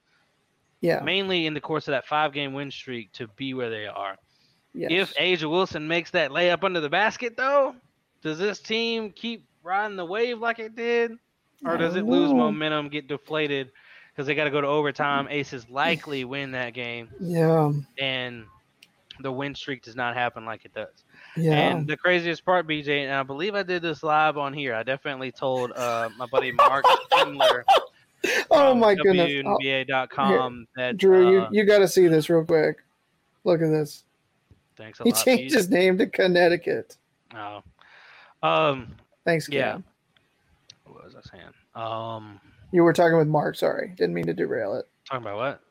yeah. 0.81 1.01
mainly 1.01 1.45
in 1.45 1.53
the 1.53 1.61
course 1.61 1.87
of 1.87 1.91
that 1.91 2.07
five 2.07 2.33
game 2.33 2.53
win 2.53 2.71
streak, 2.71 3.11
to 3.13 3.27
be 3.35 3.53
where 3.53 3.69
they 3.69 3.85
are. 3.85 4.17
yes. 4.73 4.91
If 4.91 5.15
A'ja 5.15 5.49
Wilson 5.49 5.87
makes 5.87 6.11
that 6.11 6.29
layup 6.31 6.63
under 6.63 6.79
the 6.79 6.89
basket, 6.89 7.35
though, 7.37 7.75
does 8.21 8.37
this 8.39 8.59
team 8.59 9.11
keep 9.11 9.43
riding 9.63 9.97
the 9.97 10.05
wave 10.05 10.39
like 10.39 10.59
it 10.59 10.75
did, 10.75 11.17
or 11.65 11.77
does 11.77 11.95
it 11.95 12.05
lose 12.05 12.31
momentum, 12.33 12.89
get 12.89 13.07
deflated 13.07 13.71
because 14.13 14.27
they 14.27 14.35
got 14.35 14.45
to 14.45 14.51
go 14.51 14.61
to 14.61 14.67
overtime? 14.67 15.27
Aces 15.29 15.69
likely 15.69 16.23
win 16.25 16.51
that 16.51 16.73
game, 16.73 17.09
yeah, 17.19 17.71
and 17.99 18.45
the 19.21 19.31
win 19.31 19.55
streak 19.55 19.81
does 19.83 19.95
not 19.95 20.15
happen 20.15 20.45
like 20.45 20.63
it 20.65 20.73
does. 20.73 21.03
yeah, 21.35 21.53
And 21.53 21.87
the 21.87 21.97
craziest 21.97 22.45
part, 22.45 22.67
BJ, 22.67 23.03
and 23.05 23.11
I 23.13 23.23
believe 23.23 23.55
I 23.55 23.63
did 23.63 23.81
this 23.81 24.03
live 24.03 24.37
on 24.37 24.53
here. 24.53 24.75
I 24.75 24.83
definitely 24.83 25.31
told 25.31 25.71
uh, 25.71 26.09
my 26.17 26.27
buddy 26.27 26.51
Mark 26.51 26.85
Schindler 27.13 27.65
oh 28.51 28.75
my 28.75 28.93
goodness, 28.95 29.31
Oh, 29.45 29.57
WNBA.com 29.59 30.67
that 30.75 30.97
Drew, 30.97 31.31
you 31.31 31.41
uh, 31.41 31.49
you 31.51 31.63
got 31.65 31.79
to 31.79 31.87
see 31.87 32.07
this 32.07 32.29
real 32.29 32.45
quick. 32.45 32.77
Look 33.43 33.61
at 33.61 33.69
this. 33.69 34.03
thanks 34.75 34.99
a 34.99 35.03
He 35.03 35.11
lot. 35.11 35.23
changed 35.23 35.53
BJ. 35.53 35.57
his 35.57 35.69
name 35.69 35.97
to 35.97 36.05
Connecticut. 36.07 36.97
Oh. 37.35 37.61
Um. 38.43 38.95
Thanks, 39.25 39.49
Yeah. 39.49 39.79
Cam. 41.23 41.53
What 41.75 41.85
I 41.85 42.17
saying? 42.17 42.19
Um. 42.21 42.41
You 42.71 42.83
were 42.83 42.93
talking 42.93 43.17
with 43.17 43.27
Mark. 43.27 43.55
Sorry, 43.55 43.93
didn't 43.95 44.13
mean 44.13 44.25
to 44.25 44.33
derail 44.33 44.75
it. 44.75 44.85
Talking 45.09 45.25
about 45.25 45.37
what? 45.37 45.61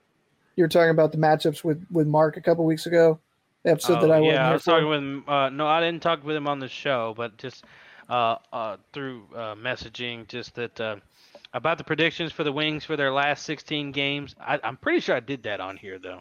You 0.56 0.64
were 0.64 0.68
talking 0.68 0.90
about 0.90 1.12
the 1.12 1.18
matchups 1.18 1.62
with 1.62 1.84
with 1.90 2.06
Mark 2.06 2.36
a 2.36 2.40
couple 2.40 2.64
weeks 2.64 2.86
ago. 2.86 3.20
The 3.64 3.72
episode 3.72 4.00
that 4.00 4.10
Oh, 4.10 4.14
I 4.14 4.20
yeah, 4.20 4.48
I 4.48 4.52
was 4.52 4.64
talking 4.64 4.88
with 4.88 4.98
him. 5.00 5.24
Uh, 5.28 5.50
no, 5.50 5.66
I 5.66 5.80
didn't 5.80 6.02
talk 6.02 6.24
with 6.24 6.36
him 6.36 6.48
on 6.48 6.60
the 6.60 6.68
show, 6.68 7.14
but 7.16 7.36
just 7.36 7.64
uh, 8.08 8.36
uh, 8.52 8.76
through 8.92 9.24
uh, 9.34 9.54
messaging, 9.56 10.26
just 10.28 10.54
that 10.54 10.80
uh, 10.80 10.96
about 11.52 11.78
the 11.78 11.84
predictions 11.84 12.32
for 12.32 12.44
the 12.44 12.52
Wings 12.52 12.84
for 12.84 12.96
their 12.96 13.12
last 13.12 13.44
16 13.44 13.92
games. 13.92 14.34
I, 14.40 14.58
I'm 14.62 14.76
pretty 14.76 15.00
sure 15.00 15.16
I 15.16 15.20
did 15.20 15.42
that 15.42 15.60
on 15.60 15.76
here 15.76 15.98
though. 15.98 16.20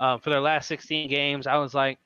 Uh, 0.00 0.18
for 0.18 0.30
their 0.30 0.40
last 0.40 0.68
16 0.68 1.08
games, 1.10 1.46
I 1.46 1.56
was 1.56 1.74
like 1.74 1.98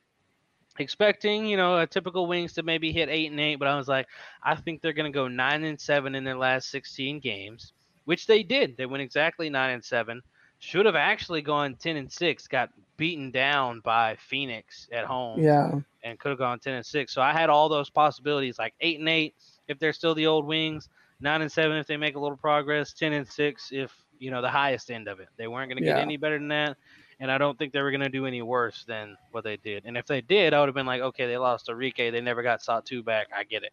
expecting, 0.79 1.47
you 1.47 1.57
know, 1.57 1.79
a 1.79 1.87
typical 1.87 2.27
Wings 2.27 2.53
to 2.55 2.63
maybe 2.63 2.93
hit 2.93 3.09
eight 3.09 3.31
and 3.31 3.41
eight, 3.41 3.57
but 3.57 3.69
I 3.69 3.77
was 3.77 3.89
like, 3.89 4.07
I 4.43 4.55
think 4.55 4.81
they're 4.81 4.93
going 4.93 5.11
to 5.11 5.17
go 5.17 5.29
nine 5.29 5.65
and 5.65 5.81
seven 5.81 6.15
in 6.15 6.25
their 6.25 6.37
last 6.37 6.71
16 6.71 7.21
games, 7.21 7.73
which 8.05 8.27
they 8.27 8.43
did. 8.43 8.77
They 8.77 8.87
went 8.87 9.03
exactly 9.03 9.49
nine 9.51 9.71
and 9.71 9.85
seven. 9.85 10.23
Should 10.59 10.87
have 10.87 10.97
actually 10.97 11.43
gone 11.43 11.77
10 11.77 11.97
and 11.97 12.11
six. 12.11 12.47
Got 12.49 12.71
beaten 12.97 13.31
down 13.31 13.81
by 13.81 14.17
Phoenix 14.17 14.89
at 14.93 15.05
home 15.05 15.47
Yeah, 15.47 15.81
and 16.03 16.19
could 16.19 16.31
have 16.31 16.39
gone 16.39 16.59
10 16.59 16.75
and 16.75 16.87
6 16.87 17.13
so 17.13 17.21
i 17.23 17.33
had 17.33 17.51
all 17.51 17.69
those 17.69 17.91
possibilities 17.91 18.59
like 18.59 18.75
8 18.81 18.99
and 19.01 19.09
8 19.09 19.35
if 19.69 19.79
they're 19.79 19.93
still 19.93 20.15
the 20.15 20.27
old 20.27 20.47
wings 20.47 20.89
9 21.21 21.43
and 21.43 21.51
7 21.51 21.77
if 21.77 21.87
they 21.87 21.97
make 21.97 22.17
a 22.17 22.21
little 22.21 22.37
progress 22.37 22.93
10 22.93 23.13
and 23.13 23.27
6 23.27 23.69
if 23.73 23.93
you 24.19 24.31
know 24.31 24.43
the 24.43 24.51
highest 24.51 24.91
end 24.91 25.09
of 25.09 25.21
it 25.21 25.29
they 25.37 25.47
weren't 25.49 25.69
going 25.69 25.77
to 25.77 25.83
get 25.83 25.97
Yeah. 25.97 26.01
any 26.01 26.17
better 26.17 26.39
than 26.39 26.49
that 26.49 26.77
and 27.23 27.31
i 27.31 27.39
don't 27.39 27.57
think 27.57 27.73
they 27.73 27.81
were 27.81 27.91
going 27.91 28.03
to 28.03 28.09
do 28.11 28.27
any 28.27 28.43
worse 28.43 28.85
than 28.87 29.17
what 29.31 29.45
they 29.45 29.57
did 29.57 29.85
and 29.87 29.97
if 29.97 30.05
they 30.07 30.21
did 30.21 30.53
i 30.53 30.61
would 30.61 30.69
have 30.69 30.75
been 30.75 30.85
like 30.87 31.01
okay 31.01 31.27
they 31.27 31.39
lost 31.39 31.67
to 31.67 31.75
Rike. 31.75 31.97
they 31.97 32.21
never 32.21 32.43
got 32.43 32.61
2 32.85 33.03
back 33.03 33.29
i 33.35 33.45
get 33.45 33.63
it 33.63 33.73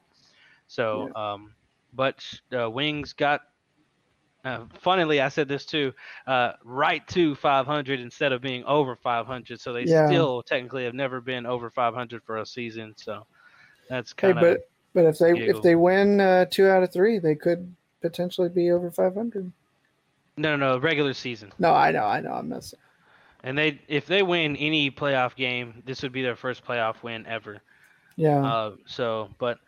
so 0.68 1.14
um 1.16 1.54
but 1.94 2.24
uh, 2.58 2.70
wings 2.70 3.14
got 3.14 3.42
uh, 4.46 4.66
funnily, 4.80 5.20
I 5.20 5.28
said 5.28 5.50
this 5.50 5.66
too. 5.66 5.92
Uh, 6.26 6.54
right 6.64 7.06
to 7.10 7.36
500 7.36 8.00
instead 8.00 8.32
of 8.32 8.42
being 8.42 8.64
over 8.64 8.96
500, 8.96 9.60
so 9.60 9.74
they 9.74 9.86
Yeah. 9.86 10.06
still 10.06 10.42
technically 10.44 10.86
have 10.86 10.94
never 10.94 11.20
been 11.20 11.46
over 11.46 11.70
500 11.70 12.24
for 12.24 12.38
a 12.38 12.46
season. 12.46 12.94
So 12.96 13.26
that's 13.90 14.14
hey, 14.14 14.32
kind 14.32 14.40
of 14.40 14.44
but 14.44 14.70
but 14.94 15.06
if 15.06 15.18
they 15.20 15.34
giggle. 15.34 15.58
if 15.58 15.62
they 15.62 15.76
win 15.76 16.22
uh, 16.22 16.46
two 16.46 16.68
out 16.68 16.84
of 16.84 16.94
three, 16.94 17.20
they 17.20 17.36
could 17.36 17.76
potentially 18.02 18.50
be 18.50 18.72
over 18.72 18.92
five 18.92 19.14
hundred. 19.14 19.52
no, 20.38 20.56
no, 20.56 20.76
no, 20.76 20.80
regular 20.80 21.14
season. 21.14 21.52
No, 21.60 21.74
I 21.74 21.92
know, 21.92 22.06
I 22.06 22.22
know, 22.22 22.32
I'm 22.32 22.48
messing. 22.50 22.80
And 23.44 23.58
they, 23.58 23.80
if 23.88 24.06
they 24.06 24.22
win 24.24 24.56
any 24.58 24.92
playoff 24.92 25.36
game, 25.36 25.82
this 25.86 26.02
would 26.04 26.12
be 26.12 26.22
their 26.22 26.36
first 26.36 26.64
playoff 26.66 27.04
win 27.04 27.26
ever. 27.26 27.62
Yeah, 28.16 28.44
Uh, 28.44 28.72
so, 28.86 29.30
but 29.40 29.60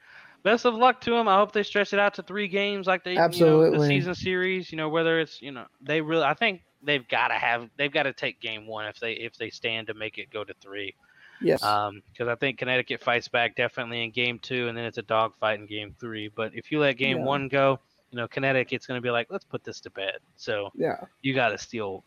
best 0.44 0.66
of 0.66 0.76
luck 0.76 1.02
to 1.02 1.12
them. 1.12 1.28
I 1.28 1.38
hope 1.38 1.52
they 1.52 1.64
stretch 1.64 1.94
it 1.94 2.00
out 2.00 2.16
to 2.16 2.24
three 2.24 2.48
games 2.48 2.88
like 2.88 3.04
they 3.04 3.12
You 3.14 3.18
know, 3.18 3.24
Absolutely. 3.26 3.78
the 3.78 3.86
season 3.86 4.16
series. 4.16 4.72
You 4.72 4.78
know 4.78 4.90
whether 4.90 5.20
it's 5.20 5.42
you 5.42 5.52
know 5.52 5.66
they 5.82 6.02
really. 6.02 6.24
I 6.24 6.34
think 6.34 6.62
they've 6.84 7.08
got 7.08 7.30
to 7.30 7.36
have 7.36 7.70
they've 7.78 7.92
got 7.92 8.04
to 8.04 8.14
take 8.14 8.40
game 8.42 8.68
one 8.68 8.86
if 8.86 9.00
they 9.00 9.14
if 9.14 9.36
they 9.38 9.50
stand 9.50 9.88
to 9.88 9.94
make 9.94 10.18
it 10.18 10.30
go 10.32 10.44
to 10.44 10.54
three. 10.62 10.96
Yes. 11.40 11.62
Um, 11.64 12.02
because 12.12 12.28
I 12.28 12.36
think 12.36 12.58
Connecticut 12.60 13.02
fights 13.02 13.28
back 13.28 13.56
definitely 13.56 14.04
in 14.04 14.12
game 14.12 14.40
two, 14.40 14.68
and 14.68 14.78
then 14.78 14.86
it's 14.86 14.98
a 14.98 15.04
dogfight 15.04 15.60
in 15.60 15.66
game 15.66 15.96
three. 16.00 16.30
But 16.34 16.54
if 16.56 16.72
you 16.72 16.80
let 16.80 16.98
game 16.98 17.20
Yeah. 17.20 17.24
one 17.24 17.48
go, 17.48 17.80
you 18.12 18.18
know 18.18 18.28
Connecticut's 18.28 18.86
going 18.86 18.98
to 18.98 19.02
be 19.04 19.12
like, 19.12 19.28
let's 19.30 19.46
put 19.46 19.64
this 19.64 19.80
to 19.82 19.90
bed. 19.92 20.18
So 20.36 20.70
yeah. 20.76 20.98
you 21.22 21.34
got 21.34 21.50
to 21.50 21.58
steal 21.58 22.04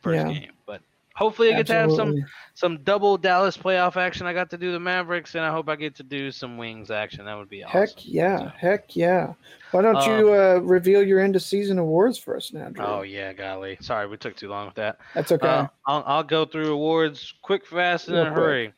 first 0.00 0.26
Yeah. 0.26 0.28
game. 0.28 0.52
But 0.66 0.80
hopefully, 1.14 1.52
I 1.52 1.56
get 1.56 1.66
to 1.68 1.74
have 1.74 1.92
some 1.92 2.14
some 2.54 2.78
double 2.84 3.16
Dallas 3.16 3.56
playoff 3.56 3.96
action. 3.96 4.26
I 4.26 4.32
got 4.32 4.50
to 4.50 4.58
do 4.58 4.72
the 4.72 4.80
Mavericks, 4.80 5.34
and 5.34 5.44
I 5.44 5.50
hope 5.50 5.68
I 5.68 5.76
get 5.76 5.94
to 5.96 6.02
do 6.02 6.30
some 6.30 6.58
Wings 6.58 6.90
action. 6.90 7.24
That 7.24 7.36
would 7.36 7.48
be 7.48 7.64
awesome. 7.64 7.80
Heck 7.80 7.90
yeah. 8.04 8.50
Heck 8.56 8.94
yeah. 8.96 9.32
Why 9.72 9.82
don't 9.82 10.06
you 10.06 10.32
uh, 10.32 10.60
reveal 10.62 11.02
your 11.02 11.18
end 11.20 11.34
of 11.34 11.42
season 11.42 11.78
awards 11.78 12.16
for 12.18 12.36
us 12.36 12.52
now, 12.52 12.68
Drew? 12.68 12.84
Oh 12.84 13.02
yeah, 13.02 13.32
golly. 13.32 13.76
Sorry, 13.80 14.06
we 14.06 14.16
took 14.16 14.36
too 14.36 14.48
long 14.48 14.66
with 14.66 14.76
that. 14.76 14.98
That's 15.14 15.32
okay. 15.32 15.46
Uh, 15.48 15.66
I'll, 15.86 16.04
I'll 16.06 16.22
go 16.22 16.44
through 16.44 16.72
awards 16.72 17.34
quick, 17.42 17.66
fast, 17.66 18.08
and 18.08 18.16
in 18.16 18.26
a 18.26 18.30
quick. 18.30 18.38
hurry. 18.38 18.72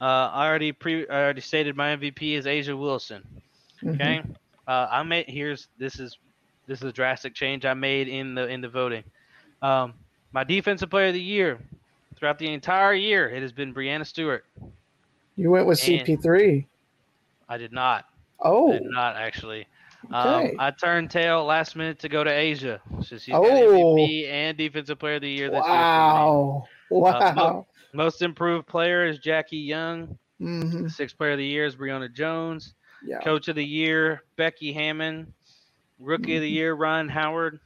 Uh, 0.00 0.30
I 0.32 0.46
already 0.46 0.72
pre 0.72 1.08
I 1.08 1.22
already 1.22 1.40
stated 1.40 1.76
my 1.76 1.96
MVP 1.96 2.34
is 2.38 2.46
A'ja 2.46 2.78
Wilson. 2.78 3.22
Mhm. 3.82 3.94
Okay. 3.94 4.22
Uh, 4.66 4.86
I 4.90 5.02
made 5.02 5.26
here's 5.28 5.68
this 5.78 5.98
is 5.98 6.16
this 6.66 6.78
is 6.80 6.84
a 6.84 6.92
drastic 6.92 7.34
change 7.34 7.64
I 7.64 7.74
made 7.74 8.08
in 8.08 8.34
the 8.34 8.46
in 8.46 8.60
the 8.60 8.68
voting. 8.68 9.02
Um, 9.60 9.94
my 10.32 10.44
defensive 10.44 10.90
player 10.90 11.08
of 11.08 11.14
the 11.14 11.20
year 11.20 11.58
throughout 12.16 12.38
the 12.38 12.52
entire 12.52 12.94
year 12.94 13.28
it 13.28 13.42
has 13.42 13.52
been 13.52 13.72
Breanna 13.74 14.06
Stewart. 14.06 14.44
You 15.36 15.50
went 15.50 15.66
with 15.66 15.82
and- 15.88 16.06
CP3. 16.06 16.66
I 17.48 17.56
did 17.56 17.72
not. 17.72 18.04
Oh, 18.40 18.70
I 18.72 18.78
did 18.78 18.90
not 18.90 19.16
actually. 19.16 19.66
Okay. 20.06 20.50
Um, 20.52 20.56
I 20.60 20.70
turned 20.70 21.10
tail 21.10 21.44
last 21.44 21.74
minute 21.74 21.98
to 22.00 22.08
go 22.08 22.22
to 22.22 22.30
A'ja. 22.30 22.78
So 23.04 23.16
she's 23.18 23.26
got 23.32 23.44
Oh. 23.44 23.94
MVP 23.96 24.28
and 24.28 24.56
defensive 24.56 24.98
player 24.98 25.16
of 25.16 25.22
the 25.22 25.30
year 25.30 25.48
this 25.50 25.56
year. 25.56 25.62
for 25.64 25.70
wow. 25.70 26.66
Uh, 26.66 26.94
Wow. 26.94 27.66
Most 27.94 28.22
improved 28.22 28.66
player 28.68 29.06
is 29.06 29.18
Jackie 29.18 29.56
Young. 29.58 30.16
hmm 30.38 30.86
Sixth 30.88 31.16
player 31.18 31.32
of 31.32 31.38
the 31.38 31.44
year 31.46 31.64
is 31.64 31.74
Brionna 31.74 32.12
Jones. 32.12 32.74
Yeah. 33.04 33.18
Coach 33.20 33.48
of 33.48 33.56
the 33.56 33.64
year, 33.64 34.22
Becky 34.36 34.72
Hammon. 34.72 35.32
Rookie 35.98 36.36
of 36.36 36.42
the 36.42 36.50
year, 36.50 36.74
Rhyne 36.74 37.08
Howard. 37.08 37.58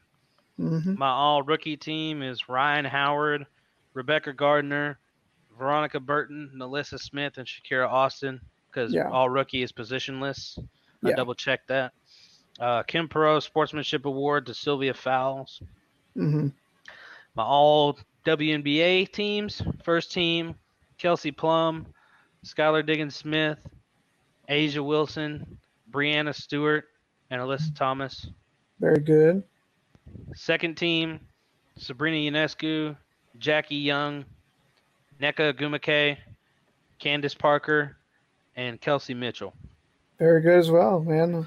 Hmm 0.57 0.95
My 0.97 1.09
all 1.09 1.43
rookie 1.43 1.77
team 1.77 2.23
is 2.23 2.49
Rhyne 2.49 2.85
Howard, 2.85 3.47
Rebecca 3.95 4.33
Gardner, 4.33 4.99
Veronica 5.59 6.01
Burton, 6.01 6.51
NaLyssa 6.55 6.99
Smith, 7.01 7.39
and 7.39 7.47
Shakira 7.47 7.89
Austin. 7.89 8.41
Because 8.71 8.93
Yeah. 8.93 9.09
all 9.11 9.29
rookie 9.29 9.63
is 9.63 9.73
positionless. 9.73 10.59
I 11.05 11.11
Yeah. 11.11 11.17
double 11.17 11.35
checked 11.35 11.69
that. 11.69 11.93
Uh, 12.61 12.83
Kim 12.85 13.09
Perrot 13.09 13.43
Sportsmanship 13.43 14.05
Award 14.07 14.47
to 14.47 14.55
Sylvia 14.55 14.95
Fowles. 14.95 15.63
hmm 16.15 16.49
My 17.35 17.43
all 17.43 17.99
WNBA 18.25 19.07
teams. 19.07 19.63
First 19.83 20.13
team, 20.13 20.55
Kelsey 20.99 21.33
Plum, 21.33 21.87
Skylar 22.45 22.85
Diggins 22.85 23.17
Smith, 23.17 23.59
A'ja 24.49 24.85
Wilson, 24.85 25.59
Breanna 25.91 26.35
Stewart, 26.35 26.85
and 27.31 27.41
Alyssa 27.41 27.75
Thomas. 27.75 28.29
Very 28.81 29.01
good. 29.01 29.43
Second 30.35 30.77
team, 30.77 31.21
Sabrina 31.77 32.31
Ionescu, 32.31 32.97
Jackie 33.39 33.77
Young, 33.77 34.25
Nneka 35.21 35.53
Ogwumike, 35.53 36.17
Candace 36.99 37.35
Parker, 37.35 37.97
and 38.57 38.81
Kelsey 38.81 39.15
Mitchell. 39.15 39.55
Very 40.19 40.41
good 40.43 40.59
as 40.59 40.71
well, 40.71 41.01
man. 41.01 41.47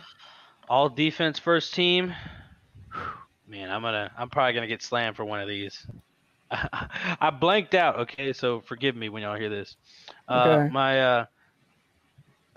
All 0.67 0.89
defense 0.89 1.39
first 1.39 1.73
team. 1.73 2.13
Man, 3.47 3.69
I'm 3.69 3.81
gonna 3.81 4.11
I'm 4.17 4.29
probably 4.29 4.53
gonna 4.53 4.67
get 4.67 4.81
slammed 4.81 5.15
for 5.15 5.23
one 5.23 5.39
of 5.39 5.47
these. 5.47 5.85
I 6.51 7.29
blanked 7.29 7.75
out, 7.75 7.99
okay, 7.99 8.33
so 8.33 8.61
forgive 8.61 8.95
me 8.95 9.09
when 9.09 9.23
y'all 9.23 9.37
hear 9.37 9.49
this. 9.49 9.75
Uh, 10.27 10.67
my 10.71 11.01
uh, 11.01 11.25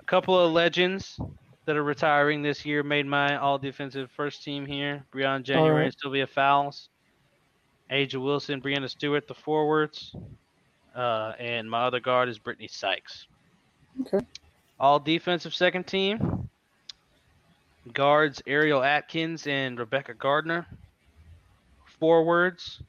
couple 0.08 0.38
of 0.38 0.52
legends 0.52 1.20
that 1.68 1.76
are 1.76 1.84
retiring 1.84 2.40
this 2.40 2.64
year 2.64 2.82
made 2.82 3.04
my 3.04 3.36
all 3.36 3.58
defensive 3.58 4.10
first 4.12 4.42
team 4.42 4.64
here. 4.64 5.04
Briann 5.12 5.42
January, 5.42 5.84
right. 5.84 5.94
Sylvia 6.00 6.26
Fowles, 6.26 6.88
A'ja 7.90 8.14
Wilson, 8.14 8.62
Breanna 8.62 8.88
Stewart, 8.88 9.28
the 9.28 9.34
forwards, 9.34 10.16
uh, 10.96 11.34
and 11.38 11.70
my 11.70 11.82
other 11.82 12.00
guard 12.00 12.30
is 12.30 12.38
Brittney 12.38 12.70
Sykes. 12.70 13.26
Okay. 14.00 14.24
All 14.80 14.98
defensive 14.98 15.54
second 15.54 15.86
team. 15.86 16.48
Guards 17.92 18.40
Ariel 18.46 18.82
Atkins 18.82 19.46
and 19.46 19.78
Rebecca 19.78 20.14
Gardner. 20.14 20.66
Forwards 22.00 22.80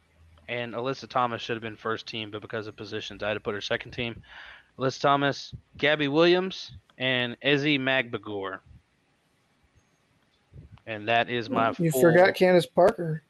and 0.50 0.74
Alyssa 0.74 1.08
Thomas 1.08 1.42
should 1.42 1.56
have 1.56 1.62
been 1.62 1.76
first 1.76 2.08
team, 2.08 2.32
but 2.32 2.42
because 2.42 2.66
of 2.66 2.76
positions, 2.76 3.22
I 3.22 3.28
had 3.28 3.36
to 3.36 3.40
put 3.40 3.54
her 3.54 3.62
second 3.62 3.92
team. 3.92 4.22
Alyssa 4.80 5.00
Thomas, 5.00 5.54
Gabby 5.78 6.08
Williams, 6.08 6.72
and 6.98 7.38
Ezi 7.42 7.80
Magbegor. 7.80 8.60
And 10.88 11.08
that 11.08 11.30
is 11.30 11.52
my 11.52 11.74
You 11.78 11.92
full- 11.92 12.02
forgot 12.02 12.34
Candace 12.34 12.66
Parker 12.66 13.22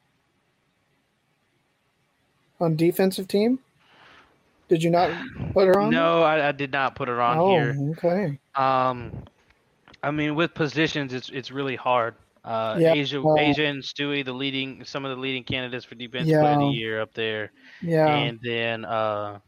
on 2.58 2.74
defensive 2.74 3.28
team. 3.28 3.58
Did 4.68 4.82
you 4.82 4.88
not 4.88 5.10
put 5.52 5.66
her 5.66 5.78
on? 5.78 5.90
No, 5.90 6.22
I, 6.22 6.48
I 6.48 6.52
did 6.52 6.72
not 6.72 6.94
put 6.94 7.08
her 7.08 7.20
on 7.20 7.36
oh, 7.36 7.50
here. 7.50 7.76
okay. 7.98 8.38
Um, 8.54 9.12
I 10.02 10.10
mean, 10.10 10.36
with 10.36 10.54
positions, 10.54 11.12
it's 11.12 11.28
it's 11.30 11.50
really 11.50 11.74
hard. 11.74 12.14
Uh, 12.44 12.76
Yeah, 12.78 12.94
A'ja, 12.94 13.22
A'ja 13.22 13.68
and 13.70 13.82
Stewie, 13.82 14.24
the 14.24 14.32
leading, 14.32 14.84
some 14.84 15.04
of 15.04 15.14
the 15.14 15.20
leading 15.20 15.44
candidates 15.44 15.84
for 15.84 15.94
defense 15.94 16.28
player 16.28 16.40
of 16.54 16.58
the 16.60 16.66
year 16.68 17.00
up 17.00 17.12
there, 17.12 17.52
Yeah. 17.82 18.06
and 18.14 18.38
then 18.42 18.84
uh, 18.84 19.38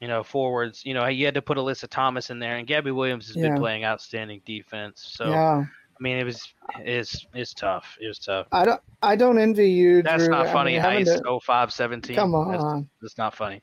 you 0.00 0.08
know, 0.08 0.22
forwards. 0.22 0.82
You 0.86 0.94
know, 0.94 1.06
you 1.06 1.26
had 1.26 1.34
to 1.34 1.42
put 1.42 1.58
Alyssa 1.58 1.88
Thomas 1.88 2.30
in 2.30 2.38
there, 2.38 2.56
and 2.56 2.66
Gabby 2.66 2.90
Williams 2.90 3.26
has 3.26 3.36
been 3.36 3.56
playing 3.56 3.84
outstanding 3.84 4.40
defense. 4.46 5.02
So 5.14 5.28
yeah. 5.28 5.64
I 5.64 6.02
mean, 6.02 6.16
it 6.16 6.24
was 6.24 6.54
it's 6.78 7.26
it's 7.34 7.52
tough. 7.52 7.98
It 8.00 8.06
was 8.08 8.18
tough. 8.18 8.46
I 8.52 8.64
don't. 8.64 8.80
I 9.02 9.16
don't 9.16 9.38
envy 9.38 9.70
you. 9.70 10.00
That's 10.02 10.22
Drew. 10.24 10.30
not 10.30 10.46
I 10.46 10.52
funny. 10.54 10.78
mean, 10.80 11.04
to- 11.04 11.40
0517. 11.44 12.16
Come 12.16 12.32
That's, 12.50 12.62
on. 12.64 12.88
that's 13.02 13.18
not 13.18 13.34
funny. 13.34 13.62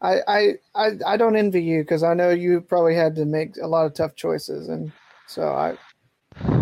I, 0.00 0.18
I, 0.28 0.52
I, 0.76 0.90
I 1.04 1.16
don't 1.16 1.34
envy 1.34 1.60
you 1.60 1.82
because 1.82 2.04
I 2.04 2.14
know 2.14 2.30
you 2.30 2.60
probably 2.60 2.94
had 2.94 3.16
to 3.16 3.24
make 3.24 3.56
a 3.60 3.66
lot 3.66 3.86
of 3.86 3.94
tough 3.94 4.14
choices, 4.14 4.68
and 4.68 4.92
so 5.26 5.48
I. 5.48 5.76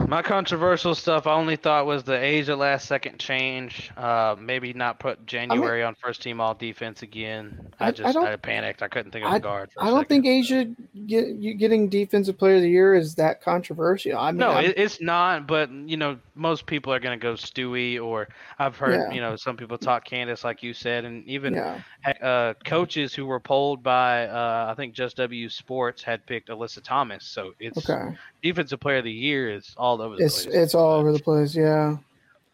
My 0.09 0.23
controversial 0.23 0.95
stuff 0.95 1.27
I 1.27 1.33
only 1.33 1.57
thought 1.57 1.85
was 1.85 2.05
the 2.05 2.13
A'ja 2.13 2.57
last 2.57 2.87
second 2.87 3.19
change. 3.19 3.91
Uh, 3.97 4.37
maybe 4.39 4.73
not 4.73 5.01
put 5.01 5.27
January 5.27 5.83
on 5.83 5.97
first 5.97 6.23
team 6.23 6.41
all 6.41 6.55
defense 6.55 7.03
again. 7.03 7.73
I, 7.81 7.87
I- 7.87 7.89
I 7.89 7.91
just 7.91 8.15
don't- 8.15 8.25
I, 8.27 8.37
panicked. 8.37 8.83
I 8.83 8.89
couldn't 8.89 9.11
think 9.11 9.27
of 9.27 9.33
a 9.33 9.41
guard. 9.41 9.71
I 9.77 9.87
I 9.87 9.91
don't 9.91 10.01
second. 10.09 10.23
think 10.23 10.47
A'ja 10.47 10.77
get 11.09 11.59
getting 11.59 11.89
defensive 11.89 12.39
player 12.39 12.57
of 12.57 12.63
the 12.63 12.71
year 12.71 12.95
is 12.95 13.17
that 13.17 13.41
controversial. 13.43 14.17
I 14.17 14.31
mean, 14.31 14.39
No, 14.39 14.59
it, 14.59 14.75
it's 14.77 15.01
not. 15.01 15.47
But 15.49 15.71
you 15.73 15.97
know, 15.97 16.19
most 16.37 16.67
people 16.67 16.93
are 16.93 17.01
gonna 17.01 17.17
go 17.17 17.33
Stewie, 17.35 18.01
or 18.01 18.29
I've 18.61 18.77
heard 18.77 18.95
Yeah. 19.09 19.13
you 19.13 19.21
know 19.21 19.35
some 19.35 19.57
people 19.57 19.77
talk 19.77 20.05
Candace, 20.05 20.45
like 20.45 20.63
you 20.63 20.73
said, 20.73 21.05
and 21.05 21.27
even 21.27 21.55
yeah, 21.55 21.81
uh, 22.23 22.55
coaches 22.65 23.13
who 23.13 23.27
were 23.27 23.41
polled 23.41 23.83
by 23.83 24.27
uh, 24.29 24.69
I 24.71 24.75
think 24.75 24.95
Just 24.95 25.17
W 25.17 25.49
Sports 25.49 26.03
had 26.03 26.25
picked 26.27 26.49
Alyssa 26.49 26.83
Thomas. 26.83 27.25
So 27.25 27.55
it's 27.59 27.91
okay. 27.91 28.17
defensive 28.43 28.79
player 28.79 28.99
of 28.99 29.05
the 29.05 29.11
year 29.13 29.51
is 29.53 29.75
all 29.77 29.96
over 30.01 30.17
the 30.17 30.25
It's 30.25 30.45
place. 30.45 30.55
it's 30.55 30.75
all 30.75 30.93
over 30.93 31.13
the 31.13 31.19
place. 31.21 31.55
Yeah, 31.55 31.97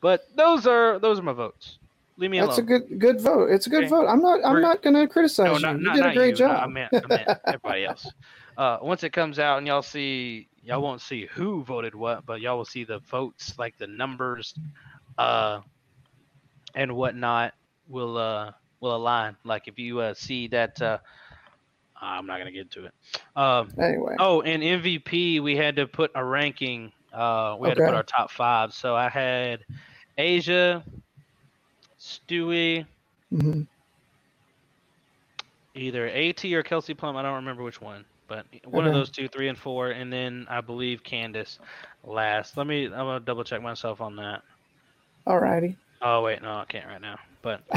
But 0.01 0.27
those 0.37 0.67
are 0.67 0.99
those 0.99 1.19
are 1.19 1.23
my 1.23 1.33
votes. 1.33 1.79
Leave 2.19 2.31
me 2.31 2.39
alone. 2.39 2.49
that's 2.51 2.59
a 2.59 2.63
good 2.63 2.99
good 2.99 3.21
vote. 3.21 3.51
It's 3.51 3.67
a 3.67 3.71
good 3.71 3.85
Okay. 3.85 3.89
vote. 3.89 4.07
I'm 4.07 4.21
not 4.21 4.41
I'm 4.45 4.53
We're- 4.53 4.63
not 4.63 4.83
going 4.83 4.95
to 4.95 5.09
criticize 5.09 5.47
No, 5.47 5.55
you. 5.55 5.61
not, 5.61 5.79
you 5.79 5.83
not, 5.85 5.97
did 5.97 6.07
a 6.07 6.15
great 6.15 6.39
you. 6.39 6.47
No, 6.47 6.53
job. 6.53 6.61
I 6.63 6.67
meant, 6.67 6.89
I 6.93 7.07
meant 7.09 7.29
everybody 7.47 7.85
else. 7.87 8.07
Uh, 8.57 8.79
once 8.83 9.03
it 9.03 9.13
comes 9.13 9.39
out 9.39 9.59
and 9.59 9.67
y'all 9.67 9.81
see, 9.83 10.47
y'all 10.63 10.83
won't 10.83 11.01
see 11.01 11.27
who 11.33 11.65
voted 11.65 11.95
what, 11.95 12.27
but 12.27 12.41
y'all 12.43 12.59
will 12.59 12.67
see 12.67 12.85
the 12.85 12.99
votes, 13.01 13.59
like 13.59 13.77
the 13.79 13.87
numbers, 13.87 14.55
uh, 15.19 15.61
and 16.75 16.95
whatnot 16.95 17.55
will 17.89 18.17
uh 18.19 18.53
will 18.81 18.95
align. 18.95 19.35
Like 19.45 19.67
if 19.69 19.79
you 19.79 20.01
uh, 20.01 20.13
see 20.15 20.49
that, 20.49 20.81
uh, 20.83 20.99
I'm 22.01 22.27
not 22.27 22.39
gonna 22.39 22.53
get 22.53 22.63
into 22.63 22.85
it. 22.85 22.93
Um, 23.37 23.73
anyway, 23.81 24.17
oh, 24.19 24.43
and 24.43 24.63
MVP, 24.63 25.41
we 25.41 25.57
had 25.57 25.77
to 25.77 25.87
put 25.87 26.11
a 26.15 26.23
ranking. 26.25 26.93
Uh, 27.13 27.57
we 27.59 27.69
had 27.69 27.77
to 27.77 27.85
put 27.85 27.95
our 27.95 28.03
top 28.03 28.31
five. 28.31 28.73
So 28.73 28.97
I 28.97 29.09
had 29.09 29.65
A'ja, 30.19 30.83
Stewie, 32.01 32.87
mhm. 33.33 33.67
either 35.75 36.09
AT 36.09 36.45
or 36.47 36.63
Kelsey 36.63 36.95
Plum. 36.95 37.17
I 37.17 37.23
don't 37.23 37.35
remember 37.35 37.63
which 37.63 37.81
one, 37.81 38.05
but 38.29 38.47
one 38.65 38.87
of 38.87 38.93
those 38.95 39.11
two, 39.11 39.29
three 39.29 39.49
and 39.49 39.59
four, 39.59 39.91
and 39.91 40.13
then 40.13 40.47
I 40.49 40.61
believe 40.61 41.03
Candace 41.03 41.59
last. 42.05 42.57
Let 42.57 42.67
me. 42.67 42.87
I'm 42.87 42.91
gonna 42.91 43.21
double 43.21 43.45
check 43.45 43.63
myself 43.63 44.01
on 44.01 44.17
that. 44.17 44.43
all 45.27 45.39
righty. 45.39 45.77
Oh 46.01 46.23
wait, 46.23 46.43
no, 46.43 46.51
I 46.57 46.65
can't 46.69 46.87
right 46.87 47.01
now. 47.01 47.19
But 47.43 47.63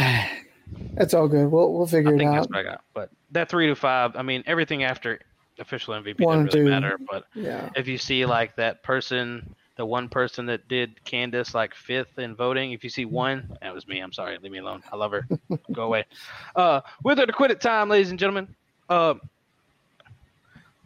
That's 0.93 1.13
all 1.13 1.27
good. 1.27 1.51
We'll 1.51 1.73
we'll 1.73 1.87
I 1.87 1.89
figure 1.89 2.13
it 2.15 2.17
think 2.17 2.29
out. 2.29 2.35
that's 2.35 2.47
what 2.47 2.59
I 2.59 2.63
got. 2.63 2.83
But 2.93 3.09
that 3.31 3.49
three 3.49 3.67
to 3.67 3.75
five. 3.75 4.15
I 4.15 4.23
mean, 4.23 4.43
everything 4.47 4.83
after 4.83 5.19
official 5.59 5.93
MVP 5.93 6.17
doesn't 6.17 6.53
really 6.53 6.69
matter. 6.69 6.97
But 7.09 7.25
Yeah. 7.33 7.69
if 7.75 7.87
you 7.87 7.97
see 7.97 8.25
like 8.25 8.55
that 8.57 8.83
person, 8.83 9.55
the 9.77 9.85
one 9.85 10.07
person 10.09 10.45
that 10.47 10.67
did 10.67 11.03
Candace 11.05 11.53
like 11.53 11.73
fifth 11.75 12.17
in 12.19 12.35
voting, 12.35 12.71
if 12.71 12.83
you 12.83 12.89
see 12.89 13.05
one, 13.05 13.57
that 13.61 13.73
was 13.73 13.87
me. 13.87 13.99
I'm 13.99 14.13
sorry, 14.13 14.37
leave 14.37 14.51
me 14.51 14.59
alone. 14.59 14.83
I 14.91 14.95
love 14.95 15.11
her. 15.11 15.27
Go 15.71 15.83
away. 15.83 16.05
Uh, 16.55 16.79
with 17.03 17.17
her 17.17 17.25
to 17.25 17.33
quit 17.33 17.51
it 17.51 17.59
time, 17.59 17.89
ladies 17.89 18.09
and 18.11 18.17
gentlemen. 18.19 18.47
Uh, 18.89 19.15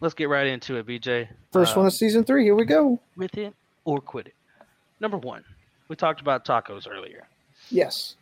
let's 0.01 0.13
get 0.13 0.29
right 0.29 0.47
into 0.47 0.77
it, 0.77 0.87
BJ. 0.87 1.27
First 1.51 1.75
Uh, 1.75 1.81
one 1.81 1.87
of 1.87 1.93
season 1.93 2.23
three. 2.23 2.43
Here 2.43 2.55
we 2.55 2.65
go. 2.65 2.99
with 3.15 3.37
it 3.37 3.53
or 3.85 3.99
quit 4.01 4.27
it. 4.27 4.35
Number 4.99 5.17
one, 5.17 5.43
we 5.87 5.95
talked 5.95 6.21
about 6.21 6.45
tacos 6.45 6.87
earlier. 6.89 7.27
Yes. 7.69 8.15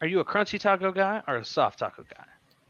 Are 0.00 0.06
you 0.06 0.20
a 0.20 0.24
crunchy 0.24 0.60
taco 0.60 0.92
guy 0.92 1.22
or 1.26 1.36
a 1.36 1.44
soft 1.44 1.80
taco 1.80 2.04
guy? 2.14 2.24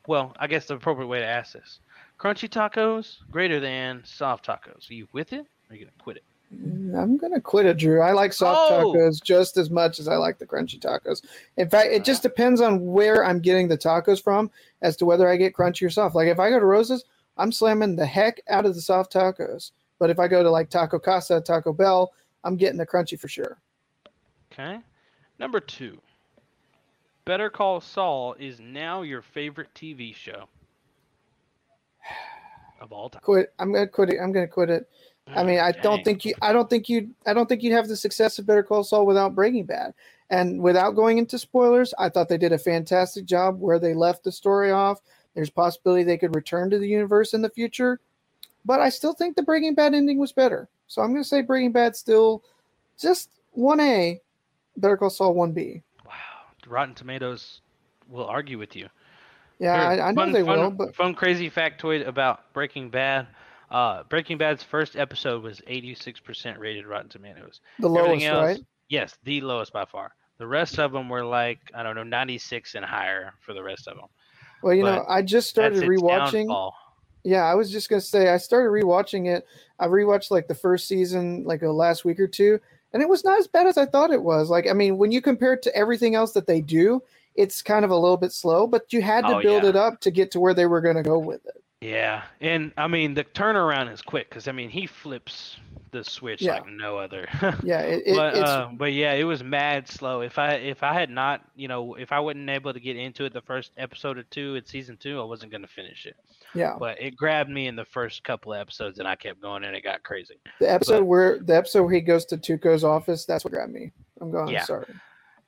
Well, 0.07 0.35
I 0.41 0.47
guess 0.47 0.67
the 0.67 0.75
appropriate 0.75 1.09
way 1.09 1.19
to 1.21 1.27
ask 1.27 1.53
this: 1.53 1.81
crunchy 2.19 2.49
tacos 2.49 3.19
greater 3.31 3.61
than 3.61 4.03
soft 4.05 4.47
tacos. 4.47 4.91
Are 4.91 4.95
you 4.95 5.09
with 5.13 5.33
it 5.33 5.47
or 5.47 5.73
are 5.73 5.77
you 5.77 5.85
gonna 5.85 5.93
quit 5.99 6.17
it? 6.19 6.25
Mm, 6.55 6.99
I'm 6.99 7.17
gonna 7.17 7.41
quit 7.41 7.67
it, 7.67 7.77
Drew. 7.77 8.01
I 8.01 8.13
like 8.13 8.33
soft 8.33 8.73
Oh! 8.73 8.93
tacos 8.93 9.23
just 9.23 9.57
as 9.57 9.71
much 9.71 9.99
as 9.99 10.09
I 10.09 10.17
like 10.17 10.39
the 10.39 10.47
crunchy 10.47 10.81
tacos. 10.81 11.25
In 11.57 11.69
fact, 11.69 11.93
it 11.93 12.05
just 12.05 12.21
uh-huh. 12.21 12.31
depends 12.31 12.61
on 12.61 12.87
where 12.87 13.25
I'm 13.25 13.41
getting 13.41 13.69
the 13.69 13.79
tacos 13.79 14.23
from 14.23 14.51
as 14.83 14.97
to 14.97 15.05
whether 15.07 15.29
I 15.29 15.37
get 15.37 15.55
crunchy 15.55 15.87
or 15.87 15.91
soft. 15.91 16.15
Like 16.15 16.29
if 16.29 16.39
I 16.39 16.51
go 16.51 16.59
to 16.59 16.67
Rose's, 16.67 17.05
I'm 17.37 17.53
slamming 17.53 17.97
the 17.97 18.07
heck 18.07 18.41
out 18.49 18.67
of 18.67 18.75
the 18.75 18.81
soft 18.81 19.13
tacos. 19.13 19.73
But 19.99 20.11
if 20.11 20.19
I 20.19 20.29
go 20.29 20.43
to 20.43 20.51
like 20.51 20.71
Taco 20.71 20.99
Casa, 20.99 21.41
Taco 21.41 21.73
Bell, 21.73 22.13
I'm 22.45 22.57
getting 22.57 22.79
the 22.79 22.87
crunchy 22.87 23.19
for 23.19 23.29
sure. 23.29 23.59
Okay. 24.53 24.81
Number 25.39 25.61
two. 25.61 26.01
Better 27.25 27.51
Call 27.51 27.81
Saul 27.81 28.35
is 28.41 28.59
now 28.59 29.03
your 29.03 29.21
favorite 29.21 29.69
TV 29.75 30.15
show 30.15 30.49
of 32.81 32.93
all 32.93 33.11
time. 33.11 33.23
Quit. 33.23 33.53
I'm 33.59 33.73
gonna 33.73 33.89
quit 33.89 34.11
it. 34.11 34.19
I'm 34.23 34.33
gonna 34.33 34.49
quit 34.49 34.71
it. 34.71 34.89
I 35.37 35.43
mean, 35.43 35.59
I 35.59 35.73
don't 35.73 36.05
think 36.05 36.25
you. 36.25 36.35
I 36.41 36.53
don't 36.53 36.71
think 36.71 36.89
you. 36.89 37.11
I 37.27 37.35
don't 37.35 37.49
think 37.49 37.63
you'd 37.63 37.75
have 37.75 37.89
the 37.89 37.97
success 37.97 38.39
of 38.39 38.47
Better 38.47 38.63
Call 38.63 38.83
Saul 38.83 39.07
without 39.07 39.35
Breaking 39.35 39.65
Bad. 39.67 39.93
And 40.31 40.61
without 40.61 40.93
going 40.93 41.19
into 41.19 41.39
spoilers, 41.39 41.95
I 41.99 42.09
thought 42.09 42.29
they 42.29 42.39
did 42.39 42.53
a 42.53 42.59
fantastic 42.59 43.25
job 43.25 43.61
where 43.61 43.79
they 43.79 43.95
left 43.95 44.25
the 44.25 44.33
story 44.33 44.71
off. 44.71 45.01
There's 45.35 45.51
possibility 45.51 46.03
they 46.03 46.19
could 46.19 46.35
return 46.35 46.69
to 46.71 46.79
the 46.79 46.89
universe 46.89 47.33
in 47.33 47.43
the 47.43 47.51
future, 47.51 48.01
but 48.65 48.81
I 48.81 48.89
still 48.89 49.15
think 49.15 49.37
the 49.37 49.43
Breaking 49.43 49.75
Bad 49.75 49.95
ending 49.95 50.19
was 50.19 50.33
better. 50.33 50.69
So 50.87 51.01
I'm 51.01 51.13
going 51.13 51.23
to 51.23 51.29
say 51.29 51.43
Breaking 51.43 51.73
Bad 51.73 51.97
still 51.97 52.43
just 52.99 53.31
one 53.53 53.81
A, 53.81 54.21
Better 54.77 54.97
Call 54.97 55.11
Saul 55.11 55.35
one 55.35 55.53
B. 55.53 55.83
Wow. 56.05 56.13
Rotten 56.67 56.95
Tomatoes 56.95 57.61
will 58.09 58.27
argue 58.27 58.59
with 58.59 58.75
you. 58.75 58.89
Yeah, 59.59 59.95
Here, 59.95 60.03
I, 60.03 60.09
I 60.09 60.13
know 60.13 60.23
fun, 60.23 60.33
they 60.33 60.43
fun, 60.43 60.59
will, 60.59 60.71
but 60.71 60.95
fun 60.95 61.15
crazy 61.15 61.51
factoid 61.51 62.07
about 62.07 62.53
Breaking 62.53 62.91
Bad. 62.91 63.27
Uh, 63.71 64.03
Breaking 64.05 64.39
Bad's 64.39 64.63
first 64.63 64.97
episode 64.97 65.43
was 65.43 65.61
86% 65.69 66.59
rated 66.59 66.87
Rotten 66.87 67.09
Tomatoes. 67.09 67.61
the 67.79 67.89
lowest, 67.89 68.25
else, 68.25 68.45
right? 68.45 68.61
Yes, 68.89 69.17
the 69.25 69.41
lowest 69.41 69.73
by 69.73 69.85
far. 69.85 70.13
The 70.39 70.47
rest 70.47 70.79
of 70.79 70.93
them 70.93 71.09
were 71.09 71.25
like 71.25 71.59
I 71.75 71.83
don't 71.83 71.97
know, 71.97 72.05
96 72.05 72.77
and 72.77 72.85
higher 72.85 73.35
for 73.41 73.53
the 73.53 73.63
rest 73.63 73.89
of 73.89 73.97
them. 73.97 74.07
Well, 74.63 74.75
you 74.75 74.85
know, 74.85 75.05
I 75.09 75.23
just 75.23 75.49
started 75.49 75.83
rewatching. 75.83 76.47
downfall. 76.47 76.75
Yeah, 77.25 77.45
I 77.45 77.55
was 77.55 77.71
just 77.71 77.91
gonna 77.91 78.01
say 78.01 78.29
I 78.29 78.39
started 78.39 78.71
rewatching 78.71 79.27
it. 79.27 79.45
I 79.79 79.87
rewatched 79.87 80.31
like 80.31 80.47
the 80.47 80.55
first 80.55 80.87
season 80.89 81.45
like 81.45 81.63
a 81.63 81.69
last 81.69 82.05
week 82.05 82.21
or 82.21 82.29
two, 82.29 82.61
and 82.93 83.03
it 83.03 83.09
was 83.09 83.25
not 83.25 83.39
as 83.39 83.49
bad 83.49 83.67
as 83.67 83.77
I 83.77 83.87
thought 83.87 84.13
it 84.13 84.23
was. 84.23 84.49
Like, 84.49 84.69
I 84.69 84.73
mean, 84.73 84.97
when 84.97 85.13
you 85.13 85.21
compare 85.21 85.53
it 85.53 85.63
to 85.63 85.77
everything 85.77 86.15
else 86.15 86.33
that 86.33 86.47
they 86.47 86.61
do, 86.61 87.03
it's 87.39 87.63
kind 87.63 87.85
of 87.85 87.91
a 87.91 87.97
little 87.97 88.17
bit 88.17 88.33
slow, 88.33 88.67
but 88.67 88.93
you 88.93 89.01
had 89.01 89.23
to 89.27 89.37
Oh, 89.37 89.41
build 89.43 89.63
yeah. 89.63 89.69
it 89.71 89.77
up 89.77 90.01
to 90.01 90.11
get 90.11 90.31
to 90.33 90.41
where 90.41 90.55
they 90.55 90.67
were 90.67 90.81
gonna 90.81 91.03
go 91.03 91.19
with 91.19 91.45
it. 91.47 91.63
Yeah, 91.81 92.25
and 92.41 92.73
I 92.77 92.89
mean 92.89 93.15
the 93.15 93.23
turnaround 93.25 93.93
is 93.93 94.03
quick 94.03 94.29
because 94.29 94.49
I 94.49 94.53
mean 94.53 94.69
he 94.69 94.87
flips 94.87 95.57
the 95.93 96.03
switch 96.05 96.43
Yeah. 96.43 96.55
like 96.55 96.67
no 96.69 96.99
other. 96.99 97.27
Yeah, 97.63 97.81
it, 97.83 98.03
it, 98.05 98.17
but 98.17 98.35
it's 98.37 98.49
uh, 98.51 98.69
but 98.77 98.93
yeah, 98.93 99.13
it 99.13 99.23
was 99.25 99.43
mad 99.45 99.87
slow. 99.89 100.21
If 100.23 100.39
I 100.39 100.55
if 100.55 100.83
I 100.83 100.93
had 100.93 101.09
not, 101.09 101.43
you 101.55 101.69
know, 101.69 101.95
if 101.95 102.11
I 102.13 102.19
wasn't 102.21 102.51
able 102.51 102.73
to 102.75 102.81
get 102.81 102.97
into 102.97 103.25
it 103.25 103.33
the 103.33 103.41
first 103.41 103.71
episode 103.79 104.19
or 104.19 104.25
two 104.25 104.57
in 104.57 104.67
season 104.67 104.97
two, 104.97 105.21
I 105.21 105.25
wasn't 105.25 105.53
gonna 105.53 105.69
finish 105.69 106.05
it. 106.07 106.17
yeah. 106.55 106.75
But 106.79 107.01
it 107.01 107.17
grabbed 107.17 107.49
me 107.49 107.69
in 107.69 107.77
the 107.77 107.85
first 107.85 108.25
couple 108.25 108.53
of 108.53 108.59
episodes, 108.61 108.99
and 108.99 109.07
I 109.07 109.15
kept 109.15 109.41
going, 109.41 109.63
and 109.65 109.77
it 109.77 109.85
got 109.85 110.03
crazy. 110.03 110.35
The 110.61 110.69
episode 110.71 111.01
but- 111.01 111.05
where 111.07 111.39
the 111.39 111.55
episode 111.57 111.85
where 111.85 111.95
he 111.95 112.01
goes 112.01 112.25
to 112.27 112.37
Tuco's 112.37 112.83
office, 112.83 113.25
that's 113.25 113.45
what 113.45 113.53
grabbed 113.53 113.73
me. 113.73 113.93
I'm 114.21 114.33
going. 114.33 114.49
Yeah. 114.49 114.65
Sorry. 114.65 114.87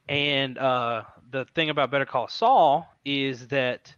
And 0.09 0.59
uh, 0.59 1.03
the 1.31 1.45
thing 1.55 1.71
about 1.71 1.91
Better 1.91 2.05
Call 2.07 2.29
Saul 2.29 2.87
is 3.05 3.47
that 3.49 3.95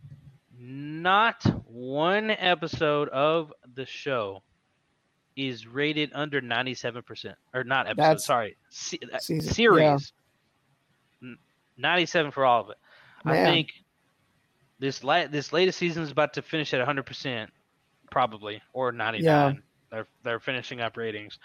not 0.59 1.42
one 1.66 2.30
episode 2.30 3.09
of 3.09 3.52
the 3.74 3.86
show 3.86 4.42
is 5.34 5.66
rated 5.66 6.10
under 6.14 6.40
97% 6.42 7.34
or 7.54 7.64
not 7.64 7.86
episode 7.86 7.96
That's- 8.02 8.24
sorry 8.26 8.56
se- 8.68 8.98
uh, 9.12 9.18
Season, 9.18 9.46
yeah. 9.46 9.52
series. 9.52 10.12
N- 11.22 11.38
97 11.78 12.30
for 12.32 12.44
all 12.44 12.60
of 12.60 12.70
it. 12.70 12.76
I 13.24 13.32
think 13.50 13.68
this 14.78 15.02
la- 15.02 15.26
this 15.26 15.52
latest 15.52 15.78
season 15.78 16.02
is 16.02 16.10
about 16.10 16.34
to 16.34 16.42
finish 16.42 16.74
at 16.74 16.86
100% 16.86 17.48
probably 18.10 18.60
or 18.74 18.92
99 18.92 19.62
they're 19.90 20.06
they're 20.22 20.40
finishing 20.40 20.80
up 20.80 20.96
ratings. 20.96 21.38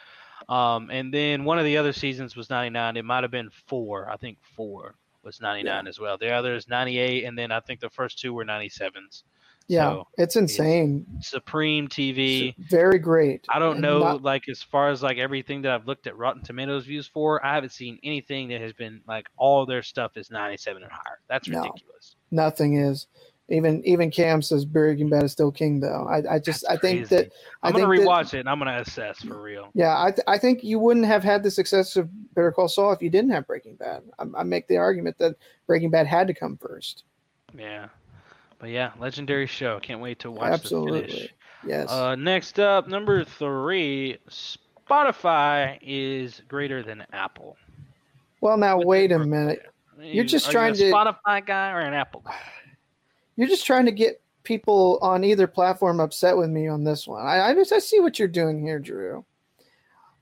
Um 0.50 0.90
and 0.92 1.14
then 1.14 1.46
one 1.46 1.58
of 1.60 1.66
the 1.66 1.78
other 1.78 1.94
seasons 1.94 2.36
was 2.36 2.50
99 2.50 2.98
it 2.98 3.06
might 3.06 3.24
have 3.24 3.32
been 3.32 3.50
4 3.68 4.10
i 4.12 4.18
think 4.18 4.38
4 4.56 4.94
was 5.28 5.40
99 5.42 5.86
as 5.88 6.00
well 6.00 6.18
the 6.18 6.32
other 6.32 6.56
is 6.56 6.68
98 6.70 7.26
and 7.26 7.38
then 7.38 7.52
i 7.52 7.60
think 7.60 7.80
the 7.82 7.90
first 7.90 8.18
two 8.18 8.34
were 8.34 8.46
97s 8.46 9.24
Yeah, 9.68 9.90
So, 9.90 10.08
it's 10.18 10.36
insane. 10.38 11.06
supreme 11.20 11.90
tv 11.90 12.56
Very 12.70 12.98
great. 13.00 13.44
I 13.54 13.60
don't 13.60 13.74
And 13.74 13.82
know, 13.82 14.00
not- 14.00 14.22
like 14.24 14.48
as 14.48 14.64
far 14.64 14.90
as 14.90 15.04
like 15.04 15.18
everything 15.18 15.62
that 15.64 15.72
I've 15.74 15.86
looked 15.86 16.08
at 16.08 16.16
Rotten 16.18 16.42
Tomatoes 16.42 16.86
views 16.86 17.06
for, 17.14 17.46
I 17.46 17.54
haven't 17.56 17.74
seen 17.74 18.00
anything 18.02 18.48
that 18.48 18.62
has 18.62 18.72
been 18.72 19.02
like 19.08 19.28
all 19.36 19.66
their 19.66 19.84
stuff 19.84 20.16
is 20.16 20.32
97 20.32 20.84
and 20.84 20.90
higher. 20.92 21.20
That's 21.28 21.50
No. 21.50 21.60
ridiculous. 21.64 22.16
nothing 22.32 22.78
is. 22.78 23.08
Even 23.50 23.82
even 23.86 24.12
Cam 24.12 24.42
says 24.42 24.66
Breaking 24.66 25.10
Bad 25.10 25.24
is 25.24 25.32
still 25.32 25.52
king, 25.54 25.80
though. 25.80 26.06
I, 26.10 26.36
I 26.36 26.40
just 26.40 26.64
That's 26.64 26.66
I 26.66 26.78
think 26.78 27.08
crazy. 27.08 27.16
that 27.16 27.32
I'm 27.64 27.72
gonna 27.72 27.86
think 27.88 28.02
that- 28.02 28.08
rewatch 28.10 28.34
it 28.34 28.40
and 28.42 28.50
I'm 28.50 28.60
gonna 28.60 28.80
assess 28.82 29.22
for 29.22 29.42
real. 29.42 29.70
Yeah, 29.74 29.96
I, 30.02 30.12
th- 30.12 30.26
I 30.28 30.38
think 30.38 30.66
you 30.66 30.80
wouldn't 30.80 31.06
have 31.06 31.24
had 31.24 31.44
the 31.44 31.52
success 31.52 31.96
of 31.96 32.10
Better 32.36 32.52
Call 32.52 32.68
Saul 32.68 32.92
if 32.92 33.02
you 33.02 33.10
didn't 33.10 33.32
have 33.32 33.48
Breaking 33.48 33.76
Bad. 33.76 34.04
I, 34.20 34.26
I 34.40 34.44
make 34.44 34.68
the 34.68 34.76
argument 34.78 35.18
that 35.20 35.36
Breaking 35.66 35.90
Bad 35.90 36.08
had 36.08 36.28
to 36.28 36.34
come 36.34 36.58
first. 36.58 37.04
Yeah, 37.58 37.88
but 38.60 38.70
yeah, 38.70 38.92
legendary 39.00 39.48
show. 39.48 39.80
Can't 39.80 40.02
wait 40.02 40.20
to 40.20 40.30
watch 40.32 40.48
the 40.48 40.54
Absolutely. 40.54 41.02
finish. 41.08 41.34
Yes. 41.66 41.90
Uh, 41.90 42.16
next 42.16 42.60
up, 42.60 42.90
number 42.90 43.24
three, 43.24 44.18
Spotify 44.30 45.78
is 45.82 46.42
greater 46.50 46.84
than 46.84 47.06
Apple. 47.14 47.56
well, 48.42 48.58
now 48.58 48.76
what's 48.78 48.88
wait 48.88 49.12
a 49.14 49.20
minute. 49.20 49.66
You're 50.02 50.26
just 50.26 50.50
are 50.50 50.52
trying 50.52 50.76
you 50.76 50.88
a 50.88 50.90
to- 50.90 50.94
Spotify 50.96 51.46
guy 51.46 51.72
or 51.72 51.80
an 51.80 51.94
Apple 51.94 52.22
guy? 52.26 52.36
You're 53.38 53.48
just 53.48 53.66
trying 53.66 53.86
to 53.86 53.92
get 53.92 54.22
people 54.44 55.00
on 55.02 55.24
either 55.24 55.48
platform 55.48 56.00
upset 56.00 56.36
with 56.36 56.50
me 56.50 56.68
on 56.68 56.84
this 56.84 57.08
one. 57.08 57.26
I, 57.26 57.50
I 57.50 57.54
just 57.54 57.72
I 57.72 57.80
see 57.80 58.00
what 58.02 58.20
you're 58.20 58.28
doing 58.28 58.60
here, 58.62 58.80
Drew. 58.80 59.24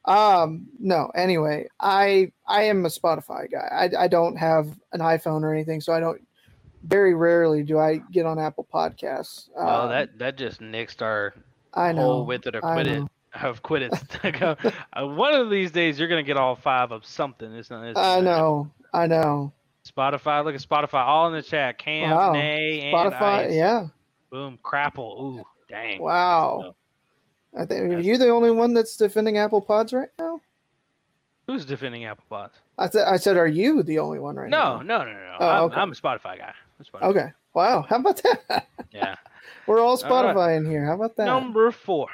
Um, 0.06 0.68
no. 0.80 1.12
Anyway, 1.16 1.68
I 1.80 2.32
I 2.48 2.64
am 2.64 2.86
a 2.86 2.90
Spotify 2.90 3.52
guy. 3.52 3.68
I 3.72 4.04
I 4.04 4.08
don't 4.08 4.36
have 4.36 4.68
an 4.94 5.00
iPhone 5.00 5.42
or 5.42 5.54
anything, 5.54 5.82
so 5.82 5.94
I 5.94 6.00
don't. 6.00 6.22
Very 6.84 7.16
rarely 7.16 7.64
do 7.64 7.80
I 7.80 7.98
get 8.12 8.28
on 8.28 8.38
Apple 8.38 8.68
Podcasts. 8.72 9.50
Oh, 9.58 9.66
Um, 9.66 9.90
that 9.90 10.20
that 10.20 10.38
just 10.38 10.62
nixed 10.62 11.02
our 11.02 11.34
I 11.74 11.92
know. 11.92 12.02
whole 12.02 12.26
with 12.28 12.46
it 12.46 12.56
or 12.56 12.62
quit 12.62 12.86
it. 12.86 13.04
Have 13.32 13.64
quit 13.64 13.82
it. 13.82 14.74
One 14.96 15.34
of 15.34 15.50
these 15.50 15.72
days, 15.72 15.98
you're 15.98 16.08
gonna 16.08 16.22
get 16.22 16.38
all 16.38 16.56
five 16.56 16.92
of 16.92 17.04
something. 17.06 17.52
It's 17.56 17.72
not. 17.72 17.86
It's 17.86 18.00
I 18.00 18.22
know. 18.22 18.70
I 18.94 19.08
know. 19.08 19.52
Spotify. 19.86 20.44
Look 20.44 20.56
at 20.56 20.62
Spotify. 20.62 21.06
All 21.06 21.28
in 21.28 21.34
the 21.34 21.41
chat. 21.41 21.78
Cam, 21.78 22.12
Wow. 22.12 22.32
Nay, 22.34 22.82
and 22.82 22.95
Spotify. 22.95 23.48
Ice. 23.48 23.53
Yeah. 23.53 23.88
Boom. 24.30 24.57
Crapple. 24.64 25.22
Ooh. 25.22 25.44
Dang. 25.70 26.02
Wow. 26.02 26.76
I 27.57 27.66
think 27.66 27.94
are 27.94 27.99
you 27.99 28.18
the 28.18 28.30
only 28.30 28.52
one 28.52 28.74
that's 28.74 28.98
defending 28.98 29.38
Apple 29.38 29.62
Pods 29.62 29.94
right 29.94 30.10
now? 30.20 30.41
Who's 31.48 31.66
defending 31.66 32.06
Apple 32.06 32.26
Pods? 32.30 32.56
I 32.78 32.90
said 32.90 33.07
I 33.07 33.18
said, 33.18 33.38
are 33.38 33.48
you 33.48 33.84
the 33.84 33.99
only 33.99 34.20
one 34.20 34.36
right 34.36 34.49
No, 34.49 34.78
now? 34.78 34.82
no, 34.82 34.98
no, 34.99 35.06
no. 35.06 35.12
no. 35.14 35.38
Oh, 35.40 35.48
I'm, 35.48 35.64
okay. 35.66 35.76
I'm 35.76 35.91
a 35.91 35.95
Spotify 35.95 36.38
guy. 36.38 36.53
A 36.80 36.84
Spotify. 36.84 37.02
Okay. 37.03 37.28
Wow. 37.53 37.86
How 37.88 37.98
about 37.98 38.22
that? 38.24 38.68
Yeah. 38.91 39.16
We're 39.68 39.80
all 39.80 39.90
All 39.90 39.95
right. 39.98 40.36
Spotify 40.36 40.57
in 40.57 40.66
here. 40.66 40.86
How 40.86 40.94
about 40.94 41.16
that? 41.18 41.26
Number 41.26 41.72
four. 41.72 42.07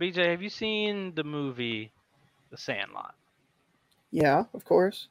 BJ, 0.00 0.30
have 0.30 0.42
you 0.42 0.50
seen 0.50 1.14
the 1.14 1.24
movie 1.24 1.90
The 2.50 2.56
Sandlot? 2.56 3.14
Yeah, 4.10 4.44
of 4.54 4.64
course. 4.64 5.08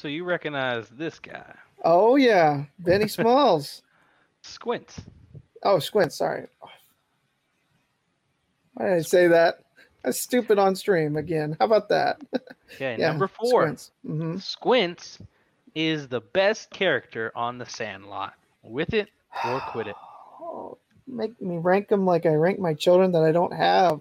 So 0.00 0.08
you 0.08 0.24
recognize 0.24 0.88
this 0.88 1.18
guy, 1.18 1.54
Oh 1.84 2.16
yeah, 2.16 2.64
Benny 2.78 3.06
Smalls. 3.08 3.82
Squints. 4.40 4.98
oh, 5.62 5.78
Squint. 5.78 6.14
Sorry. 6.14 6.46
Why 8.72 8.86
did 8.86 8.92
I 8.94 9.00
say 9.02 9.26
that? 9.28 9.58
That's 10.02 10.18
stupid 10.18 10.58
on 10.58 10.74
stream 10.74 11.18
again. 11.18 11.54
How 11.60 11.66
about 11.66 11.90
that? 11.90 12.18
Okay, 12.74 12.96
yeah, 12.98 13.08
number 13.08 13.28
four. 13.28 13.76
hmm 14.06 14.38
Squints 14.38 15.18
is 15.74 16.08
the 16.08 16.22
best 16.22 16.70
character 16.70 17.30
on 17.34 17.58
The 17.58 17.66
Sandlot. 17.66 18.32
With 18.62 18.94
it 18.94 19.10
or 19.44 19.60
quit 19.60 19.86
it. 19.88 19.96
Oh, 20.42 20.78
make 21.06 21.40
me 21.42 21.58
rank 21.58 21.88
them 21.88 22.06
like 22.06 22.24
I 22.24 22.30
rank 22.34 22.58
my 22.58 22.72
children 22.72 23.12
that 23.12 23.22
I 23.22 23.30
don't 23.30 23.52
have. 23.52 24.00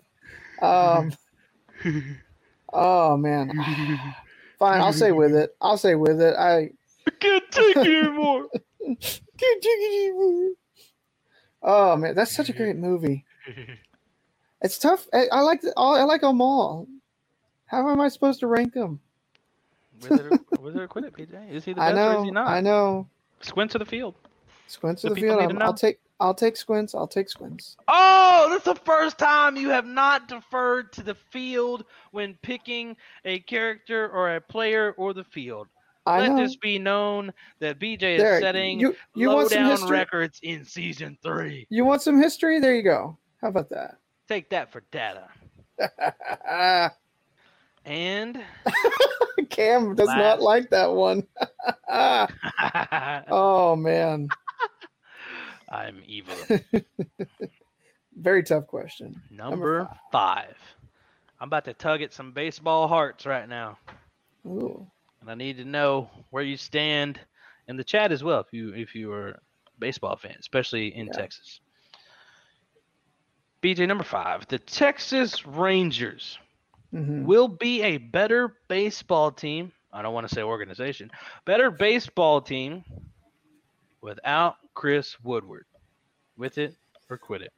Um, 0.61 1.11
oh 2.73 3.17
man, 3.17 3.51
fine. 4.59 4.81
I'll 4.81 4.93
say 4.93 5.11
with 5.11 5.33
it. 5.33 5.55
I'll 5.61 5.77
say 5.77 5.95
with 5.95 6.21
it. 6.21 6.35
I 6.37 6.71
can't 7.19 7.49
take 7.51 7.77
it 7.77 8.05
anymore. 8.05 8.47
can't 8.81 8.99
take 8.99 9.63
it 9.63 10.11
anymore. 10.11 10.51
Oh 11.63 11.95
man, 11.97 12.15
that's 12.15 12.35
such 12.35 12.49
a 12.49 12.53
great 12.53 12.75
movie. 12.75 13.25
It's 14.61 14.77
tough. 14.77 15.07
I, 15.13 15.27
I 15.31 15.41
like 15.41 15.61
the, 15.61 15.71
I 15.77 16.03
like 16.03 16.21
them 16.21 16.41
all. 16.41 16.87
How 17.65 17.89
am 17.89 18.01
I 18.01 18.09
supposed 18.09 18.41
to 18.41 18.47
rank 18.47 18.73
them? 18.73 18.99
With 20.01 20.19
it 20.19 20.25
or, 20.25 20.61
with 20.61 20.89
quit 20.89 21.05
it, 21.05 21.13
BJ. 21.13 21.51
Is 21.51 21.63
he 21.63 21.73
the 21.73 21.81
I 21.81 21.93
best 21.93 21.97
or 21.97 22.09
is 22.11 22.15
know. 22.17 22.23
he 22.23 22.31
not? 22.31 22.47
I 22.47 22.59
know. 22.59 23.07
Squint 23.41 23.71
to 23.71 23.77
the 23.79 23.85
field. 23.85 24.15
Squint 24.67 24.97
to 24.99 25.09
the 25.09 25.15
people 25.15 25.37
field. 25.37 25.51
I'm- 25.51 25.61
I'll 25.61 25.73
take. 25.73 25.99
I'll 26.19 26.33
take 26.33 26.57
squints. 26.57 26.93
I'll 26.93 27.07
take 27.07 27.29
squints. 27.29 27.77
Oh, 27.87 28.47
that's 28.49 28.65
the 28.65 28.75
first 28.85 29.17
time 29.17 29.55
you 29.55 29.69
have 29.69 29.85
not 29.85 30.27
deferred 30.27 30.91
to 30.93 31.01
the 31.03 31.15
field 31.15 31.85
when 32.11 32.37
picking 32.41 32.97
a 33.25 33.39
character 33.39 34.09
or 34.09 34.35
a 34.35 34.41
player 34.41 34.93
or 34.97 35.13
the 35.13 35.23
field. 35.23 35.67
I 36.05 36.19
Let 36.21 36.31
know. 36.31 36.37
this 36.43 36.55
be 36.57 36.77
known 36.79 37.31
that 37.59 37.79
BJ 37.79 38.15
is 38.17 38.41
setting 38.41 38.79
you- 38.79 38.95
you 39.15 39.29
want 39.29 39.49
some 39.49 39.59
down 39.59 39.71
history? 39.71 39.91
records 39.97 40.39
in 40.43 40.65
season 40.65 41.17
three. 41.23 41.67
You 41.69 41.85
want 41.85 42.01
some 42.01 42.19
history? 42.21 42.59
There 42.59 42.75
you 42.75 42.83
go. 42.83 43.17
How 43.41 43.47
about 43.49 43.69
that? 43.69 43.97
Take 44.27 44.49
that 44.49 44.71
for 44.71 44.81
data. 44.91 45.29
And 47.85 48.43
Cam 49.49 49.95
does 49.95 50.07
Last. 50.09 50.17
not 50.17 50.41
like 50.41 50.69
that 50.69 50.91
one. 50.91 51.25
oh 53.31 53.75
man, 53.75 54.27
I'm 55.71 56.01
evil. 56.05 56.35
very 58.17 58.43
tough 58.43 58.67
question. 58.67 59.21
Number 59.29 59.89
five. 60.11 60.55
I'm 61.39 61.47
about 61.47 61.65
to 61.65 61.73
tug 61.73 62.01
at 62.01 62.11
some 62.13 62.31
baseball 62.33 62.87
hearts 62.87 63.25
right 63.25 63.47
now. 63.47 63.77
Ooh. 64.47 64.85
and 65.21 65.29
I 65.29 65.35
need 65.35 65.57
to 65.57 65.65
know 65.65 66.09
where 66.31 66.43
you 66.43 66.55
stand 66.57 67.19
in 67.67 67.75
the 67.77 67.83
chat 67.83 68.11
as 68.11 68.23
well 68.23 68.39
if 68.39 68.47
you 68.51 68.73
if 68.73 68.95
you 68.95 69.11
are 69.11 69.29
a 69.29 69.39
baseball 69.79 70.15
fan, 70.15 70.35
especially 70.39 70.95
in 70.95 71.09
Texas. 71.09 71.59
BJ 73.61 73.87
number 73.87 74.03
five, 74.05 74.47
the 74.47 74.57
Texas 74.59 75.45
Rangers 75.45 76.39
Mhm. 76.93 77.25
will 77.25 77.47
be 77.49 77.83
a 77.83 77.97
better 77.97 78.55
baseball 78.69 79.31
team. 79.31 79.71
I 79.91 80.01
don't 80.01 80.13
want 80.13 80.27
to 80.27 80.33
say 80.33 80.41
organization, 80.41 81.11
better 81.45 81.69
baseball 81.69 82.41
team 82.41 82.83
without 84.01 84.55
Chris 84.79 85.17
Woodward. 85.25 85.65
With 86.37 86.57
it 86.57 86.73
or 87.09 87.17
quit 87.17 87.41
it. 87.41 87.51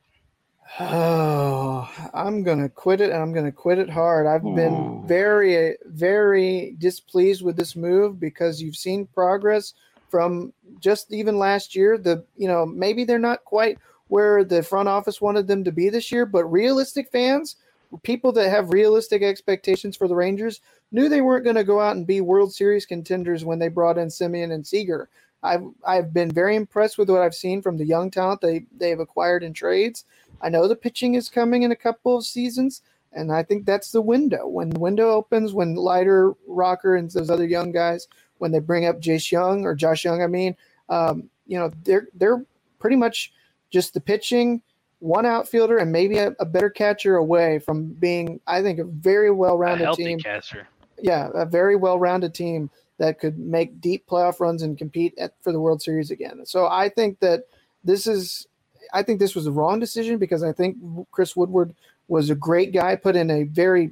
Oh, 0.79 1.87
I'm 2.15 2.41
gonna 2.41 2.67
quit 2.67 2.99
it, 2.99 3.11
and 3.11 3.21
I'm 3.21 3.31
gonna 3.31 3.51
quit 3.51 3.77
it 3.77 3.91
hard. 3.91 4.25
I've 4.25 4.41
been 4.41 5.03
very, 5.05 5.77
very 5.85 6.75
displeased 6.79 7.43
with 7.43 7.57
this 7.57 7.75
move 7.75 8.19
because 8.19 8.59
you've 8.59 8.75
seen 8.75 9.05
progress 9.05 9.75
from 10.09 10.51
just 10.79 11.13
even 11.13 11.37
last 11.37 11.75
year. 11.75 11.99
The 11.99 12.25
you 12.37 12.47
know 12.47 12.65
maybe 12.65 13.03
they're 13.03 13.19
not 13.19 13.45
quite 13.45 13.77
where 14.07 14.43
the 14.43 14.63
front 14.63 14.89
office 14.89 15.21
wanted 15.21 15.45
them 15.45 15.63
to 15.65 15.71
be 15.71 15.89
this 15.89 16.11
year, 16.11 16.25
but 16.25 16.45
realistic 16.45 17.11
fans, 17.11 17.55
people 18.01 18.31
that 18.31 18.49
have 18.49 18.71
realistic 18.71 19.21
expectations 19.21 19.95
for 19.95 20.07
the 20.07 20.15
Rangers, 20.15 20.59
knew 20.91 21.07
they 21.07 21.21
weren't 21.21 21.43
going 21.43 21.55
to 21.55 21.63
go 21.63 21.79
out 21.79 21.95
and 21.95 22.07
be 22.07 22.19
World 22.19 22.51
Series 22.51 22.87
contenders 22.87 23.45
when 23.45 23.59
they 23.59 23.67
brought 23.67 23.99
in 23.99 24.07
Semien 24.07 24.51
and 24.51 24.65
Seager. 24.65 25.07
I've 25.43 25.63
I've 25.85 26.13
been 26.13 26.31
very 26.31 26.55
impressed 26.55 26.97
with 26.97 27.09
what 27.09 27.21
I've 27.21 27.35
seen 27.35 27.61
from 27.61 27.77
the 27.77 27.85
young 27.85 28.11
talent 28.11 28.41
they 28.41 28.65
they've 28.77 28.99
acquired 28.99 29.43
in 29.43 29.53
trades. 29.53 30.05
I 30.41 30.49
know 30.49 30.67
the 30.67 30.75
pitching 30.75 31.15
is 31.15 31.29
coming 31.29 31.63
in 31.63 31.71
a 31.71 31.75
couple 31.75 32.17
of 32.17 32.25
seasons, 32.25 32.81
and 33.13 33.31
I 33.31 33.43
think 33.43 33.65
that's 33.65 33.91
the 33.91 34.01
window. 34.01 34.47
When 34.47 34.69
the 34.69 34.79
window 34.79 35.09
opens, 35.09 35.53
when 35.53 35.75
Leiter 35.75 36.33
Rocker, 36.47 36.95
and 36.95 37.09
those 37.09 37.29
other 37.29 37.45
young 37.45 37.71
guys, 37.71 38.07
when 38.37 38.51
they 38.51 38.59
bring 38.59 38.85
up 38.85 39.01
Jace 39.01 39.31
Young 39.31 39.65
or 39.65 39.75
Josh 39.75 40.05
Jung, 40.05 40.21
I 40.21 40.27
mean, 40.27 40.55
um, 40.89 41.29
you 41.47 41.57
know, 41.57 41.71
they're 41.83 42.07
they're 42.15 42.45
pretty 42.79 42.95
much 42.95 43.33
just 43.69 43.93
the 43.93 44.01
pitching, 44.01 44.61
one 44.99 45.25
outfielder, 45.25 45.77
and 45.77 45.91
maybe 45.91 46.17
a, 46.17 46.35
a 46.39 46.45
better 46.45 46.69
catcher 46.69 47.15
away 47.15 47.59
from 47.59 47.93
being, 47.93 48.39
I 48.47 48.61
think, 48.61 48.79
a 48.79 48.83
very 48.83 49.31
well-rounded 49.31 49.93
team 49.93 50.19
catcher. 50.19 50.67
yeah, 51.01 51.29
a 51.33 51.45
very 51.45 51.75
well-rounded 51.75 52.33
team 52.33 52.69
that 53.01 53.17
could 53.17 53.39
make 53.39 53.81
deep 53.81 54.05
playoff 54.07 54.39
runs 54.39 54.61
and 54.61 54.77
compete 54.77 55.15
at, 55.17 55.33
for 55.41 55.51
the 55.51 55.59
World 55.59 55.81
Series 55.81 56.11
again. 56.11 56.45
So 56.45 56.67
I 56.67 56.87
think 56.87 57.19
that 57.19 57.47
this 57.83 58.05
is, 58.05 58.47
I 58.93 59.01
think 59.01 59.17
this 59.17 59.33
was 59.33 59.45
the 59.45 59.51
wrong 59.51 59.79
decision 59.79 60.19
because 60.19 60.43
I 60.43 60.51
think 60.51 60.77
Chris 61.09 61.35
Woodward 61.35 61.73
was 62.07 62.29
a 62.29 62.35
great 62.35 62.71
guy 62.71 62.95
put 62.95 63.15
in 63.15 63.31
a 63.31 63.45
very 63.45 63.89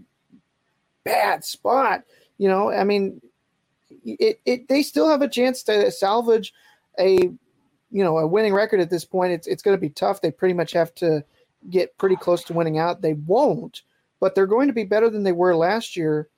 bad 1.03 1.43
spot. 1.43 2.03
You 2.37 2.49
know, 2.49 2.71
I 2.71 2.83
mean, 2.83 3.19
it, 4.05 4.39
it 4.45 4.67
they 4.67 4.83
still 4.83 5.09
have 5.09 5.23
a 5.23 5.27
chance 5.27 5.63
to 5.63 5.89
salvage 5.89 6.53
a, 6.99 7.17
you 7.17 8.03
know, 8.03 8.19
a 8.19 8.27
winning 8.27 8.53
record 8.53 8.79
at 8.79 8.91
this 8.91 9.05
point. 9.05 9.33
It's 9.33 9.47
it's 9.47 9.63
going 9.63 9.75
to 9.75 9.81
be 9.81 9.89
tough. 9.89 10.21
They 10.21 10.29
pretty 10.29 10.53
much 10.53 10.71
have 10.73 10.93
to 10.95 11.23
get 11.71 11.97
pretty 11.97 12.15
close 12.15 12.43
to 12.43 12.53
winning 12.53 12.77
out. 12.77 13.01
They 13.01 13.13
won't, 13.13 13.81
but 14.19 14.35
they're 14.35 14.45
going 14.45 14.67
to 14.67 14.73
be 14.73 14.83
better 14.83 15.09
than 15.09 15.23
they 15.23 15.31
were 15.31 15.55
last 15.55 15.97
year. 15.97 16.29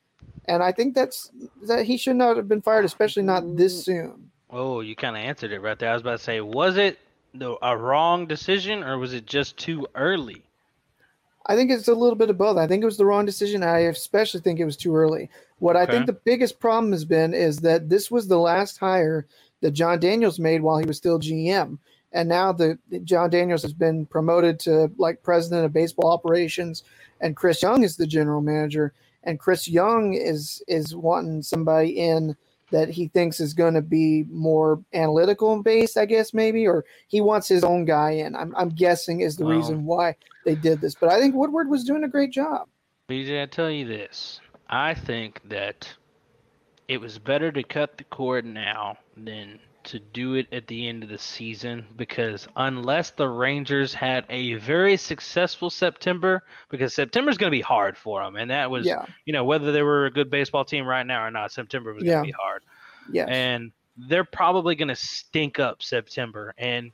And 0.45 0.63
I 0.63 0.71
think 0.71 0.95
that's 0.95 1.31
that 1.63 1.85
he 1.85 1.97
should 1.97 2.15
not 2.15 2.37
have 2.37 2.47
been 2.47 2.61
fired, 2.61 2.85
especially 2.85 3.23
not 3.23 3.55
this 3.55 3.85
soon. 3.85 4.31
Oh, 4.49 4.81
you 4.81 4.95
kind 4.95 5.15
of 5.15 5.23
answered 5.23 5.51
it 5.51 5.61
right 5.61 5.77
there. 5.77 5.91
I 5.91 5.93
was 5.93 6.01
about 6.01 6.17
to 6.17 6.23
say, 6.23 6.41
was 6.41 6.77
it 6.77 6.99
the, 7.33 7.57
a 7.61 7.77
wrong 7.77 8.25
decision 8.25 8.83
or 8.83 8.97
was 8.97 9.13
it 9.13 9.25
just 9.25 9.57
too 9.57 9.87
early? 9.95 10.43
I 11.45 11.55
think 11.55 11.71
it's 11.71 11.87
a 11.87 11.95
little 11.95 12.15
bit 12.15 12.29
of 12.29 12.37
both. 12.37 12.57
I 12.57 12.67
think 12.67 12.83
it 12.83 12.85
was 12.85 12.97
the 12.97 13.05
wrong 13.05 13.25
decision. 13.25 13.63
I 13.63 13.79
especially 13.79 14.41
think 14.41 14.59
it 14.59 14.65
was 14.65 14.77
too 14.77 14.95
early. 14.95 15.29
What 15.59 15.75
I 15.75 15.85
think 15.85 16.05
the 16.05 16.13
biggest 16.13 16.59
problem 16.59 16.91
has 16.91 17.05
been 17.05 17.33
is 17.33 17.57
that 17.59 17.89
this 17.89 18.11
was 18.11 18.27
the 18.27 18.37
last 18.37 18.77
hire 18.77 19.25
that 19.61 19.71
Jon 19.71 19.99
Daniels 19.99 20.39
made 20.39 20.61
while 20.61 20.77
he 20.77 20.85
was 20.85 20.97
still 20.97 21.19
GM. 21.19 21.77
And 22.13 22.27
now 22.27 22.51
the 22.51 22.77
Jon 23.03 23.29
Daniels 23.29 23.61
has 23.61 23.73
been 23.73 24.05
promoted 24.05 24.59
to 24.61 24.91
like 24.97 25.23
president 25.23 25.65
of 25.65 25.73
baseball 25.73 26.11
operations, 26.11 26.83
and 27.21 27.35
Chris 27.35 27.61
Young 27.61 27.83
is 27.83 27.95
the 27.95 28.07
general 28.07 28.41
manager. 28.41 28.93
And 29.23 29.39
Chris 29.39 29.67
Young 29.67 30.13
is 30.13 30.63
is 30.67 30.95
wanting 30.95 31.41
somebody 31.43 31.99
in 31.99 32.35
that 32.71 32.89
he 32.89 33.07
thinks 33.09 33.39
is 33.41 33.53
going 33.53 33.73
to 33.73 33.81
be 33.81 34.23
more 34.31 34.81
analytical 34.93 35.61
based, 35.61 35.97
I 35.97 36.05
guess 36.05 36.33
maybe, 36.33 36.65
or 36.65 36.85
he 37.09 37.19
wants 37.19 37.47
his 37.47 37.63
own 37.63 37.85
guy 37.85 38.11
in. 38.11 38.35
I'm 38.35 38.55
I'm 38.55 38.69
guessing 38.69 39.21
is 39.21 39.35
the 39.37 39.45
Well- 39.45 39.57
reason 39.57 39.85
why 39.85 40.15
they 40.45 40.55
did 40.55 40.81
this. 40.81 40.95
But 40.95 41.09
I 41.09 41.19
think 41.19 41.35
Woodward 41.35 41.69
was 41.69 41.83
doing 41.83 42.03
a 42.03 42.07
great 42.09 42.31
job. 42.31 42.67
BJ, 43.09 43.41
I 43.43 43.45
tell 43.45 43.69
you 43.69 43.85
this. 43.85 44.39
I 44.69 44.93
think 44.93 45.41
that 45.49 45.87
it 46.87 46.99
was 46.99 47.19
better 47.19 47.51
to 47.51 47.61
cut 47.63 47.97
the 47.97 48.05
cord 48.05 48.45
now 48.45 48.97
than 49.17 49.59
to 49.85 49.99
do 49.99 50.35
it 50.35 50.47
at 50.51 50.67
the 50.67 50.87
end 50.87 51.03
of 51.03 51.09
the 51.09 51.17
season 51.17 51.85
because 51.95 52.47
unless 52.55 53.11
the 53.11 53.27
Rangers 53.27 53.93
had 53.93 54.25
a 54.29 54.55
very 54.55 54.97
successful 54.97 55.69
September, 55.69 56.43
because 56.69 56.93
September's 56.93 57.37
going 57.37 57.51
to 57.51 57.55
be 57.57 57.61
hard 57.61 57.97
for 57.97 58.23
them, 58.23 58.35
and 58.35 58.51
that 58.51 58.69
was, 58.69 58.85
Yeah. 58.85 59.05
you 59.25 59.33
know, 59.33 59.43
whether 59.43 59.71
they 59.71 59.81
were 59.83 60.05
a 60.05 60.11
good 60.11 60.29
baseball 60.29 60.65
team 60.65 60.85
right 60.85 61.05
now 61.05 61.25
or 61.25 61.31
not, 61.31 61.51
September 61.51 61.93
was 61.93 62.03
Yeah. 62.03 62.13
going 62.13 62.25
to 62.25 62.27
be 62.27 62.37
hard. 62.39 62.63
Yeah, 63.11 63.25
and 63.27 63.71
they're 63.97 64.23
probably 64.23 64.75
going 64.75 64.87
to 64.87 64.95
stink 64.95 65.59
up 65.59 65.83
September. 65.83 66.53
And 66.57 66.91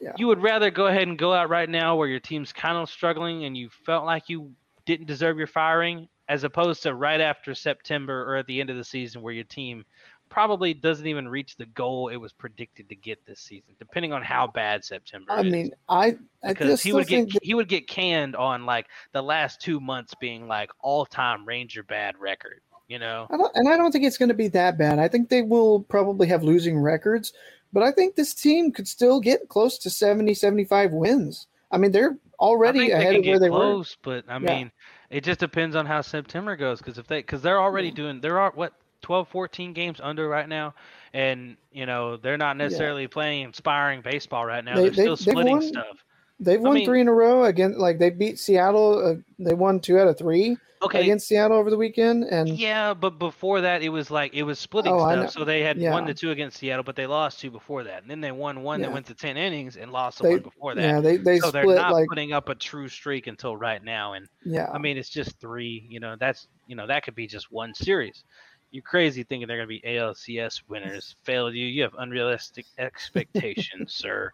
Yeah. 0.00 0.12
you 0.16 0.26
would 0.28 0.40
rather 0.40 0.70
go 0.70 0.86
ahead 0.86 1.08
and 1.08 1.18
go 1.18 1.32
out 1.32 1.48
right 1.48 1.68
now 1.68 1.96
where 1.96 2.08
your 2.08 2.20
team's 2.20 2.52
kind 2.52 2.76
of 2.76 2.88
struggling 2.88 3.44
and 3.44 3.56
you 3.56 3.68
felt 3.68 4.04
like 4.04 4.28
you 4.28 4.52
didn't 4.86 5.06
deserve 5.06 5.38
your 5.38 5.46
firing, 5.46 6.08
as 6.28 6.44
opposed 6.44 6.82
to 6.82 6.94
right 6.94 7.20
after 7.20 7.54
September 7.54 8.22
or 8.30 8.36
at 8.36 8.46
the 8.46 8.60
end 8.60 8.70
of 8.70 8.76
the 8.76 8.84
season 8.84 9.22
where 9.22 9.32
your 9.34 9.44
team 9.44 9.84
probably 10.28 10.74
doesn't 10.74 11.06
even 11.06 11.28
reach 11.28 11.56
the 11.56 11.66
goal 11.66 12.08
it 12.08 12.16
was 12.16 12.32
predicted 12.32 12.88
to 12.88 12.94
get 12.96 13.24
this 13.26 13.40
season, 13.40 13.74
depending 13.78 14.12
on 14.12 14.22
how 14.22 14.46
bad 14.46 14.84
September 14.84 15.32
I 15.32 15.42
is. 15.42 15.52
mean, 15.52 15.70
I 15.88 16.16
I 16.42 16.48
because 16.48 16.82
he 16.82 16.92
would 16.92 17.06
get 17.06 17.30
that, 17.32 17.42
he 17.42 17.54
would 17.54 17.68
get 17.68 17.88
canned 17.88 18.36
on 18.36 18.66
like 18.66 18.86
the 19.12 19.22
last 19.22 19.60
two 19.60 19.80
months 19.80 20.14
being 20.20 20.46
like 20.46 20.70
all 20.80 21.04
time 21.04 21.44
Ranger 21.44 21.82
bad 21.82 22.16
record, 22.18 22.60
you 22.88 22.98
know. 22.98 23.26
I 23.30 23.36
don't, 23.36 23.54
and 23.54 23.68
I 23.68 23.76
don't 23.76 23.92
think 23.92 24.04
it's 24.04 24.18
going 24.18 24.28
to 24.30 24.34
be 24.34 24.48
that 24.48 24.78
bad. 24.78 24.98
I 24.98 25.08
think 25.08 25.28
they 25.28 25.42
will 25.42 25.82
probably 25.82 26.26
have 26.28 26.42
losing 26.42 26.78
records, 26.78 27.32
but 27.72 27.82
I 27.82 27.92
think 27.92 28.14
this 28.14 28.34
team 28.34 28.72
could 28.72 28.88
still 28.88 29.20
get 29.20 29.48
close 29.48 29.78
to 29.78 29.90
70, 29.90 30.34
75 30.34 30.92
wins. 30.92 31.46
I 31.70 31.78
mean, 31.78 31.92
they're 31.92 32.18
already 32.40 32.90
ahead 32.90 33.16
of 33.16 33.26
where 33.26 33.38
they 33.38 33.48
close, 33.48 33.96
but 34.02 34.24
I 34.28 34.38
Yeah. 34.38 34.56
mean, 34.56 34.72
it 35.10 35.22
just 35.24 35.40
depends 35.40 35.76
on 35.76 35.86
how 35.86 36.00
September 36.00 36.56
goes. 36.56 36.78
Because 36.78 36.98
if 36.98 37.06
they, 37.06 37.18
because 37.20 37.42
they're 37.42 37.60
already 37.60 37.90
doing, 37.90 38.20
there 38.20 38.38
are 38.38 38.52
what 38.52 38.72
12, 39.02 39.28
14 39.28 39.72
games 39.72 40.00
under 40.02 40.28
right 40.28 40.48
now, 40.48 40.74
and 41.12 41.56
you 41.72 41.86
know 41.86 42.16
they're 42.16 42.36
not 42.38 42.56
necessarily 42.56 43.06
playing 43.06 43.44
inspiring 43.44 44.00
baseball 44.02 44.44
right 44.44 44.64
now. 44.64 44.74
They- 44.76 44.86
are 44.88 44.90
they- 44.90 45.02
still 45.02 45.16
splitting 45.16 45.52
won- 45.58 45.62
stuff. 45.62 46.04
They've 46.40 46.60
won 46.60 46.74
mean- 46.74 46.86
three 46.86 47.00
in 47.00 47.08
a 47.08 47.12
row 47.12 47.44
again. 47.44 47.76
Like 47.78 47.98
they 47.98 48.10
beat 48.10 48.38
Seattle. 48.38 49.04
Uh, 49.04 49.14
they 49.40 49.54
won 49.54 49.80
two 49.80 49.98
out 49.98 50.06
of 50.06 50.16
three 50.16 50.56
Okay. 50.82 51.00
against 51.02 51.26
Seattle 51.26 51.56
over 51.56 51.68
the 51.68 51.76
weekend. 51.76 52.22
And 52.22 52.48
Yeah, 52.48 52.94
but 52.94 53.18
before 53.18 53.62
that, 53.62 53.82
it 53.82 53.88
was 53.88 54.08
like 54.08 54.34
it 54.34 54.44
was 54.44 54.60
splitting 54.60 54.92
Oh, 54.92 55.00
stuff. 55.00 55.32
So 55.32 55.44
they 55.44 55.62
had 55.62 55.78
Yeah. 55.78 55.90
won 55.90 56.06
the 56.06 56.14
two 56.14 56.30
against 56.30 56.58
Seattle, 56.58 56.84
but 56.84 56.94
they 56.94 57.08
lost 57.08 57.40
two 57.40 57.50
before 57.50 57.82
that, 57.82 58.02
and 58.02 58.08
then 58.10 58.20
they 58.20 58.30
won 58.30 58.62
one 58.62 58.78
Yeah. 58.78 58.86
that 58.86 58.92
went 58.92 59.06
to 59.06 59.14
ten 59.14 59.36
innings 59.36 59.76
and 59.76 59.90
lost 59.90 60.18
the 60.18 60.24
they, 60.28 60.30
one 60.34 60.42
before 60.42 60.74
that. 60.76 60.80
yeah, 60.82 61.00
they 61.00 61.16
they 61.16 61.40
so 61.40 61.50
they're 61.50 61.64
split 61.64 61.76
not 61.78 61.92
like 61.92 62.06
putting 62.08 62.32
up 62.32 62.48
a 62.48 62.54
true 62.54 62.86
streak 62.86 63.26
until 63.26 63.56
right 63.56 63.82
now. 63.82 64.12
And 64.12 64.28
yeah. 64.44 64.70
I 64.72 64.78
mean, 64.78 64.96
it's 64.96 65.10
just 65.10 65.40
three. 65.40 65.88
You 65.90 65.98
know, 65.98 66.14
that's 66.14 66.46
you 66.68 66.76
know 66.76 66.86
that 66.86 67.02
could 67.02 67.16
be 67.16 67.26
just 67.26 67.50
one 67.50 67.74
series. 67.74 68.22
You're 68.70 68.82
crazy 68.82 69.22
thinking 69.22 69.48
they're 69.48 69.56
going 69.56 69.68
to 69.68 69.80
be 69.82 69.86
ALCS 69.88 70.62
winners. 70.68 71.16
Failed 71.24 71.54
you. 71.54 71.66
You 71.66 71.82
have 71.82 71.94
unrealistic 71.98 72.66
expectations, 72.78 73.92
sir. 73.96 74.30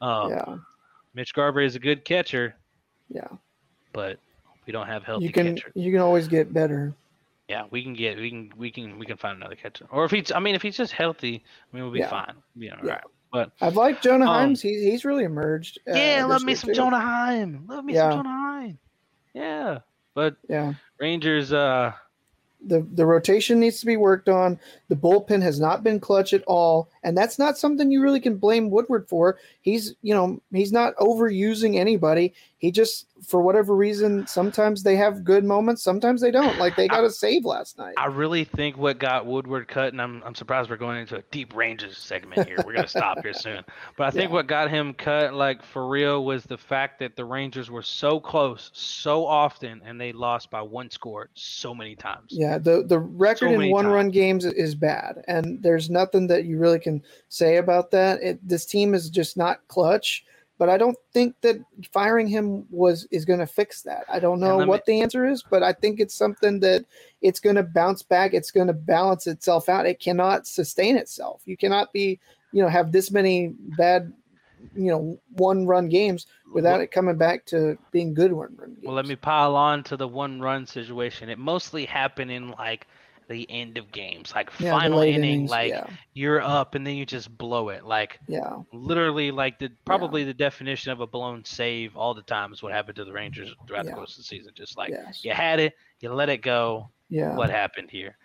Um, 0.00 0.30
yeah, 0.30 0.56
Mitch 1.14 1.34
Garver 1.34 1.60
is 1.60 1.74
a 1.74 1.78
good 1.80 2.04
catcher, 2.04 2.54
yeah. 3.08 3.26
but 3.92 4.18
we 4.66 4.72
don't 4.72 4.86
have 4.86 5.02
healthy 5.04 5.24
You 5.26 5.32
can 5.32 5.56
catchers. 5.56 5.72
you 5.74 5.90
can 5.90 6.00
always 6.00 6.28
get 6.28 6.52
better. 6.52 6.92
Yeah, 7.48 7.64
we 7.70 7.82
can 7.82 7.94
get 7.94 8.18
we 8.18 8.28
can 8.30 8.52
we 8.56 8.70
can 8.70 8.98
we 8.98 9.06
can 9.06 9.16
find 9.16 9.36
another 9.36 9.54
catcher. 9.54 9.86
Or 9.90 10.04
if 10.04 10.10
he's 10.10 10.30
I 10.32 10.38
mean 10.40 10.54
if 10.54 10.62
he's 10.62 10.76
just 10.76 10.92
healthy, 10.92 11.42
I 11.72 11.76
mean 11.76 11.84
we'll 11.84 11.92
be 11.92 12.00
Yeah. 12.00 12.10
fine. 12.10 12.34
You 12.56 12.70
know, 12.70 12.76
Yeah. 12.84 12.90
right. 12.92 13.00
But 13.32 13.52
I've 13.60 13.76
liked 13.76 14.02
Jonah 14.02 14.30
Um, 14.30 14.50
Himes. 14.54 14.60
He's 14.60 14.82
he's 14.82 15.04
really 15.04 15.24
emerged. 15.24 15.78
uh, 15.88 15.96
yeah, 15.96 16.24
love 16.24 16.42
me 16.44 16.54
some 16.54 16.68
too. 16.68 16.74
Jonah 16.74 17.00
Heim. 17.00 17.64
Love 17.68 17.84
me 17.84 17.94
Yeah. 17.94 18.10
some 18.10 18.18
Jonah 18.18 18.28
Heim. 18.28 18.78
Yeah. 19.34 19.78
But 20.14 20.36
Yeah. 20.48 20.74
Rangers 21.00 21.52
uh 21.52 21.92
the 22.66 22.86
the 22.92 23.06
rotation 23.06 23.60
needs 23.60 23.80
to 23.80 23.86
be 23.86 23.96
worked 23.96 24.28
on. 24.28 24.58
The 24.88 24.96
bullpen 24.96 25.42
has 25.42 25.60
not 25.60 25.82
been 25.82 26.00
clutch 26.00 26.32
at 26.32 26.44
all, 26.46 26.88
and 27.02 27.16
that's 27.16 27.38
not 27.38 27.58
something 27.58 27.90
you 27.90 28.02
really 28.02 28.20
can 28.20 28.36
blame 28.36 28.70
Woodward 28.70 29.08
for. 29.08 29.38
He's 29.60 29.94
you 30.02 30.14
know 30.14 30.40
he's 30.52 30.72
not 30.72 30.96
overusing 30.96 31.76
anybody. 31.76 32.34
He 32.58 32.70
just 32.70 33.06
for 33.24 33.40
whatever 33.40 33.74
reason 33.74 34.26
sometimes 34.26 34.82
they 34.82 34.96
have 34.96 35.24
good 35.24 35.44
moments, 35.44 35.82
sometimes 35.82 36.20
they 36.20 36.30
don't. 36.30 36.58
Like 36.58 36.76
they 36.76 36.88
got 36.88 37.04
a 37.04 37.10
save 37.10 37.44
last 37.44 37.78
night. 37.78 37.94
I 37.96 38.06
really 38.06 38.44
think 38.44 38.76
what 38.76 38.98
got 38.98 39.26
Woodward 39.26 39.68
cut, 39.68 39.92
and 39.92 40.02
I'm, 40.02 40.22
I'm 40.24 40.34
surprised 40.34 40.68
we're 40.70 40.76
going 40.76 40.98
into 40.98 41.16
a 41.16 41.22
deep 41.30 41.54
Rangers 41.54 41.98
segment 41.98 42.46
here. 42.46 42.58
We're 42.64 42.74
gonna 42.74 42.88
stop 42.88 43.18
here 43.22 43.32
soon. 43.32 43.64
But 43.96 44.08
I 44.08 44.10
think 44.10 44.30
Yeah. 44.30 44.34
what 44.34 44.46
got 44.46 44.70
him 44.70 44.92
cut, 44.94 45.34
like 45.34 45.62
for 45.62 45.88
real, 45.88 46.24
was 46.24 46.44
the 46.44 46.58
fact 46.58 46.98
that 47.00 47.16
the 47.16 47.24
Rangers 47.24 47.70
were 47.70 47.82
so 47.82 48.20
close 48.20 48.70
so 48.74 49.26
often, 49.26 49.80
and 49.84 50.00
they 50.00 50.12
lost 50.12 50.50
by 50.50 50.62
one 50.62 50.90
score 50.90 51.30
so 51.34 51.74
many 51.74 51.96
times. 51.96 52.28
Yeah, 52.30 52.58
the 52.58 52.84
the 52.86 52.98
record 52.98 53.52
many 53.52 53.66
in 53.66 53.72
one 53.72 53.86
run 53.86 54.10
games 54.10 54.44
is 54.44 54.74
bad, 54.74 55.22
and 55.28 55.62
there's 55.62 55.90
nothing 55.90 56.26
that 56.28 56.44
you 56.44 56.58
really 56.58 56.78
can 56.80 57.02
say 57.28 57.56
about 57.56 57.90
that. 57.92 58.22
It, 58.22 58.46
this 58.46 58.66
team 58.66 58.94
is 58.94 59.10
just 59.10 59.36
not 59.36 59.66
clutch, 59.68 60.24
but 60.58 60.68
I 60.68 60.78
don't 60.78 60.96
think 61.12 61.34
that 61.42 61.56
firing 61.92 62.26
him 62.26 62.66
was 62.70 63.06
is 63.10 63.24
going 63.24 63.40
to 63.40 63.46
fix 63.46 63.82
that. 63.82 64.04
I 64.10 64.18
don't 64.18 64.40
know 64.40 64.58
let 64.58 64.64
me- 64.64 64.68
what 64.68 64.84
the 64.86 65.02
answer 65.02 65.26
is, 65.26 65.42
but 65.42 65.62
I 65.62 65.72
think 65.72 66.00
it's 66.00 66.14
something 66.14 66.60
that 66.60 66.84
it's 67.20 67.40
going 67.40 67.56
to 67.56 67.62
bounce 67.62 68.02
back. 68.02 68.34
It's 68.34 68.50
going 68.50 68.68
to 68.68 68.72
balance 68.72 69.26
itself 69.26 69.68
out. 69.68 69.86
It 69.86 70.00
cannot 70.00 70.46
sustain 70.46 70.96
itself. 70.96 71.42
You 71.44 71.56
cannot 71.56 71.92
be, 71.92 72.18
you 72.52 72.62
know, 72.62 72.68
have 72.68 72.92
this 72.92 73.10
many 73.10 73.54
bad, 73.76 74.12
you 74.74 74.90
know, 74.90 75.18
one 75.34 75.66
run 75.66 75.88
games 75.88 76.26
without 76.52 76.80
it 76.80 76.90
coming 76.90 77.16
back 77.16 77.44
to 77.46 77.76
being 77.90 78.14
good 78.14 78.32
one 78.32 78.54
run 78.56 78.70
games. 78.70 78.84
Well, 78.84 78.94
let 78.94 79.06
me 79.06 79.16
pile 79.16 79.56
on 79.56 79.82
to 79.84 79.96
the 79.96 80.08
one 80.08 80.40
run 80.40 80.66
situation. 80.66 81.28
It 81.28 81.38
mostly 81.38 81.84
happened 81.84 82.30
in 82.30 82.50
like 82.52 82.86
the 83.28 83.46
end 83.50 83.78
of 83.78 83.90
games, 83.92 84.32
like 84.34 84.50
Yeah, 84.58 84.70
final 84.72 85.00
inning, 85.00 85.24
innings, 85.24 85.50
like 85.50 85.70
yeah. 85.70 85.86
you're 86.14 86.40
up 86.40 86.74
and 86.74 86.86
then 86.86 86.94
you 86.96 87.04
just 87.06 87.36
blow 87.36 87.68
it. 87.70 87.84
Like 87.84 88.18
yeah, 88.28 88.56
literally, 88.72 89.30
like 89.30 89.58
the 89.58 89.70
probably 89.84 90.24
the 90.24 90.34
definition 90.34 90.92
of 90.92 91.00
a 91.00 91.06
blown 91.06 91.44
save 91.44 91.96
all 91.96 92.14
the 92.14 92.22
time 92.22 92.52
is 92.52 92.62
what 92.62 92.72
happened 92.72 92.96
to 92.96 93.04
the 93.04 93.12
Rangers 93.12 93.54
throughout 93.66 93.86
the 93.86 93.92
course 93.92 94.12
of 94.12 94.18
the 94.18 94.24
season. 94.24 94.52
Just 94.54 94.76
like 94.76 94.90
Yes. 94.90 95.24
you 95.24 95.32
had 95.32 95.60
it, 95.60 95.74
you 96.00 96.12
let 96.12 96.28
it 96.28 96.42
go. 96.42 96.90
yeah. 97.08 97.34
What 97.36 97.50
happened 97.50 97.90
here? 97.90 98.16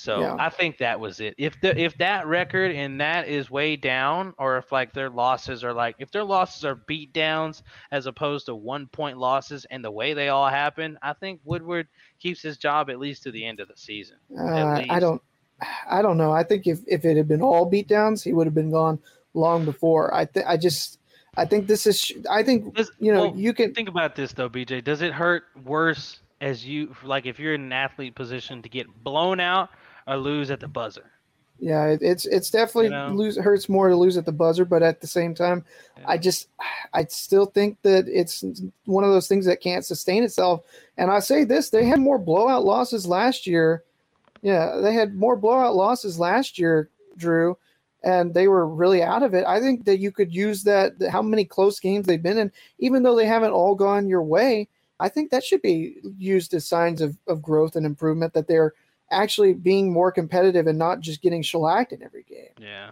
So 0.00 0.20
Yeah. 0.20 0.36
I 0.38 0.48
think 0.48 0.78
that 0.78 0.98
was 0.98 1.20
it. 1.20 1.34
If 1.36 1.60
the 1.60 1.78
if 1.78 1.98
that 1.98 2.26
record 2.26 2.70
and 2.72 3.02
that 3.02 3.28
is 3.28 3.50
way 3.50 3.76
down, 3.76 4.32
or 4.38 4.56
if 4.56 4.72
like 4.72 4.94
their 4.94 5.10
losses 5.10 5.62
are 5.62 5.74
like 5.74 5.96
if 5.98 6.10
their 6.10 6.24
losses 6.24 6.64
are 6.64 6.74
beat 6.74 7.12
downs 7.12 7.62
as 7.92 8.06
opposed 8.06 8.46
to 8.46 8.54
one 8.54 8.86
point 8.86 9.18
losses 9.18 9.66
and 9.70 9.84
the 9.84 9.90
way 9.90 10.14
they 10.14 10.30
all 10.30 10.48
happen, 10.48 10.98
I 11.02 11.12
think 11.12 11.40
Woodward 11.44 11.86
keeps 12.18 12.40
his 12.40 12.56
job 12.56 12.88
at 12.88 12.98
least 12.98 13.24
to 13.24 13.30
the 13.30 13.44
end 13.44 13.60
of 13.60 13.68
the 13.68 13.76
season. 13.76 14.16
Uh, 14.38 14.82
I 14.88 14.98
don't, 15.00 15.20
I 15.90 16.00
don't 16.00 16.16
know. 16.16 16.32
I 16.32 16.44
think 16.44 16.66
if, 16.66 16.78
if 16.86 17.04
it 17.04 17.18
had 17.18 17.28
been 17.28 17.42
all 17.42 17.66
beat 17.66 17.86
downs, 17.86 18.24
he 18.24 18.32
would 18.32 18.46
have 18.46 18.54
been 18.54 18.70
gone 18.70 18.98
long 19.34 19.66
before. 19.66 20.14
I 20.14 20.24
think 20.24 20.46
I 20.46 20.56
just, 20.56 20.98
I 21.36 21.44
think 21.44 21.66
this 21.66 21.86
is. 21.86 22.10
I 22.30 22.42
think 22.42 22.74
Does- 22.74 22.90
you 22.98 23.12
know 23.12 23.26
well, 23.28 23.36
you 23.36 23.52
can. 23.52 23.74
think 23.74 23.90
about 23.90 24.16
this 24.16 24.32
though, 24.32 24.48
BJ. 24.48 24.82
Does 24.82 25.02
it 25.02 25.12
hurt 25.12 25.44
worse 25.62 26.20
as 26.40 26.64
you 26.64 26.96
like 27.04 27.26
if 27.26 27.38
you're 27.38 27.52
in 27.52 27.64
an 27.64 27.72
athlete 27.74 28.14
position 28.14 28.62
to 28.62 28.70
get 28.70 28.86
blown 29.04 29.40
out 29.40 29.68
or 30.06 30.16
lose 30.16 30.50
at 30.50 30.60
the 30.60 30.68
buzzer? 30.68 31.10
Yeah, 31.60 31.88
it, 31.88 32.00
it's 32.02 32.24
it's 32.24 32.50
definitely 32.50 32.86
You 32.86 32.90
know? 32.90 33.08
lose 33.08 33.36
hurts 33.36 33.68
more 33.68 33.90
to 33.90 33.96
lose 33.96 34.16
at 34.16 34.24
the 34.24 34.32
buzzer, 34.32 34.64
but 34.64 34.82
at 34.82 35.00
the 35.00 35.06
same 35.06 35.34
time, 35.34 35.64
I 36.06 36.16
just 36.16 36.48
I 36.94 37.04
still 37.04 37.46
think 37.46 37.76
that 37.82 38.06
it's 38.08 38.42
one 38.86 39.04
of 39.04 39.10
those 39.10 39.28
things 39.28 39.44
that 39.44 39.60
can't 39.60 39.84
sustain 39.84 40.24
itself. 40.24 40.62
And 40.96 41.10
I 41.10 41.20
say 41.20 41.44
this: 41.44 41.68
they 41.68 41.84
had 41.84 42.00
more 42.00 42.18
blowout 42.18 42.64
losses 42.64 43.06
last 43.06 43.46
year. 43.46 43.84
Yeah, 44.42 44.78
they 44.82 44.94
had 44.94 45.14
more 45.14 45.36
blowout 45.36 45.76
losses 45.76 46.18
last 46.18 46.58
year, 46.58 46.88
Drew, 47.18 47.58
and 48.02 48.32
they 48.32 48.48
were 48.48 48.66
really 48.66 49.02
out 49.02 49.22
of 49.22 49.34
it. 49.34 49.44
I 49.46 49.60
think 49.60 49.84
that 49.84 49.98
you 49.98 50.12
could 50.12 50.34
use 50.34 50.62
that. 50.64 50.94
How 51.10 51.20
many 51.20 51.44
close 51.44 51.78
games 51.78 52.06
they've 52.06 52.22
been 52.22 52.38
in, 52.38 52.50
even 52.78 53.02
though 53.02 53.14
they 53.16 53.26
haven't 53.26 53.52
all 53.52 53.74
gone 53.74 54.08
your 54.08 54.22
way. 54.22 54.68
I 54.98 55.08
think 55.08 55.30
that 55.30 55.44
should 55.44 55.62
be 55.62 55.96
used 56.18 56.52
as 56.52 56.68
signs 56.68 57.00
of, 57.00 57.16
of 57.26 57.40
growth 57.40 57.76
and 57.76 57.84
improvement. 57.86 58.32
That 58.32 58.48
they're 58.48 58.74
actually 59.10 59.54
being 59.54 59.92
more 59.92 60.12
competitive 60.12 60.66
and 60.66 60.78
not 60.78 61.00
just 61.00 61.22
getting 61.22 61.42
shellacked 61.42 61.92
in 61.92 62.02
every 62.02 62.22
game. 62.24 62.48
Yeah. 62.58 62.90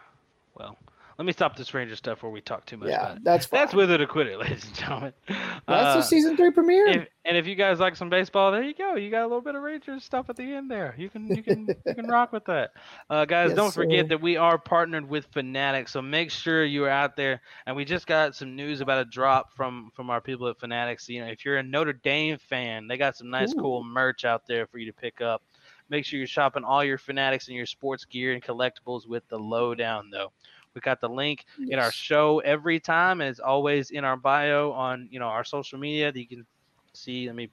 Well, 0.55 0.77
let 1.19 1.24
me 1.27 1.32
stop 1.32 1.57
this 1.57 1.74
Ranger 1.74 1.97
stuff 1.97 2.23
where 2.23 2.31
we 2.31 2.40
talk 2.40 2.65
too 2.65 2.77
much 2.77 2.90
Yeah, 2.90 3.16
that's 3.23 3.47
fine. 3.47 3.61
That's 3.61 3.74
with 3.74 3.90
it 3.90 4.01
or 4.01 4.07
quit 4.07 4.28
it, 4.28 4.39
ladies 4.40 4.65
and 4.65 4.74
gentlemen. 4.74 5.12
That's 5.27 5.66
Uh, 5.66 5.97
the 5.97 6.03
season 6.03 6.36
three 6.36 6.53
premiere. 6.53 6.86
if, 6.86 7.09
and 7.24 7.36
if 7.36 7.45
you 7.47 7.57
guys 7.57 7.81
like 7.81 7.97
some 7.97 8.09
baseball, 8.09 8.53
there 8.53 8.62
you 8.62 8.73
go. 8.73 8.95
You 8.95 9.11
got 9.11 9.23
a 9.23 9.27
little 9.27 9.40
bit 9.40 9.57
of 9.57 9.62
Rangers 9.62 10.05
stuff 10.05 10.31
at 10.31 10.36
the 10.36 10.45
end 10.45 10.70
there. 10.70 10.95
You 10.97 11.09
can 11.11 11.27
you 11.28 11.43
can 11.43 11.66
you 11.86 11.95
can 11.95 12.07
rock 12.07 12.32
with 12.32 12.45
that. 12.45 12.70
Uh, 13.11 13.24
guys, 13.24 13.49
Yes, 13.49 13.57
don't 13.57 13.74
forget 13.74 14.05
sir. 14.05 14.09
that 14.11 14.20
we 14.20 14.36
are 14.36 14.59
partnered 14.59 15.09
with 15.09 15.27
Fanatics, 15.32 15.93
so 15.93 16.01
make 16.01 16.31
sure 16.31 16.65
you 16.65 16.85
are 16.85 16.89
out 16.90 17.16
there. 17.16 17.40
And 17.66 17.74
we 17.74 17.85
just 17.85 18.07
got 18.07 18.36
some 18.36 18.55
news 18.55 18.81
about 18.81 19.01
a 19.01 19.05
drop 19.05 19.53
from 19.57 19.90
from 19.95 20.11
our 20.11 20.20
people 20.20 20.47
at 20.49 20.59
Fanatics. 20.61 21.09
You 21.09 21.20
know, 21.24 21.27
if 21.31 21.45
you're 21.45 21.59
a 21.59 21.62
Notre 21.65 21.93
Dame 21.95 22.39
fan, 22.39 22.86
they 22.86 22.97
got 22.97 23.16
some 23.16 23.28
nice 23.28 23.53
Ooh. 23.55 23.61
cool 23.61 23.82
merch 23.85 24.24
out 24.24 24.47
there 24.47 24.66
for 24.69 24.78
you 24.78 24.86
to 24.86 24.93
pick 24.93 25.20
up. 25.20 25.43
Make 25.90 26.05
sure 26.05 26.19
you're 26.19 26.27
shopping 26.27 26.65
all 26.65 26.85
your 26.85 26.98
Fanatics 26.98 27.48
and 27.48 27.56
your 27.56 27.66
sports 27.66 28.05
gear 28.05 28.35
and 28.35 28.43
collectibles 28.43 29.06
with 29.06 29.27
the 29.28 29.39
lowdown 29.39 30.10
though. 30.10 30.32
We 30.74 30.81
got 30.81 31.01
the 31.01 31.09
link 31.09 31.44
in 31.69 31.78
our 31.78 31.90
show 31.90 32.39
every 32.40 32.78
time, 32.78 33.20
and 33.20 33.28
it's 33.28 33.40
always 33.40 33.90
in 33.90 34.05
our 34.05 34.16
bio 34.16 34.70
on 34.73 35.09
you 35.10 35.19
know 35.19 35.27
our 35.27 35.44
social 35.44 35.78
media 35.78 36.12
that 36.12 36.19
you 36.19 36.27
can 36.27 36.47
see. 36.93 37.27
Let 37.27 37.35
me 37.35 37.51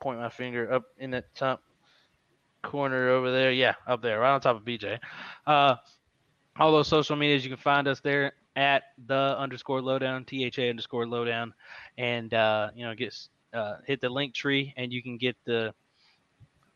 point 0.00 0.18
my 0.18 0.28
finger 0.28 0.72
up 0.72 0.84
in 0.98 1.10
the 1.10 1.24
top 1.34 1.62
corner 2.62 3.08
over 3.08 3.30
there. 3.30 3.52
Yeah, 3.52 3.74
up 3.86 4.02
there, 4.02 4.20
right 4.20 4.34
on 4.34 4.40
top 4.40 4.56
of 4.56 4.64
BJ. 4.64 4.98
Uh, 5.46 5.76
all 6.58 6.72
those 6.72 6.88
social 6.88 7.16
medias 7.16 7.44
you 7.44 7.50
can 7.50 7.58
find 7.58 7.88
us 7.88 8.00
there 8.00 8.32
at 8.56 8.82
the 9.06 9.36
underscore 9.38 9.80
lowdown, 9.80 10.24
THA 10.24 10.62
underscore 10.62 11.06
lowdown, 11.06 11.54
and 11.96 12.34
uh, 12.34 12.70
you 12.74 12.84
know 12.84 12.94
get 12.94 13.16
uh, 13.54 13.76
hit 13.86 14.00
the 14.00 14.08
link 14.08 14.34
tree, 14.34 14.74
and 14.76 14.92
you 14.92 15.02
can 15.02 15.16
get 15.16 15.36
the 15.44 15.72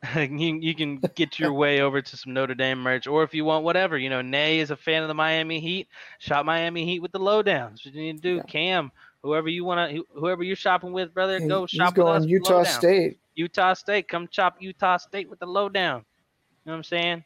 you, 0.15 0.59
you 0.61 0.75
can 0.75 0.97
get 1.15 1.39
your 1.39 1.53
way 1.53 1.81
over 1.81 2.01
to 2.01 2.17
some 2.17 2.33
Notre 2.33 2.53
Dame 2.53 2.79
merch, 2.79 3.07
or 3.07 3.23
if 3.23 3.33
you 3.33 3.45
want 3.45 3.63
whatever, 3.63 3.97
you 3.97 4.09
know, 4.09 4.21
Nay 4.21 4.59
is 4.59 4.69
a 4.69 4.75
fan 4.75 5.01
of 5.01 5.07
the 5.07 5.13
Miami 5.15 5.59
Heat. 5.59 5.87
Shop 6.19 6.45
Miami 6.45 6.85
Heat 6.85 6.99
with 7.01 7.11
the 7.11 7.19
lowdowns. 7.19 7.85
What 7.85 7.93
you 7.95 8.01
need 8.01 8.17
to 8.17 8.21
do. 8.21 8.35
Yeah. 8.35 8.43
Cam, 8.43 8.91
whoever 9.23 9.49
you 9.49 9.65
want 9.65 9.91
to, 9.91 10.05
whoever 10.13 10.43
you're 10.43 10.55
shopping 10.55 10.93
with, 10.93 11.13
brother, 11.13 11.39
go 11.39 11.61
he's 11.65 11.71
shop 11.71 11.97
with 11.97 12.05
us. 12.05 12.19
going 12.19 12.29
Utah. 12.29 12.63
State. 12.63 13.19
Utah 13.35 13.73
State. 13.73 14.07
Come 14.07 14.27
chop 14.27 14.57
Utah 14.59 14.97
State 14.97 15.29
with 15.29 15.39
the 15.39 15.47
lowdown. 15.47 15.99
You 15.99 16.69
know 16.69 16.73
what 16.73 16.77
I'm 16.77 16.83
saying? 16.83 17.23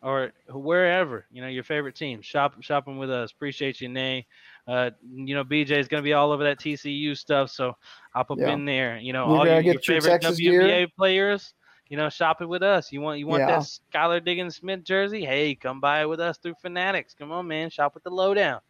Or 0.00 0.32
wherever, 0.48 1.26
you 1.32 1.42
know, 1.42 1.48
your 1.48 1.64
favorite 1.64 1.96
team. 1.96 2.22
Shop 2.22 2.54
shopping 2.62 2.98
with 2.98 3.10
us. 3.10 3.32
Appreciate 3.32 3.80
you, 3.80 3.88
Nay. 3.88 4.26
Uh, 4.66 4.90
you 5.12 5.34
know, 5.34 5.44
BJ 5.44 5.72
is 5.78 5.88
gonna 5.88 6.02
be 6.02 6.12
all 6.12 6.30
over 6.30 6.44
that 6.44 6.58
TCU 6.60 7.16
stuff, 7.16 7.50
so 7.50 7.76
I'll 8.14 8.24
put 8.24 8.38
Yeah. 8.38 8.52
in 8.52 8.64
there. 8.64 8.98
You 8.98 9.12
know, 9.12 9.28
You're 9.28 9.38
all 9.38 9.46
your, 9.46 9.60
your 9.60 9.80
favorite 9.80 10.22
WNBA 10.22 10.94
players. 10.96 11.52
You 11.88 11.96
know, 11.96 12.08
shopping 12.10 12.48
with 12.48 12.62
us. 12.62 12.92
You 12.92 13.00
want 13.00 13.18
you 13.18 13.26
want 13.26 13.40
Yeah. 13.40 13.58
that 13.60 13.60
Skylar 13.94 14.24
Diggins 14.24 14.56
Smith 14.56 14.84
jersey? 14.84 15.24
Hey, 15.24 15.54
come 15.54 15.80
buy 15.80 16.02
it 16.02 16.06
with 16.08 16.20
us 16.20 16.36
through 16.38 16.54
Fanatics. 16.60 17.14
Come 17.14 17.32
on, 17.32 17.46
man. 17.48 17.70
Shop 17.70 17.94
with 17.94 18.04
the 18.04 18.10
lowdown. 18.10 18.60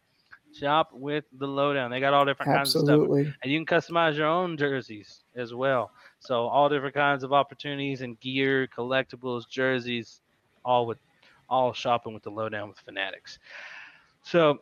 Shop 0.53 0.89
with 0.93 1.25
the 1.37 1.47
lowdown. 1.47 1.91
They 1.91 1.99
got 1.99 2.13
all 2.13 2.25
different 2.25 2.51
kinds 2.53 2.73
of 2.73 2.81
stuff 2.81 2.93
Absolutely. 2.93 3.33
and 3.43 3.51
you 3.51 3.63
can 3.63 3.65
customize 3.67 4.15
your 4.17 4.27
own 4.27 4.57
jerseys 4.57 5.23
as 5.35 5.53
well. 5.53 5.91
So 6.19 6.47
all 6.47 6.69
different 6.69 6.95
kinds 6.95 7.23
of 7.23 7.33
opportunities 7.33 8.01
and 8.01 8.19
gear, 8.19 8.67
collectibles, 8.67 9.47
jerseys, 9.47 10.21
all 10.65 10.87
with 10.87 10.97
all 11.49 11.73
shopping 11.73 12.13
with 12.13 12.23
the 12.23 12.31
lowdown 12.31 12.69
with 12.69 12.79
Fanatics. 12.79 13.37
So 14.23 14.61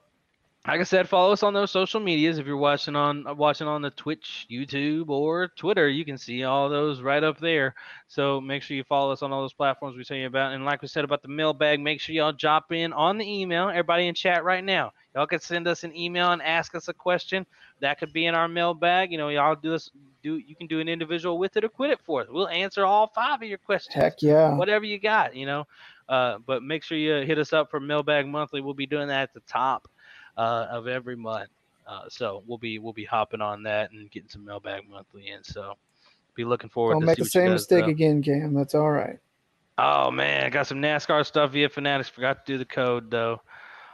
like 0.67 0.81
I 0.81 0.83
said, 0.83 1.07
follow 1.07 1.31
us 1.31 1.43
on 1.43 1.53
those 1.53 1.71
social 1.71 2.01
medias. 2.01 2.39
If 2.39 2.45
you're 2.45 2.57
watching 2.57 2.95
on 2.95 3.37
watching 3.37 3.67
on 3.67 3.81
the 3.81 3.89
Twitch, 3.91 4.45
YouTube, 4.51 5.07
or 5.07 5.47
Twitter, 5.47 5.87
you 5.87 6.03
can 6.03 6.17
see 6.17 6.43
all 6.43 6.67
those 6.67 7.01
right 7.01 7.23
up 7.23 7.39
there. 7.39 7.73
So 8.09 8.41
make 8.41 8.63
sure 8.63 8.75
you 8.75 8.83
follow 8.83 9.13
us 9.13 9.21
on 9.21 9.31
all 9.31 9.41
those 9.41 9.53
platforms 9.53 9.95
we 9.95 10.03
tell 10.03 10.17
you 10.17 10.27
about. 10.27 10.53
And 10.53 10.65
like 10.65 10.81
we 10.81 10.89
said 10.89 11.05
about 11.05 11.21
the 11.21 11.29
mailbag, 11.29 11.79
make 11.79 12.01
sure 12.01 12.13
y'all 12.13 12.33
drop 12.33 12.73
in 12.73 12.91
on 12.91 13.17
the 13.17 13.25
email. 13.25 13.69
Everybody 13.69 14.07
in 14.07 14.13
chat 14.13 14.43
right 14.43 14.63
now, 14.63 14.91
y'all 15.15 15.25
can 15.25 15.39
send 15.39 15.69
us 15.69 15.85
an 15.85 15.95
email 15.95 16.33
and 16.33 16.41
ask 16.41 16.75
us 16.75 16.89
a 16.89 16.93
question. 16.93 17.45
That 17.79 17.97
could 17.97 18.11
be 18.11 18.25
in 18.25 18.35
our 18.35 18.49
mailbag. 18.49 19.13
You 19.13 19.19
know, 19.19 19.29
y'all 19.29 19.55
do 19.55 19.71
this. 19.71 19.89
Do 20.21 20.35
you 20.35 20.55
can 20.55 20.67
do 20.67 20.81
an 20.81 20.89
individual 20.89 21.37
with 21.37 21.55
it 21.55 21.63
or 21.63 21.69
quit 21.69 21.91
it 21.91 21.99
for 22.03 22.23
us. 22.23 22.27
We'll 22.29 22.49
answer 22.49 22.83
all 22.83 23.07
five 23.15 23.41
of 23.41 23.47
your 23.47 23.59
questions 23.59 23.95
Heck 23.95 24.21
yeah. 24.21 24.57
whatever 24.57 24.83
you 24.83 24.99
got, 24.99 25.33
you 25.33 25.45
know. 25.45 25.65
Uh, 26.09 26.39
but 26.45 26.61
make 26.61 26.83
sure 26.83 26.97
you 26.97 27.25
hit 27.25 27.37
us 27.37 27.53
up 27.53 27.69
for 27.69 27.79
Mailbag 27.79 28.27
Monthly. 28.27 28.59
We'll 28.59 28.73
be 28.73 28.85
doing 28.85 29.07
that 29.07 29.23
at 29.23 29.33
the 29.33 29.41
top 29.41 29.87
uh, 30.37 30.67
of 30.69 30.87
every 30.87 31.15
month. 31.15 31.49
Uh, 31.87 32.03
so 32.09 32.43
we'll 32.45 32.57
be 32.57 32.79
we'll 32.79 32.93
be 32.93 33.05
hopping 33.05 33.41
on 33.41 33.63
that 33.63 33.91
and 33.91 34.11
getting 34.11 34.29
some 34.29 34.43
Mailbag 34.45 34.89
Monthly 34.89 35.29
in. 35.29 35.43
So 35.43 35.73
be 36.35 36.43
looking 36.43 36.69
forward. 36.69 36.93
Don't 36.93 37.01
to 37.01 37.07
make 37.07 37.17
the 37.17 37.25
same 37.25 37.51
mistake 37.51 37.85
do. 37.85 37.91
again, 37.91 38.21
Cam. 38.21 38.53
That's 38.53 38.75
all 38.75 38.91
right. 38.91 39.19
Oh 39.77 40.11
man, 40.11 40.43
I 40.43 40.49
got 40.49 40.67
some 40.67 40.81
NASCAR 40.81 41.25
stuff 41.25 41.51
via 41.51 41.69
Fanatics. 41.69 42.09
Forgot 42.09 42.45
to 42.45 42.53
do 42.53 42.57
the 42.57 42.65
code 42.65 43.11
though. 43.11 43.41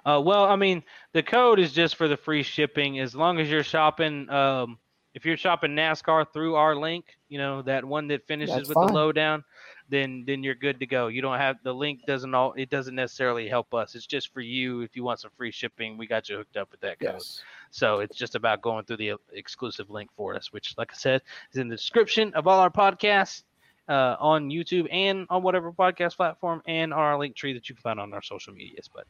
Uh, 0.06 0.22
well, 0.24 0.46
I 0.46 0.56
mean, 0.56 0.84
the 1.14 1.24
code 1.24 1.60
is 1.60 1.72
just 1.72 1.96
for 1.96 2.08
the 2.08 2.18
free 2.18 2.44
shipping. 2.44 3.00
As 3.00 3.16
long 3.16 3.40
as 3.40 3.50
you're 3.50 3.64
shopping, 3.64 4.30
um, 4.30 4.78
if 5.14 5.26
you're 5.26 5.38
shopping 5.38 5.72
NASCAR 5.72 6.26
through 6.34 6.56
our 6.56 6.76
link, 6.76 7.06
you 7.30 7.38
know 7.38 7.62
that 7.62 7.86
one 7.86 8.08
that 8.08 8.26
finishes 8.28 8.56
That's 8.56 8.70
with 8.70 8.76
fine. 8.76 8.88
the 8.88 8.94
lowdown, 8.94 9.44
then 9.90 10.24
then 10.26 10.44
you're 10.44 10.56
good 10.56 10.80
to 10.80 10.86
go. 10.86 11.08
You 11.08 11.22
don't 11.22 11.38
have 11.38 11.58
the 11.64 11.74
link 11.74 12.02
doesn't 12.08 12.34
all 12.34 12.54
it 12.54 12.70
doesn't 12.70 12.96
necessarily 12.96 13.48
help 13.48 13.74
us. 13.74 13.96
It's 13.96 14.06
just 14.08 14.34
for 14.34 14.42
you. 14.42 14.82
If 14.82 14.96
you 14.96 15.04
want 15.04 15.20
some 15.20 15.32
free 15.38 15.52
shipping, 15.52 15.98
we 15.98 16.08
got 16.08 16.30
you 16.30 16.38
hooked 16.38 16.58
up 16.58 16.72
with 16.72 16.82
that 16.82 17.00
code. 17.00 17.14
Yes. 17.16 17.42
So 17.72 18.00
it's 18.00 18.18
just 18.18 18.36
about 18.36 18.62
going 18.62 18.86
through 18.86 18.98
the 18.98 19.12
uh, 19.12 19.18
exclusive 19.34 19.90
link 19.90 20.10
for 20.16 20.36
us, 20.36 20.54
which, 20.54 20.76
like 20.78 20.92
I 20.92 20.96
said, 20.96 21.22
is 21.52 21.58
in 21.58 21.68
the 21.70 21.76
description 21.76 22.32
of 22.36 22.48
all 22.48 22.60
our 22.60 22.70
podcasts 22.70 23.44
uh, 23.90 24.16
on 24.20 24.50
YouTube 24.50 24.88
and 24.92 25.26
on 25.30 25.44
whatever 25.44 25.72
podcast 25.72 26.16
platform 26.16 26.62
and 26.68 26.94
on 26.94 27.00
our 27.00 27.18
link 27.18 27.36
tree 27.36 27.52
that 27.54 27.68
you 27.68 27.76
can 27.76 27.82
find 27.82 28.00
on 28.00 28.14
our 28.14 28.22
social 28.22 28.54
medias. 28.54 28.90
But 28.94 29.06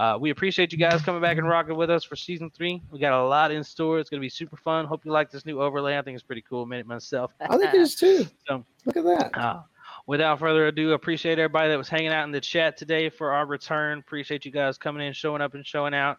uh, 0.00 0.16
we 0.18 0.30
appreciate 0.30 0.72
you 0.72 0.78
guys 0.78 1.02
coming 1.02 1.20
back 1.20 1.36
and 1.38 1.46
rocking 1.46 1.76
with 1.76 1.90
us 1.90 2.04
for 2.04 2.16
season 2.16 2.50
three. 2.50 2.80
We 2.90 2.98
got 2.98 3.12
a 3.12 3.26
lot 3.26 3.50
in 3.50 3.62
store. 3.62 3.98
It's 3.98 4.08
going 4.08 4.20
to 4.20 4.24
be 4.24 4.30
super 4.30 4.56
fun. 4.56 4.86
Hope 4.86 5.04
you 5.04 5.12
like 5.12 5.30
this 5.30 5.44
new 5.44 5.60
overlay. 5.60 5.98
I 5.98 6.02
think 6.02 6.14
it's 6.14 6.24
pretty 6.24 6.44
cool. 6.48 6.64
Made 6.64 6.78
it 6.80 6.86
myself. 6.86 7.32
I 7.40 7.56
think 7.58 7.74
it 7.74 7.80
is 7.80 7.96
too. 7.96 8.26
So- 8.48 8.64
Look 8.86 8.96
at 8.96 9.04
that. 9.04 9.38
Uh, 9.38 9.62
without 10.06 10.38
further 10.38 10.66
ado, 10.66 10.92
appreciate 10.92 11.38
everybody 11.38 11.70
that 11.70 11.78
was 11.78 11.88
hanging 11.88 12.12
out 12.12 12.24
in 12.24 12.32
the 12.32 12.40
chat 12.40 12.76
today 12.76 13.08
for 13.08 13.32
our 13.32 13.46
return. 13.46 13.98
Appreciate 13.98 14.44
you 14.44 14.50
guys 14.50 14.78
coming 14.78 15.06
in, 15.06 15.12
showing 15.12 15.42
up, 15.42 15.54
and 15.54 15.66
showing 15.66 15.94
out. 15.94 16.18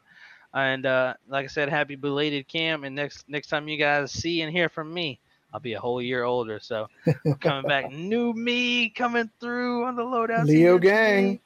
And 0.54 0.86
uh, 0.86 1.16
like 1.28 1.46
I 1.46 1.48
said, 1.48 1.70
happy 1.70 1.96
belated 1.96 2.48
cam. 2.48 2.84
And 2.84 2.96
next 2.96 3.28
next 3.28 3.48
time 3.48 3.68
you 3.68 3.78
guys 3.78 4.12
see 4.12 4.42
and 4.42 4.52
hear 4.52 4.70
from 4.70 4.94
me, 4.94 5.20
I'll 5.54 5.60
be 5.60 5.74
a 5.74 5.80
whole 5.80 6.02
year 6.02 6.24
older. 6.24 6.60
So 6.60 6.88
I'm 7.26 7.36
coming 7.36 7.68
back, 7.68 7.92
new 7.94 8.34
me 8.34 8.90
coming 8.90 9.30
through 9.40 9.84
on 9.86 9.96
the 9.96 10.04
lowdown. 10.04 10.48
Leo 10.48 10.78
gang. 10.78 11.40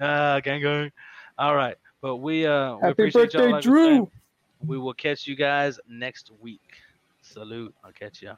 Uh, 0.00 0.40
gang 0.40 0.62
gang. 0.62 0.92
All 1.38 1.56
right, 1.56 1.76
but 2.00 2.16
we 2.16 2.46
uh 2.46 2.76
we 2.76 2.82
Happy 2.82 2.92
appreciate 2.92 3.34
y'all. 3.34 3.42
birthday, 3.42 3.52
like. 3.52 3.62
Drew. 3.62 4.10
We 4.64 4.78
will 4.78 4.94
catch 4.94 5.26
you 5.26 5.34
guys 5.34 5.80
next 5.88 6.30
week. 6.40 6.60
Salute. 7.20 7.74
I'll 7.84 7.92
catch 7.92 8.22
ya. 8.22 8.36